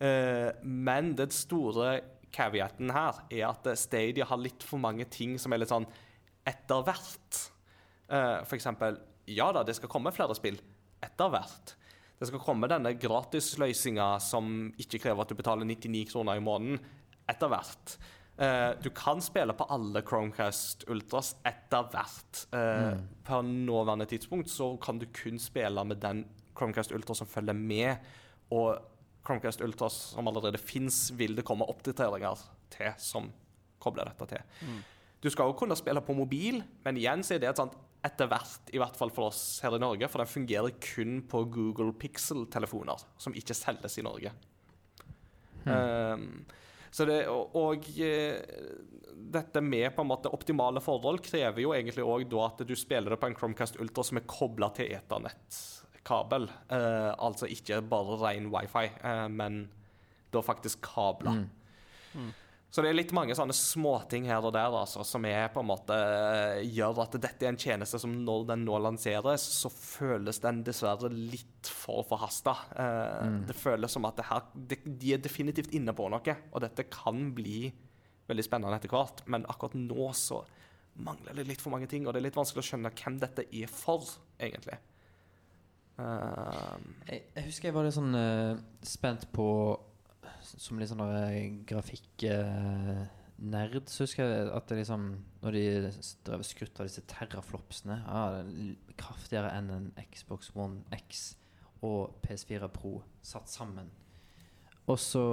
Uh, 0.00 0.50
men 0.64 1.12
den 1.18 1.32
store 1.34 2.00
caveaten 2.34 2.90
her 2.90 3.20
er 3.30 3.44
at 3.46 3.68
eh, 3.70 3.78
Stadia 3.78 4.26
har 4.26 4.40
litt 4.42 4.64
for 4.66 4.82
mange 4.82 5.06
ting 5.06 5.36
som 5.38 5.54
er 5.54 5.60
litt 5.62 5.70
sånn 5.70 5.86
etter 6.44 6.82
hvert. 6.82 7.38
Uh, 8.10 8.42
for 8.42 8.56
eksempel, 8.58 8.98
ja 9.30 9.52
da, 9.54 9.62
det 9.64 9.76
skal 9.78 9.92
komme 9.92 10.12
flere 10.14 10.34
spill 10.36 10.58
etter 11.04 11.30
hvert. 11.30 11.76
Det 12.18 12.28
skal 12.30 12.42
komme 12.42 12.70
denne 12.70 12.94
gratisløsninga 12.98 14.08
som 14.22 14.70
ikke 14.80 15.00
krever 15.02 15.24
at 15.24 15.32
du 15.32 15.38
betaler 15.38 15.68
99 15.68 16.04
kroner 16.12 16.38
i 16.38 16.44
måneden, 16.44 16.78
etter 17.30 17.50
hvert. 17.52 17.96
Eh, 18.36 18.70
du 18.82 18.90
kan 18.90 19.22
spille 19.22 19.54
på 19.54 19.66
alle 19.70 20.02
Chromecast 20.02 20.88
Ultras 20.90 21.36
etter 21.46 21.86
hvert. 21.92 22.40
Eh, 22.54 22.96
På 23.24 23.42
nåværende 23.42 24.06
tidspunkt 24.10 24.50
så 24.50 24.76
kan 24.76 24.98
du 24.98 25.06
kun 25.06 25.38
spille 25.38 25.84
med 25.84 26.02
den 26.02 26.24
Chromecast 26.56 26.92
Ultra 26.92 27.14
som 27.14 27.26
følger 27.26 27.54
med. 27.54 27.96
Og 28.50 28.78
Chromecast 29.26 29.60
Ultras 29.60 29.92
som 29.92 30.28
allerede 30.28 30.58
fins, 30.58 31.12
vil 31.14 31.36
det 31.36 31.44
komme 31.44 31.68
oppdateringer 31.68 32.42
til 32.70 32.92
som 32.98 33.30
kobler 33.78 34.10
dette 34.10 34.26
til. 34.26 34.42
Mm. 34.66 34.82
Du 35.22 35.30
skal 35.30 35.44
også 35.44 35.58
kunne 35.58 35.76
spille 35.76 36.00
på 36.04 36.12
mobil, 36.16 36.62
men 36.84 36.96
igjen 37.00 37.22
så 37.24 37.36
er 37.36 37.38
det 37.40 37.48
et 37.48 37.60
sånt 37.62 37.76
etter 38.04 38.28
hvert, 38.28 38.68
i 38.74 38.80
hvert 38.80 38.96
fall 38.98 39.08
for 39.14 39.30
oss 39.30 39.62
her 39.64 39.78
i 39.78 39.80
Norge, 39.80 40.08
for 40.12 40.20
den 40.20 40.28
fungerer 40.28 40.74
kun 40.76 41.22
på 41.28 41.44
Google 41.48 41.94
Pixel-telefoner, 41.96 43.00
som 43.16 43.32
ikke 43.32 43.56
selges 43.56 43.96
i 43.96 44.04
Norge. 44.04 44.34
Um, 45.64 46.44
så 46.94 47.06
det, 47.08 47.24
og 47.26 47.56
og 47.58 47.88
eh, 47.98 48.36
dette 49.34 49.62
med 49.64 49.88
på 49.96 50.04
en 50.04 50.10
måte 50.10 50.30
optimale 50.34 50.82
forhold 50.84 51.22
krever 51.24 51.64
jo 51.64 51.72
egentlig 51.74 52.04
òg 52.06 52.36
at 52.44 52.62
du 52.66 52.74
spiller 52.78 53.14
det 53.14 53.18
på 53.22 53.30
en 53.30 53.34
Chromecast 53.38 53.80
Ultra 53.82 54.04
som 54.06 54.20
er 54.20 54.28
kobla 54.30 54.68
til 54.76 54.92
eternettkabel. 54.94 56.46
Eh, 56.70 57.10
altså 57.18 57.50
ikke 57.50 57.80
bare 57.90 58.20
ren 58.22 58.46
wifi, 58.52 58.86
eh, 59.02 59.26
men 59.26 59.64
da 60.34 60.42
faktisk 60.42 60.82
kabler. 60.86 61.42
Mm. 61.42 61.50
Mm. 62.14 62.32
Så 62.74 62.82
det 62.82 62.88
er 62.90 62.96
litt 62.98 63.12
mange 63.14 63.36
sånne 63.38 63.54
småting 63.54 64.24
her 64.26 64.42
og 64.42 64.50
der 64.56 64.72
altså, 64.74 65.04
som 65.06 65.22
er 65.30 65.44
på 65.54 65.62
en 65.62 65.68
måte 65.68 65.94
eh, 65.94 66.64
gjør 66.74 67.04
at 67.04 67.12
dette 67.22 67.46
er 67.46 67.52
en 67.52 67.58
tjeneste 67.60 68.00
som 68.02 68.16
når 68.26 68.48
den 68.48 68.64
nå 68.66 68.80
lanseres, 68.82 69.44
så 69.60 69.70
føles 69.70 70.40
den 70.42 70.64
dessverre 70.66 71.06
litt 71.14 71.70
for 71.70 72.02
forhasta. 72.08 72.56
Eh, 72.74 73.20
Mm. 73.24 73.36
Det 73.46 73.54
føles 73.56 73.94
som 73.94 74.04
at 74.08 74.18
det 74.18 74.26
her, 74.26 74.42
de, 74.72 74.76
de 74.84 75.12
er 75.14 75.22
definitivt 75.22 75.70
inne 75.78 75.94
på 75.94 76.08
noe, 76.10 76.34
og 76.50 76.64
dette 76.64 76.88
kan 76.90 77.28
bli 77.36 77.68
veldig 78.26 78.44
spennende 78.44 78.74
etter 78.80 78.90
hvert, 78.90 79.22
men 79.30 79.46
akkurat 79.46 79.78
nå 79.78 80.10
så 80.18 80.42
mangler 80.98 81.38
det 81.38 81.46
litt 81.52 81.62
for 81.62 81.70
mange 81.74 81.86
ting, 81.90 82.08
og 82.08 82.14
det 82.14 82.20
er 82.24 82.26
litt 82.26 82.36
vanskelig 82.38 82.64
å 82.64 82.68
skjønne 82.72 82.90
hvem 82.98 83.20
dette 83.22 83.46
er 83.54 83.70
for, 83.70 84.02
egentlig. 84.42 84.80
Uh, 85.94 86.74
Jeg, 87.06 87.22
jeg 87.36 87.44
husker 87.46 87.68
jeg 87.70 87.74
var 87.76 87.86
litt 87.86 87.94
sånn 87.94 88.16
uh, 88.18 88.58
spent 88.82 89.28
på 89.34 89.46
Som 90.60 90.78
litt 90.78 90.90
sånn 90.90 91.64
grafikk-nerd, 91.66 93.88
så 93.90 94.04
husker 94.04 94.24
jeg 94.24 94.50
at 94.54 94.68
det 94.70 94.76
liksom 94.78 95.02
Når 95.42 95.50
de 95.56 95.64
drev 96.26 96.42
skrutt 96.46 96.78
av 96.78 96.86
disse 96.86 97.02
terraflopsene 97.10 97.96
er 98.06 98.32
Kraftigere 99.00 99.50
enn 99.56 99.68
en 99.74 99.88
Xbox 100.12 100.40
One 100.54 100.76
X 100.94 101.34
og 101.84 102.14
PS4 102.24 102.68
Pro 102.72 103.02
satt 103.20 103.50
sammen. 103.52 103.90
Og 104.88 104.98
så 105.00 105.24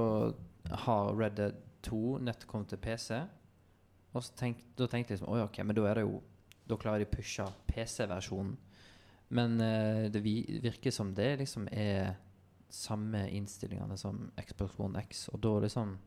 har 0.86 1.14
Red 1.16 1.38
Dead 1.38 1.62
2 1.88 2.18
nett 2.26 2.44
kommet 2.48 2.72
til 2.72 2.82
PC. 2.82 3.22
Og 4.12 4.24
så 4.24 4.36
tenk, 4.40 4.60
da 4.76 4.88
tenkte 4.92 5.14
jeg 5.14 5.22
liksom 5.22 5.32
Oi, 5.32 5.44
ok, 5.46 5.62
men 5.64 5.78
da 5.78 5.86
er 5.88 6.00
det 6.00 6.04
jo 6.04 6.18
Da 6.68 6.78
klarer 6.80 7.02
de 7.02 7.08
å 7.08 7.14
pushe 7.14 7.46
PC-versjonen. 7.68 8.58
Men 9.32 9.56
eh, 9.64 10.10
det 10.12 10.22
virker 10.24 10.92
som 10.92 11.14
det 11.16 11.38
liksom 11.40 11.68
er 11.72 12.18
samme 12.76 13.26
innstillingene 13.36 13.98
som 14.00 14.30
Xbox 14.40 14.80
One 14.80 15.04
X. 15.06 15.28
Og 15.34 15.42
da 15.44 15.58
liksom 15.66 15.98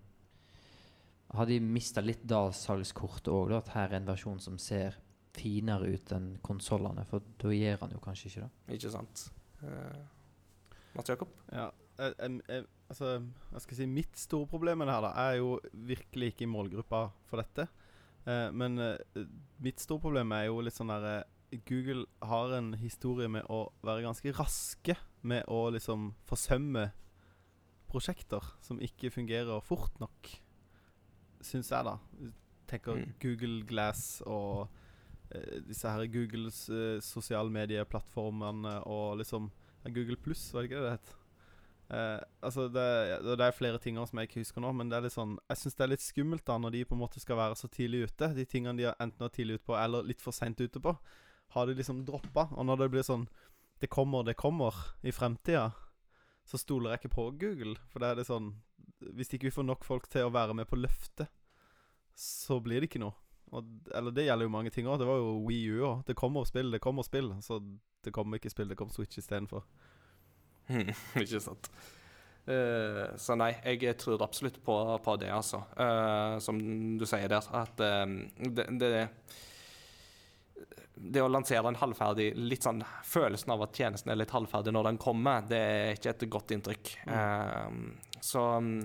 Har 1.35 1.49
de 1.51 1.57
mista 1.59 2.03
litt 2.05 2.23
dalsalgskortet 2.31 3.33
òg, 3.33 3.49
da? 3.51 3.59
At 3.59 3.73
her 3.75 3.89
er 3.89 3.97
en 3.97 4.07
versjon 4.07 4.39
som 4.39 4.59
ser 4.61 5.01
finere 5.35 5.89
ut 5.91 6.12
enn 6.15 6.37
konsollene? 6.45 7.03
For 7.09 7.25
da 7.41 7.51
gjør 7.51 7.81
han 7.81 7.95
jo 7.97 8.03
kanskje 8.05 8.29
ikke 8.29 8.45
det. 8.45 8.77
ikke 8.77 8.93
sant? 8.93 9.25
Uh, 9.65 10.05
Mats 10.95 11.11
Jakob? 11.11 11.33
Ja, 11.51 11.71
jeg, 11.99 12.15
jeg, 12.21 12.37
jeg, 12.49 12.67
altså, 12.93 13.11
jeg 13.53 13.65
skal 13.65 13.81
si 13.81 13.89
Mitt 13.91 14.21
store 14.21 14.47
problem 14.51 14.83
med 14.83 14.91
det 14.91 14.95
her 14.95 15.07
da 15.09 15.12
er 15.25 15.41
jo 15.41 15.57
virkelig 15.73 16.31
ikke 16.33 16.47
i 16.47 16.53
målgruppa 16.53 17.03
for 17.31 17.43
dette. 17.43 17.67
Uh, 18.29 18.49
men 18.57 18.79
uh, 18.79 19.25
mitt 19.65 19.83
store 19.83 20.01
problem 20.07 20.33
er 20.37 20.47
jo 20.49 20.62
litt 20.65 20.77
sånn 20.77 20.93
der 20.93 21.09
eh, 21.11 21.59
Google 21.69 22.07
har 22.25 22.55
en 22.57 22.73
historie 22.81 23.29
med 23.29 23.45
å 23.53 23.67
være 23.85 24.07
ganske 24.07 24.33
raske 24.39 24.97
med 25.25 25.49
å 25.49 25.66
liksom 25.75 26.12
forsømme 26.29 26.89
prosjekter 27.91 28.43
som 28.64 28.81
ikke 28.83 29.12
fungerer 29.14 29.62
fort 29.64 29.99
nok, 30.03 30.31
syns 31.45 31.70
jeg, 31.70 31.85
da. 31.87 31.99
Tenker 32.70 32.97
Mm. 32.97 33.12
Google 33.20 33.66
Glass 33.68 34.22
og 34.27 34.68
eh, 35.31 35.61
disse 35.66 35.91
her 35.91 36.07
Googles 36.11 36.68
eh, 36.72 37.01
sosiale 37.05 37.53
medieplattformene 37.53 38.81
og 38.89 39.18
liksom 39.20 39.51
Google 39.93 40.16
Pluss, 40.16 40.49
var 40.55 40.62
det 40.64 40.70
ikke 40.70 40.81
det 40.81 40.89
det 40.89 40.97
het? 40.97 41.14
Eh, 41.93 42.20
altså 42.41 42.68
det, 42.72 42.85
det 43.22 43.35
det 43.39 43.47
er 43.47 43.53
flere 43.59 43.79
ting 43.79 43.99
som 44.01 44.18
jeg 44.18 44.31
ikke 44.31 44.41
husker 44.41 44.64
nå, 44.64 44.72
men 44.72 44.89
det 44.89 44.97
er 44.97 45.05
litt 45.05 45.12
sånn 45.14 45.37
jeg 45.51 45.61
syns 45.61 45.77
det 45.77 45.85
er 45.85 45.93
litt 45.93 46.05
skummelt 46.07 46.47
da 46.49 46.57
når 46.59 46.72
de 46.72 46.85
på 46.89 46.97
en 46.97 47.03
måte 47.05 47.20
skal 47.20 47.37
være 47.37 47.59
så 47.61 47.68
tidlig 47.68 48.07
ute. 48.09 48.33
De 48.35 48.47
tingene 48.49 48.79
de 48.81 48.89
har 48.89 48.97
enten 49.05 49.27
er 49.27 49.35
tidlig 49.35 49.61
ute 49.61 49.68
på 49.68 49.77
eller 49.77 50.07
litt 50.09 50.25
for 50.25 50.33
seint 50.33 50.61
ute 50.61 50.81
på, 50.81 50.97
har 51.55 51.66
de 51.68 51.77
liksom 51.77 52.01
droppa. 52.09 52.49
Og 52.57 52.64
når 52.64 52.81
det 52.81 52.91
blir 52.97 53.05
sånn 53.07 53.29
Det 53.85 53.91
kommer, 53.93 54.22
det 54.22 54.35
kommer 54.35 54.74
i 55.03 55.12
fremtida, 55.12 55.72
så 56.45 56.57
stoler 56.57 56.95
jeg 56.95 57.03
ikke 57.03 57.16
på 57.18 57.24
Google. 57.37 57.74
For 57.93 58.01
da 58.01 58.14
er 58.14 58.16
det 58.16 58.24
sånn 58.24 58.55
Hvis 59.12 59.35
ikke 59.37 59.51
vi 59.51 59.53
får 59.53 59.66
nok 59.68 59.85
folk 59.85 60.07
til 60.09 60.24
å 60.24 60.30
være 60.32 60.55
med 60.57 60.64
på 60.70 60.78
løftet, 60.78 61.28
så 62.16 62.57
blir 62.64 62.80
det 62.80 62.89
ikke 62.89 63.03
noe. 63.03 63.12
Og, 63.53 63.68
eller 63.93 64.14
det 64.16 64.24
gjelder 64.24 64.49
jo 64.49 64.55
mange 64.55 64.72
ting 64.72 64.89
òg. 64.89 64.97
Det 65.03 65.09
var 65.11 65.20
jo 65.20 65.35
Wii 65.45 65.74
U 65.74 65.82
òg. 65.91 66.01
Det 66.09 66.16
kommer 66.16 66.49
spill, 66.49 66.72
det 66.72 66.80
kommer 66.80 67.05
spill. 67.05 67.28
Så 67.45 67.61
det 68.07 68.14
kommer 68.16 68.41
ikke 68.41 68.55
spill, 68.55 68.72
det 68.72 68.78
kommer 68.80 68.97
Switch 68.97 69.20
istedenfor. 69.20 69.68
ikke 71.20 71.45
sant. 71.45 71.68
Uh, 72.49 73.12
så 73.20 73.37
nei, 73.37 73.51
jeg 73.68 73.99
tror 74.01 74.24
absolutt 74.24 74.62
på, 74.64 74.78
på 75.05 75.20
det, 75.20 75.28
altså. 75.28 75.61
Uh, 75.76 76.41
som 76.41 76.57
du 76.97 77.05
sier 77.05 77.28
der, 77.28 77.53
at 77.61 77.85
uh, 77.85 78.16
det, 78.49 78.70
det 78.80 78.95
det 78.97 79.09
å 80.95 81.30
lansere 81.30 81.70
en 81.70 81.80
halvferdig 81.80 82.30
litt 82.38 82.64
sånn 82.66 82.82
Følelsen 83.09 83.53
av 83.55 83.66
at 83.66 83.76
tjenesten 83.76 84.12
er 84.12 84.20
litt 84.20 84.34
halvferdig 84.34 84.74
når 84.74 84.92
den 84.92 85.03
kommer, 85.03 85.45
det 85.49 85.61
er 85.61 85.99
ikke 85.99 86.14
et 86.14 86.24
godt 86.30 86.55
inntrykk. 86.55 86.95
Eh, 87.11 88.16
så 88.24 88.45
mm, 88.62 88.78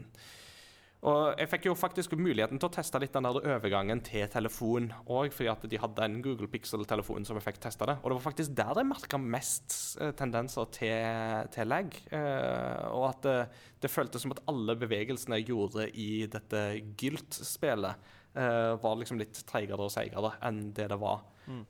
Og 1.07 1.39
jeg 1.39 1.49
fikk 1.53 1.69
jo 1.69 1.75
faktisk 1.79 2.17
muligheten 2.19 2.59
til 2.59 2.67
å 2.67 2.73
teste 2.73 2.99
litt 2.99 3.13
den 3.15 3.27
der 3.29 3.39
overgangen 3.39 4.01
til 4.03 4.25
telefon 4.31 4.89
òg, 5.05 5.31
fordi 5.31 5.51
at 5.53 5.63
de 5.71 5.79
hadde 5.79 6.07
en 6.09 6.19
Google 6.25 6.49
Pixel-telefon 6.51 7.29
som 7.29 7.39
jeg 7.39 7.45
fikk 7.45 7.61
testa 7.63 7.87
det. 7.87 7.99
Og 8.01 8.09
det 8.09 8.19
var 8.19 8.25
faktisk 8.25 8.57
der 8.57 8.81
jeg 8.81 8.89
merka 8.89 9.21
mest 9.21 9.79
eh, 10.01 10.11
tendenser 10.19 10.69
til, 10.75 11.49
til 11.55 11.71
lag. 11.71 11.93
Uh, 12.11 12.89
og 12.97 13.09
at 13.13 13.25
det, 13.25 13.39
det 13.85 13.93
føltes 13.93 14.25
som 14.25 14.35
at 14.35 14.43
alle 14.51 14.75
bevegelsene 14.81 15.39
jeg 15.39 15.53
gjorde 15.53 15.87
i 15.93 16.25
dette 16.31 16.65
Gylt-spelet, 16.99 18.09
eh, 18.35 18.75
var 18.81 18.99
liksom 18.99 19.19
litt 19.21 19.43
treigere 19.49 19.85
og 19.87 19.93
seigere 19.93 20.35
enn 20.45 20.71
det 20.73 20.89
det 20.91 20.99
var 21.01 21.23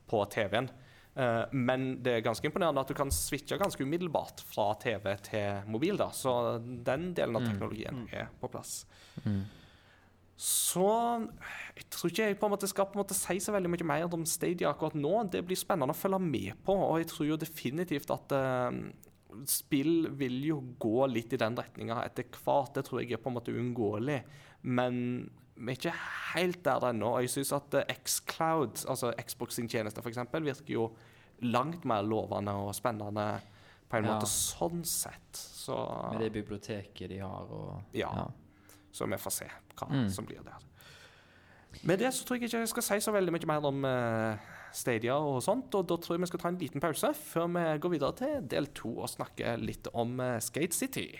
på 0.09 0.23
TV-en. 0.31 0.69
Eh, 1.19 1.45
men 1.55 1.87
det 2.03 2.17
er 2.17 2.25
ganske 2.25 2.45
imponerende 2.47 2.81
at 2.83 2.91
du 2.91 2.95
kan 2.97 3.11
switche 3.11 3.57
ganske 3.59 3.83
umiddelbart 3.83 4.43
fra 4.47 4.73
TV 4.79 5.15
til 5.25 5.71
mobil. 5.71 5.97
da, 5.97 6.09
Så 6.11 6.59
den 6.59 7.13
delen 7.13 7.35
av 7.35 7.47
teknologien 7.47 8.05
er 8.11 8.29
på 8.39 8.51
plass. 8.51 8.85
Så 10.39 10.85
jeg 11.75 11.89
tror 11.91 12.11
ikke 12.11 12.27
jeg 12.29 12.39
på 12.39 12.47
en 12.47 12.53
måte 12.53 12.67
skal 12.71 12.87
på 12.87 12.95
en 12.95 13.01
måte 13.01 13.17
si 13.17 13.35
så 13.43 13.51
veldig 13.51 13.71
mye 13.73 13.87
mer 13.89 14.13
om 14.15 14.23
Stadia 14.25 14.69
akkurat 14.71 14.95
nå. 14.95 15.29
Det 15.31 15.41
blir 15.43 15.59
spennende 15.59 15.91
å 15.91 15.99
følge 15.99 16.19
med 16.23 16.61
på, 16.63 16.75
og 16.77 17.01
jeg 17.01 17.09
tror 17.11 17.27
jo 17.27 17.39
definitivt 17.41 18.13
at 18.15 18.35
eh, 18.37 18.77
spill 19.49 20.07
vil 20.15 20.39
jo 20.47 20.61
gå 20.79 21.09
litt 21.11 21.35
i 21.35 21.41
den 21.41 21.57
retninga 21.59 21.99
etter 22.05 22.29
hvert. 22.39 22.71
Det 22.77 22.85
tror 22.87 23.01
jeg 23.01 23.17
er 23.17 23.21
på 23.21 23.33
en 23.33 23.35
måte 23.35 23.51
uunngåelig. 23.51 24.21
Men 24.63 25.29
vi 25.59 25.73
er 25.73 25.77
ikke 25.77 25.93
helt 26.33 26.63
der 26.63 26.85
ennå. 26.89 27.13
Jeg 27.19 27.29
syns 27.33 27.51
at 27.57 27.73
eh, 27.81 27.95
Xcloud, 28.05 28.85
altså 28.89 29.11
Xbox 29.19 29.57
sin 29.59 29.67
tjeneste 29.69 29.99
f.eks., 30.01 30.17
virker 30.33 30.73
jo 30.73 30.89
langt 31.41 31.85
mer 31.87 32.01
lovende 32.03 32.51
og 32.51 32.73
spennende 32.75 33.41
på 33.89 33.97
en 33.97 34.05
Ja. 34.05 34.13
måte 34.15 34.27
sånn 34.29 34.83
sett. 34.85 35.33
Så, 35.33 35.75
Med 36.13 36.21
det 36.21 36.31
biblioteket 36.33 37.09
de 37.09 37.17
har 37.19 37.47
og 37.51 37.83
Ja. 37.93 38.27
så 38.91 39.05
vi 39.07 39.17
får 39.17 39.31
se 39.31 39.45
hva 39.75 39.87
Mm. 39.89 40.09
som 40.09 40.25
blir 40.25 40.43
der. 40.43 40.57
Med 41.83 41.99
det 41.99 42.07
så 42.13 42.25
tror 42.25 42.37
jeg 42.39 42.49
ikke 42.49 42.59
jeg 42.59 42.67
skal 42.67 42.83
si 42.83 42.95
så 42.99 43.11
veldig 43.13 43.31
mye 43.31 43.45
mer 43.47 43.65
om 43.67 43.85
eh, 43.85 44.37
Stadia 44.73 45.13
og 45.15 45.41
sånt, 45.41 45.73
og 45.75 45.87
da 45.87 45.95
tror 45.97 46.15
jeg 46.15 46.21
vi 46.21 46.25
skal 46.27 46.39
ta 46.39 46.47
en 46.49 46.57
liten 46.57 46.81
pause 46.81 47.13
før 47.13 47.47
vi 47.47 47.79
går 47.79 47.89
videre 47.91 48.15
til 48.15 48.41
del 48.47 48.65
to 48.67 48.99
og 48.99 49.09
snakke 49.09 49.57
litt 49.59 49.87
om 49.93 50.19
eh, 50.19 50.39
Skate 50.39 50.73
City. 50.73 51.19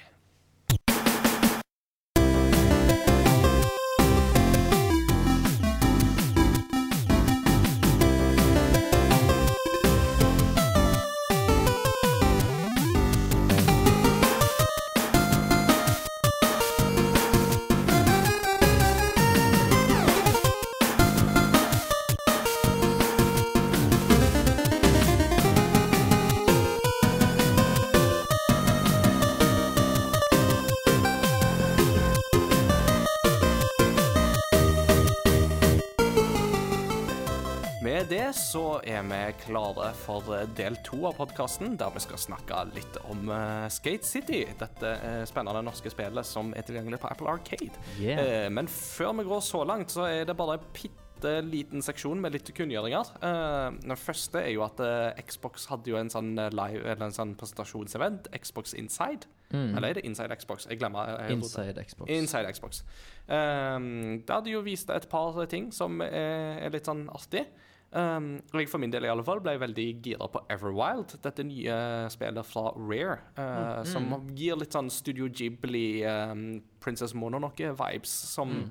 Så 38.59 38.79
er 38.83 39.03
vi 39.07 39.17
klare 39.45 39.91
for 39.95 40.25
del 40.57 40.75
to 40.83 40.97
av 41.07 41.15
podkasten, 41.15 41.77
der 41.79 41.93
vi 41.95 42.01
skal 42.03 42.19
snakke 42.19 42.57
litt 42.73 42.97
om 43.07 43.29
eh, 43.31 43.67
Skate 43.71 44.07
City. 44.07 44.41
Dette 44.59 44.89
eh, 44.97 45.21
spennende 45.29 45.61
norske 45.63 45.91
spillet 45.93 46.27
som 46.27 46.49
er 46.57 46.65
tilgjengelig 46.67 46.99
på 46.99 47.07
Apple 47.07 47.29
Arcade. 47.31 47.71
Yeah. 48.01 48.19
Eh, 48.19 48.47
men 48.51 48.67
før 48.67 49.13
vi 49.21 49.27
går 49.29 49.45
så 49.47 49.61
langt, 49.63 49.93
så 49.95 50.09
er 50.09 50.27
det 50.27 50.35
bare 50.35 50.57
en 50.57 50.65
bitte 50.75 51.37
liten 51.45 51.83
seksjon 51.83 52.19
med 52.19 52.35
litt 52.35 52.51
kunngjøringer. 52.55 53.13
Den 53.19 53.95
første 53.99 54.39
er 54.39 54.53
jo 54.53 54.63
at 54.63 54.79
Xbox 55.27 55.65
hadde 55.67 55.91
jo 55.91 55.97
en 55.99 56.11
sånn 56.11 56.33
live, 56.35 56.83
eller 56.83 57.09
en 57.09 57.15
sånn 57.15 57.33
presentasjonsevent, 57.39 58.27
Xbox 58.39 58.75
Inside. 58.75 59.27
Mm. 59.51 59.73
Eller 59.75 59.89
er 59.89 59.99
det 59.99 60.05
Inside 60.07 60.35
Xbox? 60.39 60.67
Jeg 60.67 60.79
glemmer. 60.79 61.11
Jeg, 61.15 61.35
Inside 61.35 61.83
Xbox. 61.87 62.11
Inside 62.15 62.53
Xbox. 62.55 62.83
Um, 63.27 63.89
det 64.23 64.35
hadde 64.35 64.55
jo 64.55 64.63
deg 64.67 64.95
et 64.95 65.09
par 65.11 65.43
ting 65.51 65.71
som 65.75 65.99
er, 66.03 66.63
er 66.63 66.75
litt 66.75 66.87
sånn 66.87 67.07
artig. 67.11 67.47
Um, 67.91 68.35
og 68.53 68.59
jeg 68.61 68.69
for 68.69 68.77
min 68.77 68.91
del 68.93 69.07
i 69.07 69.09
alle 69.09 69.23
fall 69.25 69.39
ble 69.41 69.55
veldig 69.57 69.85
gira 70.05 70.27
på 70.29 70.43
Everwild, 70.53 71.15
dette 71.23 71.41
nye 71.43 71.77
spillet 72.13 72.45
fra 72.45 72.67
Rare. 72.77 73.15
uh, 73.37 73.83
Som 73.83 74.11
gir 74.37 74.55
litt 74.61 74.71
sånn 74.77 74.91
Studio 74.93 75.25
Ghibli, 75.27 76.03
um, 76.05 76.61
Princess 76.79 77.13
Mononoke-vibes. 77.17 78.13
Som 78.35 78.49
Mm. 78.49 78.69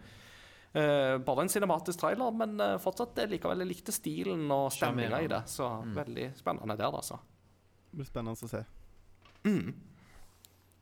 uh, 0.77 1.19
bare 1.19 1.41
en 1.41 1.49
cinematisk 1.49 1.99
trailer, 1.99 2.31
men 2.31 2.61
uh, 2.61 2.77
fortsatt 2.79 3.19
eh, 3.19 3.27
likevel 3.27 3.59
jeg 3.65 3.69
likte 3.73 3.93
stilen 3.93 4.49
og 4.53 4.71
stemninga 4.71 5.23
i 5.25 5.27
det. 5.27 5.43
Så 5.49 5.67
Mm. 5.83 5.95
veldig 5.97 6.29
spennende 6.37 6.77
der, 6.79 6.93
altså. 6.93 7.19
Det 7.91 7.97
blir 7.99 8.07
spennende 8.07 8.37
å 8.37 8.49
se. 8.49 8.65
Mm. 9.45 9.75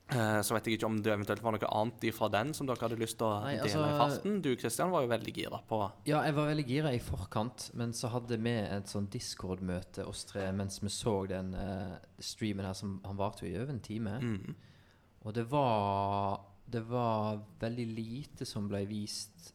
Eh, 0.09 0.41
så 0.47 0.55
vet 0.55 0.65
jeg 0.69 0.77
ikke 0.79 0.87
om 0.87 1.01
det 1.03 1.11
eventuelt 1.11 1.43
var 1.43 1.51
noe 1.57 1.69
annet 1.75 2.05
fra 2.15 2.29
den 2.31 2.53
som 2.55 2.67
dere 2.69 2.79
hadde 2.79 2.99
lyst 3.01 3.19
til 3.19 3.27
å 3.27 3.41
Nei, 3.43 3.57
dele 3.57 3.67
i 3.67 3.73
altså- 3.75 3.97
farten. 3.99 4.37
Du 4.43 4.55
Kristian 4.55 4.91
var 4.93 5.03
jo 5.03 5.09
veldig 5.11 5.35
gira 5.35 5.59
på 5.67 5.81
Ja, 6.07 6.21
jeg 6.23 6.35
var 6.37 6.47
veldig 6.47 6.67
gira 6.69 6.93
i 6.95 7.01
forkant, 7.01 7.71
men 7.75 7.91
så 7.93 8.09
hadde 8.13 8.39
vi 8.39 8.51
et 8.51 8.87
sånn 8.87 9.09
Discord-møte 9.11 10.07
oss 10.07 10.23
tre 10.25 10.53
mens 10.53 10.79
vi 10.81 10.89
så 10.89 11.27
den 11.27 11.55
uh, 11.55 11.97
streamen 12.21 12.65
her 12.65 12.73
som 12.75 13.01
han 13.05 13.17
varte 13.17 13.49
i 13.51 13.57
over 13.59 13.73
en 13.73 13.81
time. 13.81 14.19
mm. 14.21 14.55
Og 15.25 15.35
det 15.35 15.49
var 15.51 16.41
Det 16.71 16.83
var 16.89 17.43
veldig 17.61 17.87
lite 17.97 18.45
som 18.47 18.69
ble 18.69 18.85
vist, 18.87 19.53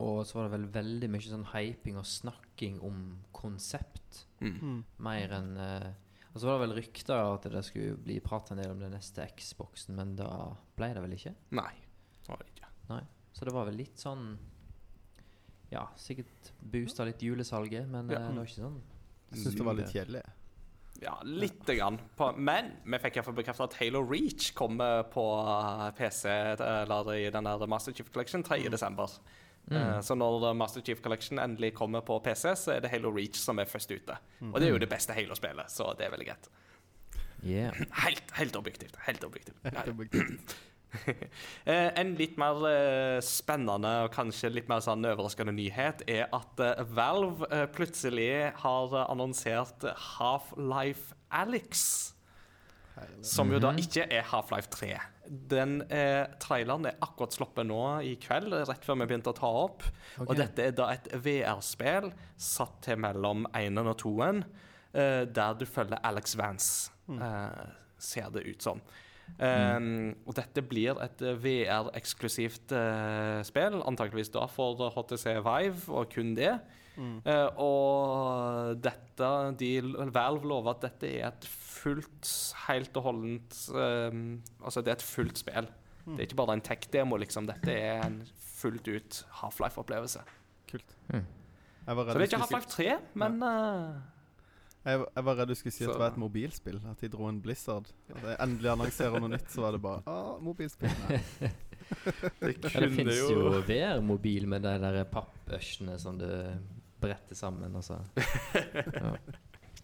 og 0.00 0.24
så 0.26 0.34
var 0.34 0.48
det 0.48 0.58
vel 0.60 0.66
veldig 0.84 1.08
mye 1.10 1.20
sånn 1.20 1.46
hyping 1.52 1.96
og 1.96 2.04
snakking 2.04 2.82
om 2.82 3.18
konsept, 3.32 4.24
Mm. 4.40 4.60
Mm. 4.62 4.84
mer 4.98 5.28
enn 5.32 5.56
eh, 5.56 5.92
Og 6.34 6.40
så 6.42 6.48
var 6.48 6.58
det 6.58 6.64
vel 6.68 6.76
rykter 6.80 7.14
at 7.34 7.44
det 7.52 7.60
skulle 7.64 7.96
bli 8.02 8.16
prat 8.24 8.50
en 8.50 8.58
del 8.58 8.72
om 8.74 8.80
den 8.82 8.90
neste 8.96 9.22
Xboxen, 9.38 9.94
men 9.94 10.16
da 10.18 10.28
ble 10.76 10.88
det 10.96 11.02
vel 11.04 11.14
ikke? 11.14 11.34
Nei. 11.54 11.70
Det 12.24 12.28
var 12.32 12.40
det 12.42 12.48
ikke. 12.50 12.70
Så 13.34 13.44
det 13.48 13.52
var 13.54 13.64
vel 13.66 13.76
litt 13.80 13.98
sånn 13.98 14.36
Ja, 15.72 15.88
sikkert 15.98 16.52
boosta 16.62 17.02
litt 17.08 17.22
julesalget, 17.22 17.88
men 17.90 18.08
Ja. 18.10 18.18
eh, 18.20 18.28
det 18.30 18.36
var 18.38 18.44
ikke 18.46 18.62
sånn 18.62 18.80
Jeg 19.32 19.38
syns 19.42 19.56
det 19.58 19.64
var 19.66 19.74
litt 19.74 19.90
kjedelig. 19.94 20.22
Ja, 21.02 21.16
lite 21.24 21.74
grann. 21.74 21.98
På, 22.16 22.28
men 22.38 22.76
vi 22.84 22.98
fikk 23.02 23.16
iallfall 23.16 23.34
bekreftet 23.34 23.64
at 23.72 23.74
Halo 23.80 24.00
Reach 24.06 24.52
kommer 24.54 25.02
på 25.10 25.24
eh, 25.42 25.90
PC 25.98 26.28
eller 26.30 27.10
i 27.14 27.30
den 27.30 27.44
der 27.44 27.66
Master 27.66 27.92
Chief 27.92 28.10
Collection 28.12 28.42
3. 28.46 28.68
desember. 28.70 29.10
Mm. 29.70 29.76
Eh, 29.76 30.00
så 30.00 30.16
når 30.18 30.52
Master 30.56 30.84
Chief 30.84 31.00
Collection 31.00 31.40
endelig 31.40 31.74
kommer 31.74 32.04
på 32.04 32.18
PC, 32.24 32.52
så 32.56 32.76
er 32.76 32.84
det 32.84 32.92
Halo 32.92 33.12
Reach 33.14 33.40
som 33.40 33.58
er 33.58 33.70
først 33.70 33.90
ute. 33.94 34.18
Og 34.52 34.60
det 34.60 34.68
er 34.68 34.74
jo 34.74 34.82
det 34.82 34.90
beste 34.90 35.16
Halo-spillet, 35.16 35.72
så 35.72 35.94
det 35.98 36.06
er 36.06 36.14
veldig 36.14 36.28
greit. 36.28 36.52
Yeah. 37.44 37.76
Helt, 38.04 38.30
helt 38.38 38.56
objektivt. 38.56 38.96
Helt 39.06 39.24
objektivt. 39.24 39.58
Helt 39.64 39.92
objektivt. 39.96 40.56
Eh, 41.66 41.88
en 41.98 42.12
litt 42.14 42.36
mer 42.38 42.60
eh, 42.68 43.16
spennende 43.26 43.90
og 44.04 44.12
kanskje 44.14 44.52
litt 44.52 44.68
mer 44.70 44.78
sånn 44.84 45.02
overraskende 45.10 45.50
nyhet 45.50 46.04
er 46.06 46.28
at 46.30 46.62
Valve 46.94 47.48
plutselig 47.74 48.52
har 48.60 48.94
annonsert 49.02 49.88
Half-Life 50.14 51.18
Alyx. 51.34 51.82
Som 53.26 53.50
jo 53.50 53.58
da 53.58 53.74
ikke 53.74 54.06
er 54.06 54.22
Half-Life 54.30 54.70
3. 54.70 54.92
Den 55.28 55.78
eh, 55.88 56.24
traileren 56.42 56.88
er 56.90 56.98
akkurat 57.04 57.34
sluppet 57.36 57.68
nå 57.68 57.80
i 58.04 58.14
kveld, 58.20 58.52
rett 58.68 58.84
før 58.84 59.00
vi 59.00 59.08
begynte 59.08 59.32
å 59.32 59.38
ta 59.38 59.50
opp. 59.64 59.86
Og 60.24 60.34
dette 60.38 60.68
er 60.68 60.76
da 60.76 60.90
et 60.94 61.08
VR-spill 61.14 62.10
satt 62.36 62.82
til 62.84 63.00
mellom 63.00 63.48
1 63.56 63.80
og 63.84 63.96
2, 64.02 64.14
eh, 64.28 65.22
der 65.26 65.56
du 65.58 65.64
følger 65.68 66.02
Alex 66.04 66.36
Vance, 66.40 66.92
eh, 67.08 67.64
ser 67.98 68.30
det 68.34 68.44
ut 68.48 68.68
som. 68.68 68.84
Um, 69.34 70.12
og 70.28 70.36
dette 70.36 70.62
blir 70.62 70.98
et 71.02 71.22
eh, 71.24 71.38
VR-eksklusivt 71.40 72.74
eh, 72.76 73.40
spill, 73.46 73.80
antakeligvis 73.88 74.30
da 74.34 74.44
for 74.52 74.78
HTC 74.94 75.40
Vive, 75.42 75.88
og 75.88 76.12
kun 76.12 76.34
det. 76.36 76.52
Mm. 76.96 77.16
Eh, 77.26 77.48
og 77.58 78.76
dette 78.84 79.30
de, 79.58 79.70
Valve 80.14 80.46
lover 80.46 80.76
at 80.76 80.84
dette 80.86 81.10
er 81.10 81.26
et 81.32 81.48
fullt, 81.50 82.30
helt 82.68 83.00
og 83.00 83.08
holdent 83.08 83.56
eh, 83.74 84.20
Altså, 84.62 84.80
det 84.80 84.92
er 84.92 85.00
et 85.00 85.06
fullt 85.08 85.42
spill. 85.42 85.70
Det 86.04 86.18
er 86.18 86.26
ikke 86.28 86.36
bare 86.42 86.58
en 86.58 86.64
tech-demo, 86.64 87.16
liksom. 87.16 87.46
Dette 87.48 87.72
er 87.72 88.02
en 88.04 88.18
fullt 88.60 88.88
ut 88.92 89.20
Half-Life-opplevelse. 89.40 90.20
Kult. 90.70 90.96
Mm. 91.08 91.24
Jeg 91.86 91.96
var 91.96 92.10
Så 92.10 92.18
det 92.18 92.20
er 92.20 92.28
ikke 92.28 92.42
Half-Life 92.44 92.68
3, 92.68 92.90
men 93.20 93.40
ja. 93.42 93.54
si- 93.54 94.10
jeg, 94.84 95.00
jeg 95.16 95.24
var 95.24 95.38
redd 95.38 95.48
du 95.48 95.54
skulle 95.56 95.72
si 95.72 95.84
at 95.86 95.94
det 95.94 96.00
var 96.00 96.10
et 96.12 96.20
mobilspill. 96.20 96.80
At 96.90 97.00
de 97.00 97.08
dro 97.08 97.28
en 97.30 97.40
Blizzard. 97.40 97.88
At 98.12 98.26
jeg 98.28 98.36
endelig 98.44 98.70
annonserer 98.74 99.22
noe 99.22 99.32
nytt, 99.32 99.46
så 99.52 99.64
var 99.64 99.76
det 99.76 99.80
bare 99.84 100.02
ah, 100.12 100.34
mobilspill. 100.44 100.92
Nei. 101.08 101.20
det 102.40 102.52
Ja, 102.52 102.80
det 102.84 102.90
fins 102.92 103.16
jo 103.16 103.30
jo 103.32 103.62
VR-mobil 103.64 104.48
med 104.48 104.64
de 104.64 104.74
der 104.82 105.00
pappøsjene 105.08 105.96
som 106.00 106.20
du 106.20 106.28
brette 107.04 107.38
sammen. 107.38 107.76
Altså. 107.80 108.00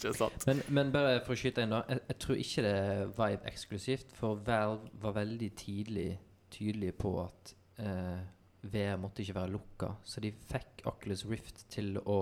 Ja. 0.01 0.07
Ikke 0.09 0.17
sant? 0.17 0.45
Men, 0.49 0.63
men 0.73 0.91
bare 0.95 1.19
for 1.27 1.35
å 1.35 1.37
skyte 1.37 1.61
inn, 1.61 1.75
da. 1.75 1.83
Jeg, 1.91 2.01
jeg 2.09 2.17
tror 2.23 2.39
ikke 2.41 2.63
det 2.65 2.71
er 2.73 3.01
Vive 3.19 3.51
eksklusivt, 3.51 4.15
for 4.17 4.39
Valve 4.47 4.89
var 5.03 5.13
veldig 5.19 5.51
tidlig 5.61 6.07
tydelig 6.51 6.95
på 6.99 7.15
at 7.23 7.55
eh, 7.83 8.23
VR 8.71 8.99
måtte 9.01 9.23
ikke 9.25 9.37
være 9.39 9.55
lukka. 9.55 9.93
Så 10.05 10.23
de 10.25 10.33
fikk 10.33 10.85
Oculus 10.91 11.25
Rift 11.31 11.65
til 11.73 11.99
å 12.01 12.21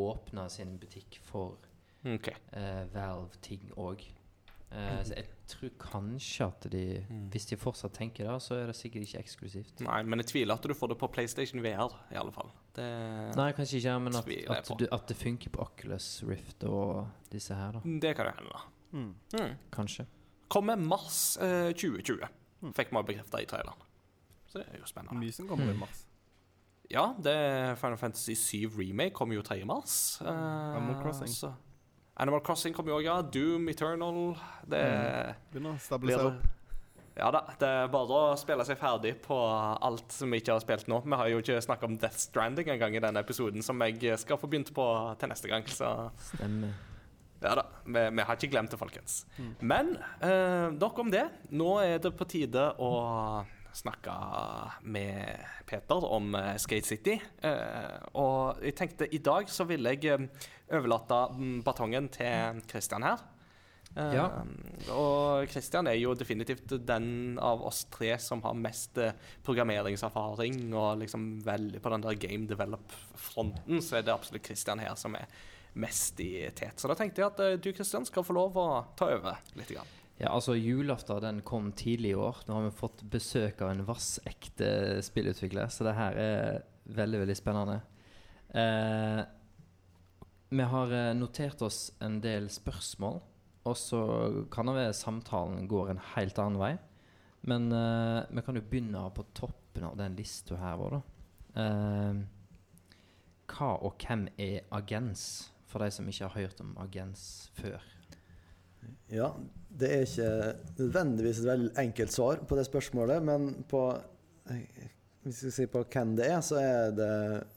åpne 0.00 0.46
sin 0.52 0.76
butikk 0.80 1.20
for 1.26 1.58
okay. 2.06 2.36
eh, 2.56 2.84
Valve-ting 2.94 3.70
òg. 3.80 4.06
Eh, 4.70 5.00
så 5.04 5.18
jeg 5.18 5.28
tror 5.50 5.70
kanskje 5.78 6.46
at 6.46 6.66
de 6.72 6.82
Mm. 7.10 7.28
Hvis 7.30 7.46
de 7.50 7.56
fortsatt 7.56 7.92
tenker 7.94 8.24
det, 8.26 8.36
så 8.42 8.54
er 8.56 8.66
det 8.66 8.76
sikkert 8.76 9.02
ikke 9.06 9.20
eksklusivt. 9.22 9.80
Nei, 9.86 10.02
men 10.02 10.18
jeg 10.22 10.26
tviler 10.32 10.54
at 10.54 10.62
du 10.62 10.74
får 10.74 10.88
det 10.88 10.98
på 10.98 11.08
PlayStation 11.12 11.62
VR, 11.62 11.92
i 12.12 12.16
alle 12.16 12.32
fall. 12.32 12.50
Det 12.74 12.86
Nei, 13.36 13.52
kanskje 13.52 13.80
ikke, 13.80 13.96
men 14.00 14.14
at, 14.16 14.28
at, 14.56 14.72
du, 14.78 14.86
at 14.92 15.06
det 15.08 15.16
funker 15.16 15.50
på 15.50 15.60
Oculus 15.64 16.22
Rift 16.28 16.64
og 16.64 17.08
disse 17.30 17.54
her, 17.54 17.72
da. 17.72 17.80
Det 17.84 18.14
kan 18.16 18.26
jo 18.26 18.32
hende. 18.38 18.60
Mm. 18.92 19.14
Mm. 19.38 19.56
Kanskje. 19.72 20.06
Kommer 20.50 20.76
mars 20.76 21.36
eh, 21.40 21.72
2020, 21.72 22.28
Mm. 22.62 22.72
fikk 22.74 22.90
vi 22.92 23.02
bekrefta 23.14 23.40
i 23.40 23.46
traileren. 23.46 23.80
Så 24.46 24.58
det 24.58 24.66
er 24.74 24.78
jo 24.78 24.84
spennende. 24.86 25.16
Mye 25.18 25.32
som 25.32 25.46
kommer 25.48 25.70
i 25.70 25.72
Mm. 25.72 25.78
mars. 25.80 26.06
Ja, 26.90 27.14
det 27.22 27.32
er 27.32 27.74
Final 27.76 27.96
Fantasy 27.96 28.34
7 28.34 28.76
Remake 28.78 29.14
kommer 29.14 29.34
jo 29.36 29.42
3. 29.42 29.64
mars. 29.64 30.18
Eh, 30.20 30.26
Animal 30.28 31.00
Crossing. 31.02 31.28
så- 31.28 31.54
Animal 32.20 32.42
Crossing 32.44 32.74
kommer 32.76 32.92
jo 32.92 32.98
òg, 33.00 33.06
ja. 33.06 33.18
Doom 33.24 33.68
Eternal. 33.72 34.18
Det 34.68 34.80
Begynner 35.52 35.72
å 35.72 35.76
blir 35.76 35.84
stabilisere 35.86 36.32
opp. 36.34 36.48
Ja 37.20 37.28
da. 37.34 37.40
Det 37.60 37.68
er 37.68 37.88
bare 37.92 38.16
å 38.16 38.36
spille 38.38 38.64
seg 38.64 38.78
ferdig 38.80 39.14
på 39.24 39.36
alt 39.36 40.12
som 40.14 40.30
vi 40.32 40.38
ikke 40.40 40.54
har 40.54 40.62
spilt 40.62 40.88
nå. 40.88 41.00
Vi 41.04 41.18
har 41.20 41.30
jo 41.32 41.40
ikke 41.42 41.58
snakka 41.64 41.88
om 41.88 41.96
Death 42.00 42.20
Stranding 42.22 42.70
engang 42.72 42.94
i 42.96 43.02
denne 43.02 43.20
episoden, 43.24 43.64
som 43.66 43.80
jeg 43.84 44.14
skal 44.20 44.38
få 44.40 44.48
begynt 44.52 44.72
på 44.76 44.86
til 45.20 45.32
neste 45.32 45.50
gang. 45.50 45.66
Så 45.68 45.90
Stemmer. 46.30 46.72
ja 47.42 47.54
da. 47.58 47.66
Vi, 47.84 48.04
vi 48.16 48.26
har 48.28 48.38
ikke 48.38 48.52
glemt 48.54 48.72
det, 48.72 48.80
folkens. 48.80 49.22
Mm. 49.36 49.50
Men 49.72 49.94
eh, 50.20 50.68
nok 50.76 51.02
om 51.02 51.12
det. 51.12 51.26
Nå 51.50 51.74
er 51.82 51.98
det 52.04 52.14
på 52.16 52.28
tide 52.30 52.70
å 52.80 52.92
snakke 53.72 54.12
med 54.82 55.40
Peter 55.66 56.04
om 56.04 56.34
eh, 56.34 56.56
Skate 56.60 56.86
City. 56.86 57.16
Eh, 57.42 57.98
og 58.18 58.62
jeg 58.64 58.76
tenkte 58.78 59.08
i 59.14 59.20
dag 59.22 59.50
så 59.50 59.66
ville 59.68 59.94
jeg 59.94 60.08
eh, 60.10 60.48
overlate 60.76 61.20
batongen 61.66 62.08
til 62.12 62.62
Christian 62.70 63.06
her. 63.06 63.22
Ja. 63.90 64.28
Og 64.94 65.50
Christian 65.50 65.88
er 65.90 65.96
jo 65.98 66.12
definitivt 66.14 66.76
den 66.86 67.40
av 67.42 67.64
oss 67.66 67.82
tre 67.90 68.12
som 68.22 68.38
har 68.44 68.54
mest 68.54 69.00
programmeringserfaring, 69.42 70.60
og 70.78 71.00
liksom 71.00 71.24
veldig 71.42 71.82
på 71.82 71.90
den 71.96 72.04
der 72.04 72.20
game 72.22 72.46
develop-fronten, 72.46 73.82
så 73.82 73.98
er 73.98 74.06
det 74.06 74.14
absolutt 74.14 74.46
Christian 74.46 74.78
her 74.78 74.94
som 74.94 75.18
er 75.18 75.26
mest 75.74 76.22
i 76.22 76.46
tet. 76.54 76.78
Så 76.78 76.86
da 76.86 76.94
tenkte 76.98 77.24
jeg 77.24 77.32
at 77.32 77.64
du, 77.64 77.72
Christian, 77.74 78.06
skal 78.06 78.26
få 78.26 78.38
lov 78.38 78.62
å 78.62 78.68
ta 78.94 79.10
over 79.10 79.42
litt. 79.58 79.74
Grann. 79.74 79.96
Ja, 80.20 80.34
altså 80.36 80.52
Julaften 80.52 81.22
den 81.24 81.38
kom 81.48 81.70
tidlig 81.72 82.10
i 82.12 82.18
år. 82.20 82.42
Nå 82.44 82.58
har 82.58 82.66
vi 82.66 82.76
fått 82.76 83.00
besøk 83.08 83.62
av 83.64 83.70
en 83.72 83.86
vassekte 83.88 85.00
spillutvikler, 85.06 85.70
så 85.72 85.86
det 85.86 85.94
her 85.96 86.18
er 86.20 86.58
veldig, 86.92 87.22
veldig 87.22 87.36
spennende. 87.38 87.78
Eh, 88.52 89.20
vi 90.50 90.66
har 90.74 90.92
eh, 90.92 91.14
notert 91.16 91.62
oss 91.64 91.78
en 92.04 92.18
del 92.20 92.50
spørsmål, 92.52 93.16
og 93.64 93.76
så 93.80 94.00
kan 94.52 94.68
det 94.68 94.74
være 94.76 94.98
samtalen 94.98 95.64
går 95.70 95.94
en 95.94 96.02
helt 96.12 96.40
annen 96.42 96.60
vei. 96.60 96.74
Men 97.48 97.70
eh, 97.72 98.28
vi 98.28 98.44
kan 98.44 98.60
jo 98.60 98.64
begynne 98.68 99.06
på 99.16 99.24
toppen 99.32 99.86
av 99.88 99.96
den 100.02 100.18
lista 100.20 100.58
her 100.60 100.76
vår, 100.82 100.98
da. 100.98 101.00
Eh, 101.64 102.20
hva 103.54 103.70
og 103.80 104.04
hvem 104.04 104.28
er 104.36 104.68
agens, 104.68 105.24
for 105.70 105.80
de 105.80 105.88
som 105.96 106.12
ikke 106.12 106.28
har 106.28 106.44
hørt 106.44 106.60
om 106.60 106.76
agens 106.84 107.24
før? 107.56 107.80
Ja, 109.10 109.32
det 109.80 109.88
er 109.90 110.04
ikke 110.06 110.54
nødvendigvis 110.78 111.40
et 111.42 111.46
veldig 111.48 111.70
enkelt 111.82 112.12
svar 112.14 112.36
på 112.46 112.56
det 112.58 112.66
spørsmålet, 112.68 113.22
men 113.22 113.64
på 113.68 113.82
Hvis 115.22 115.42
vi 115.44 115.50
skal 115.50 115.52
si 115.52 115.66
på 115.68 115.82
hvem 115.92 116.14
det 116.16 116.26
er, 116.32 116.40
så 116.40 116.56
er 116.56 116.94
det 116.96 117.08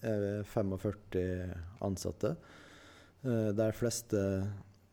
er 0.04 0.44
45 0.44 1.54
ansatte. 1.82 2.36
eh, 3.24 3.52
Der 3.56 3.72
fleste 3.72 4.20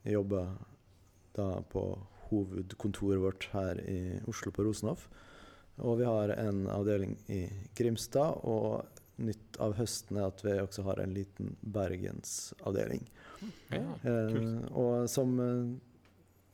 jobber 0.06 0.52
da 1.36 1.60
på 1.72 1.82
hovedkontoret 2.30 3.20
vårt 3.20 3.48
her 3.52 3.80
i 3.90 4.20
Oslo 4.28 4.52
på 4.54 4.62
Rosenhoff. 4.64 5.08
Og 5.78 5.98
vi 5.98 6.04
har 6.04 6.28
en 6.38 6.66
avdeling 6.70 7.16
i 7.28 7.48
Grimstad, 7.74 8.38
og 8.44 8.86
nytt 9.18 9.58
av 9.60 9.74
høsten 9.74 10.16
er 10.16 10.28
at 10.30 10.40
vi 10.44 10.54
også 10.60 10.82
har 10.86 11.00
en 11.02 11.12
liten 11.14 11.56
bergensavdeling. 11.62 13.02
Ja, 13.72 13.82
Eh, 14.04 14.32
kult. 14.32 14.70
og 14.76 15.08
som 15.08 15.38
eh, 15.40 15.89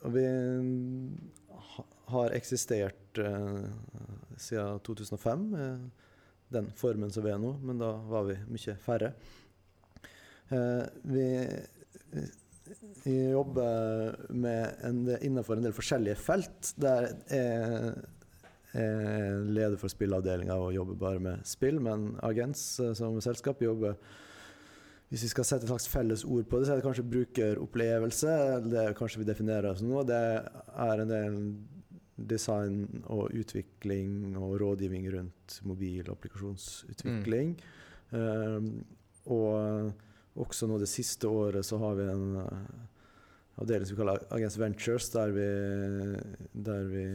Og 0.04 0.12
vi 0.14 0.24
har 2.12 2.34
eksistert 2.36 3.18
eh, 3.18 3.62
siden 4.38 4.82
2005, 4.86 5.46
eh, 5.54 6.10
den 6.56 6.68
formen 6.78 7.10
som 7.10 7.24
vi 7.24 7.32
er 7.32 7.40
nå, 7.42 7.56
men 7.66 7.80
da 7.80 7.92
var 8.10 8.28
vi 8.28 8.36
mye 8.52 8.76
færre. 8.82 9.12
Eh, 10.54 10.84
vi, 11.10 11.28
vi 13.04 13.16
jobber 13.32 14.12
en, 14.30 15.00
innenfor 15.16 15.56
en 15.56 15.66
del 15.66 15.74
forskjellige 15.74 16.20
felt. 16.20 16.74
Der 16.78 17.10
er 17.34 17.96
er 18.76 19.44
leder 19.46 19.78
for 19.80 19.92
spillavdelinga 19.92 20.56
og 20.60 20.74
jobber 20.74 20.98
bare 21.00 21.22
med 21.22 21.44
spill, 21.48 21.80
men 21.82 22.14
Agens 22.26 22.62
eh, 22.80 22.92
som 22.98 23.18
selskap 23.24 23.62
jobber 23.62 23.96
hvis 25.08 25.22
vi 25.22 25.30
skal 25.30 25.46
sette 25.46 25.66
et 25.66 25.70
slags 25.70 25.86
felles 25.90 26.24
ord 26.26 26.48
på 26.50 26.58
det, 26.58 26.66
så 26.66 26.74
er 26.74 26.80
det 26.80 26.86
kanskje 26.86 27.06
brukeropplevelse. 27.12 28.32
Det 28.66 28.80
er 28.82 28.96
kanskje 28.98 29.22
vi 29.22 29.28
definerer 29.28 29.78
som 29.78 29.90
noe. 29.90 30.02
Det 30.06 30.18
er 30.18 31.02
en 31.02 31.12
del 31.12 31.36
design 32.16 33.04
og 33.12 33.30
utvikling 33.36 34.34
og 34.40 34.56
rådgivning 34.62 35.06
rundt 35.14 35.60
mobil- 35.68 36.08
og 36.08 36.16
applikasjonsutvikling. 36.16 37.54
Um, 38.10 38.72
og 39.30 39.92
også 40.42 40.66
nå 40.66 40.80
det 40.80 40.90
siste 40.90 41.28
året 41.28 41.66
så 41.66 41.78
har 41.82 41.96
vi 41.98 42.08
en 42.10 42.26
uh, 42.40 42.86
avdeling 43.62 43.86
som 43.86 43.96
vi 43.96 44.02
kaller 44.02 44.24
Agents 44.34 44.58
Ventures, 44.60 45.08
der 45.14 45.32
vi, 45.34 45.48
der 46.66 46.88
vi 46.90 47.06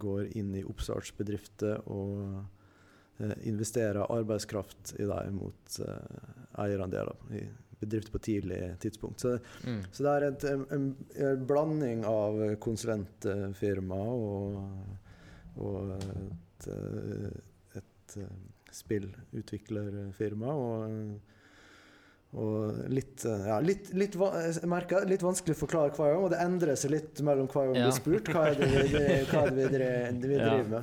går 0.00 0.32
inn 0.38 0.54
i 0.58 0.64
oppstartsbedrifter 0.66 1.84
og 1.92 2.40
eh, 3.20 3.36
investerer 3.46 4.02
arbeidskraft 4.02 4.96
i 4.98 5.06
dem 5.06 5.38
mot 5.38 5.78
eh, 5.86 6.45
eierandeler 6.64 7.16
i 7.36 7.44
bedrifter 7.80 8.12
på 8.14 8.18
tidlig 8.24 8.60
tidspunkt. 8.80 9.20
Så, 9.20 9.38
Mm. 9.66 9.82
så 9.92 10.02
det 10.06 10.12
er 10.16 10.26
et, 10.30 10.44
en, 10.44 10.62
en, 10.72 11.44
blanding 11.46 12.04
av 12.08 12.38
konsulentfirma 12.64 13.98
og, 14.00 14.56
og 15.60 15.90
et, 15.98 16.68
et 17.76 18.16
spillutviklerfirma. 18.72 20.52
Og, 20.56 21.20
og 22.36 22.80
litt, 22.92 23.22
ja, 23.24 23.58
litt, 23.64 23.92
litt, 23.96 24.16
jeg 24.18 24.68
merker, 24.68 25.06
litt 25.08 25.22
vanskelig 25.24 25.54
å 25.56 25.60
forklare 25.62 25.92
hver 25.96 26.10
gang, 26.14 26.24
og 26.26 26.32
det 26.34 26.40
endrer 26.42 26.76
seg 26.76 26.90
litt 26.96 27.20
mellom 27.24 27.46
hver 27.48 27.70
gang 27.70 27.76
Ja. 27.78 27.86
blir 27.86 27.96
spurt 27.96 28.32
hva 28.34 28.48
er 28.50 28.54
det 28.58 28.68
vi, 28.72 28.82
det- 28.92 29.26
hva 29.30 29.44
er 29.46 29.50
det 29.50 29.56
vi, 29.56 29.68
driver, 29.76 30.10
vi 30.28 30.34
Ja. 30.34 30.48
driver 30.50 30.70
med. 30.74 30.82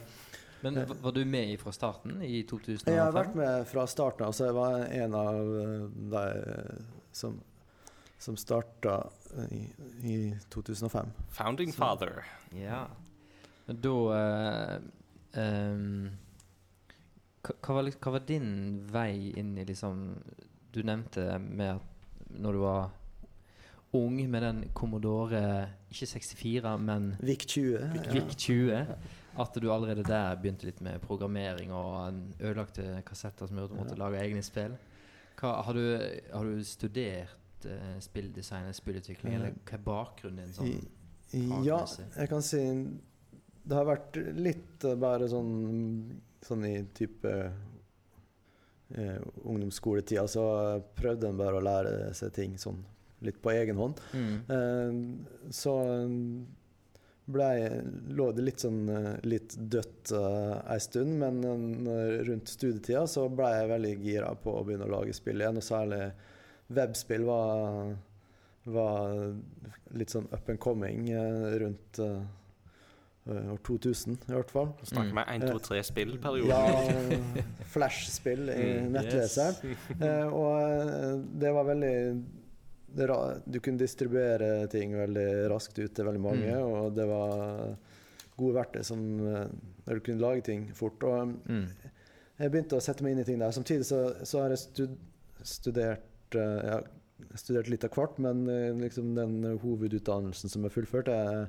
Men 0.63 0.79
var 1.01 1.11
du 1.11 1.25
med 1.27 1.59
fra 1.59 1.71
starten, 1.75 2.21
i 2.23 2.43
2005? 2.47 2.93
Jeg 2.93 3.01
har 3.03 3.11
vært 3.11 3.35
med 3.35 3.65
fra 3.67 3.83
starten 3.91 4.27
av, 4.29 4.35
så 4.35 4.47
jeg 4.47 4.55
var 4.55 4.85
en 4.85 5.15
av 5.19 5.39
eh, 5.59 5.87
de 6.13 6.23
eh, 6.39 6.83
som, 7.11 7.35
som 8.23 8.37
starta 8.39 9.01
i, 9.51 9.65
i 10.07 10.17
2005. 10.53 11.11
Founding 11.35 11.73
Så- 11.73 11.81
father. 11.81 12.23
Ja. 12.55 12.85
Men 13.65 13.79
da 13.83 13.95
uh, 14.11 14.79
um, 15.39 16.09
hva, 17.43 17.75
var, 17.77 17.91
hva 17.91 18.11
var 18.17 18.25
din 18.27 18.49
vei 18.91 19.31
inn 19.39 19.53
i 19.55 19.63
liksom 19.67 20.01
Du 20.73 20.81
nevnte 20.83 21.37
med 21.39 21.77
at 21.77 22.33
når 22.43 22.57
du 22.57 22.59
var 22.63 22.89
ung 23.95 24.17
med 24.31 24.41
den 24.43 24.61
Commodore 24.73 25.43
Ikke 25.91 26.07
64, 26.09 26.77
men 26.81 27.11
VIC 27.21 27.45
20. 27.45 27.91
VIC 28.11 28.35
20. 28.35 28.85
At 29.39 29.55
du 29.57 29.69
allerede 29.73 30.03
der 30.05 30.35
begynte 30.41 30.67
litt 30.67 30.81
med 30.85 31.01
programmering 31.01 31.71
og 31.73 32.19
ødelagte 32.39 33.01
kassetter 33.07 33.49
som 33.49 33.57
gjorde 33.57 33.73
du 33.73 33.79
måtte 33.81 33.97
lage 33.97 34.19
egne 34.21 34.43
spill. 34.45 34.75
Hva, 35.39 35.55
har, 35.65 35.73
du, 35.73 36.19
har 36.29 36.45
du 36.45 36.61
studert 36.67 37.65
uh, 37.65 37.95
spilldesign 38.03 38.67
eller 38.67 38.77
spillutvikling, 38.77 39.39
eller 39.39 39.55
hva 39.57 39.79
er 39.79 39.87
bakgrunnen 39.87 40.43
din? 40.43 40.53
Sånn? 40.53 41.65
Ja, 41.65 41.79
jeg 42.13 42.29
kan 42.29 42.43
si 42.45 42.61
Det 43.63 43.73
har 43.73 43.87
vært 43.87 44.19
litt 44.37 44.83
eh, 44.85 44.97
bare 44.99 45.25
sånn, 45.31 45.53
sånn 46.43 46.65
i 46.67 46.73
type 46.93 47.31
eh, 48.93 49.19
ungdomsskoletida, 49.41 50.27
så 50.27 50.43
prøvde 50.97 51.31
en 51.31 51.39
bare 51.39 51.61
å 51.61 51.63
lære 51.63 52.11
seg 52.17 52.33
ting 52.35 52.57
sånn 52.59 52.81
litt 53.23 53.39
på 53.41 53.53
egen 53.55 53.79
hånd. 53.79 54.01
Mm. 54.11 54.35
Eh, 54.51 55.49
så 55.55 55.77
ble, 57.25 57.49
lå 58.11 58.31
det 58.35 58.43
litt 58.43 58.63
sånn 58.63 58.81
eh, 58.91 59.11
litt 59.27 59.55
dødt 59.55 60.11
uh, 60.11 60.59
ei 60.73 60.79
stund, 60.83 61.15
men 61.21 61.39
eh, 61.47 61.65
når, 61.87 62.13
rundt 62.27 62.51
studietida 62.51 63.05
så 63.07 63.29
ble 63.31 63.51
jeg 63.53 63.71
veldig 63.71 63.93
gira 64.03 64.33
på 64.35 64.57
å 64.57 64.63
begynne 64.67 64.89
å 64.89 64.93
lage 64.97 65.15
spill 65.15 65.39
igjen, 65.39 65.59
og 65.61 65.63
særlig 65.65 66.01
webspill 66.73 67.27
var, 67.27 67.93
var 68.75 69.17
litt 69.95 70.15
sånn 70.15 70.27
up 70.31 70.49
and 70.51 70.59
coming 70.63 71.07
uh, 71.15 71.53
rundt 71.63 72.01
uh, 72.03 72.19
år 73.31 73.59
2000, 73.63 74.17
i 74.27 74.33
hvert 74.35 74.51
fall. 74.51 74.71
Du 74.81 74.85
snakker 74.89 75.15
med 75.15 75.29
1, 75.31 75.45
2, 75.47 75.59
3-spillperioden. 75.69 76.49
Ja, 76.51 77.43
Flash-spill 77.73 78.49
i 78.51 78.63
Mm, 78.83 78.91
nettleseren. 78.97 79.75
Eh, 80.03 80.27
og 80.27 80.57
eh, 80.59 81.21
det 81.39 81.51
var 81.55 81.67
veldig 81.69 81.95
Du 82.95 83.59
kunne 83.59 83.77
distribuere 83.81 84.67
ting 84.69 84.93
veldig 84.95 85.49
raskt 85.51 85.79
ut 85.79 85.93
til 85.97 86.05
veldig 86.05 86.21
mange, 86.21 86.53
Mm. 86.53 86.71
og 86.73 86.95
det 86.95 87.07
var 87.09 87.77
gode 88.37 88.55
verktøy 88.55 88.83
som 88.83 88.99
eh, 89.27 89.47
der 89.85 89.95
du 89.95 89.99
kunne 90.01 90.21
lage 90.21 90.41
ting 90.43 90.67
fort. 90.73 91.03
Og 91.03 91.33
Mm. 91.49 91.67
jeg 92.39 92.51
begynte 92.51 92.77
å 92.77 92.81
sette 92.81 93.03
meg 93.03 93.13
inn 93.13 93.19
i 93.19 93.23
ting 93.23 93.39
der. 93.39 93.51
Samtidig 93.51 93.85
så, 93.85 94.13
så 94.23 94.41
har 94.41 94.49
jeg 94.49 94.57
stud 94.59 94.97
studert 95.43 96.35
eh, 96.35 96.65
ja, 96.69 96.81
studert 97.35 97.67
litt 97.69 97.83
av 97.83 97.89
hvert, 97.91 98.17
men 98.19 98.47
eh, 98.49 98.71
liksom 98.79 99.15
den 99.15 99.57
hovedutdannelsen 99.59 100.49
som 100.49 100.65
er 100.65 100.69
fullført, 100.69 101.07
er, 101.09 101.47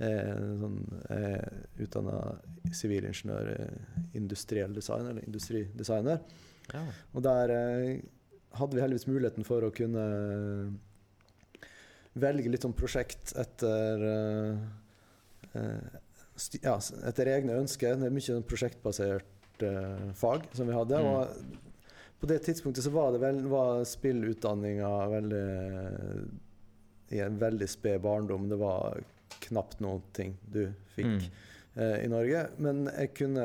er 0.00 0.34
sånn, 0.60 0.78
er 1.10 1.48
utdanna 1.78 2.38
sivilingeniør 2.72 3.70
industriell 4.14 4.72
design, 4.74 5.06
eller 5.10 5.24
industridesigner. 5.26 6.20
Ja. 6.74 6.82
Og 7.14 7.22
der 7.24 7.50
eh, 7.50 8.00
hadde 8.56 8.76
vi 8.76 8.82
heldigvis 8.82 9.08
muligheten 9.08 9.46
for 9.46 9.64
å 9.66 9.72
kunne 9.74 10.04
velge 12.18 12.50
litt 12.50 12.64
sånn 12.64 12.76
prosjekt 12.76 13.32
etter 13.38 14.04
eh, 14.08 14.60
eh, 15.52 15.98
ja, 16.62 16.76
etter 17.08 17.30
egne 17.34 17.58
ønsker. 17.62 17.96
Det 17.98 18.08
er 18.08 18.14
mye 18.14 18.26
sånn 18.26 18.46
prosjektbasert 18.48 19.64
eh, 19.66 20.08
fag 20.18 20.48
som 20.56 20.70
vi 20.70 20.76
hadde. 20.76 21.02
Mm. 21.02 21.10
Og 21.12 22.22
på 22.22 22.30
det 22.30 22.40
tidspunktet 22.46 22.86
så 22.86 22.92
var, 22.94 23.12
det 23.14 23.22
vel, 23.22 23.44
var 23.50 23.84
spillutdanninga 23.86 24.90
veldig 25.12 25.44
i 27.14 27.20
en 27.24 27.38
veldig 27.40 27.68
sped 27.70 28.02
barndom. 28.04 28.48
Det 28.50 28.58
var 28.60 28.98
knapt 29.46 29.78
noen 29.84 30.02
ting 30.16 30.34
du 30.50 30.64
fikk 30.96 31.06
Mm. 31.08 31.30
i 31.78 32.08
Norge. 32.10 32.40
Men 32.58 32.88
jeg 32.90 33.12
kunne 33.14 33.44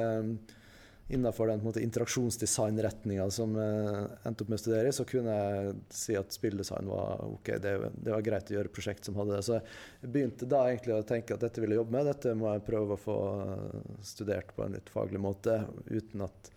innenfor 1.13 1.47
den 1.47 1.63
måte, 1.63 1.81
interaksjonsdesignretninga 1.85 3.25
som 3.31 3.53
jeg 3.59 4.05
endte 4.25 4.45
opp 4.45 4.51
med 4.51 4.59
å 4.59 4.63
studere 4.63 4.93
så 4.95 5.05
kunne 5.07 5.35
jeg 5.37 5.75
si 5.93 6.17
at 6.17 6.33
spilldesign 6.35 6.89
var 6.89 7.21
ok, 7.27 7.53
det, 7.63 7.73
det 7.95 8.15
var 8.15 8.25
greit 8.25 8.51
å 8.51 8.57
gjøre 8.57 8.73
prosjekt 8.73 9.07
som 9.07 9.17
hadde 9.19 9.37
det. 9.37 9.43
Så 9.45 9.59
jeg 9.59 10.11
begynte 10.15 10.49
da 10.49 10.65
egentlig 10.69 10.97
å 10.97 11.05
tenke 11.07 11.37
at 11.37 11.45
dette 11.45 11.63
vil 11.63 11.75
jeg 11.75 11.81
jobbe 11.81 11.95
med, 11.97 12.09
dette 12.09 12.35
må 12.37 12.51
jeg 12.51 12.65
prøve 12.67 12.97
å 12.97 13.03
få 13.03 13.19
eh, 13.43 13.77
studert 14.05 14.53
på 14.57 14.65
en 14.65 14.77
litt 14.77 14.89
faglig 14.93 15.21
måte, 15.23 15.59
uten 15.91 16.25
at 16.25 16.51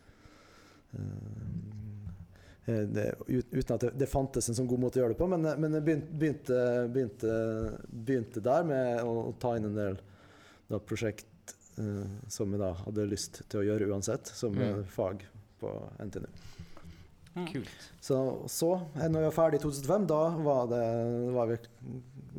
eh, 0.96 1.86
det, 2.66 3.06
uten 3.28 3.76
at 3.76 3.84
det, 3.84 3.92
det 3.94 4.10
fantes 4.10 4.48
en 4.50 4.58
sånn 4.58 4.70
god 4.70 4.82
måte 4.82 4.98
å 4.98 5.04
gjøre 5.04 5.14
det 5.14 5.20
på, 5.20 5.30
men, 5.30 5.46
men 5.62 5.78
jeg 5.78 5.86
begynte, 5.86 6.60
begynte, 6.90 7.38
begynte, 7.90 8.42
der 8.42 8.66
med 8.66 9.06
å, 9.06 9.30
ta 9.38 9.54
inn 9.58 9.68
en 9.70 9.78
del 9.78 10.00
da, 10.66 10.80
prosjekt 10.80 11.28
eh, 11.28 11.35
som 12.28 12.52
jeg 12.54 12.60
da 12.62 12.72
hadde 12.84 13.08
lyst 13.10 13.42
til 13.48 13.60
å 13.60 13.66
gjøre 13.68 13.88
uansett, 13.92 14.26
som 14.32 14.54
Mm. 14.56 14.78
eh, 14.80 14.84
fag 14.88 15.26
på 15.60 15.72
NTNU. 16.00 16.28
Kult. 17.52 17.68
Så, 18.00 18.16
så 18.48 18.68
eh, 18.96 19.08
når 19.12 19.20
vi 19.20 19.28
var 19.28 19.34
ferdig 19.36 19.58
i 19.60 19.62
2005, 19.66 20.06
da 20.08 20.20
var 20.40 20.70
det 20.70 20.84
var 21.34 21.50
vi 21.50 21.58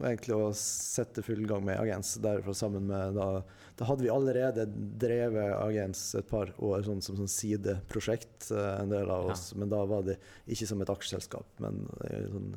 egentlig 0.01 0.33
å 0.37 0.47
sette 0.57 1.21
full 1.25 1.43
gang 1.49 1.63
med 1.65 1.77
Agens. 1.79 2.15
Derfor 2.21 2.53
sammen 2.57 2.87
med 2.89 3.13
da, 3.17 3.43
da 3.77 3.85
hadde 3.85 4.01
vi 4.07 4.09
allerede 4.09 4.65
drevet 4.97 5.53
Agens 5.61 6.01
et 6.17 6.27
par 6.29 6.49
år 6.57 6.81
sånn 6.87 7.01
som 7.05 7.17
sånn 7.19 7.29
sideprosjekt, 7.29 8.49
eh, 8.51 8.81
en 8.81 8.89
del 8.89 9.09
av 9.13 9.29
oss. 9.29 9.51
Men 9.55 9.69
da 9.69 9.83
var 9.85 10.01
det 10.09 10.17
ikke 10.49 10.65
som 10.73 10.81
et 10.81 10.89
aksjeselskap, 10.89 11.45
men 11.61 11.83
i 12.09 12.15
en 12.23 12.31
sånn 12.33 12.49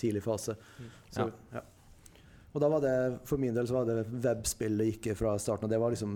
tidlig 0.00 0.22
fase. 0.24 0.56
Så, 1.12 1.28
ja. 1.52 1.60
Og 2.54 2.62
da 2.62 2.68
var 2.72 2.80
det, 2.80 2.94
for 3.28 3.36
min 3.38 3.54
del 3.54 3.66
så 3.68 3.74
var 3.76 3.84
det 3.88 4.06
webspill 4.24 4.78
det 4.80 4.86
gikk 4.92 5.10
fra 5.18 5.34
starten. 5.38 5.64
av. 5.68 5.70
det 5.70 5.78
var 5.82 5.90
liksom 5.92 6.14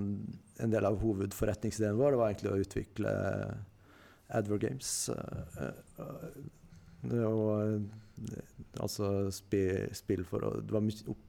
en 0.64 0.70
del 0.72 0.84
av 0.88 0.96
hovedforretningsideen 1.02 1.98
vår. 1.98 2.10
Det 2.14 2.20
var 2.22 2.32
egentlig 2.32 2.52
å 2.52 2.62
utvikle 2.64 3.12
Adver 4.32 4.59
Games. 4.59 5.09
eh, 5.09 5.68
eh, 5.98 7.28
var, 7.36 7.66
eh, 7.66 8.80
altså 8.80 9.30
spill, 9.34 9.88
spill 9.92 10.24
for 10.24 10.40
å 10.48 10.54
Det 10.62 10.72
var 10.72 10.80
mye 10.80 11.04
opp, 11.12 11.28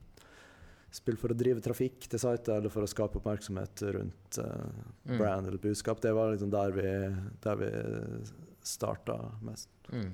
spill 0.94 1.16
for 1.18 1.34
å 1.34 1.36
drive 1.36 1.60
trafikk 1.60 2.06
til 2.08 2.18
sitet, 2.22 2.48
eller 2.54 2.70
for 2.70 2.86
å 2.86 2.88
skape 2.90 3.18
oppmerksomhet 3.20 3.82
rundt 3.96 4.38
eh, 4.38 4.68
Mm. 5.04 5.18
brand 5.18 5.46
eller 5.46 5.58
budskap. 5.58 6.00
Det 6.00 6.12
var 6.14 6.32
liksom 6.32 6.50
der 6.50 6.70
vi, 6.72 7.16
der 7.42 7.56
vi 7.60 7.70
starta 8.62 9.18
mest. 9.42 9.68
Mm. 9.92 10.12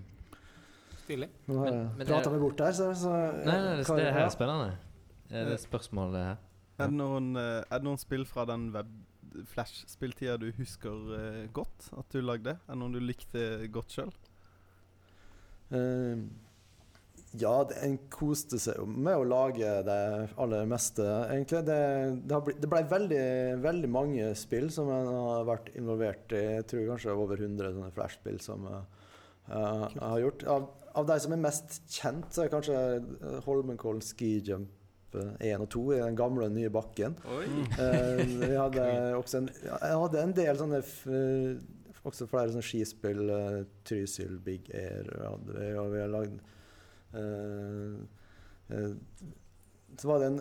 Stilig. 1.11 1.29
Men- 1.51 1.91
men 1.97 2.07
prata 2.07 2.29
er- 2.31 2.33
meg 2.37 2.41
bort 2.41 2.57
der, 2.61 2.73
så, 2.77 2.93
så 2.95 3.11
Nei, 3.45 3.59
nei, 3.59 3.77
det, 3.81 3.87
det 3.87 4.13
her 4.15 4.25
er 4.29 4.35
spennende. 4.35 4.73
Er 5.31 5.45
det 5.51 5.61
spørsmålet 5.63 6.23
her? 6.23 6.37
Er 6.81 6.87
det 6.89 6.97
noen, 6.97 7.33
eh, 7.37 7.63
er 7.67 7.79
det 7.79 7.85
noen 7.85 7.99
spill 8.01 8.25
fra 8.25 8.47
den 8.49 8.71
Flash-spilltida 9.51 10.37
du 10.41 10.51
husker 10.57 11.11
eh, 11.17 11.49
godt 11.55 11.91
at 11.99 12.15
du 12.15 12.21
lagde? 12.23 12.57
Er 12.57 12.73
det 12.73 12.79
noen 12.81 12.95
du 12.97 13.01
likte 13.03 13.67
godt 13.71 13.95
sjøl? 13.95 14.13
Uh, 15.71 16.25
ja, 17.39 17.53
det, 17.63 17.77
en 17.87 17.97
koste 18.11 18.59
seg 18.59 18.81
jo 18.81 18.89
med 18.91 19.15
å 19.15 19.27
lage 19.29 19.69
det 19.87 19.99
aller 20.41 20.67
meste, 20.67 21.05
egentlig. 21.31 21.61
Det, 21.69 21.77
det, 22.25 22.35
har 22.35 22.43
blitt, 22.43 22.59
det 22.63 22.71
ble 22.73 22.81
veldig, 22.91 23.27
veldig 23.63 23.91
mange 23.93 24.33
spill 24.39 24.67
som 24.75 24.91
en 24.91 25.13
har 25.15 25.47
vært 25.47 25.71
involvert 25.79 26.35
i. 26.35 26.43
Jeg 26.57 26.67
tror 26.73 26.89
kanskje 26.91 27.15
over 27.15 27.39
100 27.39 27.77
sånne 27.77 27.93
flashspill 27.95 28.41
som 28.43 28.67
eh, 28.67 29.00
jeg 29.49 30.03
har 30.03 30.21
gjort. 30.25 30.45
Av, 30.51 30.69
av 31.01 31.07
de 31.09 31.17
som 31.23 31.35
er 31.35 31.43
mest 31.43 31.81
kjent, 31.91 32.29
så 32.35 32.45
er 32.45 32.53
kanskje 32.53 32.77
eh, 32.77 33.41
Holmenkollen 33.47 34.05
Ski 34.05 34.37
Jump 34.47 34.77
1 35.11 35.65
og 35.65 35.69
2 35.75 35.83
i 35.97 35.99
den 36.05 36.19
gamle 36.19 36.47
og 36.47 36.55
nye 36.55 36.71
bakken. 36.71 37.17
Eh, 37.27 38.23
vi 38.23 38.55
hadde 38.55 38.87
også 39.21 39.41
en, 39.41 39.51
jeg 39.67 40.01
hadde 40.05 40.23
en 40.23 40.37
del 40.37 40.61
sånne 40.61 40.83
Også 42.07 42.29
flere 42.31 42.53
sånne 42.53 42.65
skispill. 42.65 43.27
eh, 43.35 43.59
Trysil, 43.85 44.39
Big 44.45 44.71
Air 44.75 45.11
hadde 45.25 45.57
vi, 45.59 45.67
og 45.77 45.91
vi 45.93 46.01
har 46.01 46.15
lagd 46.15 46.39
uh, 47.13 47.99
uh, 48.71 48.95
Så 49.99 50.09
var 50.09 50.23
det 50.23 50.31
en 50.31 50.41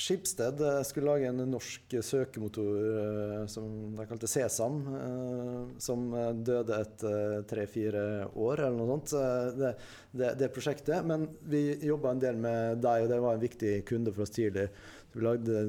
Skipsted 0.00 0.60
eh, 0.64 0.82
skulle 0.88 1.12
lage 1.12 1.28
en 1.28 1.42
norsk 1.50 1.96
søkemotor 2.04 2.76
eh, 2.80 3.46
som 3.52 3.66
de 3.96 4.06
kalte 4.08 4.28
Sesam, 4.30 4.78
eh, 4.96 5.58
som 5.82 6.06
døde 6.40 6.78
etter 6.80 7.44
tre-fire 7.50 8.04
år, 8.32 8.64
eller 8.64 8.78
noe 8.78 8.94
sånt. 8.94 9.14
Det, 9.58 9.74
det, 10.16 10.34
det 10.40 10.52
prosjektet. 10.54 11.04
Men 11.06 11.28
vi 11.52 11.64
jobba 11.84 12.14
en 12.14 12.22
del 12.22 12.40
med 12.40 12.80
deg, 12.84 13.04
og 13.04 13.12
det 13.12 13.20
var 13.24 13.36
en 13.36 13.44
viktig 13.44 13.74
kunde 13.88 14.14
for 14.16 14.24
oss 14.24 14.32
tidlig. 14.36 14.70
Så 15.10 15.20
vi 15.20 15.26
lagde 15.26 15.64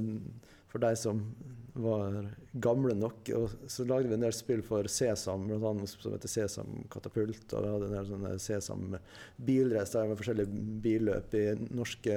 for 0.72 0.84
deg 0.84 0.96
som 1.00 1.26
var 1.74 2.16
gamle 2.52 2.94
nok, 3.00 3.30
og 3.36 3.68
så 3.72 3.86
lagde 3.88 4.10
vi 4.12 4.16
en 4.18 4.24
del 4.26 4.36
spill 4.36 4.64
for 4.66 4.88
Sesam, 4.92 5.48
annet 5.56 5.92
som 5.92 6.16
heter 6.16 6.32
Sesam 6.32 6.86
Katapult. 6.92 7.46
Og 7.52 7.66
vi 7.66 7.74
hadde 7.74 7.90
en 7.90 7.98
del 7.98 8.08
sånne 8.10 8.32
Sesam 8.44 8.96
bilrace 9.36 10.06
med 10.08 10.20
forskjellige 10.20 10.64
billøp 10.84 11.36
i 11.40 11.46
norske 11.72 12.16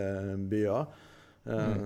byer. 0.51 1.11
Eh, 1.47 1.81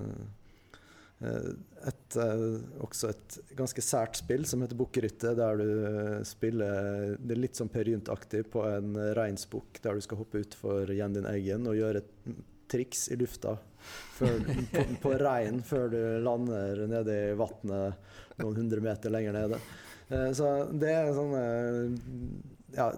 eh, 1.20 1.48
et, 1.88 2.16
eh, 2.16 2.44
også 2.84 3.10
et 3.10 3.38
ganske 3.58 3.82
sært 3.82 4.18
spill 4.20 4.44
som 4.46 4.62
heter 4.62 4.78
Bukkerytte, 4.78 5.32
der 5.38 5.58
du 5.58 6.24
spiller 6.26 7.16
Det 7.18 7.34
er 7.36 7.40
litt 7.42 7.58
sånn 7.58 7.70
Per 7.72 7.90
Gynt-aktig 7.90 8.44
på 8.52 8.62
en 8.68 8.94
reinsbukk, 9.18 9.80
der 9.82 9.94
du 9.98 10.04
skal 10.04 10.20
hoppe 10.22 10.42
utfor 10.44 10.90
igjen 10.94 11.16
din 11.18 11.26
egen 11.30 11.66
og 11.70 11.78
gjøre 11.78 12.04
et 12.04 12.38
triks 12.68 13.06
i 13.10 13.16
lufta 13.16 13.56
før, 14.18 14.42
på, 14.74 14.82
på 15.00 15.12
rein 15.22 15.62
før 15.64 15.86
du 15.90 16.00
lander 16.20 16.82
nede 16.90 17.14
i 17.30 17.36
vannet 17.38 17.94
noen 18.42 18.58
hundre 18.60 18.82
meter 18.84 19.10
lenger 19.14 19.32
nede. 19.38 19.58
Så 20.36 20.46
det 20.80 20.88
er 20.92 21.10
sånn 21.16 21.34
eh, 21.36 21.80
Ja, 22.76 22.90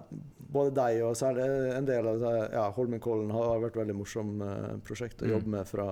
både 0.51 0.73
deg 0.75 1.01
og 1.07 1.15
særlig 1.15 1.45
en 1.77 1.87
del 1.87 2.07
av 2.07 2.21
ja, 2.51 2.65
Holmenkollen 2.75 3.31
har 3.31 3.61
vært 3.63 3.77
veldig 3.79 3.95
morsom 3.95 4.41
eh, 4.43 4.73
prosjekt 4.87 5.23
å 5.23 5.29
Mm. 5.29 5.31
jobbe 5.37 5.53
med 5.55 5.67
fra, 5.69 5.85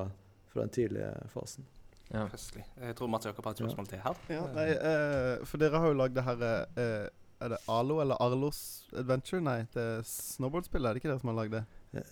fra 0.54 0.62
den 0.66 0.70
tidlige 0.74 1.12
fasen. 1.34 1.66
Ja. 2.10 2.24
Festlig. 2.32 2.64
Jeg 2.82 2.96
tror 2.98 3.08
Mats 3.14 3.26
Jakob 3.30 3.46
har 3.46 3.54
et 3.54 3.60
spørsmål 3.62 3.88
til 3.92 4.00
her. 4.02 4.16
Ja, 4.34 4.46
nei, 4.56 4.70
eh, 4.74 5.44
for 5.46 5.62
dere 5.62 5.78
har 5.84 5.92
jo 5.92 5.98
lagd 6.00 6.16
det 6.18 6.24
her 6.26 6.40
eh, 6.50 7.10
Er 7.40 7.50
det 7.54 7.60
Alo 7.72 8.00
eller 8.02 8.18
Arlos 8.20 8.58
Adventure? 8.98 9.40
Nei, 9.46 9.60
det 9.76 9.84
er 9.84 10.02
snowboardspill, 10.10 10.84
er 10.90 10.94
det 10.98 11.04
ikke 11.04 11.12
dere 11.14 11.22
som 11.22 11.30
har 11.32 11.38
lagd 11.44 11.54
det? 11.54 11.62
Eh, 11.94 12.10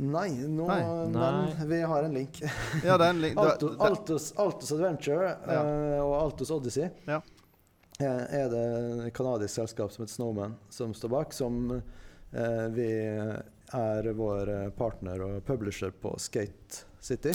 Nei, 0.00 0.28
nå, 0.46 0.68
Nei. 0.70 0.78
men 1.12 1.68
vi 1.68 1.80
har 1.82 2.06
en 2.06 2.14
link. 2.14 2.38
Ja, 2.86 2.94
det 2.96 3.08
er 3.08 3.10
en 3.10 3.20
link 3.26 3.36
da- 3.36 3.50
Alto, 3.56 3.72
Altos, 3.90 4.30
Altos 4.40 4.72
Adventure 4.78 5.34
Ja. 5.50 5.60
eh, 5.66 5.98
og 6.04 6.14
Altos 6.22 6.50
Odyssey 6.54 6.86
Ja. 7.10 7.18
eh, 7.98 8.24
er 8.40 8.48
det 8.54 8.64
et 9.08 9.14
kanadisk 9.18 9.58
selskap 9.58 9.90
som 9.92 10.06
heter 10.06 10.14
Snowman 10.14 10.54
som 10.70 10.94
står 10.94 11.12
bak, 11.18 11.34
som 11.36 11.60
eh, 11.74 12.66
vi 12.78 12.88
er 13.74 14.12
vår 14.16 14.70
partner 14.78 15.20
og 15.26 15.42
publisher 15.46 15.90
på 15.90 16.14
Skate 16.18 16.84
City. 17.02 17.34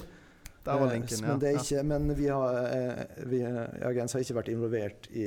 Der 0.66 0.80
var 0.82 0.88
Eh, 0.90 0.94
linken, 0.94 1.20
ja. 1.22 1.28
Men, 1.28 1.40
det 1.40 1.50
er 1.52 1.60
ikke, 1.62 1.84
men 1.84 2.16
vi 2.18 2.26
har, 2.28 2.56
eh, 2.74 3.26
vi, 3.30 3.40
Agens 3.86 4.14
har 4.14 4.20
ikke 4.24 4.36
vært 4.40 4.48
involvert 4.50 5.08
i 5.14 5.26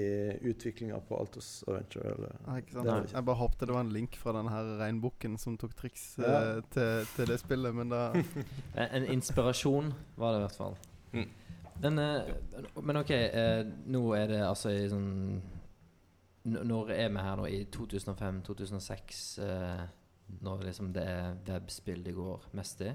utviklinga 0.51 0.99
på 1.09 1.19
Altos 1.21 1.63
Adventure. 1.69 2.15
Eller. 2.17 2.33
Nei, 2.47 2.57
ikke 2.63 2.73
sant? 2.73 2.87
Det 2.89 2.97
ikke. 3.05 3.15
Jeg 3.17 3.25
bare 3.29 3.37
håpte 3.43 3.67
det 3.71 3.75
var 3.77 3.85
en 3.87 3.93
link 3.95 4.17
fra 4.19 4.33
den 4.35 4.49
her 4.51 4.73
regnbukken 4.81 5.39
som 5.39 5.57
tok 5.61 5.77
triks 5.79 6.09
Ja. 6.19 6.57
eh, 6.57 6.63
til, 6.75 7.07
til 7.15 7.27
det 7.31 7.39
spillet, 7.41 7.75
men 7.75 7.89
da 7.95 8.01
En, 8.93 9.07
inspirasjon 9.15 9.93
var 10.17 10.33
det 10.35 10.41
i 10.43 10.47
hvert 10.49 10.59
fall. 10.59 10.77
Mm. 11.13 11.29
Men, 11.83 11.99
eh, 11.99 12.35
men 12.83 12.97
OK, 12.97 13.15
nå 13.87 14.03
er 14.19 14.27
det 14.27 14.43
altså 14.43 14.71
i 14.75 14.89
sånn 14.91 15.41
Når 16.49 16.91
er 16.91 17.09
vi 17.15 17.23
her 17.23 17.37
nå? 17.39 17.47
I 17.47 17.63
2005-2006? 17.71 19.39
Eh, 19.45 19.87
når 20.43 20.65
liksom 20.67 20.93
det 20.93 21.03
er 21.09 21.37
webspill 21.47 22.03
det 22.05 22.15
går 22.17 22.43
mest 22.59 22.81
i. 22.85 22.91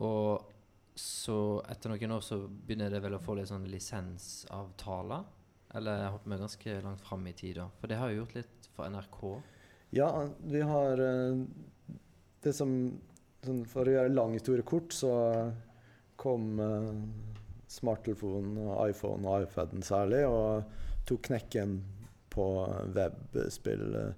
Og 0.00 0.53
så 0.94 1.38
etter 1.70 1.90
noen 1.90 2.14
år 2.16 2.22
så 2.22 2.38
begynner 2.46 2.92
det 2.92 3.00
vel 3.02 3.16
å 3.16 3.22
få 3.22 3.34
litt 3.38 3.50
sånn 3.50 3.66
lisensavtaler. 3.70 5.24
Eller 5.74 6.04
jeg 6.04 6.12
hopper 6.14 6.30
meg 6.30 6.44
ganske 6.44 6.76
langt 6.84 7.02
fram 7.02 7.26
i 7.26 7.34
tid, 7.34 7.58
da. 7.58 7.66
For 7.80 7.90
det 7.90 7.98
har 7.98 8.12
jo 8.12 8.20
gjort 8.22 8.36
litt 8.38 8.68
for 8.76 8.90
NRK. 8.94 9.20
Ja, 9.94 10.08
vi 10.42 10.60
har 10.66 11.00
eh, 11.02 11.42
Det 12.42 12.52
som 12.52 12.70
sånn, 13.44 13.64
For 13.70 13.86
å 13.86 13.94
gjøre 13.94 14.14
lang 14.14 14.34
historie 14.34 14.66
kort, 14.66 14.94
så 14.94 15.10
kom 16.16 16.60
uh, 16.62 16.94
smarttelefonen, 17.68 18.60
iPhone 18.86 19.26
og 19.26 19.44
iPaden 19.44 19.82
særlig, 19.82 20.22
og 20.30 20.62
tok 21.08 21.26
knekken 21.28 21.80
på 22.30 22.46
webspill. 22.94 23.94
eh, 23.98 24.12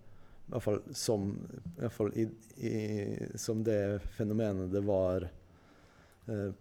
I 0.46 0.52
hvert 0.52 0.62
fall 0.62 0.82
som, 0.94 1.24
i 1.72 1.80
hvert 1.80 1.96
fall 1.96 2.12
i, 2.14 2.28
i, 2.60 2.74
som 3.40 3.64
det 3.64 3.98
fenomenet 4.16 4.70
det 4.72 4.84
var 4.86 5.26
eh, 5.26 5.45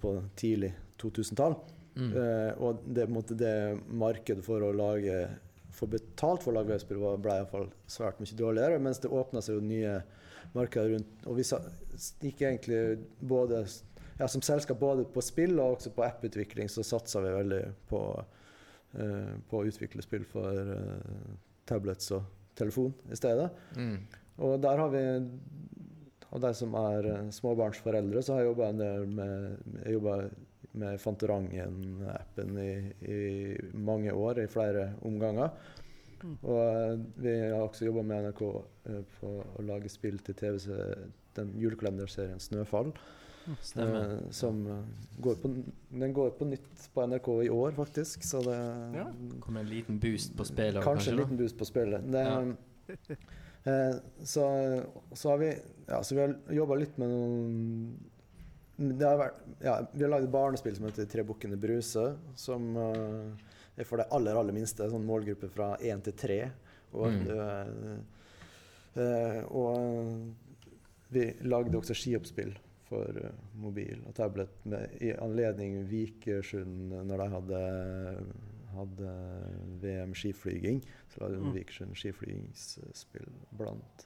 på 0.02 0.12
tidlig 0.38 0.74
2000-tall. 1.02 1.56
Mm. 1.96 2.12
Eh, 2.12 2.52
og 2.60 2.84
det, 2.86 3.08
det 3.40 3.56
markedet 3.88 4.44
for 4.46 4.64
å 4.64 4.74
lage 4.76 5.26
få 5.76 5.88
betalt 5.92 6.44
for 6.44 6.54
å 6.54 6.60
lage 6.60 6.72
webspill 6.72 7.02
ble 7.20 7.40
iallfall 7.40 7.68
svært 7.92 8.22
mye 8.22 8.38
dårligere, 8.40 8.80
mens 8.80 9.02
det 9.04 9.12
åpna 9.12 9.42
seg 9.44 9.58
jo 9.58 9.66
nye 9.66 9.98
markeder 10.56 10.94
rundt. 10.96 11.26
Og 11.28 11.40
vi 11.40 11.44
gikk 12.30 12.46
egentlig 12.46 12.80
både 13.20 13.66
ja, 14.16 14.30
Som 14.32 14.40
selskap 14.46 14.80
både 14.80 15.04
på 15.12 15.20
spill 15.20 15.58
og 15.60 15.76
også 15.76 15.92
på 15.92 16.06
apputvikling 16.06 16.70
så 16.72 16.86
satsa 16.88 17.20
vi 17.20 17.34
veldig 17.36 17.62
på, 17.90 18.00
eh, 18.96 19.34
på 19.50 19.60
å 19.60 19.66
utvikle 19.68 20.06
spill 20.06 20.24
for 20.30 20.56
eh, 20.56 21.34
tablets 21.68 22.14
og 22.16 22.24
telefon 22.56 22.94
i 23.12 23.18
stedet. 23.20 23.50
Mm. 23.76 23.98
Og 24.48 24.56
der 24.64 24.80
har 24.80 24.94
vi 24.94 25.04
Av 26.36 26.42
de 26.44 26.52
som 26.58 26.76
er 26.82 27.08
eh, 27.14 27.30
småbarnsforeldre, 27.32 28.24
så 28.26 28.36
har 28.36 28.44
jeg 28.44 28.52
jobba 28.52 28.70
en 28.74 28.84
del 28.84 29.08
med 29.08 30.36
med 30.76 31.00
Fantorangen-appen 31.00 32.58
i, 32.60 32.72
i 33.08 33.20
mange 33.80 34.12
år, 34.12 34.42
i 34.44 34.48
flere 34.52 34.90
omganger. 35.08 35.54
Og 36.42 36.62
eh, 36.62 36.96
vi 37.22 37.36
har 37.40 37.62
også 37.62 37.88
jobba 37.88 38.04
med 38.08 38.26
NRK 38.30 38.42
eh, 38.90 39.04
på 39.20 39.36
å 39.56 39.66
lage 39.68 39.92
spill 39.92 40.18
til 40.26 40.38
TV 40.40 40.58
den 41.36 41.54
julekalenderserien 41.60 42.40
'Snøfall'. 42.40 42.92
Stemmer. 43.62 44.14
eh, 44.16 44.32
som 44.34 44.64
går 45.22 45.36
på, 45.42 45.52
den 45.92 46.14
går 46.14 46.32
på 46.40 46.48
nytt 46.50 46.88
på 46.94 47.06
NRK 47.08 47.30
i 47.46 47.50
år, 47.54 47.72
faktisk. 47.78 48.24
Så 48.24 48.42
det 48.44 48.60
Ja. 48.98 49.08
Kommer 49.40 49.62
en 49.62 49.70
liten 49.70 50.00
boost 50.00 50.36
på 50.38 50.44
spillet? 50.44 50.84
Kanskje 50.84 51.12
en 51.12 51.18
liten 51.24 51.38
boost 51.38 51.58
på 51.58 51.66
spillet. 51.66 52.12
Det, 52.12 52.26
Ja. 52.26 52.56
eh, 53.66 53.96
så, 54.24 54.46
så 55.14 55.30
har 55.34 55.38
vi 55.42 55.50
ja, 55.88 56.02
så 56.04 56.16
vi 56.16 56.22
har 56.22 56.36
jobba 56.50 56.76
litt 56.82 56.98
med 56.98 57.10
noen 57.10 57.96
det 58.76 59.06
har 59.08 59.16
vært, 59.22 59.36
ja, 59.64 59.74
Vi 59.94 60.04
har 60.04 60.10
lagd 60.12 60.26
et 60.28 60.32
barnespill 60.34 60.76
som 60.76 60.86
heter 60.90 61.06
'Tre 61.08 61.24
bukkene 61.24 61.56
Bruse', 61.56 62.18
som 62.36 62.76
eh, 62.76 63.30
er 63.78 63.84
for 63.88 63.98
de 64.02 64.04
aller 64.12 64.36
aller 64.36 64.52
minste. 64.56 64.90
Sånn 64.92 65.06
målgruppe 65.08 65.48
fra 65.50 65.78
én 65.78 66.02
til 66.04 66.14
tre. 66.14 66.52
Og, 66.94 67.12
Mm. 67.12 68.02
eh, 68.98 69.44
og 69.52 70.34
vi 71.12 71.34
lagde 71.44 71.78
også 71.78 71.96
skioppspill 71.96 72.54
for 72.90 73.32
mobil 73.56 74.02
og 74.08 74.14
tablet 74.16 74.50
med, 74.66 74.90
i 75.02 75.12
anledning 75.14 75.86
Vikersund 75.90 76.92
når 77.08 77.18
de 77.18 77.30
hadde, 77.30 77.62
hadde 78.76 79.14
VM 79.82 80.14
skiflyging. 80.14 80.82
Så 81.16 81.28
den 81.32 81.44
Mm. 81.48 81.54
Vikersund 81.56 81.96
skiflygingsspill 81.96 83.28
blant 83.58 84.06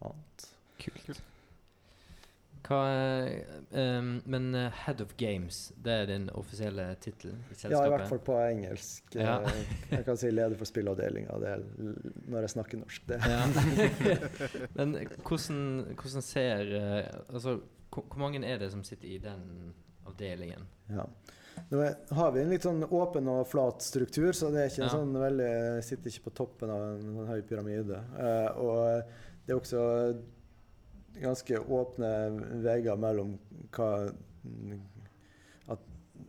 annet. 0.00 0.46
Kult. 0.80 1.20
Hva 2.64 2.78
ehm, 3.76 4.22
men 4.24 4.46
eh, 4.56 4.70
Head 4.86 5.02
of 5.04 5.10
Games, 5.20 5.72
det 5.84 5.92
er 5.92 6.06
din 6.08 6.30
offisielle 6.32 6.86
tittel 7.04 7.34
i 7.52 7.54
selskapet? 7.58 7.74
Ja, 7.74 7.82
i 7.84 7.90
hvert 7.92 8.08
fall 8.08 8.22
på 8.24 8.38
engelsk. 8.40 9.10
Ja. 9.20 9.34
Eh, 9.44 9.74
Jeg 9.90 10.04
kan 10.06 10.16
si 10.16 10.30
leder 10.32 10.56
for 10.56 10.64
spillavdelinga 10.64 11.36
når 11.36 12.40
jeg 12.46 12.54
snakker 12.54 12.80
norsk. 12.80 13.04
Det. 13.10 13.20
Ja. 13.20 13.44
Men 14.78 14.96
hvordan, 15.28 15.60
hvordan 16.00 16.22
ser 16.24 16.72
eh, 16.80 17.12
Altså, 17.28 17.58
hvor 17.92 18.06
hvor 18.08 18.18
mange 18.24 18.40
er 18.48 18.58
det 18.58 18.72
som 18.72 18.82
sitter 18.84 19.08
i 19.12 19.18
den 19.18 19.74
avdelingen? 20.08 20.64
Ja. 20.88 21.04
Nå 21.70 21.80
har 22.18 22.32
vi 22.34 22.42
en 22.42 22.50
litt 22.52 22.62
sånn 22.66 22.84
åpen 22.84 23.28
og 23.30 23.46
flat 23.48 23.82
struktur, 23.82 24.32
så 24.36 24.50
det 24.52 24.60
er 24.62 24.70
ikke 24.70 24.82
en 24.84 24.88
Ja. 24.88 24.96
sånn 24.98 25.14
veldig 25.18 25.82
sitter 25.86 26.10
ikke 26.10 26.24
på 26.30 26.34
toppen 26.34 26.70
av 26.70 26.82
en, 26.82 27.26
høy 27.26 27.42
pyramide. 27.42 28.00
Eh, 28.18 28.58
og 28.58 29.02
det 29.46 29.54
er 29.54 29.60
også 29.60 29.84
ganske 31.20 31.58
åpne 31.58 32.10
veier 32.64 32.96
mellom 32.98 33.38
hva 33.72 34.12
at 35.68 35.78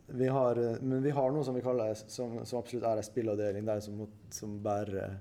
vi 0.08 0.26
har, 0.28 0.54
Men 0.80 1.02
vi 1.02 1.10
har 1.10 1.32
noe 1.32 1.44
som 1.44 1.54
vi 1.54 1.60
kaller 1.62 1.94
som, 1.94 2.44
som 2.46 2.60
absolutt 2.60 2.84
er 2.86 2.96
en 2.96 3.02
spillavdeling, 3.02 3.64
der 3.66 3.80
som, 3.80 4.06
som 4.30 4.62
bare 4.62 5.20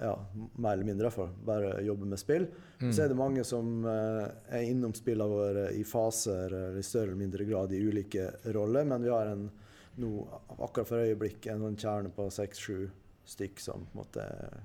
ja, 0.00 0.26
mer 0.54 0.72
eller 0.72 0.88
mindre 0.88 1.10
for 1.10 1.32
bare 1.44 1.80
jobber 1.84 2.06
med 2.06 2.20
spill. 2.20 2.46
Mm. 2.80 2.92
Så 2.92 3.02
er 3.02 3.08
det 3.08 3.18
mange 3.18 3.44
som 3.44 3.84
eh, 3.88 4.26
er 4.58 4.68
innom 4.70 4.94
spillene 4.96 5.30
våre 5.30 5.66
i 5.76 5.84
faser 5.86 6.52
eller 6.52 6.78
i 6.78 6.84
større 6.86 7.10
eller 7.10 7.22
mindre 7.22 7.44
grad 7.48 7.72
i 7.72 7.80
ulike 7.82 8.30
roller, 8.56 8.84
men 8.84 9.02
vi 9.02 9.12
har 9.12 9.32
en 9.32 9.48
nå, 9.96 10.10
akkurat 10.58 10.88
for 10.88 11.00
øyeblikk 11.00 11.48
en 11.48 11.62
sånn 11.64 11.78
kjerne 11.80 12.12
på 12.12 12.28
seks-sju 12.32 12.86
stykk 13.26 13.62
som 13.62 13.86
på 13.86 13.96
en 13.96 14.02
måte 14.02 14.24
er 14.26 14.58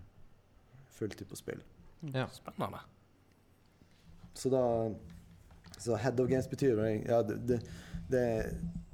fulltid 0.91 1.30
på 1.30 1.40
spill. 1.40 1.64
Ja. 2.14 2.28
Spennende. 2.34 2.84
Så 4.34 4.49
da 4.49 4.91
Så 5.78 5.95
head 5.95 6.20
of 6.20 6.30
games 6.30 6.49
betyr 6.49 6.78
jo 6.78 6.86
ja, 6.86 7.24
det, 7.26 7.36
det, 7.48 7.58
det 8.10 8.26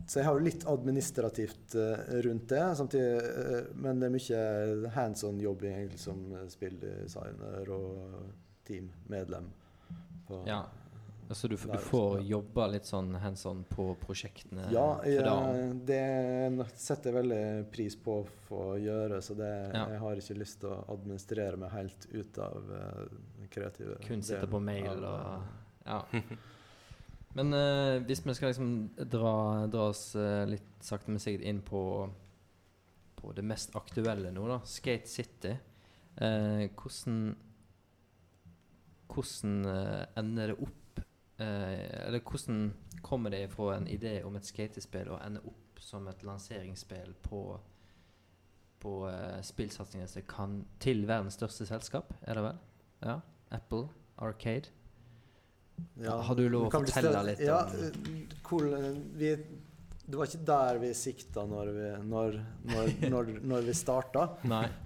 Så 0.07 0.21
jeg 0.21 0.25
har 0.29 0.37
jo 0.39 0.45
litt 0.45 0.63
administrativt 0.71 1.75
eh, 1.75 2.15
rundt 2.23 2.47
det, 2.49 2.63
samtidig, 2.79 3.17
eh, 3.27 3.65
men 3.75 3.99
det 3.99 4.07
er 4.07 4.13
mye 4.15 4.91
hands 4.95 5.23
on-jobbing 5.27 5.89
som 5.99 6.21
spilldesigner 6.51 7.67
og 7.75 8.21
teammedlem. 8.67 9.49
Ja. 10.47 10.61
Altså 11.27 11.49
du, 11.51 11.57
Der 11.57 11.65
du 11.65 11.71
også, 11.75 11.89
får 11.89 12.13
ja. 12.21 12.25
jobba 12.37 12.65
litt 12.71 12.87
sånn 12.87 13.09
hands 13.19 13.41
on 13.49 13.65
på 13.67 13.89
prosjektene? 13.99 14.69
Ja, 14.71 14.85
jeg, 15.03 15.25
det 15.87 15.99
setter 16.79 17.11
jeg 17.11 17.17
veldig 17.17 17.41
pris 17.73 17.97
på 17.99 18.21
å 18.21 18.27
få 18.47 18.61
gjøre, 18.79 19.19
så 19.21 19.35
det, 19.35 19.51
Ja. 19.75 19.89
jeg 19.91 19.99
har 20.05 20.21
ikke 20.23 20.37
lyst 20.39 20.61
til 20.61 20.71
å 20.71 20.85
administrere 20.95 21.59
meg 21.59 21.75
helt 21.75 22.07
ut 22.13 22.39
av 22.47 22.71
eh, 22.79 23.01
kreative 23.51 23.99
Kun 24.07 24.23
sitte 24.23 24.47
på 24.47 24.63
mail 24.63 25.03
og 25.03 25.43
Ja. 25.83 25.99
Men 27.37 27.53
eh, 27.53 27.99
hvis 28.07 28.23
vi 28.25 28.33
skal 28.33 28.49
liksom 28.49 28.71
dra, 28.97 29.33
dra 29.69 29.89
oss 29.91 30.15
eh, 30.17 30.43
litt 30.49 30.81
sakte, 30.81 31.11
men 31.11 31.21
sikkert 31.21 31.45
inn 31.45 31.61
på, 31.65 31.81
på 33.19 33.33
det 33.37 33.45
mest 33.45 33.75
aktuelle 33.77 34.31
nå, 34.33 34.47
da. 34.49 34.61
Skate 34.65 35.11
City. 35.11 35.53
Eh, 36.17 36.63
hvordan 36.73 37.35
Hvordan 39.07 39.53
eh, 39.69 40.03
ender 40.17 40.51
det 40.51 40.55
opp 40.65 40.99
eh, 41.39 42.07
Eller 42.07 42.23
hvordan 42.25 42.71
kommer 43.05 43.29
det 43.29 43.51
fra 43.53 43.75
en 43.75 43.87
idé 43.87 44.17
om 44.25 44.35
et 44.35 44.49
skatespill 44.49 45.13
og 45.13 45.21
ender 45.21 45.45
opp 45.45 45.79
som 45.79 46.07
et 46.09 46.25
lanseringsspill 46.25 47.13
på 47.23 47.41
på 48.77 49.07
uh, 49.09 49.41
spillsatsingen 49.41 50.65
til 50.79 51.07
verdens 51.09 51.33
største 51.33 51.65
selskap, 51.65 52.13
er 52.21 52.37
det 52.37 52.43
vel? 52.45 52.59
Ja. 53.01 53.15
Apple 53.49 53.87
Arcade. 54.17 54.69
Ja, 56.01 56.15
Har 56.21 56.35
du 56.37 56.43
lov 56.49 56.67
å 56.67 56.71
fortelle 56.71 57.23
litt 57.25 57.39
ja, 57.45 57.59
om- 57.65 57.83
eh, 57.83 58.35
cool, 58.45 58.67
eh, 58.73 58.91
vi, 59.17 59.31
Det 60.07 60.15
var 60.15 60.25
ikke 60.29 60.45
der 60.45 60.77
vi 60.79 60.91
sikta 60.93 61.43
når 61.49 61.71
vi, 61.75 61.87
når, 62.07 62.37
når, 62.71 62.91
når, 63.13 63.31
når 63.43 63.65
vi 63.67 63.73
starta. 63.73 64.27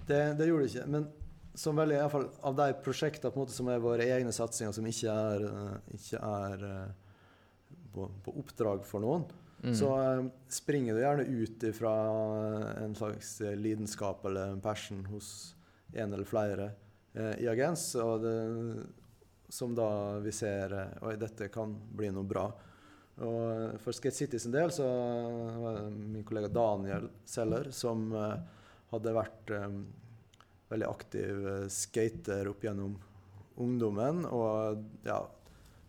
Det, 0.08 0.22
det 0.38 0.48
gjorde 0.48 0.66
det 0.66 0.72
ikke. 0.74 0.86
Men 0.90 1.06
som 1.54 1.76
veldig, 1.76 1.98
i 2.00 2.08
fall, 2.10 2.26
av 2.48 2.56
de 2.56 2.66
prosjektene 2.82 3.36
måte, 3.36 3.52
som 3.52 3.68
er 3.68 3.78
våre 3.84 4.06
egne 4.08 4.32
satsinger, 4.32 4.72
som 4.72 4.86
ikke 4.88 5.12
er, 5.12 5.44
eh, 5.52 5.94
ikke 5.98 6.22
er 6.24 6.66
på, 7.92 8.08
på 8.24 8.36
oppdrag 8.42 8.84
for 8.88 9.00
noen, 9.04 9.28
Mm. 9.62 9.76
så 9.78 9.88
springer 10.50 10.96
du 10.96 11.00
gjerne 11.04 11.22
ut 11.38 11.62
ifra 11.68 11.90
en 12.82 12.96
slags 12.98 13.28
lidenskap 13.62 14.24
eller 14.26 14.48
en 14.56 14.60
passion 14.60 15.04
hos 15.06 15.54
en 15.94 16.10
eller 16.16 16.26
flere 16.26 16.64
i 17.38 17.46
agens, 17.46 17.84
og 18.02 18.24
det, 18.24 18.32
som 19.52 19.74
da 19.76 20.18
vi 20.24 20.32
ser 20.32 20.72
eh, 20.72 20.92
Oi, 21.04 21.16
dette 21.20 21.50
kan 21.52 21.74
bli 21.92 22.08
noe 22.14 22.24
bra. 22.24 22.46
Og 23.22 23.80
for 23.82 23.92
Skate 23.92 24.16
City 24.16 24.38
sin 24.40 24.54
del 24.54 24.72
så 24.72 24.86
var 25.60 25.76
det 25.76 25.90
min 25.92 26.24
kollega 26.24 26.48
Daniel 26.48 27.10
Seller 27.28 27.68
som 27.76 28.06
eh, 28.16 28.38
hadde 28.94 29.12
vært 29.16 29.52
eh, 29.52 29.68
veldig 30.72 30.88
aktiv 30.88 31.48
eh, 31.52 31.66
skater 31.68 32.48
opp 32.48 32.64
gjennom 32.64 32.96
ungdommen. 33.60 34.24
Og 34.32 34.80
ja, 35.04 35.18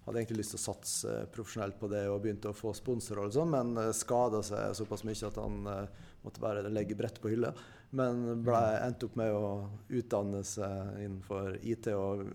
hadde 0.04 0.20
egentlig 0.20 0.42
lyst 0.42 0.58
til 0.58 0.60
å 0.60 0.66
satse 0.66 1.14
profesjonelt 1.32 1.80
på 1.80 1.88
det 1.92 2.04
og 2.12 2.20
begynte 2.26 2.52
å 2.52 2.58
få 2.58 2.74
sponsorer, 2.76 3.30
og 3.30 3.38
sånn, 3.38 3.56
men 3.56 3.94
skada 3.96 4.44
seg 4.44 4.76
såpass 4.76 5.06
mye 5.08 5.30
at 5.30 5.40
han 5.40 5.72
eh, 5.72 6.04
måtte 6.26 6.44
bare 6.44 6.68
legge 6.68 7.00
brettet 7.00 7.24
på 7.24 7.32
hylla. 7.32 7.54
Men 7.96 8.44
ble, 8.44 8.60
endte 8.82 9.08
opp 9.08 9.16
med 9.20 9.32
å 9.38 9.70
utdanne 9.94 10.42
seg 10.48 11.00
innenfor 11.00 11.60
IT 11.62 11.92
og 11.94 12.26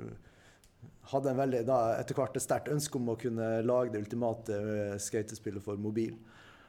hadde 1.12 1.32
en 1.32 1.40
veldig, 1.40 1.62
da, 1.68 1.78
etter 1.98 2.18
hvert 2.18 2.36
et 2.36 2.44
sterkt 2.44 2.70
ønske 2.72 2.98
om 3.00 3.12
å 3.12 3.18
kunne 3.20 3.48
lage 3.64 3.94
det 3.94 4.02
ultimate 4.04 4.56
eh, 4.58 4.96
skatespillet 5.02 5.64
for 5.64 5.80
mobil. 5.80 6.14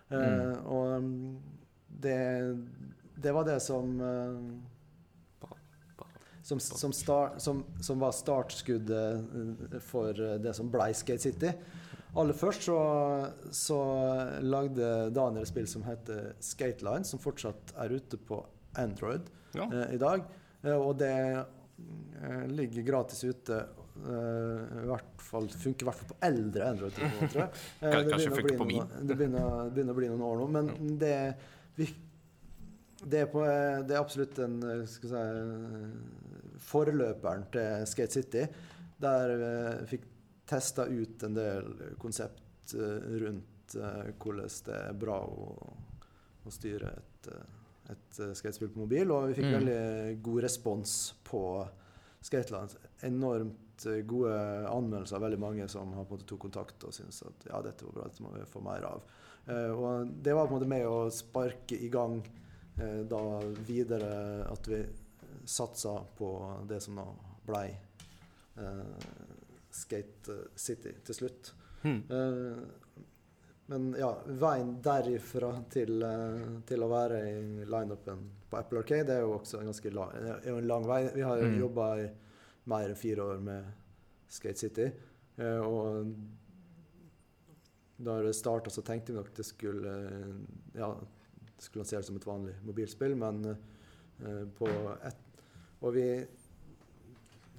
Eh, 0.10 0.54
og 0.66 1.04
mm, 1.04 1.38
det, 2.06 2.20
det 3.20 3.34
var 3.36 3.48
det 3.48 3.60
som 3.62 3.96
uh, 4.02 4.38
som, 6.50 6.60
som, 6.60 6.94
star, 6.96 7.36
som, 7.38 7.60
som 7.84 8.00
var 8.02 8.16
startskuddet 8.16 9.82
for 9.86 10.18
det 10.42 10.54
som 10.58 10.72
ble 10.74 10.88
Skate 10.98 11.22
City. 11.22 11.52
Aller 12.18 12.34
først 12.34 12.66
så, 12.66 12.78
så 13.54 13.78
lagde 14.42 15.10
Daniel 15.14 15.44
et 15.44 15.52
spill 15.52 15.68
som 15.70 15.84
heter 15.86 16.32
Skateline, 16.42 17.06
som 17.06 17.22
fortsatt 17.22 17.76
er 17.78 17.94
ute 17.94 18.18
på 18.18 18.42
Android 18.82 19.30
Ja. 19.54 19.70
eh, 19.70 19.94
i 19.94 19.98
dag. 20.02 20.26
Eh, 20.64 20.74
og 20.74 20.98
det 20.98 21.14
eh, 21.38 22.48
ligger 22.50 22.88
gratis 22.88 23.24
ute. 23.24 23.62
I 24.04 24.86
hvert 24.90 25.22
fall, 25.24 25.48
funker 25.50 25.86
i 25.86 25.88
hvert 25.90 26.00
fall 26.00 26.10
på 26.14 26.18
eldre 26.28 26.68
Android-telefoner, 26.74 27.32
tror 27.34 27.42
jeg. 27.44 27.64
Eh, 27.82 27.90
det 27.90 28.14
begynner 28.20 28.60
noen- 28.60 29.08
Det 29.10 29.18
begynner, 29.20 29.70
begynner 29.76 29.94
å 29.94 30.00
bli 30.00 30.10
noen 30.12 30.24
år 30.30 30.38
nå, 30.42 30.48
men 30.56 30.98
det, 31.02 31.14
vi, 31.76 31.88
det, 33.04 33.22
er 33.26 33.30
på, 33.32 33.44
eh, 33.46 33.82
det 33.88 33.96
er 33.98 34.02
absolutt 34.04 34.40
en 34.46 34.58
skal 34.90 35.14
jeg 35.16 35.44
si, 35.44 36.64
forløperen 36.70 37.46
til 37.54 37.86
Skate 37.88 38.12
City. 38.20 38.46
Der 39.00 39.36
vi 39.40 39.52
fikk 39.94 40.08
testa 40.50 40.88
ut 40.90 41.24
en 41.24 41.38
del 41.38 41.70
konsept 42.02 42.74
rundt 42.76 43.76
hvordan 44.20 44.50
det 44.66 44.76
er 44.80 44.98
bra 44.98 45.20
å, 45.30 45.54
å 46.46 46.52
styre 46.52 46.90
et, 46.98 47.30
et 47.94 48.20
skatespill 48.36 48.72
på 48.74 48.82
mobil. 48.84 49.12
Og 49.14 49.30
vi 49.30 49.38
fikk 49.40 49.50
Mm. 49.50 49.56
veldig 49.60 50.22
god 50.26 50.42
respons 50.44 50.96
på 51.24 51.44
Skateland. 52.22 52.76
Enormt 53.06 53.86
eh, 53.86 54.02
gode 54.08 54.36
anmeldelser 54.70 55.18
av 55.18 55.26
veldig 55.28 55.40
mange 55.40 55.68
som 55.72 55.94
har 55.96 56.06
på 56.06 56.16
en 56.16 56.20
måte 56.20 56.30
tok 56.30 56.46
kontakt 56.48 56.84
og 56.88 56.96
syntes 56.96 57.24
at 57.28 57.48
ja, 57.50 57.62
dette 57.66 57.88
var 57.88 57.96
bra, 57.96 58.08
dette 58.10 58.26
må 58.26 58.34
vi 58.36 58.48
få 58.50 58.64
mer 58.66 58.88
av. 58.90 59.04
Eh, 59.48 59.72
og 59.72 60.12
det 60.24 60.36
var 60.36 60.48
på 60.48 60.56
en 60.56 60.60
måte 60.60 60.72
med 60.72 60.88
å 60.88 61.10
sparke 61.14 61.80
i 61.80 61.92
gang 61.94 62.20
eh, 62.80 63.02
da 63.10 63.24
videre 63.68 64.12
at 64.50 64.68
vi 64.72 64.84
satsa 65.50 65.96
på 66.18 66.34
det 66.70 66.82
som 66.84 67.00
nå 67.00 67.06
blei 67.48 67.70
eh, 67.72 69.08
Skate 69.72 70.36
City 70.60 70.94
til 71.06 71.16
slutt. 71.16 71.54
Hmm. 71.80 72.02
Men 73.70 73.92
ja, 74.00 74.10
veien 74.26 74.72
derifra 74.82 75.52
til, 75.70 76.02
eh, 76.02 76.46
til 76.66 76.82
å 76.82 76.90
være 76.90 77.20
i 77.30 77.66
lineupen 77.70 78.24
på 78.50 78.58
Apple 78.58 78.82
Arcade 78.82 79.14
er 79.14 79.22
jo 79.22 79.36
også 79.36 79.60
en 79.60 79.70
ganske 79.70 79.92
lang, 79.94 80.16
er 80.18 80.48
en 80.56 80.68
lang 80.68 80.88
vei. 80.90 81.04
Vi 81.14 81.22
har 81.22 81.38
Mm. 81.38 81.60
jobba 81.60 81.90
i 82.02 82.10
mer 82.66 82.90
enn 82.90 82.96
fire 82.96 83.22
år 83.22 83.40
med 83.40 83.66
Skate 84.28 84.58
City. 84.58 84.92
eh, 85.38 85.60
og 85.60 86.16
da 88.00 88.22
det 88.22 88.34
starta, 88.36 88.70
så 88.70 88.82
tenkte 88.84 89.14
vi 89.14 89.20
nok 89.20 89.34
det 89.36 89.46
skulle 89.46 89.94
ja, 90.76 90.90
det 91.56 91.64
skulle 91.64 91.84
lanseres 91.84 92.06
som 92.08 92.16
et 92.16 92.26
vanlig 92.26 92.56
mobilspill, 92.66 93.16
men 93.16 93.46
eh, 94.26 94.46
på 94.58 94.68
ett 95.04 95.16
Og 95.82 95.94
vi 95.94 96.28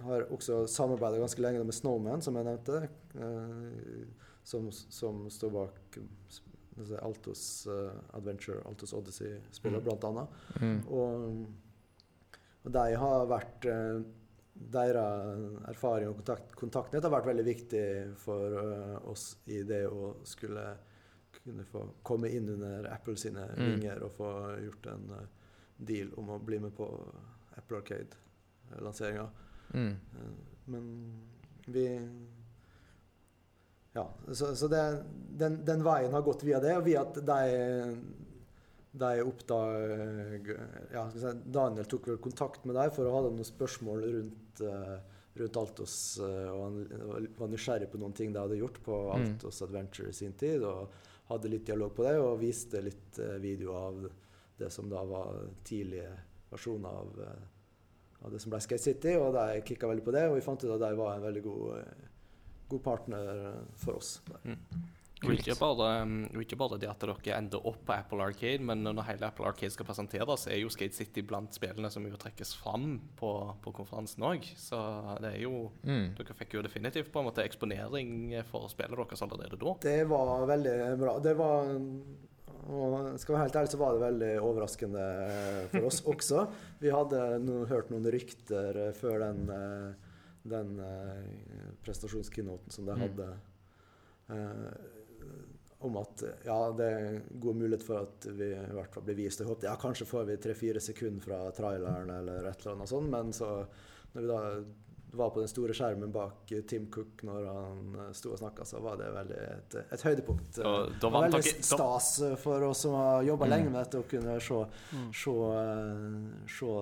har 0.02 0.26
også 0.30 0.66
samarbeida 0.68 1.18
ganske 1.18 1.40
lenge 1.40 1.64
med 1.64 1.72
Snowman, 1.74 2.20
som 2.20 2.34
jeg 2.36 2.44
nevnte. 2.44 2.88
Som, 4.50 4.70
som 4.72 5.24
står 5.30 5.50
bak 5.54 5.98
Altos 7.04 7.66
uh, 7.68 7.90
Adventure, 8.16 8.62
Altos 8.66 8.92
Odyssey-spillet, 8.96 9.82
Mm. 9.82 9.84
blant 9.84 10.04
annet. 10.08 10.28
Mm. 10.60 10.78
Og, 10.88 11.46
og 12.64 12.72
de 12.78 12.86
har 13.02 13.26
vært 13.30 13.66
uh, 13.70 14.00
Deres 14.60 15.44
erfaring 15.70 16.10
og 16.10 16.18
kontakt, 16.18 16.50
kontaktnett 16.58 17.04
har 17.06 17.12
vært 17.14 17.28
veldig 17.30 17.44
viktig 17.46 17.82
for 18.20 18.56
uh, 18.58 18.96
oss 19.08 19.30
i 19.48 19.62
det 19.64 19.84
å 19.88 20.10
skulle 20.28 20.64
kunne 21.38 21.64
få 21.64 21.84
komme 22.04 22.28
inn 22.34 22.48
under 22.56 22.88
Apple 22.92 23.14
sine 23.16 23.46
Mm. 23.56 23.62
vinger 23.70 24.02
og 24.04 24.12
få 24.18 24.30
gjort 24.66 24.88
en 24.92 25.06
deal 25.78 26.10
om 26.20 26.28
å 26.34 26.38
bli 26.44 26.58
med 26.60 26.74
på 26.76 26.88
Apple 27.56 27.78
Arcade-lanseringa. 27.80 29.28
Mm. 29.72 29.94
Men 30.66 30.90
vi 31.66 31.86
Ja, 33.92 34.06
så, 34.32 34.54
så 34.56 34.68
det, 34.70 34.82
den, 35.38 35.60
den 35.66 35.84
veien 35.84 36.12
har 36.14 36.22
gått 36.22 36.44
via 36.46 36.60
det, 36.62 36.76
og 36.78 36.86
via 36.86 37.02
at 37.02 37.18
de, 37.26 37.96
de 39.02 39.12
oppdag... 39.26 40.50
Ja, 40.94 41.08
si, 41.14 41.34
Daniel 41.44 41.88
tok 41.90 42.10
vel 42.12 42.20
kontakt 42.22 42.66
med 42.68 42.78
deg 42.78 42.94
for 42.94 43.08
å 43.08 43.16
ha 43.16 43.24
noen 43.26 43.46
spørsmål 43.46 44.06
rundt, 44.06 44.62
eh, 44.62 44.96
rundt 45.42 45.60
Altos, 45.64 45.98
eh, 46.22 46.48
og 46.52 46.64
han 46.68 47.28
var 47.38 47.50
nysgjerrig 47.50 47.90
på 47.90 48.00
noen 48.02 48.14
ting 48.16 48.34
de 48.34 48.42
hadde 48.44 48.60
gjort 48.62 48.82
på 48.86 49.02
Mm. 49.10 49.14
Altos 49.18 49.62
Adventure 49.66 50.14
i 50.14 50.16
sin 50.16 50.38
tid, 50.38 50.62
og 50.62 50.92
hadde 51.30 51.50
litt 51.50 51.66
dialog 51.66 51.94
på 51.94 52.06
det, 52.06 52.16
og 52.22 52.38
viste 52.42 52.82
litt 52.82 53.18
videoer 53.18 53.42
video 53.42 53.74
av 53.74 54.02
det 54.60 54.70
som 54.70 54.90
da 54.90 55.02
var 55.08 55.48
tidlige 55.64 56.12
versjoner 56.50 57.02
av 57.02 57.24
eh, 57.24 57.48
av 58.20 58.32
det 58.32 58.40
som 58.42 58.52
ble 58.52 58.60
Skate 58.60 58.82
City, 58.82 59.14
og 59.16 59.32
de 59.36 59.62
kicka 59.64 59.88
veldig 59.88 60.04
på 60.04 60.14
det. 60.14 60.26
Og 60.28 60.36
vi 60.36 60.44
fant 60.44 60.64
ut 60.64 60.74
at 60.74 60.82
de 60.82 60.90
var 60.98 61.14
en 61.14 61.24
veldig 61.24 61.42
god, 61.46 61.78
eh, 61.78 62.09
god 62.70 62.82
partner 62.86 63.60
for 63.80 64.00
oss. 64.00 64.18
Og 65.20 65.34
ikke 65.34 65.52
bare, 65.60 65.88
um, 66.00 66.14
og 66.32 66.40
ikke 66.40 66.56
bare 66.56 66.78
det 66.80 66.88
at 66.88 67.02
dere 67.04 67.34
ender 67.36 67.66
opp 67.68 67.82
på 67.84 67.92
Apple 67.92 68.24
Arcade, 68.24 68.64
men 68.64 68.80
når 68.86 69.02
hele 69.04 69.28
Apple 69.28 69.50
Arcade 69.50 69.74
skal 69.74 69.88
presenteres, 69.88 70.46
er 70.48 70.62
jo 70.62 70.70
Skate 70.72 70.96
City 70.96 71.20
blant 71.26 71.52
spillene 71.52 71.90
som 71.92 72.06
jo 72.08 72.16
trekkes 72.20 72.54
fram 72.56 72.94
på, 73.18 73.32
på 73.60 73.74
konferansen 73.76 74.24
òg. 74.24 74.48
Så 74.56 74.80
det 75.20 75.34
er 75.34 75.42
jo 75.44 75.68
Mm. 75.80 76.12
Dere 76.16 76.34
fikk 76.36 76.54
jo 76.56 76.62
definitivt 76.64 77.10
på 77.12 77.20
en 77.20 77.26
måte 77.28 77.44
eksponering 77.44 78.32
for 78.48 78.68
spillet 78.72 78.96
deres 78.96 79.22
allerede 79.24 79.58
da. 79.60 79.72
Det 79.82 80.00
var 80.08 80.44
veldig 80.48 80.74
bra. 81.00 81.14
Det 81.22 81.32
var 81.38 81.70
og 82.70 83.18
skal 83.18 83.34
være 83.34 83.46
helt 83.46 83.56
ærlig, 83.56 83.70
så 83.72 83.80
var 83.80 83.96
det 83.96 84.02
veldig 84.04 84.30
overraskende 84.44 85.04
for 85.72 85.88
oss 85.88 86.02
også. 86.12 86.44
Vi 86.82 86.92
hadde 86.92 87.22
no, 87.42 87.64
hørt 87.70 87.90
noen 87.92 88.08
rykter 88.12 88.80
før 88.98 89.24
den, 89.24 89.42
eh, 89.54 90.09
den 90.42 90.78
eh, 90.80 91.70
presentasjonskeynoten 91.84 92.70
som 92.72 92.86
de 92.86 92.94
Mm. 92.96 93.00
hadde, 93.00 93.28
eh, 94.28 94.72
om 95.80 95.96
at 95.96 96.22
ja, 96.44 96.58
det 96.76 96.86
er 96.86 97.20
god 97.40 97.56
mulighet 97.56 97.82
for 97.86 98.02
at 98.02 98.26
vi 98.36 98.50
i 98.52 98.72
hvert 98.76 98.92
fall 98.92 99.02
blir 99.06 99.16
vist. 99.16 99.40
Jeg 99.40 99.48
håpet 99.48 99.64
ja, 99.64 99.76
kanskje 99.80 100.06
får 100.06 100.26
vi 100.28 100.36
tre-fire 100.36 100.80
sekunder 100.80 101.22
fra 101.24 101.38
traileren 101.56 102.10
eller 102.10 102.44
et 102.50 102.60
eller 102.60 102.74
annet 102.76 102.88
sånt, 102.92 103.08
men 103.10 103.32
så 103.32 103.66
når 104.12 104.20
vi 104.20 104.28
da 104.28 104.40
var 105.12 105.30
på 105.34 105.40
den 105.42 105.48
store 105.50 105.74
skjermen 105.74 106.12
bak 106.14 106.52
eh, 106.52 106.60
Tim 106.70 106.86
Cook 106.92 107.22
når 107.26 107.46
han 107.50 107.94
eh, 107.98 108.12
sto 108.14 108.30
og 108.32 108.38
snakka, 108.38 108.64
så 108.68 108.78
var 108.84 108.96
det 109.00 109.08
veldig 109.14 109.38
et, 109.56 109.74
et 109.96 110.04
høydepunkt. 110.06 110.58
eh, 110.60 110.66
Og 110.68 110.92
da 110.92 110.98
det 111.00 111.10
var 111.10 111.16
vant 111.26 111.34
veldig 111.38 111.64
stas 111.66 112.10
eh, 112.28 112.36
for 112.38 112.62
oss 112.68 112.84
som 112.86 112.94
har 112.94 113.22
jobba 113.26 113.46
Mm. 113.46 113.50
lenge 113.56 113.70
med 113.70 113.80
dette, 113.84 113.98
å 113.98 114.08
kunne 114.10 114.36
se, 114.40 114.60
Mm. 114.94 115.10
se, 115.12 115.34
se, 116.46 116.56
se 116.58 116.74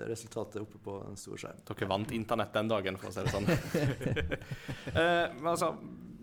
eh, 0.00 0.06
resultatet 0.08 0.60
oppe 0.62 0.78
på 0.84 0.98
en 1.08 1.16
stor 1.16 1.36
skjerm. 1.36 1.60
dere 1.70 1.88
vant 1.88 2.10
internett 2.12 2.52
den 2.52 2.68
dagen, 2.68 2.96
for 2.98 3.08
å 3.08 3.12
si 3.12 3.20
det 3.20 3.32
sånn. 3.32 3.46
Eh, 4.94 5.26
men 5.40 5.46
altså 5.50 5.68
eh, 5.72 6.13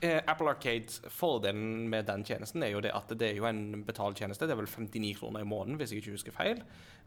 Apple 0.00 0.48
Arcade, 0.48 1.10
Fordelen 1.12 1.88
med 1.92 2.06
den 2.08 2.22
tjenesten 2.24 2.62
er 2.64 2.70
jo 2.72 2.80
det 2.80 2.92
at 2.96 3.10
det 3.20 3.26
er 3.26 3.36
jo 3.36 3.44
en 3.48 3.82
betaltjeneste. 3.84 4.46
Det 4.48 4.54
er 4.54 4.60
vel 4.62 4.70
59 4.70 5.18
kroner 5.18 5.44
i 5.44 5.48
måneden, 5.48 5.76
hvis 5.76 5.92
jeg 5.92 6.00
ikke 6.00 6.14
husker 6.14 6.36
feil. 6.36 6.62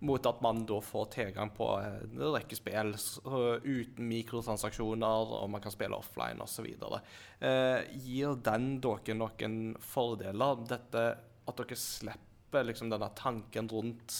Mot 0.06 0.26
at 0.30 0.42
man 0.46 0.62
da 0.70 0.78
får 0.84 1.10
tilgang 1.16 1.50
på 1.58 1.72
eh, 1.80 2.04
en 2.06 2.36
rekke 2.36 2.58
spill 2.60 2.94
uten 2.94 4.10
mikrotransaksjoner, 4.12 5.34
og 5.40 5.50
man 5.50 5.64
kan 5.64 5.74
spille 5.74 5.98
offline 5.98 6.44
osv. 6.44 6.70
Eh, 6.70 7.80
gir 8.06 8.38
den 8.46 8.76
dere 8.84 9.18
noen 9.18 9.58
fordeler? 9.82 10.66
Dette 10.70 11.08
at 11.44 11.60
dere 11.60 11.80
slipper 11.80 12.68
liksom 12.68 12.92
denne 12.94 13.10
tanken 13.18 13.70
rundt 13.72 14.20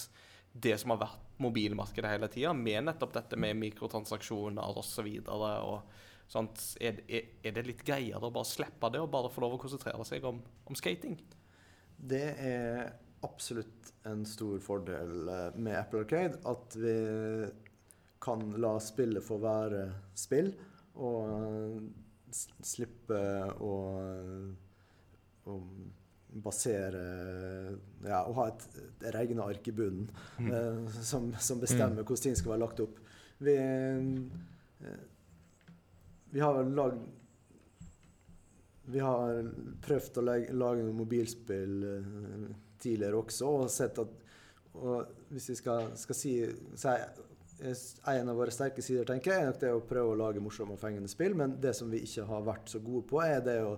det 0.52 0.76
som 0.80 0.94
har 0.94 1.04
vært 1.06 1.20
mobilmarkedet 1.42 2.10
hele 2.10 2.28
tida, 2.30 2.52
med 2.54 2.86
nettopp 2.86 3.14
dette 3.16 3.38
med 3.40 3.58
mikrotransaksjoner 3.58 4.78
osv. 4.78 5.08
Sånt, 5.26 6.02
er, 6.34 7.00
er, 7.06 7.30
er 7.44 7.54
det 7.56 7.66
litt 7.66 7.84
greiere 7.86 8.22
å 8.22 8.32
bare 8.34 8.48
slippe 8.48 8.90
det 8.92 9.02
og 9.02 9.12
bare 9.12 9.30
få 9.32 9.44
lov 9.44 9.56
å 9.56 9.62
konsentrere 9.62 10.04
seg 10.08 10.24
om, 10.28 10.40
om 10.66 10.78
skating? 10.78 11.18
Det 11.94 12.26
er 12.34 12.92
absolutt 13.24 13.92
en 14.08 14.24
stor 14.28 14.58
fordel 14.60 15.28
eh, 15.28 15.50
med 15.56 15.78
Apple 15.78 16.04
Arcade 16.04 16.40
at 16.48 16.76
vi 16.76 16.96
kan 18.24 18.44
la 18.60 18.76
spillet 18.80 19.24
få 19.24 19.38
være 19.42 19.84
spill. 20.16 20.52
Og 20.94 21.30
eh, 21.34 21.84
slippe 22.66 23.18
å, 23.62 23.74
å 25.46 25.58
basere 26.44 27.02
Ja, 28.02 28.24
å 28.26 28.32
ha 28.40 28.48
et, 28.50 28.64
et 28.82 29.04
regneark 29.14 29.68
i 29.70 29.74
bunnen 29.76 30.08
mm. 30.42 30.88
som, 30.98 31.28
som 31.38 31.60
bestemmer 31.62 32.02
hvordan 32.02 32.24
ting 32.24 32.38
skal 32.38 32.56
være 32.56 32.64
lagt 32.64 32.82
opp. 32.82 32.98
Vi, 33.44 33.54
eh, 33.54 35.04
vi 36.34 36.42
har 36.42 36.58
lagd 36.76 37.04
Vi 38.90 39.00
har 39.00 39.38
prøvd 39.86 40.18
å 40.20 40.24
lage 40.26 40.82
noen 40.82 40.96
mobilspill 40.98 41.76
eh, 41.88 42.48
tidligere 42.82 43.20
også, 43.22 43.48
og 43.48 43.70
sett 43.72 44.02
at 44.02 44.20
og 44.74 45.30
Hvis 45.30 45.52
vi 45.52 45.56
skal, 45.60 45.92
skal 45.98 46.18
si, 46.18 46.32
si 46.74 46.94
En 48.16 48.32
av 48.32 48.38
våre 48.38 48.54
sterke 48.54 48.82
sider 48.82 49.06
tenker 49.08 49.32
jeg, 49.32 49.44
er 49.44 49.50
nok 49.52 49.60
det 49.62 49.72
å 49.72 49.84
prøve 49.86 50.14
å 50.14 50.18
lage 50.18 50.42
morsomme 50.42 50.74
og 50.74 50.82
fengende 50.82 51.10
spill, 51.10 51.36
men 51.38 51.56
det 51.62 51.76
som 51.78 51.92
vi 51.92 52.02
ikke 52.02 52.26
har 52.28 52.42
vært 52.46 52.72
så 52.72 52.80
gode 52.82 53.06
på, 53.08 53.20
er 53.22 53.38
det 53.46 53.60
å, 53.62 53.76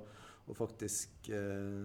å 0.49 0.57
faktisk 0.57 1.28
eh, 1.28 1.85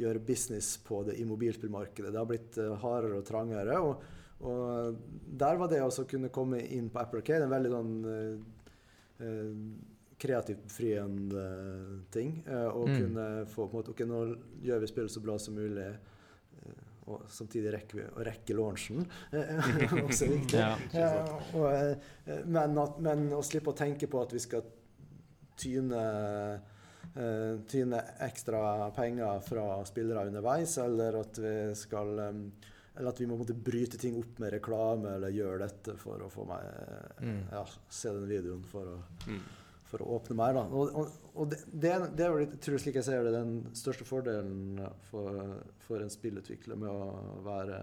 gjøre 0.00 0.24
business 0.24 0.74
på 0.84 1.02
det 1.06 1.18
i 1.20 1.26
mobilspillmarkedet. 1.28 2.12
Det 2.12 2.20
har 2.20 2.30
blitt 2.30 2.56
eh, 2.60 2.72
hardere 2.80 3.20
og 3.20 3.28
trangere. 3.28 3.76
Og, 3.84 4.08
og 4.48 4.96
der 5.44 5.60
var 5.60 5.70
det 5.72 5.82
å 5.84 6.08
kunne 6.08 6.32
komme 6.32 6.62
inn 6.64 6.88
på 6.92 7.02
Apple 7.02 7.22
Arcade 7.22 7.46
en 7.46 7.52
veldig 7.52 7.74
sånn 7.76 7.94
eh, 8.14 8.32
eh, 9.28 9.52
kreativt 10.18 10.62
befriende 10.64 11.46
ting. 12.10 12.42
eh, 12.46 12.66
og 12.68 12.88
Mm. 12.88 12.96
kunne 13.00 13.46
få 13.46 13.66
på 13.68 13.76
en 13.76 13.82
måte 13.82 13.90
Ok, 13.90 14.00
nå 14.08 14.36
gjør 14.62 14.80
vi 14.80 14.86
spillet 14.86 15.10
så 15.10 15.20
bra 15.22 15.38
som 15.38 15.54
mulig. 15.54 15.86
eh, 15.86 16.72
og 17.06 17.22
samtidig 17.30 17.70
rekker 17.72 17.94
vi 17.94 18.02
å 18.02 18.24
rekke 18.24 18.54
launchen. 18.56 19.06
eh, 19.32 19.56
også 20.08 20.26
viktig. 20.28 20.58
Ja. 20.58 20.76
Ja, 20.92 21.40
og, 21.54 22.00
men, 22.46 22.78
at, 22.78 22.98
men 23.00 23.28
å 23.32 23.42
slippe 23.44 23.70
å 23.70 23.76
tenke 23.76 24.08
på 24.10 24.22
at 24.22 24.32
vi 24.32 24.38
skal 24.42 24.64
tyne, 25.56 26.60
tyne 27.68 28.00
ekstra 28.26 28.90
penger 28.96 29.40
fra 29.46 29.84
spillere 29.88 30.26
underveis, 30.28 30.74
eller 30.82 31.20
at 31.22 31.38
vi 31.38 31.52
skal 31.78 32.18
eller 32.98 33.10
at 33.12 33.18
vi 33.20 33.26
må 33.28 33.36
bryte 33.44 33.98
ting 34.00 34.16
opp 34.18 34.38
med 34.40 34.52
reklame, 34.56 35.14
eller 35.18 35.28
gjøre 35.32 35.58
dette 35.66 35.96
for 36.00 36.18
å 36.24 36.30
få 36.32 36.46
meg 36.48 36.64
Mm. 37.22 37.42
ja, 37.52 37.64
se 37.88 38.08
den 38.12 38.26
videoen 38.28 38.64
for 38.64 38.84
å, 38.86 38.98
Mm. 39.26 39.40
For 39.90 40.02
å 40.02 40.16
åpne 40.18 40.36
mer. 40.38 40.56
Da. 40.56 40.64
Og, 40.66 41.14
og, 41.34 41.46
det, 41.52 41.60
det, 41.70 41.94
det 42.18 42.26
er 42.26 42.58
tror 42.62 42.82
slik 42.82 42.98
jeg 43.00 43.06
ser 43.06 43.26
det, 43.26 43.34
den 43.36 43.54
største 43.76 44.06
fordelen 44.08 44.80
for, 45.10 45.56
for 45.86 46.02
en 46.02 46.12
spillutvikler 46.12 46.78
med 46.80 46.90
å 46.90 47.40
være 47.46 47.80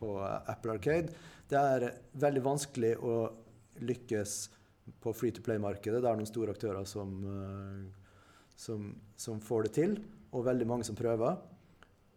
på 0.00 0.14
Apple 0.22 0.78
Arcade. 0.78 1.12
Det 1.50 1.58
er 1.58 1.88
veldig 2.22 2.44
vanskelig 2.46 2.94
å 3.02 3.16
lykkes 3.84 4.38
på 5.02 5.12
free 5.14 5.34
to 5.34 5.42
play-markedet. 5.44 6.00
Det 6.00 6.08
er 6.08 6.18
noen 6.18 6.28
store 6.28 6.54
aktører 6.54 6.86
som, 6.88 7.12
eh, 7.26 8.16
som, 8.58 8.90
som 9.18 9.42
får 9.44 9.68
det 9.68 9.74
til, 9.76 9.98
og 10.30 10.46
veldig 10.46 10.68
mange 10.68 10.86
som 10.88 10.98
prøver. 10.98 11.38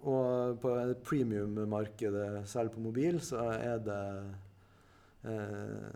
Og 0.04 0.58
på 0.60 0.72
premium-markedet, 1.08 2.44
særlig 2.52 2.74
på 2.74 2.84
mobil, 2.84 3.22
så 3.24 3.46
er 3.56 3.84
det 3.84 4.02
eh, 5.32 5.94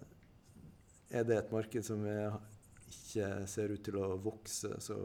er 1.18 1.28
det 1.28 1.38
et 1.38 1.52
marked 1.52 1.86
som 1.88 2.04
er, 2.08 2.36
ikke 2.88 3.30
ser 3.50 3.74
ut 3.76 3.84
til 3.86 4.00
å 4.00 4.16
vokse 4.22 4.78
så 4.84 4.98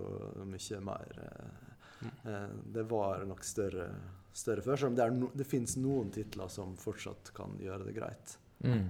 mye 0.48 0.80
mer. 0.86 1.14
eh, 1.26 2.10
eh, 2.32 2.50
Det 2.74 2.84
var 2.90 3.24
nok 3.28 3.44
større, 3.44 3.88
større 4.32 4.62
før, 4.62 4.76
selv 4.76 4.92
om 4.92 4.96
det, 4.96 5.10
no, 5.16 5.30
det 5.34 5.48
finnes 5.48 5.76
noen 5.76 6.10
titler 6.14 6.48
som 6.48 6.76
fortsatt 6.76 7.32
kan 7.36 7.58
gjøre 7.60 7.88
det 7.88 7.96
greit. 7.98 8.38
Mm. 8.62 8.88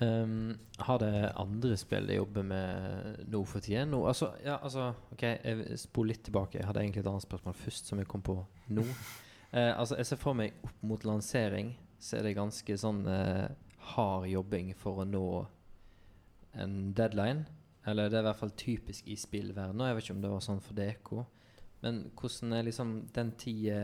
Um, 0.00 0.58
har 0.78 0.98
det 0.98 1.32
andre 1.36 1.76
spill 1.76 2.06
de 2.08 2.14
jobber 2.16 2.42
med 2.42 3.18
nå 3.28 3.42
for 3.44 3.60
tiden? 3.60 3.90
No, 3.92 4.06
altså, 4.08 4.30
ja, 4.44 4.56
altså, 4.62 4.94
ok, 5.12 5.24
jeg 5.44 5.76
spoler 5.82 6.14
litt 6.14 6.22
tilbake. 6.24 6.56
Jeg 6.56 6.68
hadde 6.70 6.80
egentlig 6.80 7.02
et 7.02 7.10
annet 7.10 7.26
spørsmål 7.26 7.56
først, 7.60 7.90
som 7.90 8.00
jeg 8.00 8.08
kom 8.08 8.22
på 8.24 8.38
nå. 8.72 8.86
Uh, 9.52 9.74
altså, 9.80 9.98
jeg 10.00 10.08
ser 10.08 10.22
for 10.22 10.38
meg 10.38 10.56
opp 10.64 10.86
mot 10.88 11.04
lansering, 11.04 11.74
så 12.00 12.16
er 12.16 12.30
det 12.30 12.38
ganske 12.38 12.78
sånn 12.80 13.02
uh, 13.04 13.50
hard 13.92 14.30
jobbing 14.30 14.72
for 14.78 15.02
å 15.02 15.08
nå 15.08 15.24
en 16.52 16.92
deadline. 16.96 17.46
Eller 17.86 18.10
det 18.10 18.18
er 18.18 18.24
i 18.24 18.28
hvert 18.28 18.40
fall 18.42 18.54
typisk 18.58 19.06
i 19.08 19.16
spillverdenen. 19.16 19.86
Jeg 19.88 19.96
vet 19.96 20.04
ikke 20.04 20.16
om 20.18 20.24
det 20.24 20.32
var 20.34 20.44
sånn 20.44 20.62
for 20.64 20.76
DK. 20.76 21.12
Men 21.80 22.00
hvordan 22.18 22.52
er 22.58 22.66
liksom 22.66 22.94
den 23.16 23.30
tida 23.40 23.80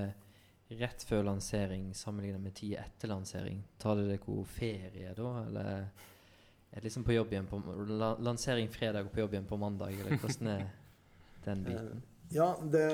rett 0.76 1.04
før 1.06 1.22
lansering 1.28 1.92
sammenlignet 1.94 2.42
med 2.42 2.56
tida 2.58 2.82
etter 2.84 3.08
lansering? 3.08 3.62
Tar 3.80 3.96
det 4.00 4.08
dere 4.10 4.44
ferie 4.50 5.14
da, 5.16 5.30
eller 5.46 5.70
er 6.76 6.82
det 6.82 6.88
liksom 6.90 7.06
på 7.06 7.14
jobb 7.14 7.32
igjen 7.32 7.46
på 7.48 7.60
Lansering 8.26 8.68
fredag 8.68 9.06
og 9.06 9.14
på 9.14 9.22
jobb 9.22 9.36
igjen 9.36 9.46
på 9.48 9.56
mandag, 9.56 9.94
eller 9.96 10.18
hvordan 10.20 10.50
er 10.52 10.64
den 11.46 11.62
biten? 11.64 12.02
Eh, 12.02 12.12
Ja, 12.34 12.48
det, 12.60 12.86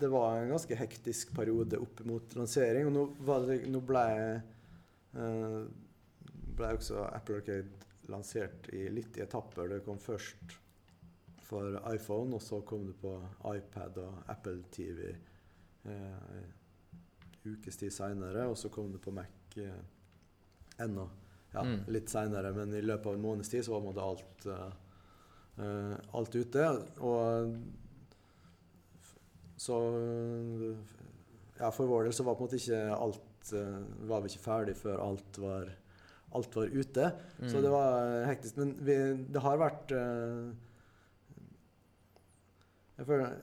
det 0.00 0.08
var 0.10 0.40
en 0.40 0.50
ganske 0.50 0.76
hektisk 0.76 1.30
periode 1.36 1.78
opp 1.78 2.02
mot 2.04 2.34
lansering. 2.36 2.88
Og 2.90 2.92
nå, 2.92 3.04
det, 3.46 3.60
nå 3.70 3.80
ble, 3.86 4.02
eh, 5.14 5.60
ble 6.58 6.72
også 6.74 7.06
Apple 7.06 7.38
Arcade 7.38 7.75
lansert 8.12 8.68
i 8.74 8.86
litt 8.92 9.16
i 9.18 9.22
etapper. 9.24 9.68
Det 9.68 9.80
kom 9.86 9.98
først 10.02 10.56
for 11.46 11.76
iPhone, 11.92 12.34
og 12.34 12.42
så 12.42 12.60
kom 12.66 12.86
det 12.88 12.96
på 13.00 13.12
iPad 13.54 13.98
og 14.02 14.22
Apple 14.32 14.62
TV 14.74 15.12
eh, 15.86 16.42
ukes 17.46 17.76
tid 17.78 17.92
seinere. 17.94 18.48
Og 18.50 18.56
så 18.58 18.68
kom 18.74 18.90
det 18.94 19.00
på 19.04 19.14
Mac 19.14 19.56
eh, 19.56 19.80
ennå 20.82 21.06
ja, 21.54 21.62
Mm. 21.64 21.86
litt 21.88 22.10
seinere, 22.12 22.50
men 22.52 22.74
i 22.76 22.82
løpet 22.84 23.06
av 23.06 23.14
en 23.16 23.22
måneds 23.22 23.48
tid 23.48 23.62
så 23.64 23.78
var 23.80 23.94
det 23.96 24.02
alt 24.04 24.46
eh, 24.52 24.72
eh, 25.64 25.94
alt 26.18 26.34
ute. 26.36 26.66
Og 27.00 27.54
så 29.56 29.78
Ja, 31.58 31.70
for 31.72 31.88
vår 31.88 32.04
del 32.04 32.12
så 32.12 32.24
var 32.26 32.34
på 32.36 32.44
en 32.44 32.50
måte 32.50 32.58
ikke 32.60 32.80
alt 32.92 33.52
eh, 33.56 33.78
Var 34.10 34.20
vi 34.20 34.28
ikke 34.32 34.42
ferdig 34.44 34.74
før 34.76 35.00
alt 35.00 35.38
var, 35.40 35.70
alt 36.36 36.56
var 36.56 36.72
ute. 36.72 37.10
Mm. 37.40 37.48
Så 37.50 37.60
det 37.64 37.72
var 37.72 38.10
hektisk. 38.28 38.58
Men 38.60 38.74
vi, 38.84 38.96
det 39.32 39.42
har 39.44 39.60
vært 39.60 39.94
eh, 39.96 40.46
Jeg 42.96 43.08
føler 43.08 43.34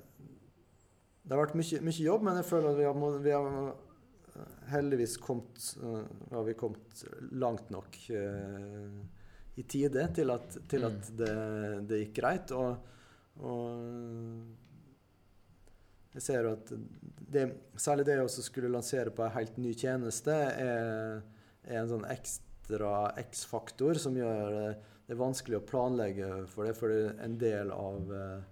Det 1.24 1.36
har 1.36 1.44
vært 1.44 1.58
mye, 1.60 1.82
mye 1.90 2.06
jobb, 2.08 2.24
men 2.28 2.40
jeg 2.42 2.50
føler 2.50 2.72
at 2.72 2.80
vi 2.80 2.88
har, 2.90 3.20
vi 3.28 3.36
har 3.36 3.50
eh, 3.68 4.56
heldigvis 4.74 5.18
kommet 5.22 5.68
uh, 5.84 6.02
har 6.32 6.48
vi 6.48 6.56
kommet 6.58 7.04
langt 7.32 7.70
nok 7.74 8.00
uh, 8.12 8.98
i 9.56 9.64
tide 9.70 10.08
til 10.18 10.34
at, 10.34 10.58
til 10.70 10.88
at 10.88 10.98
Mm. 11.12 11.18
det, 11.20 11.34
det 11.90 12.00
gikk 12.02 12.16
greit. 12.18 12.52
Og, 12.58 12.72
og 13.46 13.68
jeg 16.14 16.22
ser 16.22 16.46
jo 16.46 16.54
at 16.54 16.74
det, 17.34 17.46
særlig 17.78 18.06
det 18.06 18.18
å 18.22 18.30
skulle 18.30 18.72
lansere 18.74 19.14
på 19.14 19.24
en 19.26 19.36
helt 19.38 19.58
ny 19.62 19.74
tjeneste 19.78 20.34
er, 20.34 21.22
er 21.66 21.80
en 21.82 21.90
sånn 21.90 22.10
ekstra 22.10 22.53
X-faktor 22.70 24.00
som 24.00 24.16
gjør 24.18 24.56
det, 25.08 25.16
vanskelig 25.18 25.60
å 25.60 25.66
planlegge 25.68 26.30
for 26.50 26.68
det. 26.68 26.76
For 26.78 26.94
en 26.94 27.38
del 27.38 27.72
av 27.76 28.14
eh, 28.16 28.46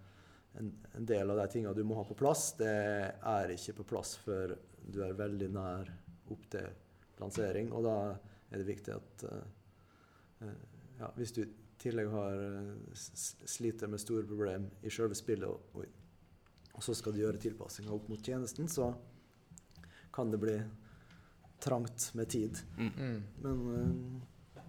en, 0.60 0.72
en 0.98 1.08
del 1.08 1.32
av 1.32 1.40
de 1.40 1.48
tingene 1.54 1.74
du 1.78 1.84
må 1.88 1.96
ha 1.96 2.04
på 2.08 2.18
plass, 2.20 2.52
det 2.60 2.74
er 3.16 3.54
ikke 3.56 3.80
på 3.80 3.88
plass 3.94 4.18
før 4.26 4.58
du 4.82 5.00
er 5.06 5.18
veldig 5.18 5.50
nær 5.56 5.90
opp 6.34 6.46
til 6.52 6.68
lansering. 7.22 7.72
Og 7.72 7.86
da 7.88 7.96
er 8.52 8.60
det 8.60 8.68
viktig 8.68 8.94
at 8.98 9.26
eh, 9.30 9.48
eh, 10.44 10.62
ja, 11.00 11.10
hvis 11.16 11.34
du 11.38 11.44
i 11.46 11.50
tillegg 11.82 12.12
har 12.14 12.44
sliter 12.94 13.90
med 13.90 14.02
store 14.04 14.28
problemer 14.30 14.86
i 14.86 14.92
selve 14.94 15.18
spillet, 15.18 15.50
og, 15.50 15.88
og 16.76 16.84
så 16.86 16.94
skal 16.94 17.16
du 17.16 17.24
gjøre 17.24 17.42
tilpassinga 17.42 17.96
opp 17.96 18.12
mot 18.12 18.22
tjenesten, 18.22 18.70
så 18.70 18.92
kan 20.14 20.30
det 20.30 20.38
bli 20.44 20.60
trangt 21.62 22.10
med 22.18 22.30
tid. 22.32 22.58
Mm. 22.78 23.22
Men 23.44 23.62
uh, 23.70 24.66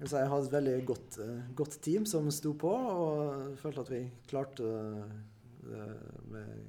jeg, 0.00 0.10
hadde 0.10 0.42
et 0.46 0.56
veldig 0.56 0.76
godt, 0.88 1.20
uh, 1.22 1.38
godt 1.56 1.78
team 1.84 2.08
som 2.08 2.28
sto 2.34 2.54
på, 2.58 2.74
og 2.74 3.56
følte 3.60 3.86
at 3.86 3.94
vi 3.94 4.04
klarte 4.30 4.74
det 5.60 5.86
med 6.30 6.68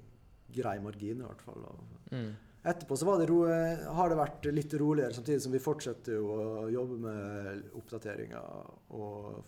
grei 0.52 0.78
margin, 0.84 1.22
i 1.22 1.28
hvert 1.28 1.44
fall. 1.46 1.66
Mm. 2.12 2.32
etterpå 2.64 2.98
så 2.98 3.08
var 3.08 3.20
det 3.20 3.28
ro, 3.30 3.40
eh, 3.50 3.84
har 3.96 4.10
det 4.10 4.20
vært 4.20 4.48
litt 4.54 4.74
roligere, 4.80 5.14
samtidig 5.16 5.42
som 5.46 5.56
vi 5.56 5.64
fortsetter 5.64 6.20
å 6.20 6.68
jobbe 6.70 6.98
med 7.06 7.76
oppdateringer 7.80 8.96
og 8.98 9.44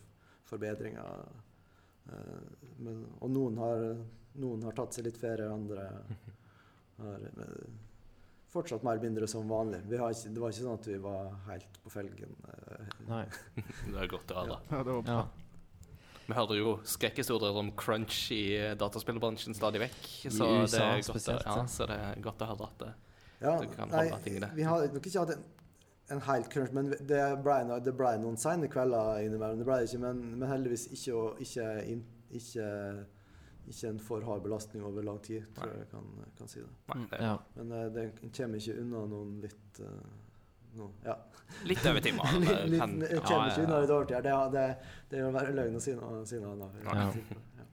forbedringer. 0.49 1.25
Eh, 2.09 2.41
Men, 2.83 3.03
og 3.21 3.29
noen 3.31 3.57
har, 3.61 3.83
noen 4.41 4.63
har 4.65 4.73
tatt 4.75 4.95
seg 4.95 5.05
litt 5.05 5.17
ferie, 5.21 5.45
andre 5.47 5.83
har 7.03 7.27
eh, 7.29 7.82
fortsatt 8.53 8.83
mer 8.85 8.95
eller 8.97 9.09
mindre 9.09 9.27
som 9.27 9.47
vanlig. 9.49 9.79
Vi 9.89 9.97
har 9.97 10.13
ikke, 10.13 10.31
det 10.33 10.41
var 10.43 10.53
ikke 10.53 10.63
sånn 10.65 10.79
at 10.79 10.87
vi 10.91 10.97
var 11.03 11.31
helt 11.49 11.79
på 11.83 11.91
felgen. 11.93 12.35
eh, 12.49 12.91
Nei. 13.09 13.23
Det 13.91 13.97
er 14.03 14.11
godt 14.11 14.31
å 14.35 14.37
høre. 14.43 14.59
Ja, 14.69 14.83
det 14.83 14.93
var 14.97 15.07
bra. 15.07 15.15
Ja. 15.23 15.23
Vi 16.23 16.35
hører 16.37 16.55
jo 16.61 16.73
skrekkhistorier 16.87 17.57
om 17.59 17.71
crunch 17.75 18.19
i 18.31 18.43
dataspillbransjen 18.79 19.57
stadig 19.57 19.81
vekk. 19.83 19.97
Så 20.31 20.45
I 20.47 20.61
det 20.71 20.79
er 20.85 21.01
spesielt, 21.03 21.43
å- 21.49 21.57
ja, 21.57 21.65
så 21.67 21.87
det 21.89 21.97
er 21.99 22.21
godt 22.23 22.45
å 22.45 22.51
høre 22.53 22.69
at 22.69 22.77
det 22.85 22.93
Ja, 23.43 23.57
Det 23.59 23.73
kan 23.75 23.89
nei, 23.91 24.05
holde 24.07 24.23
ting 24.23 24.37
i 24.37 24.39
det. 24.39 24.49
vi 24.55 24.63
har 24.63 24.85
nok 24.87 25.03
ikke 25.09 25.19
hatt 25.25 25.33
en, 25.35 25.43
en 26.15 26.21
helt 26.29 26.47
crunch. 26.53 26.71
Men 26.77 26.93
det 26.93 27.19
ble, 27.43 27.57
no- 27.67 27.79
det 27.83 27.91
ble 27.99 28.13
noen 28.23 28.37
sene 28.39 28.69
kvelder 28.71 29.19
innimellom. 29.25 29.59
Det 29.59 29.67
ble 29.67 29.81
det 29.81 29.89
ikke, 29.89 29.99
men, 30.05 30.21
men 30.39 30.47
heldigvis 30.53 30.85
ikke, 30.95 31.17
å- 31.19 31.35
ikke, 31.43 31.67
ikke, 32.39 32.69
ikke 33.69 33.93
en 33.93 34.01
for 34.03 34.25
hard 34.27 34.43
belastning 34.43 34.83
over 34.85 35.05
lang 35.05 35.21
tid, 35.23 35.45
tror 35.55 35.71
jeg 35.71 35.83
jeg 35.83 35.89
kan, 35.93 36.11
kan 36.37 36.51
si 36.51 36.59
det. 36.59 36.73
Nei, 36.93 36.99
det 37.11 37.19
er 37.19 37.25
Ja. 37.29 37.37
Men 37.55 37.71
uh, 37.71 37.85
det 37.95 38.05
kommer 38.37 38.59
ikke 38.59 38.77
unna 38.81 39.05
noen 39.13 39.33
litt 39.43 39.81
uh, 39.83 40.11
no, 40.79 40.91
ja. 41.05 41.17
Litt 41.69 41.85
over 41.89 42.03
timer. 42.03 42.35
litt, 42.43 42.51
men 42.51 42.69
litt, 42.73 42.79
kan- 42.83 42.99
kommer 42.99 43.47
ja, 43.47 43.49
ikke 43.53 43.65
unna 43.67 43.81
litt 43.83 43.95
overtid. 43.97 44.29
Det, 44.29 44.37
det, 44.57 44.67
det 45.13 45.25
å 45.25 45.33
være 45.35 45.57
løgn 45.57 45.79
å 45.79 45.83
si 45.83 45.97
noe, 45.97 46.23
si 46.29 46.39
noe 46.43 46.55
annet. 46.57 46.79
Ja. 46.87 47.67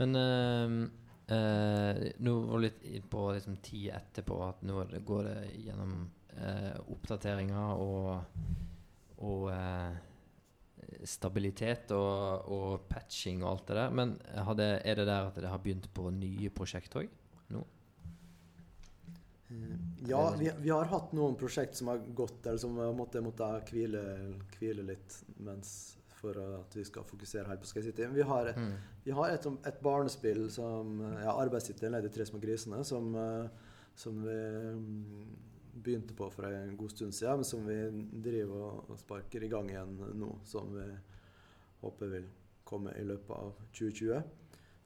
Men 0.00 0.18
uh, 0.18 0.82
eh, 1.26 2.12
nå 2.18 2.34
var 2.40 2.58
du 2.58 2.66
litt 2.66 3.10
på 3.10 3.26
liksom, 3.32 3.56
tid 3.64 3.90
etterpå, 3.96 4.38
at 4.48 4.62
nå 4.66 4.84
går 5.06 5.28
det 5.28 5.36
gjennom 5.66 5.94
eh, 6.36 6.74
oppdateringer 6.92 7.82
og, 7.82 8.40
og 9.22 9.46
eh, 9.52 10.00
stabilitet 11.04 11.90
og, 11.96 12.48
og 12.52 12.88
patching 12.88 13.42
og 13.44 13.50
alt 13.50 13.66
det 13.68 13.76
der. 13.76 13.90
Men 13.90 14.16
hadde, 14.48 14.68
er 14.84 14.94
det 15.00 15.06
der 15.06 15.28
at 15.30 15.34
det 15.40 15.48
har 15.48 15.58
begynt 15.62 15.88
på 15.94 16.10
nye 16.10 16.50
prosjekt 16.50 16.94
òg? 17.00 17.08
nå? 17.52 17.64
Ja, 20.08 20.34
vi, 20.38 20.50
vi 20.62 20.70
har 20.72 20.88
hatt 20.88 21.12
noen 21.12 21.34
prosjekt 21.36 21.76
som 21.76 21.90
har 21.92 21.98
gått, 22.16 22.40
eller 22.46 22.58
som 22.58 22.78
har 22.80 22.94
måttet, 22.96 23.22
måtte 23.24 23.48
hvile, 23.68 24.00
hvile 24.56 24.86
litt 24.94 25.18
mens 25.44 25.98
for 26.22 26.38
at 26.38 26.76
vi 26.78 26.84
skal 26.86 27.04
fokusere 27.04 27.48
helt 27.50 27.60
på 27.64 27.68
Sky 27.68 27.82
City. 27.88 28.06
Vi 28.14 28.22
har, 28.22 28.52
Mm. 28.56 28.72
vi 29.04 29.10
har 29.10 29.30
et, 29.34 29.46
et 29.66 29.80
barnespill 29.82 30.46
som 30.50 31.00
ja, 31.18 31.34
Arbeidstittelen 31.34 31.94
er 31.94 32.00
'De 32.02 32.08
tre 32.14 32.24
små 32.24 32.38
grisene', 32.40 32.84
som, 32.84 33.14
eh, 33.14 33.48
som 33.94 34.22
vi 34.22 34.38
begynte 35.72 36.14
på 36.14 36.28
for 36.30 36.46
en 36.46 36.76
god 36.76 36.90
stund 36.90 37.14
siden, 37.14 37.40
men 37.40 37.44
som 37.44 37.66
vi 37.66 37.78
driver 38.24 38.68
og, 38.68 38.92
sparker 39.00 39.44
i 39.44 39.50
gang 39.52 39.70
igjen 39.70 39.96
nå. 40.18 40.30
Som 40.44 40.74
vi 40.76 40.86
håper 41.82 42.12
vil 42.12 42.28
komme 42.64 42.94
i 42.98 43.04
løpet 43.04 43.34
av 43.36 43.52
2020. 43.72 44.22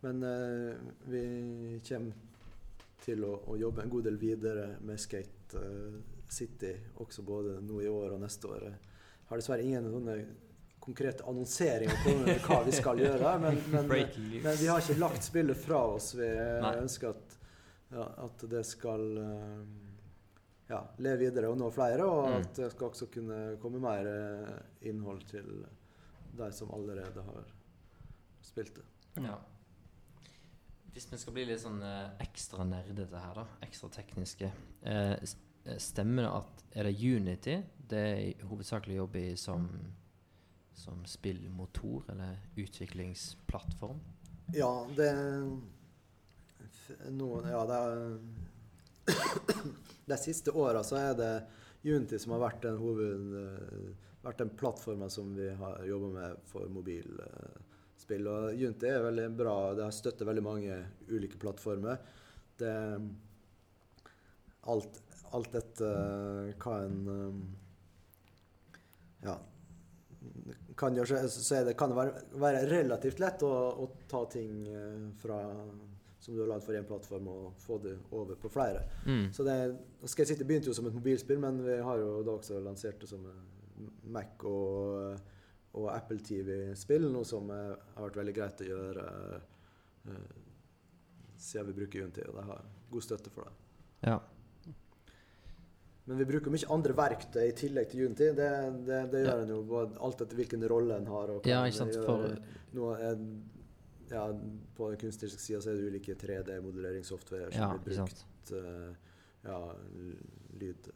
Men 0.07 0.23
eh, 0.23 0.75
vi 1.11 1.25
kommer 1.89 2.25
til 3.05 3.25
å, 3.27 3.35
å 3.53 3.57
jobbe 3.61 3.85
en 3.85 3.93
god 3.93 4.09
del 4.09 4.19
videre 4.21 4.67
med 4.87 5.01
Skate 5.01 5.61
eh, 5.61 5.99
City, 6.29 6.73
også 7.03 7.23
både 7.27 7.61
nå 7.63 7.81
i 7.83 7.91
år 7.91 8.17
og 8.17 8.23
neste 8.23 8.51
år. 8.51 8.67
Jeg 8.67 9.31
har 9.31 9.41
dessverre 9.41 9.67
ingen 9.67 9.89
sånne 9.93 10.17
konkrete 10.87 11.27
annonseringer 11.27 11.99
på 12.05 12.15
hva 12.47 12.61
vi 12.67 12.75
skal 12.75 13.01
gjøre, 13.03 13.33
men, 13.43 13.59
men, 13.75 13.91
men 13.91 14.59
vi 14.61 14.69
har 14.71 14.83
ikke 14.83 15.01
lagt 15.01 15.27
spillet 15.27 15.59
fra 15.59 15.83
oss. 15.97 16.13
Vi 16.19 16.29
ønsker 16.29 17.15
at, 17.15 17.37
ja, 17.95 18.07
at 18.27 18.47
det 18.51 18.63
skal 18.69 19.07
eh, 19.23 19.86
ja, 20.69 20.81
leve 20.99 21.19
videre 21.25 21.49
og 21.53 21.59
nå 21.61 21.71
flere, 21.75 22.05
og 22.05 22.29
Mm. 22.31 22.37
at 22.41 22.55
det 22.57 22.71
skal 22.73 22.89
også 22.91 23.07
kunne 23.13 23.57
komme 23.63 23.79
mer 23.81 24.07
eh, 24.07 24.89
innhold 24.91 25.23
til 25.29 25.67
de 26.37 26.53
som 26.53 26.71
allerede 26.75 27.23
har 27.23 27.45
spilt 28.43 28.75
det. 28.75 28.85
Ja. 29.23 29.39
Hvis 30.93 31.07
vi 31.13 31.19
skal 31.19 31.33
bli 31.37 31.45
litt 31.45 31.61
sånn 31.61 31.83
eh, 31.83 32.11
ekstra 32.25 32.65
nerdete 32.65 33.21
her, 33.21 33.35
da, 33.35 33.47
ekstra 33.63 33.89
tekniske 33.93 34.51
eh, 34.83 35.13
eh, 35.13 35.79
Stemmer 35.83 36.23
det 36.23 36.31
at 36.33 36.65
Er 36.79 36.85
det 36.85 36.93
Unity 37.03 37.57
det 37.91 37.99
er 37.99 38.45
hovedsakelig 38.47 38.97
jobber 38.97 39.19
i 39.21 39.37
som, 39.37 39.69
som 40.75 41.05
spillmotor 41.07 42.05
eller 42.11 42.37
utviklingsplattform? 42.57 44.01
Ja, 44.55 44.71
det 44.97 45.07
er 45.07 45.45
nå, 47.11 47.29
Ja, 47.47 47.65
det 47.67 47.77
er 47.77 48.19
De 50.11 50.19
siste 50.21 50.53
åra 50.55 50.83
så 50.87 50.99
er 51.01 51.15
det 51.19 51.31
Unity 51.87 52.19
som 52.23 52.35
har 52.37 52.45
vært 52.49 52.67
den 52.67 52.79
hoved... 52.81 53.33
eh, 53.43 54.13
vært 54.27 54.41
den 54.43 54.51
plattformen 54.59 55.11
som 55.13 55.29
vi 55.37 55.49
har 55.55 55.85
jobba 55.87 56.09
med 56.17 56.47
for 56.51 56.67
mobilspill. 56.75 58.27
Og 58.27 58.57
Unity 58.59 58.89
er 58.91 59.05
veldig 59.05 59.27
bra. 59.39 59.57
Det 59.79 59.85
har 59.87 59.95
støttet 59.95 60.27
veldig 60.27 60.43
mange 60.43 60.79
ulike 61.13 61.39
plattformer. 61.43 62.01
Det 62.59 62.73
Alt, 64.67 64.97
alt 65.37 65.53
dette 65.55 65.91
hva 66.59 66.79
en 66.83 66.97
eh, 67.13 67.37
Ja 69.29 69.37
kan 70.77 70.97
gjøre, 70.97 71.29
så- 71.29 71.65
det, 71.65 71.77
kan 71.79 71.89
det 71.91 71.97
være, 71.97 72.23
være 72.35 72.67
relativt 72.69 73.21
lett 73.21 73.43
å, 73.43 73.53
å 73.81 73.87
ta 74.09 74.25
ting 74.29 74.67
eh, 74.69 75.07
fra 75.17 75.39
som 76.27 76.35
du 76.35 76.41
har 76.43 76.49
lagd 76.51 76.65
for 76.67 76.75
én 76.75 76.87
plattform, 76.89 77.29
og 77.31 77.59
få 77.63 77.79
det 77.85 77.95
over 78.11 78.35
på 78.43 78.51
flere. 78.51 78.83
Mm. 79.07 79.29
Så 79.33 79.45
det, 79.47 79.57
Skate 80.11 80.33
City 80.33 80.45
begynte 80.49 80.73
jo 80.73 80.75
som 80.75 80.89
et 80.91 80.97
mobilspill, 80.97 81.39
men 81.43 81.61
vi 81.63 81.77
har 81.87 82.03
jo 82.03 82.17
da 82.27 82.35
også 82.41 82.59
lansert 82.65 82.99
det 83.05 83.11
som 83.13 83.23
eh, 83.31 83.91
Mac 84.11 84.43
og, 84.51 85.21
og 85.79 85.87
Apple 85.95 86.19
TV-spill, 86.27 87.07
noe 87.15 87.27
som 87.29 87.47
eh, 87.55 87.77
har 87.95 88.09
vært 88.09 88.19
veldig 88.25 88.35
greit 88.41 88.65
å 88.67 88.71
gjøre 88.73 89.05
eh, 90.11 90.33
siden 91.47 91.71
vi 91.71 91.77
bruker 91.79 92.09
Unity, 92.09 92.25
og 92.27 92.41
de 92.41 92.49
har 92.51 92.65
god 92.91 93.07
støtte 93.07 93.31
for 93.31 93.47
det. 93.47 93.55
Ja. 94.11 94.19
Men 96.07 96.21
vi 96.21 96.27
bruker 96.29 96.53
mye 96.55 96.69
andre 96.71 96.95
verktøy 96.95 97.43
i 97.49 97.55
tillegg 97.59 97.89
til 97.91 98.05
Unity. 98.07 98.29
Det, 98.39 98.51
det, 98.87 99.01
det 99.11 99.23
gjør 99.25 99.33
Ja. 99.33 99.43
en 99.43 99.55
jo 99.55 99.81
alt 100.07 100.21
etter 100.23 100.39
hvilken 100.39 100.67
rolle 100.71 100.99
en 101.01 101.09
har. 101.11 101.33
Og 101.35 101.49
ja, 101.51 101.65
ikke 101.67 101.81
sant. 101.81 101.97
For 102.07 102.35
Noe, 102.77 102.93
er, 103.03 103.17
ja, 104.11 104.27
på 104.77 104.91
den 104.91 104.99
kunstneriske 105.01 105.41
sida 105.43 105.61
så 105.61 105.71
er 105.71 105.75
det 105.81 105.89
ulike 105.91 106.15
3D-modelleringssoftware 106.15 107.51
som 107.53 107.61
Ja, 107.61 107.79
blir 107.85 107.97
brukt. 107.97 108.53
eh, 108.53 108.95
ja, 109.45 109.59
lydverktøy 110.59 110.93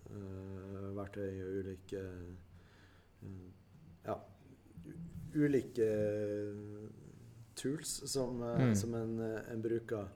lydverktøy 0.80 1.42
og 1.44 1.58
ulike 1.60 2.02
uh, 3.22 3.48
Ja, 4.06 4.14
ulike 5.34 5.88
tools 7.54 8.02
som, 8.10 8.42
eh, 8.42 8.60
Mm. 8.68 8.74
som 8.74 8.94
en, 8.94 9.20
eh, 9.20 9.52
en 9.52 9.62
bruker, 9.62 10.08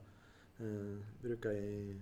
eh, 0.59 0.97
bruker 1.21 1.51
i, 1.51 1.95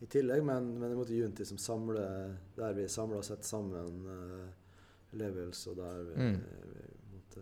i 0.00 0.06
tillegg. 0.06 0.44
Men, 0.44 0.78
men 0.78 0.80
det 0.88 0.90
er 0.92 0.96
måte 1.00 1.24
Unity 1.24 1.44
som 1.44 1.58
samler 1.58 2.36
Der 2.56 2.72
vi 2.72 2.86
samler 2.88 3.16
og 3.18 3.24
setter 3.24 3.42
sammen 3.44 4.06
eh, 4.06 4.48
levels, 5.18 5.66
og 5.66 5.76
der 5.76 6.02
vi, 6.04 6.14
Mm. 6.14 6.40
vi 6.40 7.12
måtte, 7.16 7.40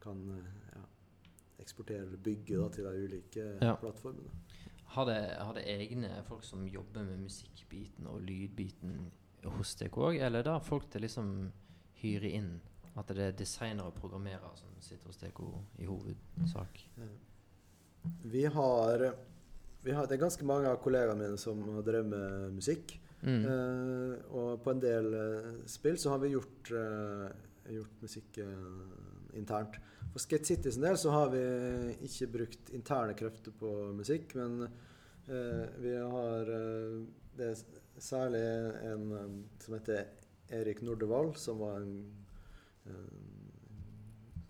kan 0.00 0.42
eh, 1.64 1.66
ja, 1.66 1.66
eksportere 1.66 2.02
eller 2.06 2.16
bygge 2.16 2.60
da, 2.60 2.68
til 2.68 2.84
de 2.84 3.04
ulike 3.04 3.58
Ja. 3.62 3.76
plattformene. 3.76 4.30
har 4.94 5.04
det, 5.06 5.36
har 5.38 5.54
det 5.54 5.64
egne 5.66 6.22
folk 6.28 6.44
som 6.44 6.66
jobber 6.68 7.02
med 7.04 7.18
musikkbiten 7.24 8.06
og 8.06 8.20
lydbiten 8.22 9.10
hos 9.44 9.74
dere 9.74 9.90
òg, 9.90 10.20
eller 10.22 10.42
da 10.42 10.58
folk 10.58 10.88
til 10.90 11.00
liksom 11.02 11.52
hyre 12.02 12.30
inn? 12.30 12.60
At 12.96 13.08
det 13.08 13.18
er 13.18 13.32
designere 13.32 13.86
og 13.86 13.94
programmerere 13.94 14.52
som 14.56 14.68
sitter 14.80 15.06
hos 15.06 15.16
dere 15.16 15.64
i 15.78 15.84
hovedsak? 15.84 16.84
Vi 18.22 18.44
har, 18.44 19.14
vi 19.82 19.90
har 19.92 20.06
Det 20.06 20.14
er 20.14 20.20
ganske 20.22 20.44
mange 20.44 20.68
av 20.68 20.76
kollegaene 20.82 21.18
mine 21.18 21.38
som 21.38 21.60
har 21.74 21.82
drevet 21.82 22.06
med 22.06 22.52
musikk. 22.54 23.00
Mm. 23.24 23.44
Eh, 23.48 24.34
og 24.36 24.62
på 24.62 24.70
en 24.70 24.80
del 24.80 25.14
eh, 25.14 25.66
spill 25.66 25.96
så 25.98 26.10
har 26.10 26.18
vi 26.18 26.28
gjort, 26.34 26.70
eh, 26.70 27.32
gjort 27.72 28.02
musikk 28.02 28.38
eh, 28.38 29.36
internt. 29.40 29.80
For 30.14 30.22
Skate 30.22 30.46
City 30.46 30.70
sin 30.70 30.84
del 30.86 30.94
så 30.98 31.10
har 31.10 31.32
vi 31.32 31.40
ikke 32.06 32.28
brukt 32.36 32.68
interne 32.76 33.16
krefter 33.18 33.50
på 33.58 33.70
musikk, 33.98 34.36
men 34.38 34.62
eh, 34.62 35.64
vi 35.82 35.94
har 35.98 36.52
eh, 36.54 37.00
Det 37.34 37.48
er 37.50 37.62
særlig 37.98 38.42
en 38.92 39.08
eh, 39.18 39.32
som 39.64 39.74
heter 39.74 40.04
Erik 40.54 40.84
Nordevold, 40.86 41.34
som 41.42 41.58
var 41.58 41.80
en 41.82 41.96
eh, 42.86 43.18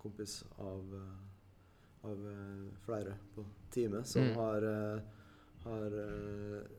kompis 0.05 0.43
av, 0.61 0.93
av 2.05 2.27
flere 2.85 3.17
på 3.33 3.47
teamet, 3.73 4.05
som 4.07 4.23
Mm. 4.29 4.35
har, 4.37 4.67
har, 5.65 5.95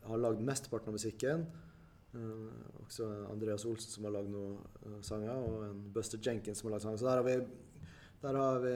har 0.05 0.17
lagd 0.21 0.45
mesteparten 0.45 0.93
av 0.93 0.99
musikken. 0.99 1.47
Uh, 2.15 2.53
også 2.85 3.07
Andreas 3.31 3.65
Olsen 3.65 3.91
som 3.91 4.05
har 4.07 4.13
lagd 4.15 4.29
noen 4.31 4.59
uh, 4.85 4.99
sanger, 5.03 5.33
og 5.35 5.65
en 5.65 5.81
Buster 5.91 6.21
Jenkins 6.21 6.61
som 6.61 6.69
har 6.69 6.75
lagd 6.77 6.85
sanger. 6.85 7.01
Så 7.01 7.09
der 7.09 7.17
har 7.19 7.25
vi, 7.25 7.33
der 8.25 8.35
har 8.39 8.57
vi 8.63 8.73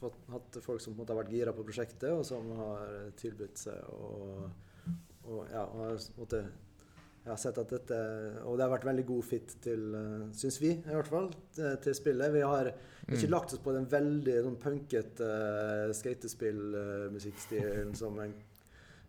fått, 0.00 0.18
hatt 0.32 0.58
folk 0.64 0.80
som 0.82 0.94
på 0.94 0.96
en 0.96 1.02
måte 1.04 1.12
har 1.14 1.20
vært 1.22 1.34
gira 1.36 1.52
på 1.56 1.66
prosjektet, 1.68 2.10
og 2.14 2.24
som 2.26 2.42
har 2.58 2.80
tilbudt 3.20 3.60
seg 3.60 3.78
og, 3.92 4.48
og 5.28 5.40
ja, 5.52 5.64
og 5.68 5.80
jeg 7.20 7.28
har 7.28 7.40
sett 7.40 7.58
at 7.60 7.68
dette 7.74 7.96
Og 8.48 8.56
det 8.56 8.64
har 8.64 8.72
vært 8.72 8.86
veldig 8.88 9.04
god 9.10 9.24
fit 9.28 9.50
til, 9.62 9.82
uh, 9.92 10.22
syns 10.36 10.56
vi, 10.62 10.70
i 10.72 10.94
hvert 10.94 11.10
fall, 11.10 11.28
til, 11.52 11.94
spillet. 11.96 12.32
Vi 12.32 12.40
har 12.40 12.72
ikke 12.72 13.26
Mm. 13.26 13.30
lagt 13.34 13.52
oss 13.52 13.60
på 13.64 13.72
den 13.74 13.86
veldig 13.90 14.36
sånn 14.46 14.56
punkete 14.62 15.26
uh, 15.26 15.92
skatespillmusikkstilen 15.96 17.94
som 17.98 18.18
en, 18.22 18.34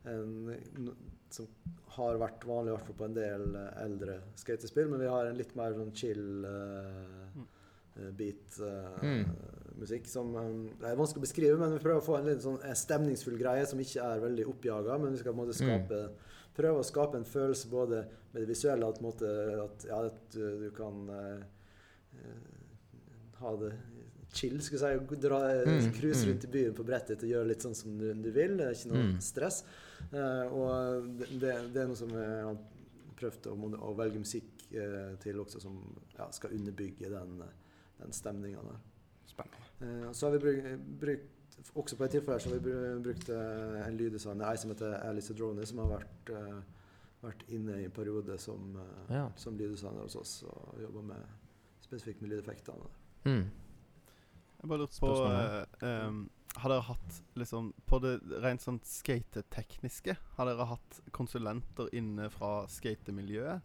en 0.10 0.92
som 1.32 1.48
har 1.96 2.18
vært 2.20 2.46
vanlig 2.48 2.72
i 2.72 2.76
hvert 2.76 2.88
fall 2.88 3.00
på 3.00 3.08
en 3.08 3.16
del 3.16 3.56
eh, 3.56 3.84
eldre 3.86 4.18
skatespill, 4.40 4.90
men 4.92 5.00
vi 5.04 5.10
har 5.12 5.28
en 5.28 5.38
litt 5.40 5.54
mer 5.60 5.76
sånn 5.78 5.94
chill 5.96 6.46
uh, 6.48 7.42
beat 8.18 8.58
uh, 8.64 8.98
Mm. 9.04 9.26
musikk 9.82 10.06
som 10.08 10.30
eh, 10.40 10.52
det 10.80 10.88
er 10.92 10.96
vanskelig 11.00 11.20
å 11.22 11.26
beskrive, 11.26 11.58
men 11.60 11.74
vi 11.74 11.80
prøver 11.84 12.00
å 12.02 12.06
få 12.06 12.18
en 12.20 12.26
litt 12.30 12.44
sånn 12.44 12.60
eh, 12.64 12.74
stemningsfull 12.78 13.38
greie 13.40 13.66
som 13.68 13.80
ikke 13.84 14.04
er 14.06 14.22
veldig 14.24 14.46
oppjaga. 14.48 14.98
Men 15.02 15.12
vi 15.16 15.20
skal 15.20 15.34
på 15.34 15.40
en 15.42 15.44
måte 15.48 15.58
skape, 15.58 16.02
prøve 16.56 16.80
å 16.84 16.88
skape 16.88 17.18
en 17.20 17.26
følelse 17.28 17.70
både 17.72 18.04
med 18.32 18.42
det 18.44 18.48
visuelle 18.52 18.88
at, 18.88 19.02
måte, 19.04 19.28
at, 19.66 19.86
ja, 19.90 20.00
at 20.08 20.36
du, 20.38 20.46
du 20.64 20.70
kan 20.78 21.02
eh, 21.18 21.44
eh, 22.22 23.40
ha 23.42 23.56
det 23.60 23.72
chill, 24.34 24.62
skal 24.64 24.80
jeg 24.80 25.00
si. 25.10 25.16
Dra, 25.26 25.40
Mm, 25.66 25.92
Cruise 25.98 26.22
mm. 26.24 26.28
rundt 26.30 26.46
i 26.48 26.52
byen 26.54 26.76
på 26.78 26.86
brettet 26.88 27.24
og 27.26 27.32
gjøre 27.34 27.50
litt 27.52 27.66
sånn 27.66 27.76
som 27.76 27.98
du, 28.00 28.08
du 28.24 28.30
vil. 28.32 28.56
Det 28.60 28.68
er 28.70 28.78
ikke 28.78 28.92
noe 28.94 29.08
Mm. 29.10 29.18
stress. 29.22 29.64
Uh, 30.12 30.46
og 30.56 31.10
det, 31.20 31.28
det, 31.42 31.52
det 31.76 31.82
er 31.84 31.88
noe 31.92 32.00
som 32.00 32.10
jeg 32.16 32.46
har 32.48 32.56
prøvd 33.20 33.50
å, 33.52 33.56
å 33.86 33.92
velge 34.00 34.22
musikk 34.24 34.64
eh, 34.74 35.12
til 35.22 35.38
også, 35.44 35.60
som 35.62 35.76
ja, 36.18 36.26
skal 36.34 36.56
underbygge 36.58 37.12
den, 37.12 37.36
eh, 37.46 37.58
den 38.04 38.14
stemninga 38.14 38.64
der. 38.66 38.82
Spennende. 39.26 39.68
Eh, 39.82 40.12
så 40.14 40.28
har 40.28 40.38
vi 40.38 40.44
brukt, 40.46 40.90
brukt 41.02 41.42
også 41.76 41.98
på 41.98 42.04
et 42.04 42.12
tilfelle 42.16 42.38
her 42.38 42.44
så 42.44 42.50
har 42.50 42.60
vi 42.60 43.04
brukt 43.04 43.30
eh, 43.30 43.88
en 43.88 43.98
lyddesigner, 43.98 44.46
ei 44.50 44.58
som 44.58 44.74
heter 44.74 44.98
Alice 45.08 45.34
Droney, 45.38 45.66
som 45.66 45.82
har 45.84 45.92
vært, 45.96 46.32
eh, 46.36 46.62
vært 47.22 47.46
inne 47.54 47.80
i 47.82 47.86
en 47.86 47.96
periode 47.96 48.38
som, 48.42 48.78
eh, 48.78 49.16
Ja. 49.16 49.28
som 49.36 49.58
lyddesigner 49.58 50.02
hos 50.02 50.16
oss 50.16 50.44
og 50.44 50.82
jobba 50.82 51.02
med, 51.02 51.26
spesifikt 51.82 52.22
med 52.22 52.30
lydeffektene. 52.30 52.90
Mm. 53.26 53.50
Jeg 54.62 54.70
bare 54.70 54.80
lurte 54.80 55.00
på 55.00 55.10
uh, 55.26 56.08
um, 56.08 56.30
Har 56.56 56.70
dere 56.70 56.82
hatt 56.82 57.22
liksom 57.36 57.74
På 57.86 58.00
det 58.02 58.20
rent 58.44 58.62
sånn 58.62 58.80
skatetekniske, 58.86 60.18
har 60.38 60.46
dere 60.46 60.66
hatt 60.66 61.02
konsulenter 61.12 61.90
inne 61.94 62.30
fra 62.30 62.68
skatemiljøet? 62.68 63.62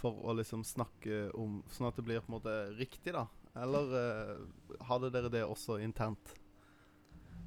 For 0.00 0.18
å 0.26 0.34
liksom 0.36 0.64
snakke 0.66 1.28
om 1.38 1.62
Sånn 1.72 1.88
at 1.88 1.96
det 1.96 2.04
blir 2.06 2.22
på 2.24 2.32
en 2.32 2.38
måte 2.38 2.54
riktig, 2.78 3.14
da? 3.14 3.26
Eller 3.62 3.92
uh, 3.94 4.80
hadde 4.88 5.12
dere 5.14 5.30
det 5.30 5.44
også 5.46 5.78
internt? 5.82 6.34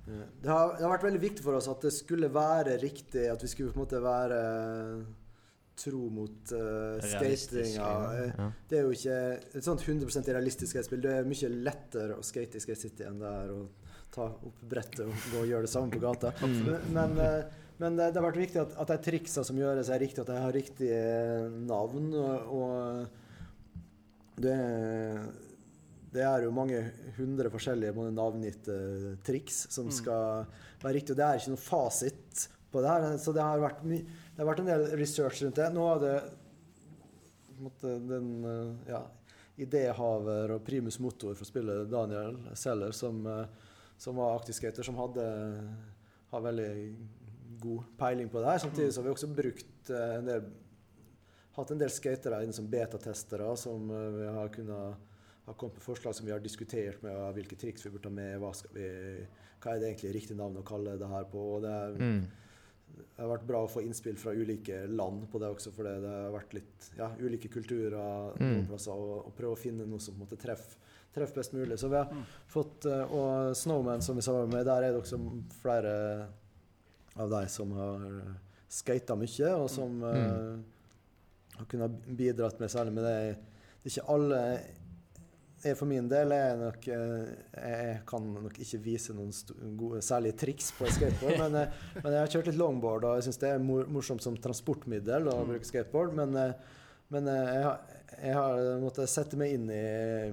Det 0.07 0.47
har, 0.47 0.75
det 0.77 0.85
har 0.85 0.93
vært 0.93 1.07
veldig 1.09 1.19
viktig 1.19 1.43
for 1.43 1.57
oss 1.57 1.67
at 1.67 1.83
det 1.83 1.91
skulle 1.91 2.29
være 2.31 2.77
riktig, 2.79 3.25
at 3.27 3.41
vi 3.43 3.49
skulle 3.51 3.73
på 3.73 3.81
en 3.81 3.83
måte 3.83 3.99
være 3.99 4.37
eh, 4.39 5.01
tro 5.77 6.05
mot 6.13 6.53
uh, 6.55 6.95
skatinga. 7.03 7.89
Eh, 8.21 8.31
Ja. 8.37 8.47
Det 8.69 8.79
er 8.79 8.87
jo 8.87 8.95
ikke 8.95 9.17
et 9.59 9.67
sånt 9.67 9.83
100 9.83 10.31
realistisk 10.31 10.71
skatespill. 10.71 11.03
Det 11.03 11.11
er 11.11 11.27
mye 11.27 11.51
lettere 11.51 12.15
å 12.17 12.23
skate 12.25 12.57
i 12.57 12.63
Skate 12.63 12.85
City 12.87 13.05
enn 13.07 13.19
det 13.21 13.33
er 13.43 13.51
å 13.53 13.59
ta 14.15 14.29
opp 14.31 14.63
brettet 14.63 15.03
og 15.03 15.27
gå 15.33 15.43
og 15.43 15.51
gjøre 15.51 15.67
det 15.67 15.73
samme 15.73 15.91
på 15.91 16.01
gata. 16.01 16.31
Mm. 16.39 16.57
Men, 16.63 16.87
men, 16.95 17.19
eh, 17.25 17.63
men 17.77 17.97
det, 17.97 18.11
det 18.11 18.19
har 18.21 18.25
vært 18.25 18.39
viktig 18.41 18.61
at, 18.63 18.71
at 18.81 18.89
de 18.93 18.97
triksa 19.05 19.43
som 19.45 19.57
gjøres, 19.59 19.89
er 19.93 20.01
riktig, 20.01 20.21
at 20.23 20.31
de 20.31 20.37
har 20.41 20.55
riktige 20.55 21.01
navn. 21.67 22.07
Og, 22.17 22.37
og 22.57 24.41
det, 24.41 24.57
det 26.13 26.23
er 26.25 26.45
jo 26.45 26.53
mange 26.55 26.79
hundre 27.17 27.51
forskjellige 27.53 28.09
navngitte 28.17 28.77
triks 29.27 29.67
som 29.73 29.89
Mm. 29.91 29.95
skal 29.99 30.45
være 30.81 30.95
riktige. 30.97 31.13
Og 31.13 31.19
det 31.21 31.27
er 31.27 31.41
ikke 31.41 31.53
noe 31.53 31.65
fasit 31.67 32.47
på 32.71 32.81
det 32.81 32.89
her. 32.95 33.05
Så 33.21 33.33
det 33.33 33.45
har 33.45 33.61
vært, 33.61 33.85
det 33.85 34.41
har 34.41 34.49
vært 34.49 34.63
en 34.63 34.71
del 34.71 34.87
research 34.99 35.43
rundt 35.43 35.61
det. 35.61 35.69
Nå 35.73 35.85
har 35.87 36.01
det 36.01 36.17
den 38.07 38.27
eh, 38.45 38.91
ja, 38.93 39.01
idéhaver 39.57 40.51
og 40.53 40.65
primus 40.65 40.99
motor 41.01 41.33
for 41.37 41.45
spillet, 41.49 41.87
Daniel 41.89 42.37
Seller, 42.53 42.91
som, 42.93 43.21
eh, 43.25 43.45
som 43.97 44.17
var 44.19 44.35
aktivskater, 44.37 44.85
som 44.85 44.97
hadde 44.99 45.25
har 46.27 46.43
veldig 46.43 46.69
god 47.61 47.83
peiling 47.97 48.29
på 48.29 48.39
det 48.41 48.51
her. 48.51 48.57
Samtidig 48.63 48.93
så 48.93 49.01
har 49.01 49.07
vi 49.09 49.13
også 49.15 49.29
brukt 49.35 49.89
eh, 49.89 50.15
en 50.19 50.25
del 50.31 50.47
hatt 51.57 51.71
en 51.73 51.79
del 51.81 51.89
skatere 51.89 52.43
inne 52.45 52.53
som 52.53 52.67
betatestere, 52.69 53.47
som 53.57 53.89
eh, 53.89 54.09
vi 54.19 54.25
har 54.35 54.49
kunnet 54.53 55.05
ha 55.47 55.53
kommet 55.55 55.77
med 55.79 55.85
forslag 55.85 56.13
som 56.15 56.25
vi 56.27 56.33
har 56.35 56.41
diskutert 56.43 57.01
med 57.05 57.15
hvilke 57.37 57.55
triks 57.57 57.85
vi 57.85 57.89
burde 57.93 58.03
ta 58.03 58.11
med, 58.13 58.35
hva, 58.41 58.49
skal 58.53 58.73
vi, 58.75 58.87
hva 59.63 59.71
er 59.73 59.79
det 59.79 59.87
egentlig 59.93 60.11
riktig 60.17 60.35
navn 60.37 60.59
å 60.59 60.65
kalle 60.67 60.97
det 60.99 61.07
her 61.07 61.23
på. 61.31 61.45
og 61.55 61.61
det 61.63 61.71
er 61.71 61.95
Mm. 61.97 62.25
det 62.97 63.21
har 63.23 63.29
vært 63.31 63.47
bra 63.47 63.61
å 63.63 63.69
få 63.69 63.81
innspill 63.83 64.15
fra 64.17 64.31
ulike 64.35 64.87
land 64.87 65.25
på 65.31 65.39
det 65.39 65.47
også, 65.53 65.71
for 65.75 65.83
det 65.87 66.01
det 66.03 66.09
har 66.11 66.31
vært 66.35 66.53
litt 66.53 66.89
ja, 66.97 67.09
ulike 67.19 67.49
kulturer 67.49 68.33
Mm. 68.39 68.51
noen 68.53 68.67
plasser, 68.67 68.91
og, 68.91 69.25
og 69.27 69.35
prøve 69.35 69.55
å 69.55 69.59
finne 69.59 69.85
noe 69.87 69.99
som 69.99 70.13
på 70.15 70.21
en 70.21 70.27
måte 70.27 70.37
treffer 70.41 70.77
treff 71.15 71.33
best 71.33 71.53
mulig. 71.53 71.79
Så 71.79 71.89
vi 71.89 71.95
har 71.95 72.11
Mm. 72.11 72.23
fått 72.47 72.85
eh, 72.85 73.13
Og 73.13 73.55
Snowman, 73.55 74.01
som 74.01 74.15
vi 74.15 74.21
samarbeider 74.21 74.53
med, 74.57 74.65
der 74.65 74.83
er 74.83 74.91
det 74.91 75.01
også 75.01 75.17
flere 75.61 76.27
av 77.17 77.29
de 77.31 77.43
som 77.49 77.71
har 77.77 78.07
skata 78.69 79.15
mye, 79.15 79.53
og 79.55 79.69
som 79.71 80.01
eh, 80.03 80.57
har 81.57 81.69
kunnet 81.71 82.01
bidratt 82.19 82.59
med 82.59 82.69
særlig 82.73 82.93
med 82.97 83.07
det. 83.07 83.15
Det 83.83 83.91
er 83.91 83.95
ikke 83.95 84.09
alle 84.15 84.41
jeg 85.63 85.73
for 85.79 85.89
min 85.89 86.05
del 86.05 86.29
er 86.35 86.51
nok 86.59 86.83
eh, 86.93 87.29
Jeg 87.57 88.01
kan 88.07 88.25
nok 88.43 88.59
ikke 88.61 88.77
vise 88.83 89.15
noen 89.17 89.31
gode, 89.79 90.03
særlige 90.05 90.35
triks 90.37 90.67
på 90.77 90.85
skateboard, 90.93 91.39
men, 91.41 91.55
eh, 91.63 91.79
men 92.03 92.13
jeg 92.13 92.21
har 92.21 92.33
kjørt 92.35 92.49
litt 92.51 92.59
longboard, 92.61 93.07
og 93.09 93.15
jeg 93.17 93.25
syns 93.27 93.41
det 93.41 93.49
er 93.55 93.63
mor 93.65 93.87
morsomt 93.89 94.21
som 94.23 94.37
transportmiddel 94.37 95.31
å 95.31 95.39
bruke 95.49 95.65
skateboard. 95.65 96.13
Men, 96.19 96.35
eh, 96.37 96.53
men 97.15 97.31
eh, 97.31 97.49
jeg 97.55 97.63
har, 97.65 97.97
jeg 98.21 98.37
har 98.37 98.61
måttet 98.83 99.09
sette 99.09 99.39
meg 99.39 99.55
inn 99.57 99.65
i 99.73 99.81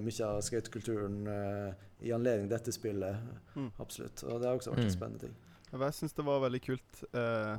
mye 0.05 0.29
av 0.29 0.43
skatekulturen 0.45 1.17
eh, 1.33 1.73
i 2.05 2.13
anledning 2.13 2.51
dette 2.51 2.75
spillet. 2.75 3.17
Mm. 3.55 3.71
Absolutt. 3.81 4.21
Og 4.29 4.37
det 4.43 4.49
har 4.51 4.59
også 4.59 4.75
vært 4.75 4.83
en 4.85 4.91
Mm. 4.91 4.97
spennende 4.99 5.25
ting. 5.25 5.35
Jeg 5.71 5.95
syns 5.97 6.13
det 6.15 6.25
var 6.25 6.43
veldig 6.43 6.61
kult 6.63 7.01
eh, 7.17 7.55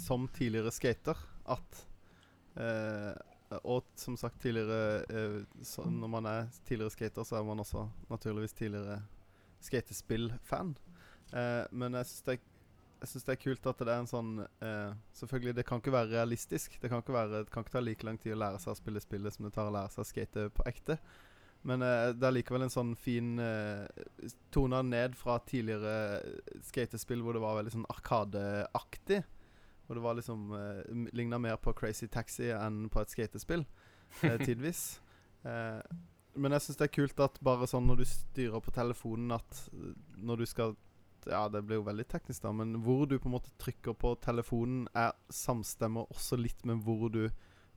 som 0.00 0.26
tidligere 0.34 0.72
skater 0.74 1.18
at 1.52 1.82
eh, 2.58 3.14
Og 3.62 3.86
som 3.96 4.16
sagt 4.18 4.40
tidligere 4.42 5.04
eh, 5.08 5.38
så 5.62 5.86
Når 5.86 6.10
man 6.10 6.26
er 6.26 6.50
tidligere 6.66 6.90
skater, 6.90 7.24
så 7.24 7.38
er 7.38 7.46
man 7.46 7.62
også 7.62 7.86
naturligvis 8.10 8.52
tidligere 8.52 9.00
skatespill-fan. 9.62 10.76
Eh, 11.32 11.64
men 11.72 11.94
jeg 11.94 12.06
syns 12.10 12.26
det, 12.26 12.36
det 13.00 13.32
er 13.34 13.40
kult 13.40 13.66
at 13.66 13.80
det 13.82 13.94
er 13.94 14.02
en 14.02 14.10
sånn 14.10 14.34
eh, 14.42 14.92
Selvfølgelig, 15.16 15.56
det 15.56 15.66
kan 15.66 15.80
ikke 15.80 15.94
være 15.94 16.12
realistisk. 16.12 16.76
Det 16.82 16.90
kan 16.90 17.02
ikke, 17.02 17.14
være, 17.16 17.44
det 17.46 17.54
kan 17.54 17.64
ikke 17.64 17.78
ta 17.78 17.82
like 17.82 18.06
lang 18.06 18.18
tid 18.20 18.36
å 18.36 18.42
lære 18.42 18.60
seg 18.62 18.74
å 18.74 18.78
spille 18.78 19.02
spillet 19.02 19.34
som 19.34 19.46
det 19.46 19.54
tar 19.56 19.70
å 19.70 19.74
lære 19.74 19.94
seg 19.94 20.04
å 20.04 20.10
skate 20.10 20.48
på 20.54 20.66
ekte. 20.68 20.98
Men 21.66 21.82
eh, 21.82 22.10
det 22.14 22.26
er 22.28 22.36
likevel 22.36 22.66
en 22.66 22.72
sånn 22.72 22.92
fin 22.98 23.38
uh, 23.40 23.86
tona 24.54 24.82
ned 24.86 25.16
fra 25.18 25.38
tidligere 25.48 26.20
skatespill 26.66 27.24
hvor 27.24 27.36
det 27.36 27.42
var 27.42 27.58
veldig 27.58 27.74
sånn 27.78 27.88
arkadeaktig. 27.90 29.22
Hvor 29.86 29.98
det 29.98 30.04
var 30.04 30.18
liksom 30.18 30.52
uh, 30.52 31.08
ligna 31.16 31.40
mer 31.42 31.58
på 31.62 31.74
Crazy 31.78 32.10
Taxi 32.12 32.52
enn 32.54 32.86
på 32.92 33.02
et 33.02 33.14
skatespill 33.14 33.66
eh, 34.22 34.38
tidvis. 34.46 35.00
Eh, 35.46 35.80
men 36.36 36.52
jeg 36.52 36.66
syns 36.66 36.80
det 36.80 36.88
er 36.88 36.96
kult 36.96 37.22
at 37.24 37.38
bare 37.44 37.68
sånn 37.70 37.86
når 37.88 38.02
du 38.02 38.08
styrer 38.08 38.62
på 38.62 38.74
telefonen 38.74 39.36
at 39.38 39.62
eh, 39.72 39.94
når 40.16 40.42
du 40.42 40.50
skal 40.50 40.76
Ja, 41.26 41.48
det 41.50 41.64
blir 41.66 41.80
jo 41.80 41.88
veldig 41.88 42.04
teknisk, 42.06 42.44
da, 42.44 42.52
men 42.54 42.76
hvor 42.86 43.02
du 43.10 43.16
på 43.18 43.26
en 43.26 43.32
måte 43.34 43.50
trykker 43.58 43.96
på 43.98 44.12
telefonen, 44.22 44.84
er 44.94 45.10
samstemmer 45.26 46.06
også 46.14 46.36
litt 46.38 46.60
med 46.68 46.84
hvor 46.86 47.08
du 47.10 47.24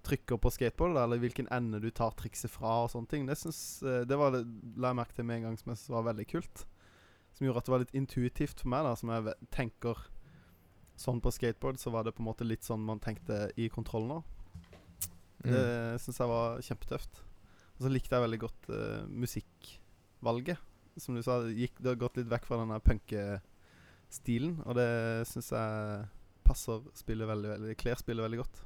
trykker 0.05 0.39
på 0.41 0.51
skateboardet, 0.53 1.01
eller 1.03 1.21
hvilken 1.21 1.49
ende 1.53 1.81
du 1.83 1.89
tar 1.91 2.15
trikset 2.17 2.51
fra 2.51 2.83
og 2.85 2.91
sånne 2.93 3.11
ting. 3.11 3.25
Det, 3.27 3.37
synes, 3.39 3.61
eh, 3.83 4.03
det 4.07 4.17
var 4.19 4.33
det, 4.35 4.43
la 4.79 4.93
jeg 4.93 4.99
merke 5.01 5.17
til 5.17 5.27
med 5.27 5.39
en 5.39 5.49
gang 5.49 5.59
som 5.59 5.73
jeg 5.73 5.81
synes 5.81 5.95
var 5.97 6.07
veldig 6.09 6.27
kult. 6.31 6.65
Som 7.35 7.47
gjorde 7.47 7.61
at 7.61 7.67
det 7.67 7.73
var 7.73 7.83
litt 7.83 7.97
intuitivt 7.97 8.63
for 8.63 8.71
meg, 8.73 8.87
da, 8.87 8.95
som 8.99 9.11
jeg 9.13 9.35
tenker 9.55 10.05
sånn 10.99 11.21
på 11.23 11.31
skateboard, 11.31 11.79
så 11.79 11.93
var 11.93 12.05
det 12.05 12.15
på 12.15 12.23
en 12.23 12.29
måte 12.29 12.47
litt 12.47 12.67
sånn 12.67 12.83
man 12.83 13.01
tenkte 13.03 13.47
i 13.59 13.69
kontrollen 13.71 14.17
òg. 14.19 14.35
Mm. 15.45 15.53
Det 15.53 15.65
syns 16.03 16.19
jeg 16.19 16.31
var 16.31 16.63
kjempetøft. 16.65 17.21
Og 17.77 17.85
så 17.85 17.91
likte 17.93 18.11
jeg 18.11 18.25
veldig 18.25 18.39
godt 18.41 18.71
uh, 18.75 19.05
musikkvalget. 19.07 20.65
Som 20.99 21.15
du 21.15 21.23
sa, 21.23 21.37
det, 21.45 21.55
gikk, 21.55 21.77
det 21.79 21.93
har 21.93 22.01
gått 22.01 22.19
litt 22.19 22.31
vekk 22.31 22.49
fra 22.49 22.59
den 22.59 22.73
punkestilen, 22.83 24.57
og 24.65 24.75
det 24.75 24.89
syns 25.29 25.53
jeg 25.55 26.09
passer 26.43 26.83
spillet 26.97 27.29
veldig, 27.29 27.53
veldig 27.53 27.77
Kler 27.79 28.01
spillet 28.01 28.25
veldig 28.25 28.41
godt. 28.41 28.59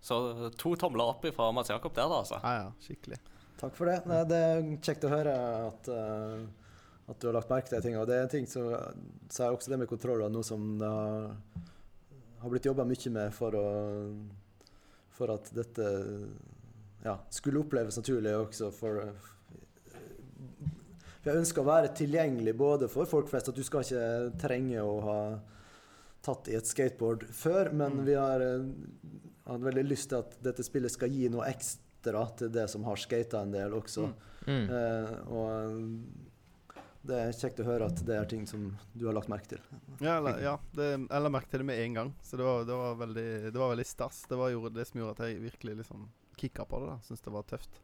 Så 0.00 0.50
to 0.60 0.74
tomler 0.78 1.04
opp 1.10 1.24
fra 1.34 1.48
Mats 1.52 1.70
Jakob 1.72 1.94
der, 1.96 2.08
da, 2.08 2.20
altså. 2.22 2.38
Ja, 2.42 2.52
ja, 2.62 2.72
skikkelig. 2.84 3.18
Takk 3.60 3.74
for 3.74 3.88
det. 3.88 4.00
Nei, 4.06 4.20
det 4.28 4.36
er 4.36 4.66
kjekt 4.84 5.04
å 5.08 5.10
høre 5.10 5.32
at, 5.66 5.88
uh, 5.88 6.42
at 7.10 7.20
du 7.20 7.26
har 7.30 7.38
lagt 7.38 7.50
merke 7.50 7.70
til 7.70 7.78
de 7.78 7.86
tingene. 7.86 8.02
Og 8.04 8.10
det 8.10 8.18
er 8.18 8.26
en 8.26 8.34
ting 8.34 8.46
som 8.50 8.68
så 9.32 9.46
er 9.46 9.54
også 9.56 9.72
det 9.72 9.78
med 9.80 9.88
kontroller 9.90 10.28
noe 10.30 10.44
som 10.46 10.76
det 10.78 10.90
har, 10.92 11.30
har 12.42 12.52
blitt 12.52 12.68
jobba 12.68 12.84
mye 12.86 13.14
med 13.16 13.32
for, 13.34 13.56
å, 13.56 13.66
for 15.16 15.32
at 15.34 15.48
dette 15.56 15.88
ja, 17.06 17.16
skulle 17.32 17.64
oppleves 17.64 17.96
naturlig 17.98 18.36
også 18.36 18.70
for 18.74 19.02
for 21.26 21.32
jeg 21.32 21.40
ønsker 21.42 21.64
å 21.64 21.66
være 21.66 21.88
tilgjengelig 21.98 22.52
både 22.54 22.86
for 22.92 23.08
folk 23.10 23.26
flest, 23.26 23.48
at 23.50 23.56
du 23.58 23.64
skal 23.66 23.82
ikke 23.82 24.36
trenge 24.38 24.78
å 24.78 24.92
ha 25.02 25.16
tatt 26.22 26.46
i 26.52 26.54
et 26.54 26.68
skateboard 26.70 27.24
før, 27.34 27.72
men 27.74 27.96
Mm. 27.98 28.04
vi 28.06 28.14
har 28.14 28.44
eh, 29.46 29.52
hadde 29.52 29.64
veldig 29.70 29.84
lyst 29.88 30.10
til 30.10 30.18
at 30.18 30.36
dette 30.42 30.62
spillet 30.66 30.90
skal 30.92 31.10
gi 31.14 31.28
noe 31.32 31.46
ekstra 31.48 32.26
til 32.38 32.50
det 32.54 32.68
som 32.70 32.84
har 32.84 32.96
skata 33.00 33.40
en 33.46 33.52
del 33.54 33.72
også. 33.78 34.08
Mm. 34.10 34.16
Mm. 34.46 34.66
Eh, 34.70 35.14
og 35.32 36.26
det 37.06 37.18
er 37.22 37.32
kjekt 37.38 37.60
å 37.62 37.66
høre 37.68 37.86
at 37.86 38.00
det 38.06 38.16
er 38.18 38.24
ting 38.26 38.46
som 38.50 38.64
du 38.92 39.04
har 39.06 39.14
lagt 39.14 39.28
merke 39.30 39.52
til. 39.54 39.60
Ja, 40.02 40.16
eller, 40.18 40.40
ja 40.42 40.56
det, 40.74 40.88
jeg 41.06 41.22
la 41.22 41.30
merke 41.30 41.50
til 41.52 41.62
det 41.62 41.66
med 41.68 41.78
en 41.84 41.94
gang, 41.94 42.14
så 42.26 42.36
det 42.38 42.42
var, 42.46 42.64
det 42.66 42.74
var, 42.78 42.96
veldig, 42.98 43.26
det 43.54 43.60
var 43.62 43.70
veldig 43.74 43.86
stas. 43.86 44.24
Det 44.26 44.38
var 44.38 44.50
gjorde, 44.50 44.74
det 44.74 44.86
som 44.88 44.98
gjorde 45.00 45.14
at 45.14 45.28
jeg 45.30 45.42
virkelig 45.44 45.76
liksom 45.84 46.08
kicka 46.36 46.66
på 46.66 46.80
det. 46.82 46.88
da 46.90 46.96
Syns 47.06 47.22
det 47.22 47.32
var 47.34 47.46
tøft. 47.46 47.78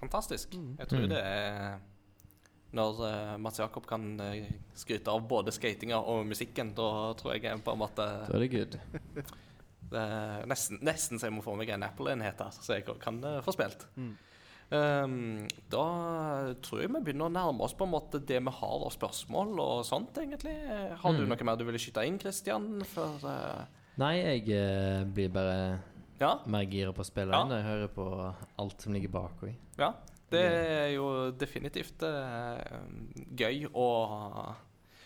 fantastisk. 0.00 0.54
Mm. 0.54 0.76
Jeg 0.78 0.88
tror 0.88 1.00
Mm. 1.06 1.08
det 1.08 1.22
er 1.24 1.78
Når 2.72 3.00
uh, 3.02 3.36
Mats 3.42 3.58
Jakob 3.58 3.86
kan 3.86 4.04
uh, 4.20 4.46
skryte 4.78 5.10
av 5.10 5.24
både 5.28 5.50
skatinga 5.52 5.98
og 5.98 6.26
musikken, 6.28 6.68
da 6.78 7.12
tror 7.18 7.32
jeg 7.34 7.42
jeg 7.42 7.64
på 7.66 7.72
en 7.72 7.78
måte 7.80 8.04
Da 8.28 8.36
er 8.36 8.44
det 8.44 8.50
good. 8.52 8.76
Det 9.90 9.98
er 9.98 10.46
nesten, 10.46 10.78
nesten 10.86 11.18
så 11.18 11.26
jeg 11.26 11.34
må 11.34 11.42
få 11.42 11.56
meg 11.58 11.68
en 11.74 11.82
Apple-enhet 11.82 12.38
her, 12.44 12.50
så 12.54 12.76
jeg 12.78 12.84
kan 13.02 13.18
uh, 13.24 13.40
få 13.42 13.52
spilt. 13.56 13.86
Mm. 13.96 14.12
Um, 14.70 15.48
da 15.72 15.84
tror 16.62 16.84
jeg 16.84 16.92
vi 16.94 17.00
begynner 17.08 17.26
å 17.26 17.32
nærme 17.34 17.64
oss 17.66 17.72
på 17.74 17.88
en 17.88 17.90
måte 17.90 18.20
det 18.22 18.38
vi 18.38 18.52
har 18.54 18.84
av 18.86 18.92
spørsmål 18.94 19.56
og 19.58 19.80
sånt, 19.88 20.14
egentlig. 20.22 20.54
Har 21.02 21.12
du 21.16 21.24
Mm. 21.24 21.28
noe 21.32 21.44
mer 21.44 21.56
du 21.58 21.64
ville 21.66 21.78
skyte 21.82 22.04
inn, 22.06 22.20
Christian? 22.22 22.80
Før 22.86 23.18
eh, 23.26 23.64
Nei, 23.98 24.14
jeg 24.22 24.46
uh, 24.54 25.04
blir 25.10 25.28
bare 25.34 25.80
Ja? 26.20 26.36
mer 26.46 26.62
gira 26.70 26.92
på 26.94 27.02
å 27.02 27.08
spille 27.08 27.32
Ja. 27.34 27.42
når 27.44 27.56
jeg 27.58 27.66
hører 27.66 27.88
på 27.96 28.34
alt 28.62 28.80
som 28.80 28.92
ligger 28.94 29.08
bak. 29.10 29.42
Ja. 29.76 29.92
Det 30.30 30.40
er 30.46 30.92
jo 30.94 31.32
definitivt 31.34 32.04
uh, 32.06 32.62
gøy 33.34 33.66
å 33.74 34.54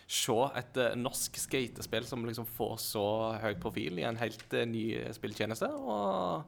se 0.07 0.35
et 0.55 0.77
eh, 0.77 0.95
norsk 0.99 1.37
skatespill 1.41 2.05
som 2.05 2.25
liksom 2.27 2.45
får 2.45 2.75
så 2.83 3.05
høy 3.41 3.55
profil 3.61 3.97
i 3.99 4.05
en 4.05 4.19
helt 4.21 4.53
eh, 4.53 4.65
ny 4.69 4.85
spilltjeneste. 5.15 5.69
Og 5.73 6.43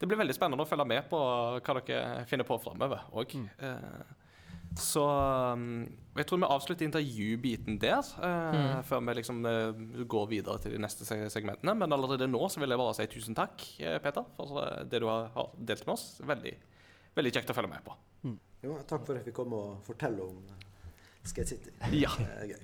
det 0.00 0.08
blir 0.08 0.20
veldig 0.20 0.36
spennende 0.36 0.64
å 0.64 0.68
følge 0.68 0.86
med 0.88 1.08
på 1.10 1.18
hva 1.20 1.80
dere 1.80 2.24
finner 2.28 2.44
på 2.48 2.56
framover 2.60 3.02
òg. 3.12 3.34
så 4.80 5.02
um, 5.56 5.82
jeg 6.14 6.26
tror 6.30 6.38
vi 6.38 6.46
avslutter 6.46 6.86
intervjubiten 6.86 7.78
der, 7.82 8.04
eh, 8.22 8.52
Mm. 8.54 8.82
før 8.86 9.00
vi 9.06 9.14
liksom 9.18 9.40
eh, 9.46 10.04
går 10.06 10.28
videre 10.30 10.58
til 10.62 10.72
de 10.72 10.78
neste 10.78 11.04
segmentene. 11.30 11.74
Men 11.74 11.92
allerede 11.92 12.28
nå 12.30 12.48
så 12.50 12.60
vil 12.60 12.70
jeg 12.70 12.78
bare 12.78 12.94
si 12.94 13.06
tusen 13.06 13.34
takk, 13.34 13.64
eh, 13.80 13.98
Peter, 13.98 14.24
for 14.36 14.60
eh, 14.62 14.84
det 14.84 15.00
du 15.00 15.06
har, 15.06 15.28
har 15.34 15.50
delt 15.56 15.86
med 15.86 15.94
oss. 15.94 16.20
Veldig, 16.20 16.54
veldig 17.16 17.32
kjekt 17.32 17.50
å 17.50 17.54
følge 17.56 17.70
med 17.72 17.84
på. 17.84 17.96
Jo, 18.62 18.76
takk 18.86 19.06
for 19.06 19.14
at 19.14 19.22
jeg 19.22 19.30
fikk 19.30 19.38
komme 19.40 19.56
og 19.56 19.78
fortelle 19.86 20.20
om 20.20 20.42
eh, 21.24 21.28
Skate 21.28 21.48
City. 21.48 21.70
Ja. 21.92 22.10
Det 22.18 22.26
er 22.40 22.46
gøy. 22.46 22.60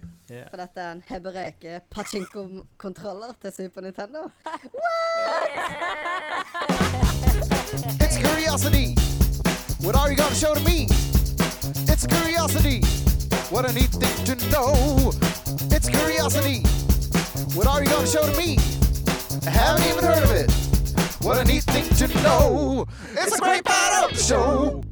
For 0.50 0.56
dette 0.56 0.80
er 0.80 0.92
en 0.92 1.02
hebreke 1.06 1.80
pachinko-kontroller 1.90 3.32
til 3.42 3.52
Super 3.52 3.80
Nintendo. 3.80 4.30
It's 8.04 8.18
curiosity. 8.18 8.88
What 9.84 9.94
are 9.96 10.08
you 10.10 10.16
gonna 10.16 10.34
show 10.34 10.54
to 10.54 10.62
me? 10.64 10.88
It's 11.92 12.06
curiosity. 12.06 12.82
What 13.52 13.70
a 13.70 13.72
neat 13.72 13.92
thing 14.02 14.16
to 14.26 14.34
know. 14.50 14.72
It's 15.70 15.88
curiosity. 15.88 16.58
What 17.56 17.66
are 17.68 17.80
you 17.82 17.88
gonna 17.94 18.06
show 18.06 18.24
to 18.30 18.36
me? 18.36 18.58
I 19.46 19.50
haven't 19.50 19.86
even 19.90 20.04
heard 20.04 20.24
of 20.24 20.32
it. 20.32 20.50
What 21.24 21.38
a 21.38 21.44
neat 21.44 21.62
thing 21.64 21.88
to 22.00 22.06
know. 22.22 22.86
It's 23.12 23.36
a 23.38 23.40
great 23.40 23.64
part 23.64 24.04
of 24.04 24.16
the 24.16 24.22
show. 24.22 24.82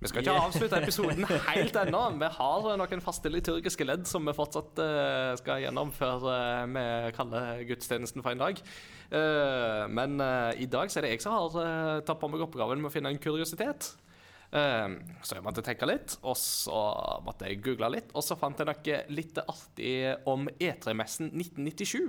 Vi 0.00 0.08
skal 0.08 0.24
ikke 0.24 0.34
avslutte 0.46 0.78
episoden 0.80 1.26
helt 1.28 1.74
ennå. 1.76 1.98
Vi 2.22 2.28
har 2.38 2.68
noen 2.80 3.02
faste 3.04 3.28
liturgiske 3.28 3.84
ledd 3.84 4.06
som 4.08 4.24
vi 4.24 4.32
fortsatt 4.36 4.80
eh, 4.80 5.32
skal 5.40 5.60
gjennom 5.60 5.92
før 5.92 6.24
eh, 6.32 6.62
vi 6.72 6.84
kaller 7.18 7.60
gudstjenesten 7.68 8.24
for 8.24 8.32
en 8.32 8.40
dag. 8.40 8.62
Eh, 9.12 9.82
men 9.92 10.16
eh, 10.24 10.62
i 10.64 10.70
dag 10.72 10.88
så 10.88 11.00
er 11.00 11.06
det 11.06 11.12
jeg 11.16 11.24
som 11.26 11.36
har 11.36 11.58
uh, 11.58 11.98
tatt 12.00 12.20
på 12.22 12.30
meg 12.32 12.46
oppgaven 12.46 12.80
med 12.80 12.88
å 12.88 12.94
finne 12.94 13.12
en 13.12 13.20
kuriositet. 13.20 13.92
Eh, 14.56 14.88
så 15.22 15.36
jeg 15.36 15.44
måtte 15.44 15.62
tenke 15.68 15.86
litt, 15.86 16.16
og 16.24 16.38
så 16.38 16.80
måtte 17.26 17.50
jeg 17.50 17.60
google 17.62 17.92
litt, 17.94 18.14
og 18.16 18.24
så 18.24 18.38
fant 18.40 18.58
jeg 18.58 18.70
noe 18.70 19.02
litt 19.12 19.44
artig 19.44 19.94
om 20.30 20.48
E3-messen 20.56 21.28
1997. 21.34 22.08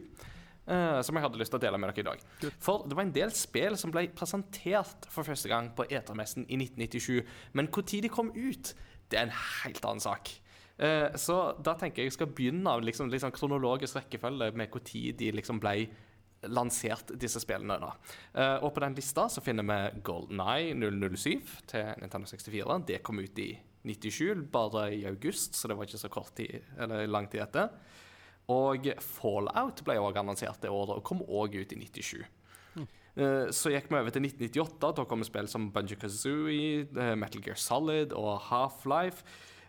eh, 0.67 0.99
som 1.05 1.17
jeg 1.17 1.25
hadde 1.25 1.41
lyst 1.41 1.53
til 1.53 1.59
å 1.59 1.63
dele 1.63 1.79
med 1.81 1.91
dere 1.91 2.03
i 2.03 2.09
dag. 2.11 2.53
For 2.61 2.85
det 2.87 2.97
var 2.97 3.07
en 3.07 3.15
del 3.15 3.33
spill 3.35 3.77
som 3.79 3.93
ble 3.93 4.07
presentert 4.15 5.09
for 5.11 5.27
første 5.27 5.51
gang 5.51 5.71
på 5.77 5.87
E3-messen 5.89 6.47
i 6.47 6.59
1997. 6.59 7.33
Men 7.57 7.71
når 7.71 7.89
de 8.07 8.13
kom 8.13 8.31
ut, 8.35 8.73
det 9.11 9.19
er 9.19 9.27
en 9.27 9.35
helt 9.63 9.83
annen 9.85 10.03
sak. 10.03 10.31
Eh, 10.81 11.09
så 11.19 11.41
da 11.61 11.75
tenker 11.77 12.01
jeg 12.01 12.11
jeg 12.11 12.17
skal 12.19 12.31
begynne 12.33 12.71
av 12.71 12.85
liksom, 12.85 13.11
sånn 13.11 13.35
kronologisk 13.35 13.99
rekkefølge 13.99 14.53
med 14.57 14.71
når 14.73 15.13
de 15.19 15.33
liksom 15.37 15.59
ble 15.61 15.75
lansert, 16.49 17.11
disse 17.21 17.41
spillene. 17.43 17.77
da. 17.77 17.91
Eh, 18.33 18.63
og 18.65 18.73
på 18.73 18.81
den 18.81 18.95
lista 18.97 19.27
så 19.29 19.43
finner 19.45 19.67
vi 19.67 20.01
Golden 20.01 20.41
Eye 20.41 20.73
007 20.73 21.67
til 21.69 21.91
Nintendo 22.01 22.25
64. 22.25 22.79
Det 22.87 23.03
kom 23.05 23.21
ut 23.21 23.39
i 23.39 23.51
97, 23.83 24.47
bare 24.53 24.91
i 24.93 25.05
august, 25.09 25.55
så 25.55 25.67
det 25.67 25.77
var 25.77 25.89
ikke 25.89 26.01
så 26.01 26.09
kort 26.09 26.35
tid, 26.37 26.61
eller 26.77 27.07
lang 27.09 27.29
tid 27.29 27.41
etter. 27.45 27.69
Og 28.49 28.87
Fallout 29.05 29.83
ble 29.85 29.99
også 30.01 30.23
annonsert 30.23 30.63
det 30.63 30.71
året, 30.73 30.97
og 30.97 31.03
kom 31.07 31.21
også 31.21 31.61
ut 31.61 31.75
i 31.75 31.81
97. 31.85 32.25
Eh, 33.15 33.49
Så 33.51 33.71
gikk 33.73 33.89
vi 33.91 33.99
over 33.99 34.13
til 34.13 34.23
1998. 34.23 34.91
Da 34.97 35.05
kom 35.05 35.23
spill 35.27 35.47
som 35.51 35.71
Bungie 35.71 35.99
Kazooie, 35.99 36.87
eh, 36.95 37.15
Metal 37.15 37.41
Gear 37.43 37.59
Solid 37.59 38.13
og 38.13 38.39
Half-Life. 38.49 39.23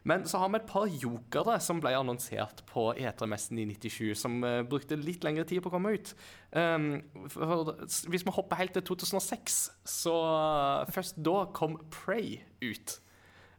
Men 0.04 0.24
så 0.26 0.40
har 0.42 0.48
vi 0.50 0.58
et 0.58 0.66
par 0.66 0.86
jokere 0.86 1.60
som 1.62 1.78
ble 1.78 1.92
annonsert 1.94 2.64
på 2.66 2.88
E3-messen 2.98 3.60
i 3.62 3.66
97, 3.70 4.16
som 4.18 4.40
uh, 4.42 4.64
brukte 4.66 4.98
litt 4.98 5.22
lengre 5.22 5.44
tid 5.46 5.62
på 5.62 5.70
å 5.70 5.74
komme 5.76 5.92
ut. 5.94 6.10
Um, 6.50 7.04
for, 7.30 7.70
hvis 8.10 8.26
vi 8.26 8.34
hopper 8.34 8.58
helt 8.58 8.74
til 8.74 8.82
2006, 8.82 9.60
så 9.86 10.16
uh, 10.82 10.90
først 10.90 11.22
da 11.22 11.44
kom 11.54 11.78
Prey 11.94 12.40
ut. 12.58 12.96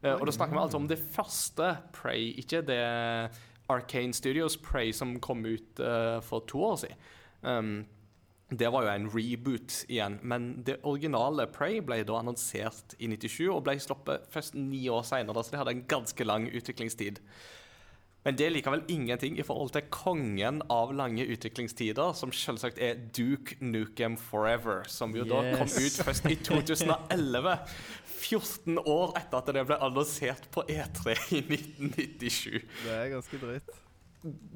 Uh, 0.03 0.17
og 0.17 0.27
da 0.27 0.35
snakker 0.35 0.57
vi 0.57 0.63
altså 0.65 0.83
om 0.83 0.89
det 0.91 0.99
første 1.15 1.77
Prey, 1.95 2.33
ikke 2.43 2.59
det 2.67 2.83
Arcane 3.73 4.13
Studios 4.15 4.57
Prey 4.61 4.93
som 4.95 5.17
kom 5.23 5.43
ut 5.45 5.81
uh, 5.81 6.19
for 6.25 6.45
to 6.49 6.63
år 6.69 6.79
siden. 6.83 7.03
Um, 7.41 7.75
det 8.53 8.69
var 8.69 8.85
jo 8.85 8.91
en 8.91 9.09
reboot 9.09 9.79
igjen, 9.89 10.19
men 10.21 10.49
det 10.65 10.77
originale 10.85 11.47
Prey 11.49 11.79
ble 11.81 12.03
da 12.05 12.19
annonsert 12.19 12.93
i 12.99 13.09
97 13.09 13.47
og 13.49 13.63
ble 13.65 13.77
sluppet 13.81 14.27
først 14.33 14.57
ni 14.59 14.85
år 14.93 15.05
senere, 15.07 15.41
så 15.41 15.53
det 15.53 15.61
hadde 15.61 15.75
en 15.77 15.85
ganske 15.89 16.27
lang 16.27 16.45
utviklingstid. 16.51 17.21
Men 18.23 18.37
det 18.39 18.45
er 18.45 18.53
likevel 18.55 18.85
ingenting 18.91 19.35
i 19.39 19.43
forhold 19.43 19.73
til 19.75 19.83
kongen 19.91 20.61
av 20.71 20.93
lange 20.95 21.25
utviklingstider, 21.27 22.13
som 22.15 22.31
selvsagt 22.31 22.79
er 22.79 23.01
Duke 23.15 23.57
Nukem 23.59 24.15
Forever, 24.19 24.85
som 24.87 25.11
jo 25.15 25.25
da 25.27 25.41
kom 25.57 25.67
ut 25.67 25.99
først 26.07 26.29
i 26.31 26.37
2011. 26.39 27.57
14 28.23 28.79
år 28.79 29.17
etter 29.19 29.39
at 29.41 29.51
det 29.57 29.65
ble 29.67 29.79
annonsert 29.83 30.47
på 30.55 30.63
E3 30.71 31.17
i 31.35 31.41
1997. 31.43 32.61
Det 32.85 32.93
er 32.95 33.09
ganske 33.17 33.41
drøyt. 33.41 33.73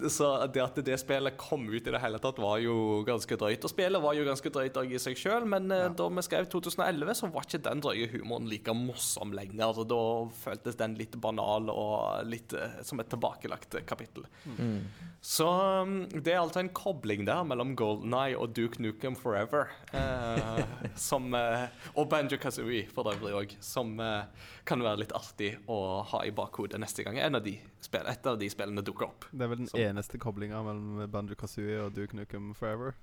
Så 0.07 0.27
det 0.53 0.61
at 0.63 0.77
det 0.87 0.95
spillet 1.01 1.35
kom 1.39 1.65
ut 1.67 1.87
i 1.87 1.91
det 1.91 1.99
hele 1.99 2.19
tatt, 2.23 2.39
var 2.39 2.61
jo 2.63 3.01
ganske 3.07 3.37
drøyt. 3.39 3.65
Og 3.67 3.71
spillet 3.73 4.03
var 4.03 4.15
jo 4.15 4.27
ganske 4.27 4.51
drøyt 4.53 4.79
i 4.87 5.01
seg 5.01 5.19
sjøl, 5.19 5.47
men 5.49 5.67
ja. 5.73 5.89
da 5.91 6.07
vi 6.07 6.23
skrev 6.23 6.47
2011, 6.53 7.17
så 7.19 7.31
var 7.33 7.47
ikke 7.47 7.63
den 7.65 7.83
drøye 7.83 8.07
humoren 8.13 8.47
like 8.51 8.75
morsom 8.77 9.35
lenger. 9.35 9.83
Da 9.89 10.01
føltes 10.39 10.79
den 10.79 10.95
litt 10.99 11.17
banal 11.21 11.71
og 11.73 12.29
litt 12.29 12.55
eh, 12.55 12.79
som 12.87 13.01
et 13.03 13.11
tilbakelagt 13.11 13.79
kapittel. 13.89 14.27
Mm. 14.57 14.79
Så 15.21 15.47
um, 15.83 15.95
det 16.13 16.35
er 16.35 16.39
altså 16.39 16.61
en 16.61 16.71
kobling 16.71 17.25
der 17.27 17.43
mellom 17.47 17.73
Golden 17.75 18.13
Eye 18.15 18.37
og 18.37 18.53
Duke 18.55 18.81
Nukem 18.81 19.17
Forever. 19.17 19.71
Eh, 19.91 20.61
som, 21.09 21.33
eh, 21.35 21.67
og 21.95 22.07
Banjo 22.11 22.39
Kazooie 22.39 22.85
for 22.93 23.09
øvrig 23.11 23.35
òg, 23.35 23.57
som 23.63 23.97
eh, 23.99 24.47
kan 24.67 24.81
være 24.83 24.99
litt 25.05 25.13
artig 25.15 25.53
å 25.71 25.77
ha 26.11 26.19
i 26.27 26.31
bakhodet 26.35 26.79
neste 26.83 27.05
gang 27.07 27.17
en 27.23 27.39
av 27.39 27.43
de 27.45 27.53
spillene, 27.83 28.11
et 28.11 28.27
av 28.27 28.37
de 28.41 28.49
spillene 28.51 28.83
dukker 28.85 29.07
opp. 29.07 29.25
Det 29.31 29.45
er 29.45 29.51
vel 29.53 29.61
den 29.63 29.67
Som- 29.71 29.79
eneste 29.79 30.19
koblinga 30.19 30.59
mellom 30.65 31.07
Banjo 31.11 31.35
Kazooie 31.39 31.79
og 31.85 31.93
Duke 31.95 32.13
Nukem 32.19 32.53
Forever. 32.57 32.95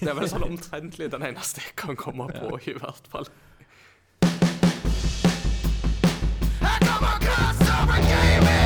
Det 0.00 0.08
er 0.08 0.14
vel 0.16 0.28
sånn 0.32 0.46
omtrentlig 0.52 1.10
den 1.12 1.22
eneste 1.28 1.60
jeg 1.60 1.76
kan 1.76 1.96
komme 2.00 2.28
på, 2.32 2.54
i 2.64 2.72
hvert 2.80 3.06
fall. 3.12 3.28
I 6.60 6.78
come 6.84 7.06
across 7.12 7.60
over 7.60 8.00
gaming. 8.08 8.59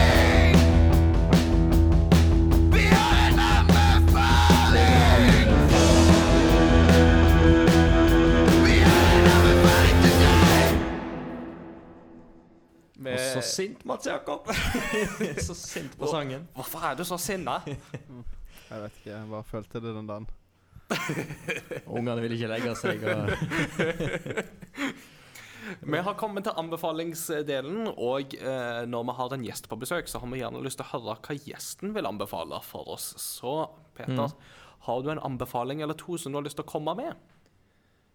Med, 13.05 13.19
Og 13.21 13.37
så 13.37 13.43
sint, 13.45 13.83
Mats 13.85 14.07
Jakob! 14.09 14.49
så 15.49 15.57
sint 15.59 15.97
på 16.01 16.09
sangen. 16.09 16.47
Hvorfor 16.57 16.87
er 16.89 16.97
du 16.97 17.05
så 17.05 17.19
sinna? 17.21 17.59
Jeg 18.71 18.81
vet 18.81 18.95
ikke, 18.99 19.11
jeg 19.11 19.27
bare 19.29 19.45
følte 19.45 19.81
det 19.85 19.91
den 19.93 20.07
dagen. 20.09 20.25
Ungene 21.95 22.23
vil 22.25 22.33
ikke 22.35 22.49
legge 22.49 22.73
seg. 22.81 23.05
og... 23.13 23.29
Vi 25.85 26.01
har 26.07 26.17
kommet 26.19 26.47
til 26.49 26.57
anbefalingsdelen, 26.61 27.93
og 27.93 28.35
eh, 28.41 28.81
når 28.89 29.07
vi 29.09 29.15
har 29.21 29.37
en 29.37 29.45
gjest 29.47 29.69
på 29.71 29.79
besøk, 29.81 30.09
så 30.11 30.21
har 30.21 30.33
vi 30.33 30.41
gjerne 30.41 30.65
lyst 30.65 30.81
til 30.81 30.89
å 30.89 30.91
høre 30.95 31.17
hva 31.21 31.37
gjesten 31.37 31.95
vil 31.95 32.09
anbefale 32.09 32.59
for 32.65 32.89
oss. 32.97 33.13
Så 33.21 33.55
Peter, 33.97 34.33
har 34.89 35.05
du 35.05 35.13
en 35.13 35.23
anbefaling 35.29 35.85
eller 35.85 35.97
to 36.01 36.19
som 36.21 36.33
du 36.33 36.41
har 36.41 36.49
lyst 36.49 36.59
til 36.61 36.67
å 36.67 36.73
komme 36.73 36.97
med? 36.99 37.17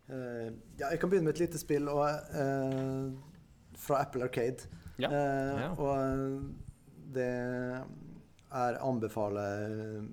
Uh, 0.09 0.49
ja, 0.81 0.89
jeg 0.89 0.99
kan 1.01 1.13
begynne 1.13 1.29
med 1.29 1.37
et 1.37 1.43
lite 1.45 1.61
spill 1.61 1.89
og, 1.93 2.05
eh, 2.33 3.09
fra 3.79 4.03
Apple 4.05 4.27
Arcade. 4.27 4.67
Ja. 4.99 5.09
Eh, 5.09 5.61
Ja. 5.63 5.69
Og 5.77 5.93
eh, 5.95 6.39
det 7.15 7.29
er 8.49 8.81
anbefaler 8.85 10.03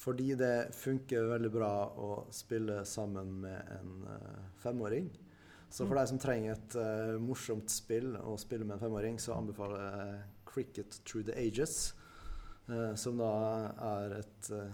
fordi 0.00 0.32
det 0.34 0.70
funker 0.72 1.28
veldig 1.28 1.50
bra 1.52 1.72
å 2.00 2.12
spille 2.32 2.80
sammen 2.88 3.34
med 3.42 3.74
en 3.76 3.90
eh, 4.08 4.38
femåring. 4.62 5.10
Så 5.70 5.84
for 5.86 5.94
deg 6.00 6.08
som 6.10 6.18
trenger 6.18 6.56
et 6.56 6.74
uh, 6.74 7.14
morsomt 7.22 7.70
spill 7.70 8.16
å 8.18 8.32
spille 8.42 8.66
med 8.66 8.74
en 8.74 8.80
femåring, 8.82 9.20
så 9.22 9.36
anbefaler 9.36 9.84
jeg 9.84 10.16
Cricket 10.50 10.96
Through 11.06 11.28
the 11.28 11.36
Ages. 11.38 11.92
uh, 12.66 12.96
som 12.98 13.20
da 13.20 13.28
er 13.86 14.16
et 14.16 14.50
uh, 14.50 14.72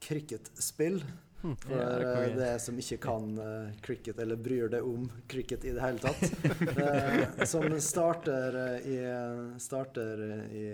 cricketspill. 0.00 1.02
For 1.44 1.76
Ja, 1.76 1.88
det 2.00 2.08
er 2.08 2.22
eh, 2.22 2.36
det 2.38 2.52
som 2.64 2.78
ikke 2.80 2.96
kan 3.04 3.26
eh, 3.40 3.72
cricket, 3.84 4.20
eller 4.22 4.40
bryr 4.40 4.70
deg 4.72 4.86
om 4.88 5.04
cricket 5.28 5.66
i 5.68 5.74
det 5.76 5.82
hele 5.82 6.00
tatt. 6.00 6.22
eh, 6.84 7.44
som 7.48 7.66
starter, 7.84 8.56
i, 8.88 8.96
starter 9.60 10.22
i 10.48 10.64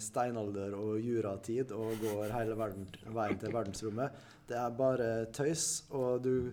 steinalder 0.00 0.76
og 0.78 0.96
juratid 1.04 1.74
og 1.76 2.00
går 2.00 2.32
hele 2.38 2.56
verden, 2.58 2.88
veien 3.12 3.42
til 3.42 3.52
verdensrommet. 3.52 4.24
Det 4.48 4.56
er 4.60 4.78
bare 4.78 5.10
tøys, 5.36 5.84
og 5.92 6.24
du, 6.24 6.52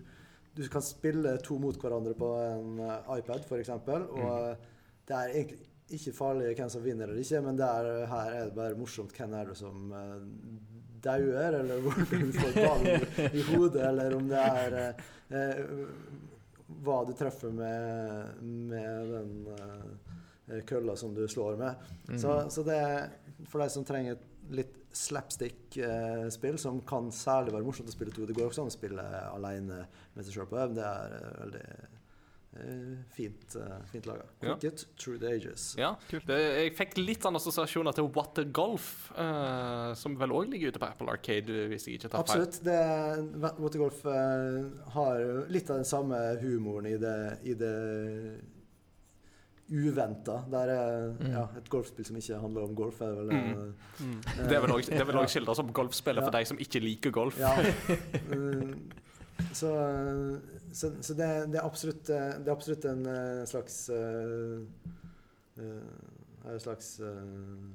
du 0.56 0.62
kan 0.72 0.84
spille 0.84 1.38
to 1.44 1.56
mot 1.60 1.76
hverandre 1.80 2.14
på 2.18 2.32
en 2.44 2.78
iPad, 3.16 3.48
f.eks. 3.48 3.72
Og 3.72 4.28
eh, 4.28 4.70
det 5.08 5.16
er 5.18 5.36
egentlig 5.40 5.68
ikke 5.92 6.14
farlig 6.16 6.52
hvem 6.56 6.70
som 6.72 6.84
vinner 6.84 7.10
eller 7.10 7.20
ikke, 7.20 7.40
men 7.44 7.58
er, 7.60 7.88
her 8.08 8.36
er 8.36 8.46
det 8.48 8.56
bare 8.56 8.76
morsomt 8.78 9.12
hvem 9.16 9.34
er 9.36 9.50
det 9.50 9.58
som 9.58 9.90
dauer, 11.04 11.58
eller 11.60 11.80
hvor 11.84 11.98
du 12.10 12.32
får 12.36 12.58
ballen 12.58 13.32
i 13.32 13.46
hodet, 13.50 13.82
eller 13.88 14.16
om 14.16 14.28
det 14.30 14.42
er 14.42 14.76
eh, 14.80 15.06
eh, 15.38 15.62
hva 16.82 17.02
du 17.08 17.12
treffer 17.16 17.52
med, 17.54 18.42
med 18.42 19.12
den 19.16 19.32
eh, 19.56 20.60
kølla 20.68 20.96
som 20.98 21.14
du 21.14 21.24
slår 21.28 21.58
med. 21.60 21.90
Så, 22.18 22.38
så 22.50 22.64
det 22.66 22.78
er 22.78 23.10
for 23.48 23.62
deg 23.62 23.72
som 23.74 23.84
trenger 23.86 24.16
et 24.16 24.30
litt 24.52 24.78
slapstick-spill, 24.92 26.58
som 26.58 26.80
kan 26.84 27.10
særlig 27.14 27.54
være 27.54 27.64
morsomt 27.64 27.88
å 27.88 27.94
spille 27.94 28.12
to. 28.14 28.26
Det 28.28 28.36
går 28.36 28.50
også 28.50 28.64
an 28.64 28.70
å 28.72 28.74
spille 28.74 29.04
alene 29.32 29.86
med 30.14 30.26
seg 30.26 30.36
sjøl 30.36 30.50
på 30.50 30.58
øv. 30.60 30.74
Det 30.76 30.84
er 30.84 31.16
eh, 31.18 31.34
veldig 31.40 31.64
fint, 33.16 33.56
uh, 33.56 33.78
fint 33.90 34.04
laga. 34.06 34.26
Ja. 34.44 34.56
Through 35.00 35.18
the 35.22 35.30
ages. 35.32 35.74
Ja, 35.78 35.94
det, 36.10 36.36
Jeg 36.36 36.74
fikk 36.76 36.98
litt 37.00 37.22
sånn 37.24 37.34
assosiasjoner 37.38 37.94
til 37.96 38.10
What 38.12 38.34
the 38.36 38.44
Golf, 38.44 39.10
eh, 39.16 39.94
som 39.96 40.16
vel 40.20 40.30
òg 40.36 40.50
ligger 40.52 40.68
ute 40.68 40.78
på 40.82 40.86
Apple 40.90 41.08
Arcade, 41.14 41.48
hvis 41.72 41.86
jeg 41.88 41.98
ikke 41.98 42.10
tar. 42.12 42.20
Absolutt. 42.20 42.60
Det, 42.62 42.76
Watergolf 43.58 44.04
uh, 44.04 44.68
har 44.92 45.24
litt 45.48 45.70
av 45.70 45.76
den 45.80 45.88
samme 45.88 46.18
humoren 46.42 46.86
i 46.92 46.96
det, 47.00 47.16
i 47.48 47.54
det 47.54 47.72
uventa. 49.72 50.42
Det 50.50 50.58
er 50.68 51.12
Mm. 51.16 51.30
ja, 51.32 51.46
et 51.56 51.68
golfspill 51.70 52.04
som 52.04 52.16
ikke 52.16 52.38
handler 52.40 52.62
om 52.68 52.74
golf, 52.76 53.00
er 53.00 53.14
vel 53.14 53.28
Mm. 53.32 54.18
eh, 54.26 54.48
Det 54.48 54.52
er 54.56 54.60
vel 54.60 54.70
også- 54.76 54.90
det 54.90 55.00
er 55.00 55.04
vel 55.04 55.16
òg 55.16 55.28
skildra 55.32 55.54
som 55.56 55.72
golfspillet 55.72 56.22
for 56.22 56.30
deg 56.30 56.42
de 56.42 56.48
som 56.48 56.58
ikke 56.58 56.80
liker 56.82 57.10
golf. 57.10 57.38
Ja. 57.38 57.56
Så 59.52 59.72
så, 60.72 60.90
så 61.02 61.14
det, 61.14 61.28
det, 61.52 61.58
er 61.60 61.66
absolutt, 61.66 62.08
eh, 62.10 62.30
det 62.40 62.48
er 62.48 62.54
absolutt 62.54 62.86
en 62.88 63.02
eh, 63.06 63.42
slags 63.50 63.76
uh, 63.92 64.62
eh, 65.60 66.52
En 66.52 66.60
slags 66.60 66.94
uh, 67.04 67.68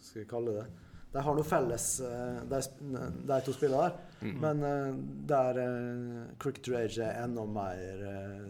skal 0.00 0.22
vi 0.22 0.28
kalle 0.30 0.54
det? 0.56 0.64
De 1.14 1.22
har 1.22 1.36
noe 1.36 1.46
felles, 1.46 1.84
eh, 2.02 2.40
de, 2.50 2.58
de 3.28 3.36
to 3.46 3.52
spillene 3.54 3.84
der. 3.84 3.98
Mm. 4.24 4.38
Men 4.42 4.64
uh, 4.64 4.96
der 5.30 5.60
uh, 5.62 6.24
Cricket 6.42 6.72
Rage 6.74 7.04
er 7.06 7.20
enda 7.22 7.44
mer 7.46 8.02
eh, 8.10 8.48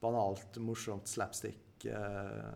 banalt, 0.00 0.56
morsomt, 0.64 1.08
slapstick. 1.12 1.84
eh, 1.84 2.54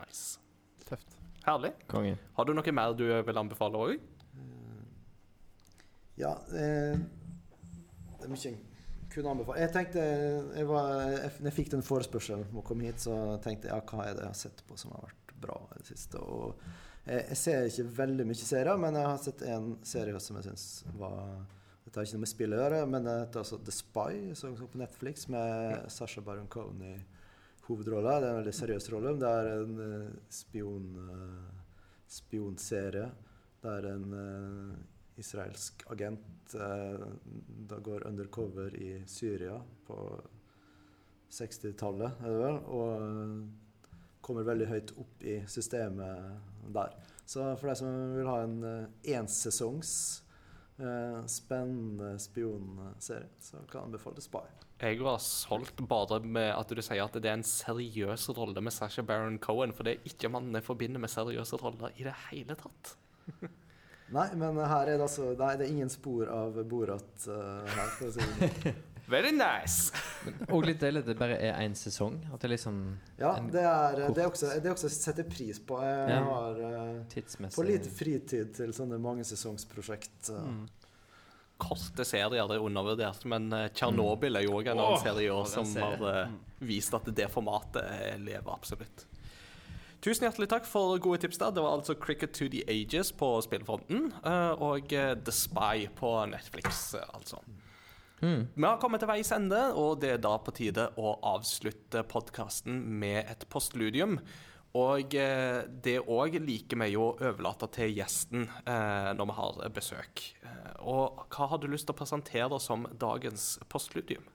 Nice. 0.00 0.38
Tøft. 0.86 1.16
Herlig. 1.46 1.72
Kongen. 1.90 2.18
Har 2.36 2.46
du 2.46 2.54
noe 2.54 2.72
mer 2.76 2.94
du 2.94 3.06
vil 3.08 3.40
anbefale 3.42 3.80
òg? 3.80 4.06
Ja, 6.20 6.34
eh, 6.54 6.98
det 8.20 8.28
er 8.28 8.34
mye 8.34 8.54
kunne 9.10 9.32
anbefale. 9.34 9.62
Jeg 9.64 9.72
tenkte 9.74 10.02
jeg 10.04 10.68
var, 10.68 10.90
jeg, 11.10 11.54
fikk 11.56 11.72
den 11.74 11.86
forespørselen 11.86 12.46
om 12.50 12.60
å 12.60 12.66
komme 12.66 12.86
hit, 12.86 13.02
så 13.02 13.16
tenkte 13.44 13.70
jeg 13.70 13.74
ja, 13.74 13.86
hva 13.90 14.06
er 14.06 14.16
det 14.16 14.26
jeg 14.26 14.32
har 14.32 14.38
sett 14.38 14.62
på 14.68 14.78
som 14.80 14.94
har 14.94 15.08
vært 15.08 15.34
bra 15.40 15.56
i 15.74 15.80
det 15.80 15.88
siste. 15.88 16.20
Og 16.20 16.60
jeg, 17.06 17.24
jeg 17.32 17.40
ser 17.40 17.70
ikke 17.70 17.88
veldig 18.02 18.26
mye 18.28 18.42
serier, 18.42 18.82
men 18.84 18.98
jeg 19.00 19.08
har 19.08 19.24
sett 19.24 19.46
en 19.48 19.72
serie 19.86 20.22
som 20.22 20.38
jeg 20.38 20.50
syns 20.50 20.68
var 21.00 21.24
Dette 21.80 21.96
har 21.96 22.06
ikke 22.06 22.18
noe 22.18 22.22
med 22.22 22.30
spill 22.30 22.54
å 22.54 22.58
gjøre, 22.60 22.82
men 22.92 23.06
det 23.08 23.16
heter 23.16 23.40
altså 23.40 23.56
The 23.66 23.72
Spy, 23.74 24.12
som 24.38 24.52
på 24.60 24.78
Netflix, 24.78 25.24
med 25.32 25.88
Sasha 25.90 26.22
Baron 26.22 26.46
Cohen 26.52 26.84
i 26.86 26.92
hovedrolla. 27.66 28.18
Det 28.20 28.28
er 28.28 28.34
en 28.34 28.40
veldig 28.42 28.54
seriøs 28.54 28.86
rolle. 28.92 29.16
Det 29.18 29.30
er 29.40 29.48
en 29.56 29.80
eh, 29.86 30.12
spion, 30.30 30.86
eh, 31.02 31.80
spionserie 32.20 33.08
der 33.64 33.88
en 33.90 34.14
eh, 34.20 34.76
israelsk 35.20 35.84
agent 35.92 36.54
eh, 36.54 37.06
da 37.70 37.78
går 37.84 38.06
undercover 38.08 38.74
i 38.76 38.92
Syria 39.06 39.60
på 39.86 39.98
60-tallet, 41.30 42.22
er 42.24 42.32
det 42.34 42.40
vel, 42.42 42.58
og 42.74 43.04
eh, 43.04 43.36
kommer 44.24 44.46
veldig 44.46 44.68
høyt 44.70 44.94
opp 45.00 45.22
i 45.26 45.38
systemet 45.50 46.72
der. 46.74 46.96
Så 47.30 47.44
for 47.60 47.70
deg 47.70 47.78
som 47.78 48.16
vil 48.16 48.28
ha 48.28 48.40
en 48.42 48.56
uh, 48.66 48.88
ensesongs 49.14 49.92
eh, 50.82 51.20
spennende 51.30 52.16
spionserie, 52.18 53.30
så 53.38 53.62
kan 53.70 53.78
jeg 53.78 53.86
anbefale 53.86 54.24
Spy. 54.24 54.42
Jeg 54.80 54.98
var 55.04 55.20
solgt 55.22 55.82
bare 55.88 56.18
med 56.24 56.50
at 56.56 56.72
du 56.72 56.82
sier 56.82 57.04
at 57.04 57.16
det 57.20 57.30
er 57.30 57.38
en 57.38 57.46
seriøs 57.46 58.26
rolle 58.34 58.62
med 58.64 58.74
Sasha 58.74 59.04
Baron 59.06 59.38
Cohen, 59.38 59.74
for 59.76 59.86
det 59.86 59.94
er 59.94 60.10
ikke 60.10 60.32
mannen 60.32 60.56
jeg 60.58 60.66
forbinder 60.66 61.02
med 61.02 61.12
seriøse 61.12 61.60
roller 61.62 61.94
i 62.00 62.06
det 62.08 62.16
hele 62.30 62.58
tatt. 62.58 62.94
Nei, 64.10 64.26
men 64.34 64.58
her 64.58 64.88
er 64.90 64.96
det 64.98 65.04
altså 65.06 65.32
Nei, 65.38 65.52
det 65.58 65.66
er 65.66 65.74
ingen 65.74 65.90
spor 65.92 66.30
av 66.34 66.56
Borat 66.68 67.26
uh, 67.30 67.60
her, 67.62 67.92
for 67.98 68.08
å 68.08 68.14
si 68.14 68.24
det 68.24 68.48
sånn. 68.50 68.80
Very 69.10 69.32
nice! 69.34 69.90
Og 70.54 70.62
litt 70.68 70.82
deilig 70.82 71.02
at 71.02 71.08
det 71.10 71.16
bare 71.18 71.38
er 71.42 71.56
én 71.64 71.72
sesong. 71.74 72.20
At 72.30 72.44
det 72.44 72.52
liksom 72.52 72.76
Ja, 73.18 73.32
det 73.42 73.64
er, 73.66 74.02
det 74.14 74.22
er 74.22 74.28
også 74.28 74.52
det 74.54 74.70
er 74.70 74.76
også 74.76 74.90
å 74.90 74.92
sette 74.94 75.24
pris 75.26 75.58
på. 75.66 75.80
Jeg 75.82 76.12
Ja. 76.14 76.20
har 76.28 76.60
uh, 76.60 77.48
for 77.50 77.66
lite 77.66 77.90
fritid 77.90 78.54
til 78.54 78.74
sånne 78.76 79.00
mangesesongsprosjekt. 79.02 80.30
Uh. 80.30 80.46
Mm. 80.46 80.68
Korte 81.60 82.06
serier 82.08 82.46
det 82.48 82.56
er 82.56 82.64
undervurdert, 82.64 83.26
men 83.28 83.50
Tjernobyl 83.50 83.74
Tsjernobyl 83.74 84.38
er 84.38 84.46
jo 84.46 84.54
òg 84.60 84.70
en 84.72 84.78
annen 84.80 85.02
serie 85.02 85.26
i 85.26 85.32
år 85.34 85.48
som 85.50 85.74
har 85.76 86.06
uh, 86.06 86.36
vist 86.64 86.94
at 86.96 87.10
det 87.14 87.26
formatet 87.32 87.82
eh, 87.84 88.16
lever 88.20 88.52
absolutt. 88.52 89.06
Tusen 90.00 90.24
hjertelig 90.24 90.48
takk 90.48 90.64
for 90.64 90.96
gode 91.02 91.20
tips 91.20 91.36
der. 91.42 91.50
Det 91.52 91.60
var 91.60 91.74
altså 91.76 91.92
Cricket 92.00 92.32
to 92.32 92.46
the 92.48 92.62
Ages 92.72 93.10
på 93.12 93.34
spillfronten, 93.44 94.06
eh, 94.24 94.52
og 94.56 94.94
eh, 94.96 95.12
The 95.12 95.34
Spy 95.36 95.90
på 95.96 96.12
Netflix, 96.30 96.94
eh, 96.96 97.04
altså. 97.12 97.42
Mm. 98.22 98.46
Vi 98.54 98.64
har 98.64 98.78
kommet 98.80 99.00
til 99.04 99.10
veis 99.10 99.32
ende, 99.32 99.58
og 99.76 100.00
det 100.00 100.14
er 100.14 100.22
da 100.24 100.32
på 100.40 100.54
tide 100.56 100.86
å 101.00 101.12
avslutte 101.34 102.04
podkasten 102.08 102.80
med 103.00 103.28
et 103.28 103.44
postludium. 103.52 104.18
Og 104.76 105.16
det 105.82 105.96
òg 105.98 106.36
liker 106.44 106.78
vi 106.78 106.92
jo 106.92 107.08
å 107.08 107.14
overlate 107.16 107.66
til 107.74 107.96
gjesten 107.96 108.44
når 109.16 109.26
vi 109.26 109.34
har 109.40 109.72
besøk. 109.74 110.22
Og 110.84 111.24
hva 111.32 111.48
har 111.50 111.58
du 111.58 111.66
lyst 111.72 111.88
til 111.88 111.96
å 111.96 111.98
presentere 111.98 112.60
som 112.62 112.84
dagens 112.92 113.56
postludium? 113.72 114.28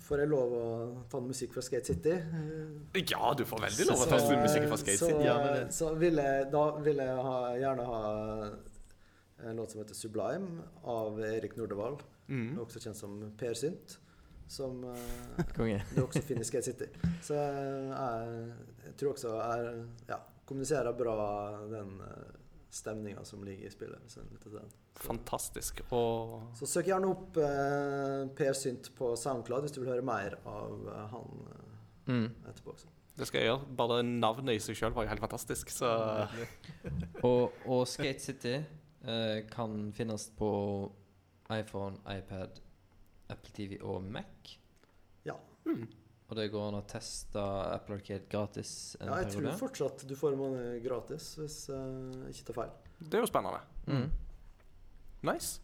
Får 0.00 0.18
jeg 0.22 0.28
lov 0.28 0.52
å 0.52 0.64
ta 1.10 1.18
noe 1.20 1.28
musikk 1.32 1.52
fra 1.54 1.62
Skate 1.62 1.86
City? 1.86 2.10
Eh, 2.12 3.02
Ja, 3.10 3.32
du 3.34 3.44
får 3.44 3.60
veldig 3.66 3.86
lov 3.88 3.98
å 3.98 4.04
Så- 4.04 4.10
ta 4.10 4.36
musikk 4.42 4.68
fra 4.68 4.76
Skate 4.76 4.98
så, 4.98 5.06
City. 5.06 5.24
Det. 5.24 5.66
så 5.72 5.94
vil 5.98 6.16
jeg, 6.16 6.50
da 6.52 6.64
vil 6.78 6.96
jeg 6.96 7.16
ha, 7.28 7.36
gjerne 7.56 7.84
ha 7.86 8.50
en 9.48 9.56
låt 9.56 9.70
som 9.70 9.80
heter 9.80 9.94
'Sublime' 9.94 10.62
av 10.84 11.18
Erik 11.20 11.56
Nordevall, 11.56 11.98
Mm. 12.28 12.56
også 12.58 12.78
kjent 12.80 12.96
som 12.96 13.32
Per 13.36 13.54
Synt. 13.54 13.98
Som 14.48 14.84
eh, 14.84 14.96
du 15.96 16.02
også 16.06 16.22
finner 16.22 16.40
i 16.42 16.44
Skate 16.44 16.64
City. 16.64 16.84
Så 17.22 17.34
jeg, 17.34 18.52
jeg 18.84 18.96
tror 18.96 19.12
også 19.14 19.28
jeg 19.38 19.86
ja, 20.08 20.18
kommuniserer 20.46 20.92
bra 20.96 21.66
den 21.70 22.00
uh, 22.00 22.41
stemninga 22.72 23.22
som 23.28 23.42
ligger 23.44 23.68
i 23.68 23.70
spillet. 23.70 24.14
Fantastisk. 25.02 25.82
Og 25.92 26.54
så 26.56 26.66
søk 26.68 26.88
gjerne 26.88 27.10
opp 27.12 27.36
eh, 27.36 28.22
Per 28.38 28.56
Synt 28.56 28.88
på 28.96 29.12
SoundCloud 29.20 29.66
hvis 29.66 29.74
du 29.76 29.82
vil 29.82 29.90
høre 29.92 30.04
mer 30.06 30.38
av 30.48 30.88
eh, 30.88 31.04
han 31.12 31.44
eh, 31.52 31.68
Mm. 32.02 32.24
etterpå 32.50 32.72
også. 32.72 32.88
det 33.14 33.26
skal 33.28 33.38
jeg 33.44 33.46
gjøre. 33.52 33.66
Bare 33.78 34.00
navnet 34.02 34.56
i 34.56 34.62
seg 34.64 34.74
sjøl 34.74 34.90
var 34.96 35.04
jo 35.04 35.12
helt 35.12 35.22
fantastisk, 35.22 35.70
så 35.70 35.90
Og, 37.28 37.52
og 37.70 37.84
Skate 37.86 38.18
City 38.24 38.56
eh, 38.58 39.44
kan 39.52 39.92
finnes 39.94 40.24
på 40.34 40.50
iPhone, 41.54 42.00
iPad, 42.10 42.58
Apple 43.30 43.52
TV 43.54 43.78
og 43.86 44.02
Mac. 44.02 44.56
Ja. 45.28 45.36
Og 46.32 46.36
det 46.38 46.46
går 46.48 46.70
an 46.70 46.78
å 46.78 46.84
teste 46.88 47.42
Apple 47.74 47.98
Arcade 47.98 48.24
gratis 48.32 48.70
en 49.02 49.10
ja, 49.10 49.18
jeg 49.20 49.34
tror 49.34 49.42
periode. 49.42 49.58
fortsatt 49.60 50.04
du 50.08 50.14
får 50.16 50.32
en 50.32 50.38
måned 50.40 50.78
gratis, 50.80 51.26
hvis 51.36 51.56
jeg 51.68 52.30
ikke 52.32 52.46
tar 52.48 52.56
feil. 52.56 52.70
det 53.04 53.18
er 53.18 53.20
jo 53.20 53.28
spennende. 53.28 53.58
Mm. 53.84 54.06
Nice. 55.28 55.60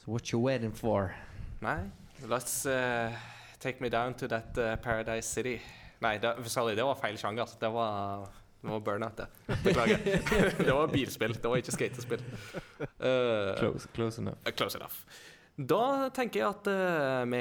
So 0.00 0.14
what 0.14 0.32
you 0.32 0.40
waiting 0.40 0.72
for? 0.72 1.12
Nei, 1.60 1.90
let's 2.24 2.64
uh, 2.64 3.12
take 3.60 3.84
me 3.84 3.90
down 3.92 4.14
to 4.14 4.26
that 4.28 4.56
uh, 4.56 4.76
Paradise 4.76 5.28
City. 5.28 5.60
Nei, 6.00 6.16
det, 6.18 6.32
sorry, 6.48 6.72
det 6.74 6.88
var 6.88 6.96
feil 6.98 7.18
sjanger. 7.20 7.52
Det 7.60 7.68
var, 7.70 8.24
det 8.62 8.72
var 8.72 8.80
burnout, 8.80 9.20
det. 9.20 9.28
Beklager. 9.62 10.00
det 10.66 10.72
var 10.72 10.88
bilspill, 10.88 11.36
det 11.36 11.52
var 11.52 11.60
ikke 11.60 11.76
skatespill. 11.76 12.24
Uh, 12.80 13.52
Close, 13.60 13.92
close 13.94 14.18
enough. 14.24 14.40
Uh, 14.48 14.56
Close 14.56 14.80
enough. 14.80 15.04
Da 15.68 16.08
tenker 16.16 16.40
jeg 16.40 16.48
at 16.48 16.68
uh, 16.72 17.22
vi 17.28 17.40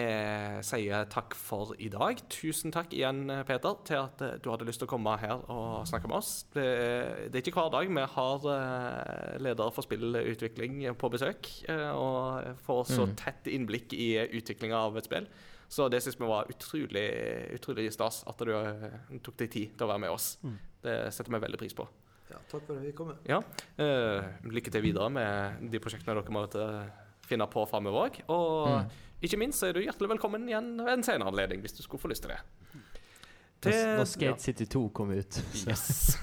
sier 0.68 1.06
takk 1.10 1.34
for 1.40 1.72
i 1.82 1.88
dag. 1.90 2.20
Tusen 2.30 2.74
takk 2.76 2.92
igjen, 2.94 3.24
eh, 3.32 3.40
Peter, 3.48 3.78
til 3.88 3.98
at 4.02 4.22
uh, 4.22 4.34
du 4.44 4.50
hadde 4.52 4.68
lyst 4.68 4.82
til 4.84 4.90
å 4.90 4.92
komme 4.92 5.14
her 5.22 5.46
og 5.50 5.88
snakke 5.90 6.10
med 6.12 6.18
oss. 6.20 6.32
Det, 6.54 6.66
det 7.32 7.40
er 7.40 7.46
ikke 7.46 7.56
hver 7.56 7.72
dag 7.74 7.88
vi 7.88 8.04
har 8.16 8.46
uh, 8.46 9.40
ledere 9.42 9.72
for 9.74 9.88
spillutvikling 9.88 10.84
på 11.00 11.12
besøk 11.14 11.50
eh, 11.72 11.88
og 11.96 12.60
får 12.68 12.84
så 12.92 13.08
Mm. 13.08 13.16
tett 13.18 13.48
innblikk 13.50 13.94
i 13.98 14.12
utviklinga 14.38 14.78
av 14.78 15.00
et 15.00 15.08
spill. 15.08 15.26
Så 15.72 15.88
det 15.90 16.04
syns 16.04 16.20
vi 16.20 16.28
var 16.28 16.50
utrolig, 16.52 17.08
utrolig 17.56 17.88
stas 17.96 18.22
at 18.28 18.44
du 18.46 18.52
eh, 18.54 19.18
tok 19.24 19.38
deg 19.40 19.50
tid 19.56 19.74
til 19.78 19.88
å 19.88 19.90
være 19.96 20.04
med 20.04 20.12
oss. 20.14 20.34
Mm. 20.44 20.58
Det 20.84 20.98
setter 21.16 21.32
vi 21.34 21.40
veldig 21.48 21.60
pris 21.64 21.74
på. 21.78 21.88
Ja, 22.32 22.38
takk 22.52 22.68
for 22.68 22.76
at 22.78 22.84
vi 22.86 22.92
kom. 22.96 23.10
Eh, 23.28 24.28
lykke 24.52 24.72
til 24.72 24.84
videre 24.86 25.10
med 25.12 25.66
de 25.72 25.82
prosjektene 25.84 26.20
dere 26.20 26.36
måtte 26.36 26.68
finne 27.32 27.48
på 27.52 27.64
framover 27.72 28.10
òg. 28.10 28.22
Og 28.30 28.70
Mm. 28.82 28.90
ikke 29.28 29.40
minst 29.42 29.60
så 29.64 29.70
er 29.72 29.74
du 29.78 29.84
hjertelig 29.86 30.14
velkommen 30.16 30.48
igjen 30.50 30.74
ved 30.84 30.94
en 31.00 31.04
senere 31.08 31.32
anledning 31.32 31.62
hvis 31.64 31.78
du 31.78 31.84
skulle 31.86 32.02
få 32.04 32.12
lyst 32.14 32.26
til 32.28 32.36
det. 32.36 32.42
Til, 33.62 33.74
når 33.98 34.08
Skate 34.10 34.42
City 34.42 34.66
2 34.66 34.88
kom 34.90 35.12
ut. 35.14 35.38
Så. 35.54 35.70
Yes. 35.70 36.18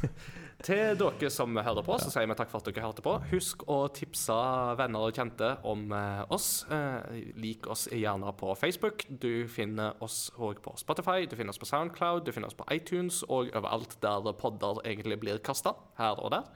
Til 0.67 0.97
dere 0.99 1.29
som 1.31 1.55
hører 1.55 1.85
på, 1.87 1.95
så 2.03 2.11
sier 2.11 2.27
vi 2.27 2.35
takk 2.35 2.49
for 2.51 2.59
at 2.59 2.67
dere 2.67 2.83
hørte 2.83 3.03
på. 3.05 3.13
Husk 3.31 3.61
å 3.71 3.77
tipse 3.95 4.35
venner 4.81 5.05
og 5.07 5.15
kjente 5.15 5.53
om 5.71 5.85
eh, 5.95 6.25
oss. 6.35 6.65
Eh, 6.67 7.21
lik 7.39 7.69
oss 7.71 7.85
gjerne 7.95 8.33
på 8.41 8.57
Facebook. 8.59 9.05
Du 9.23 9.47
finner 9.47 9.95
oss 10.03 10.33
òg 10.35 10.59
på 10.65 10.75
Spotify, 10.83 11.29
du 11.31 11.37
finner 11.39 11.55
oss 11.55 11.63
på 11.63 11.69
Soundcloud, 11.71 12.25
du 12.27 12.33
finner 12.35 12.51
oss 12.51 12.59
på 12.59 12.67
iTunes 12.75 13.21
og 13.29 13.53
overalt 13.55 13.95
der 14.03 14.33
podder 14.35 14.83
egentlig 14.83 15.21
blir 15.23 15.39
kasta. 15.39 15.77
Her 16.01 16.19
og 16.19 16.35
der. 16.35 16.51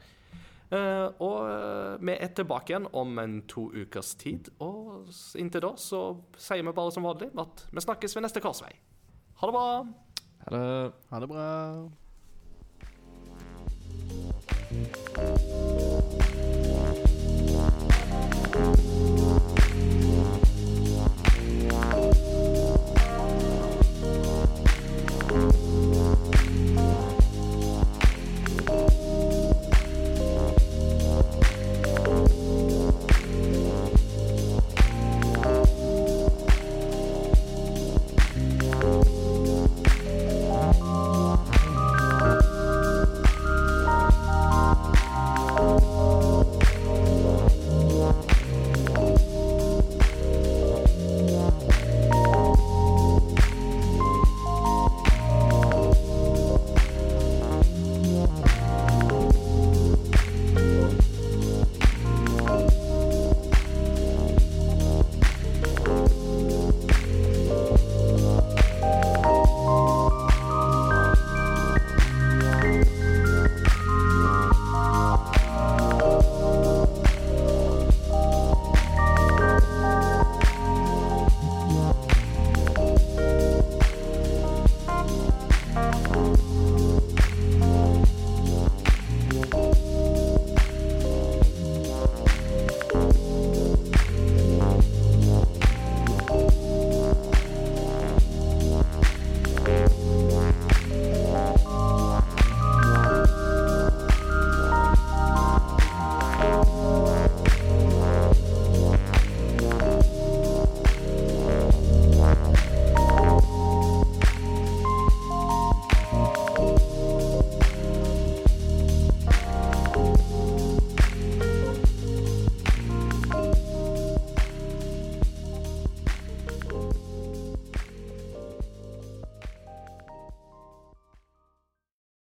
Eh, 0.72 1.08
og 1.20 1.50
eh, 1.50 2.00
vi 2.00 2.14
er 2.16 2.30
tilbake 2.32 2.72
igjen 2.72 2.86
om 2.96 3.18
en 3.20 3.42
to 3.50 3.66
ukers 3.76 4.14
tid. 4.20 4.48
Og 4.64 5.10
inntil 5.38 5.66
da 5.66 5.72
så 5.80 6.00
sier 6.40 6.64
vi 6.64 6.72
bare 6.72 6.94
som 6.94 7.04
vanlig 7.06 7.28
at 7.42 7.66
vi 7.70 7.84
snakkes 7.84 8.16
ved 8.16 8.24
neste 8.26 8.40
korsvei. 8.44 8.72
Ha 9.42 9.50
det 9.50 9.54
bra. 9.58 9.66
Ha 10.46 10.48
det. 10.56 10.92
Ha 11.12 11.16
det 11.20 11.28
bra. 11.34 11.46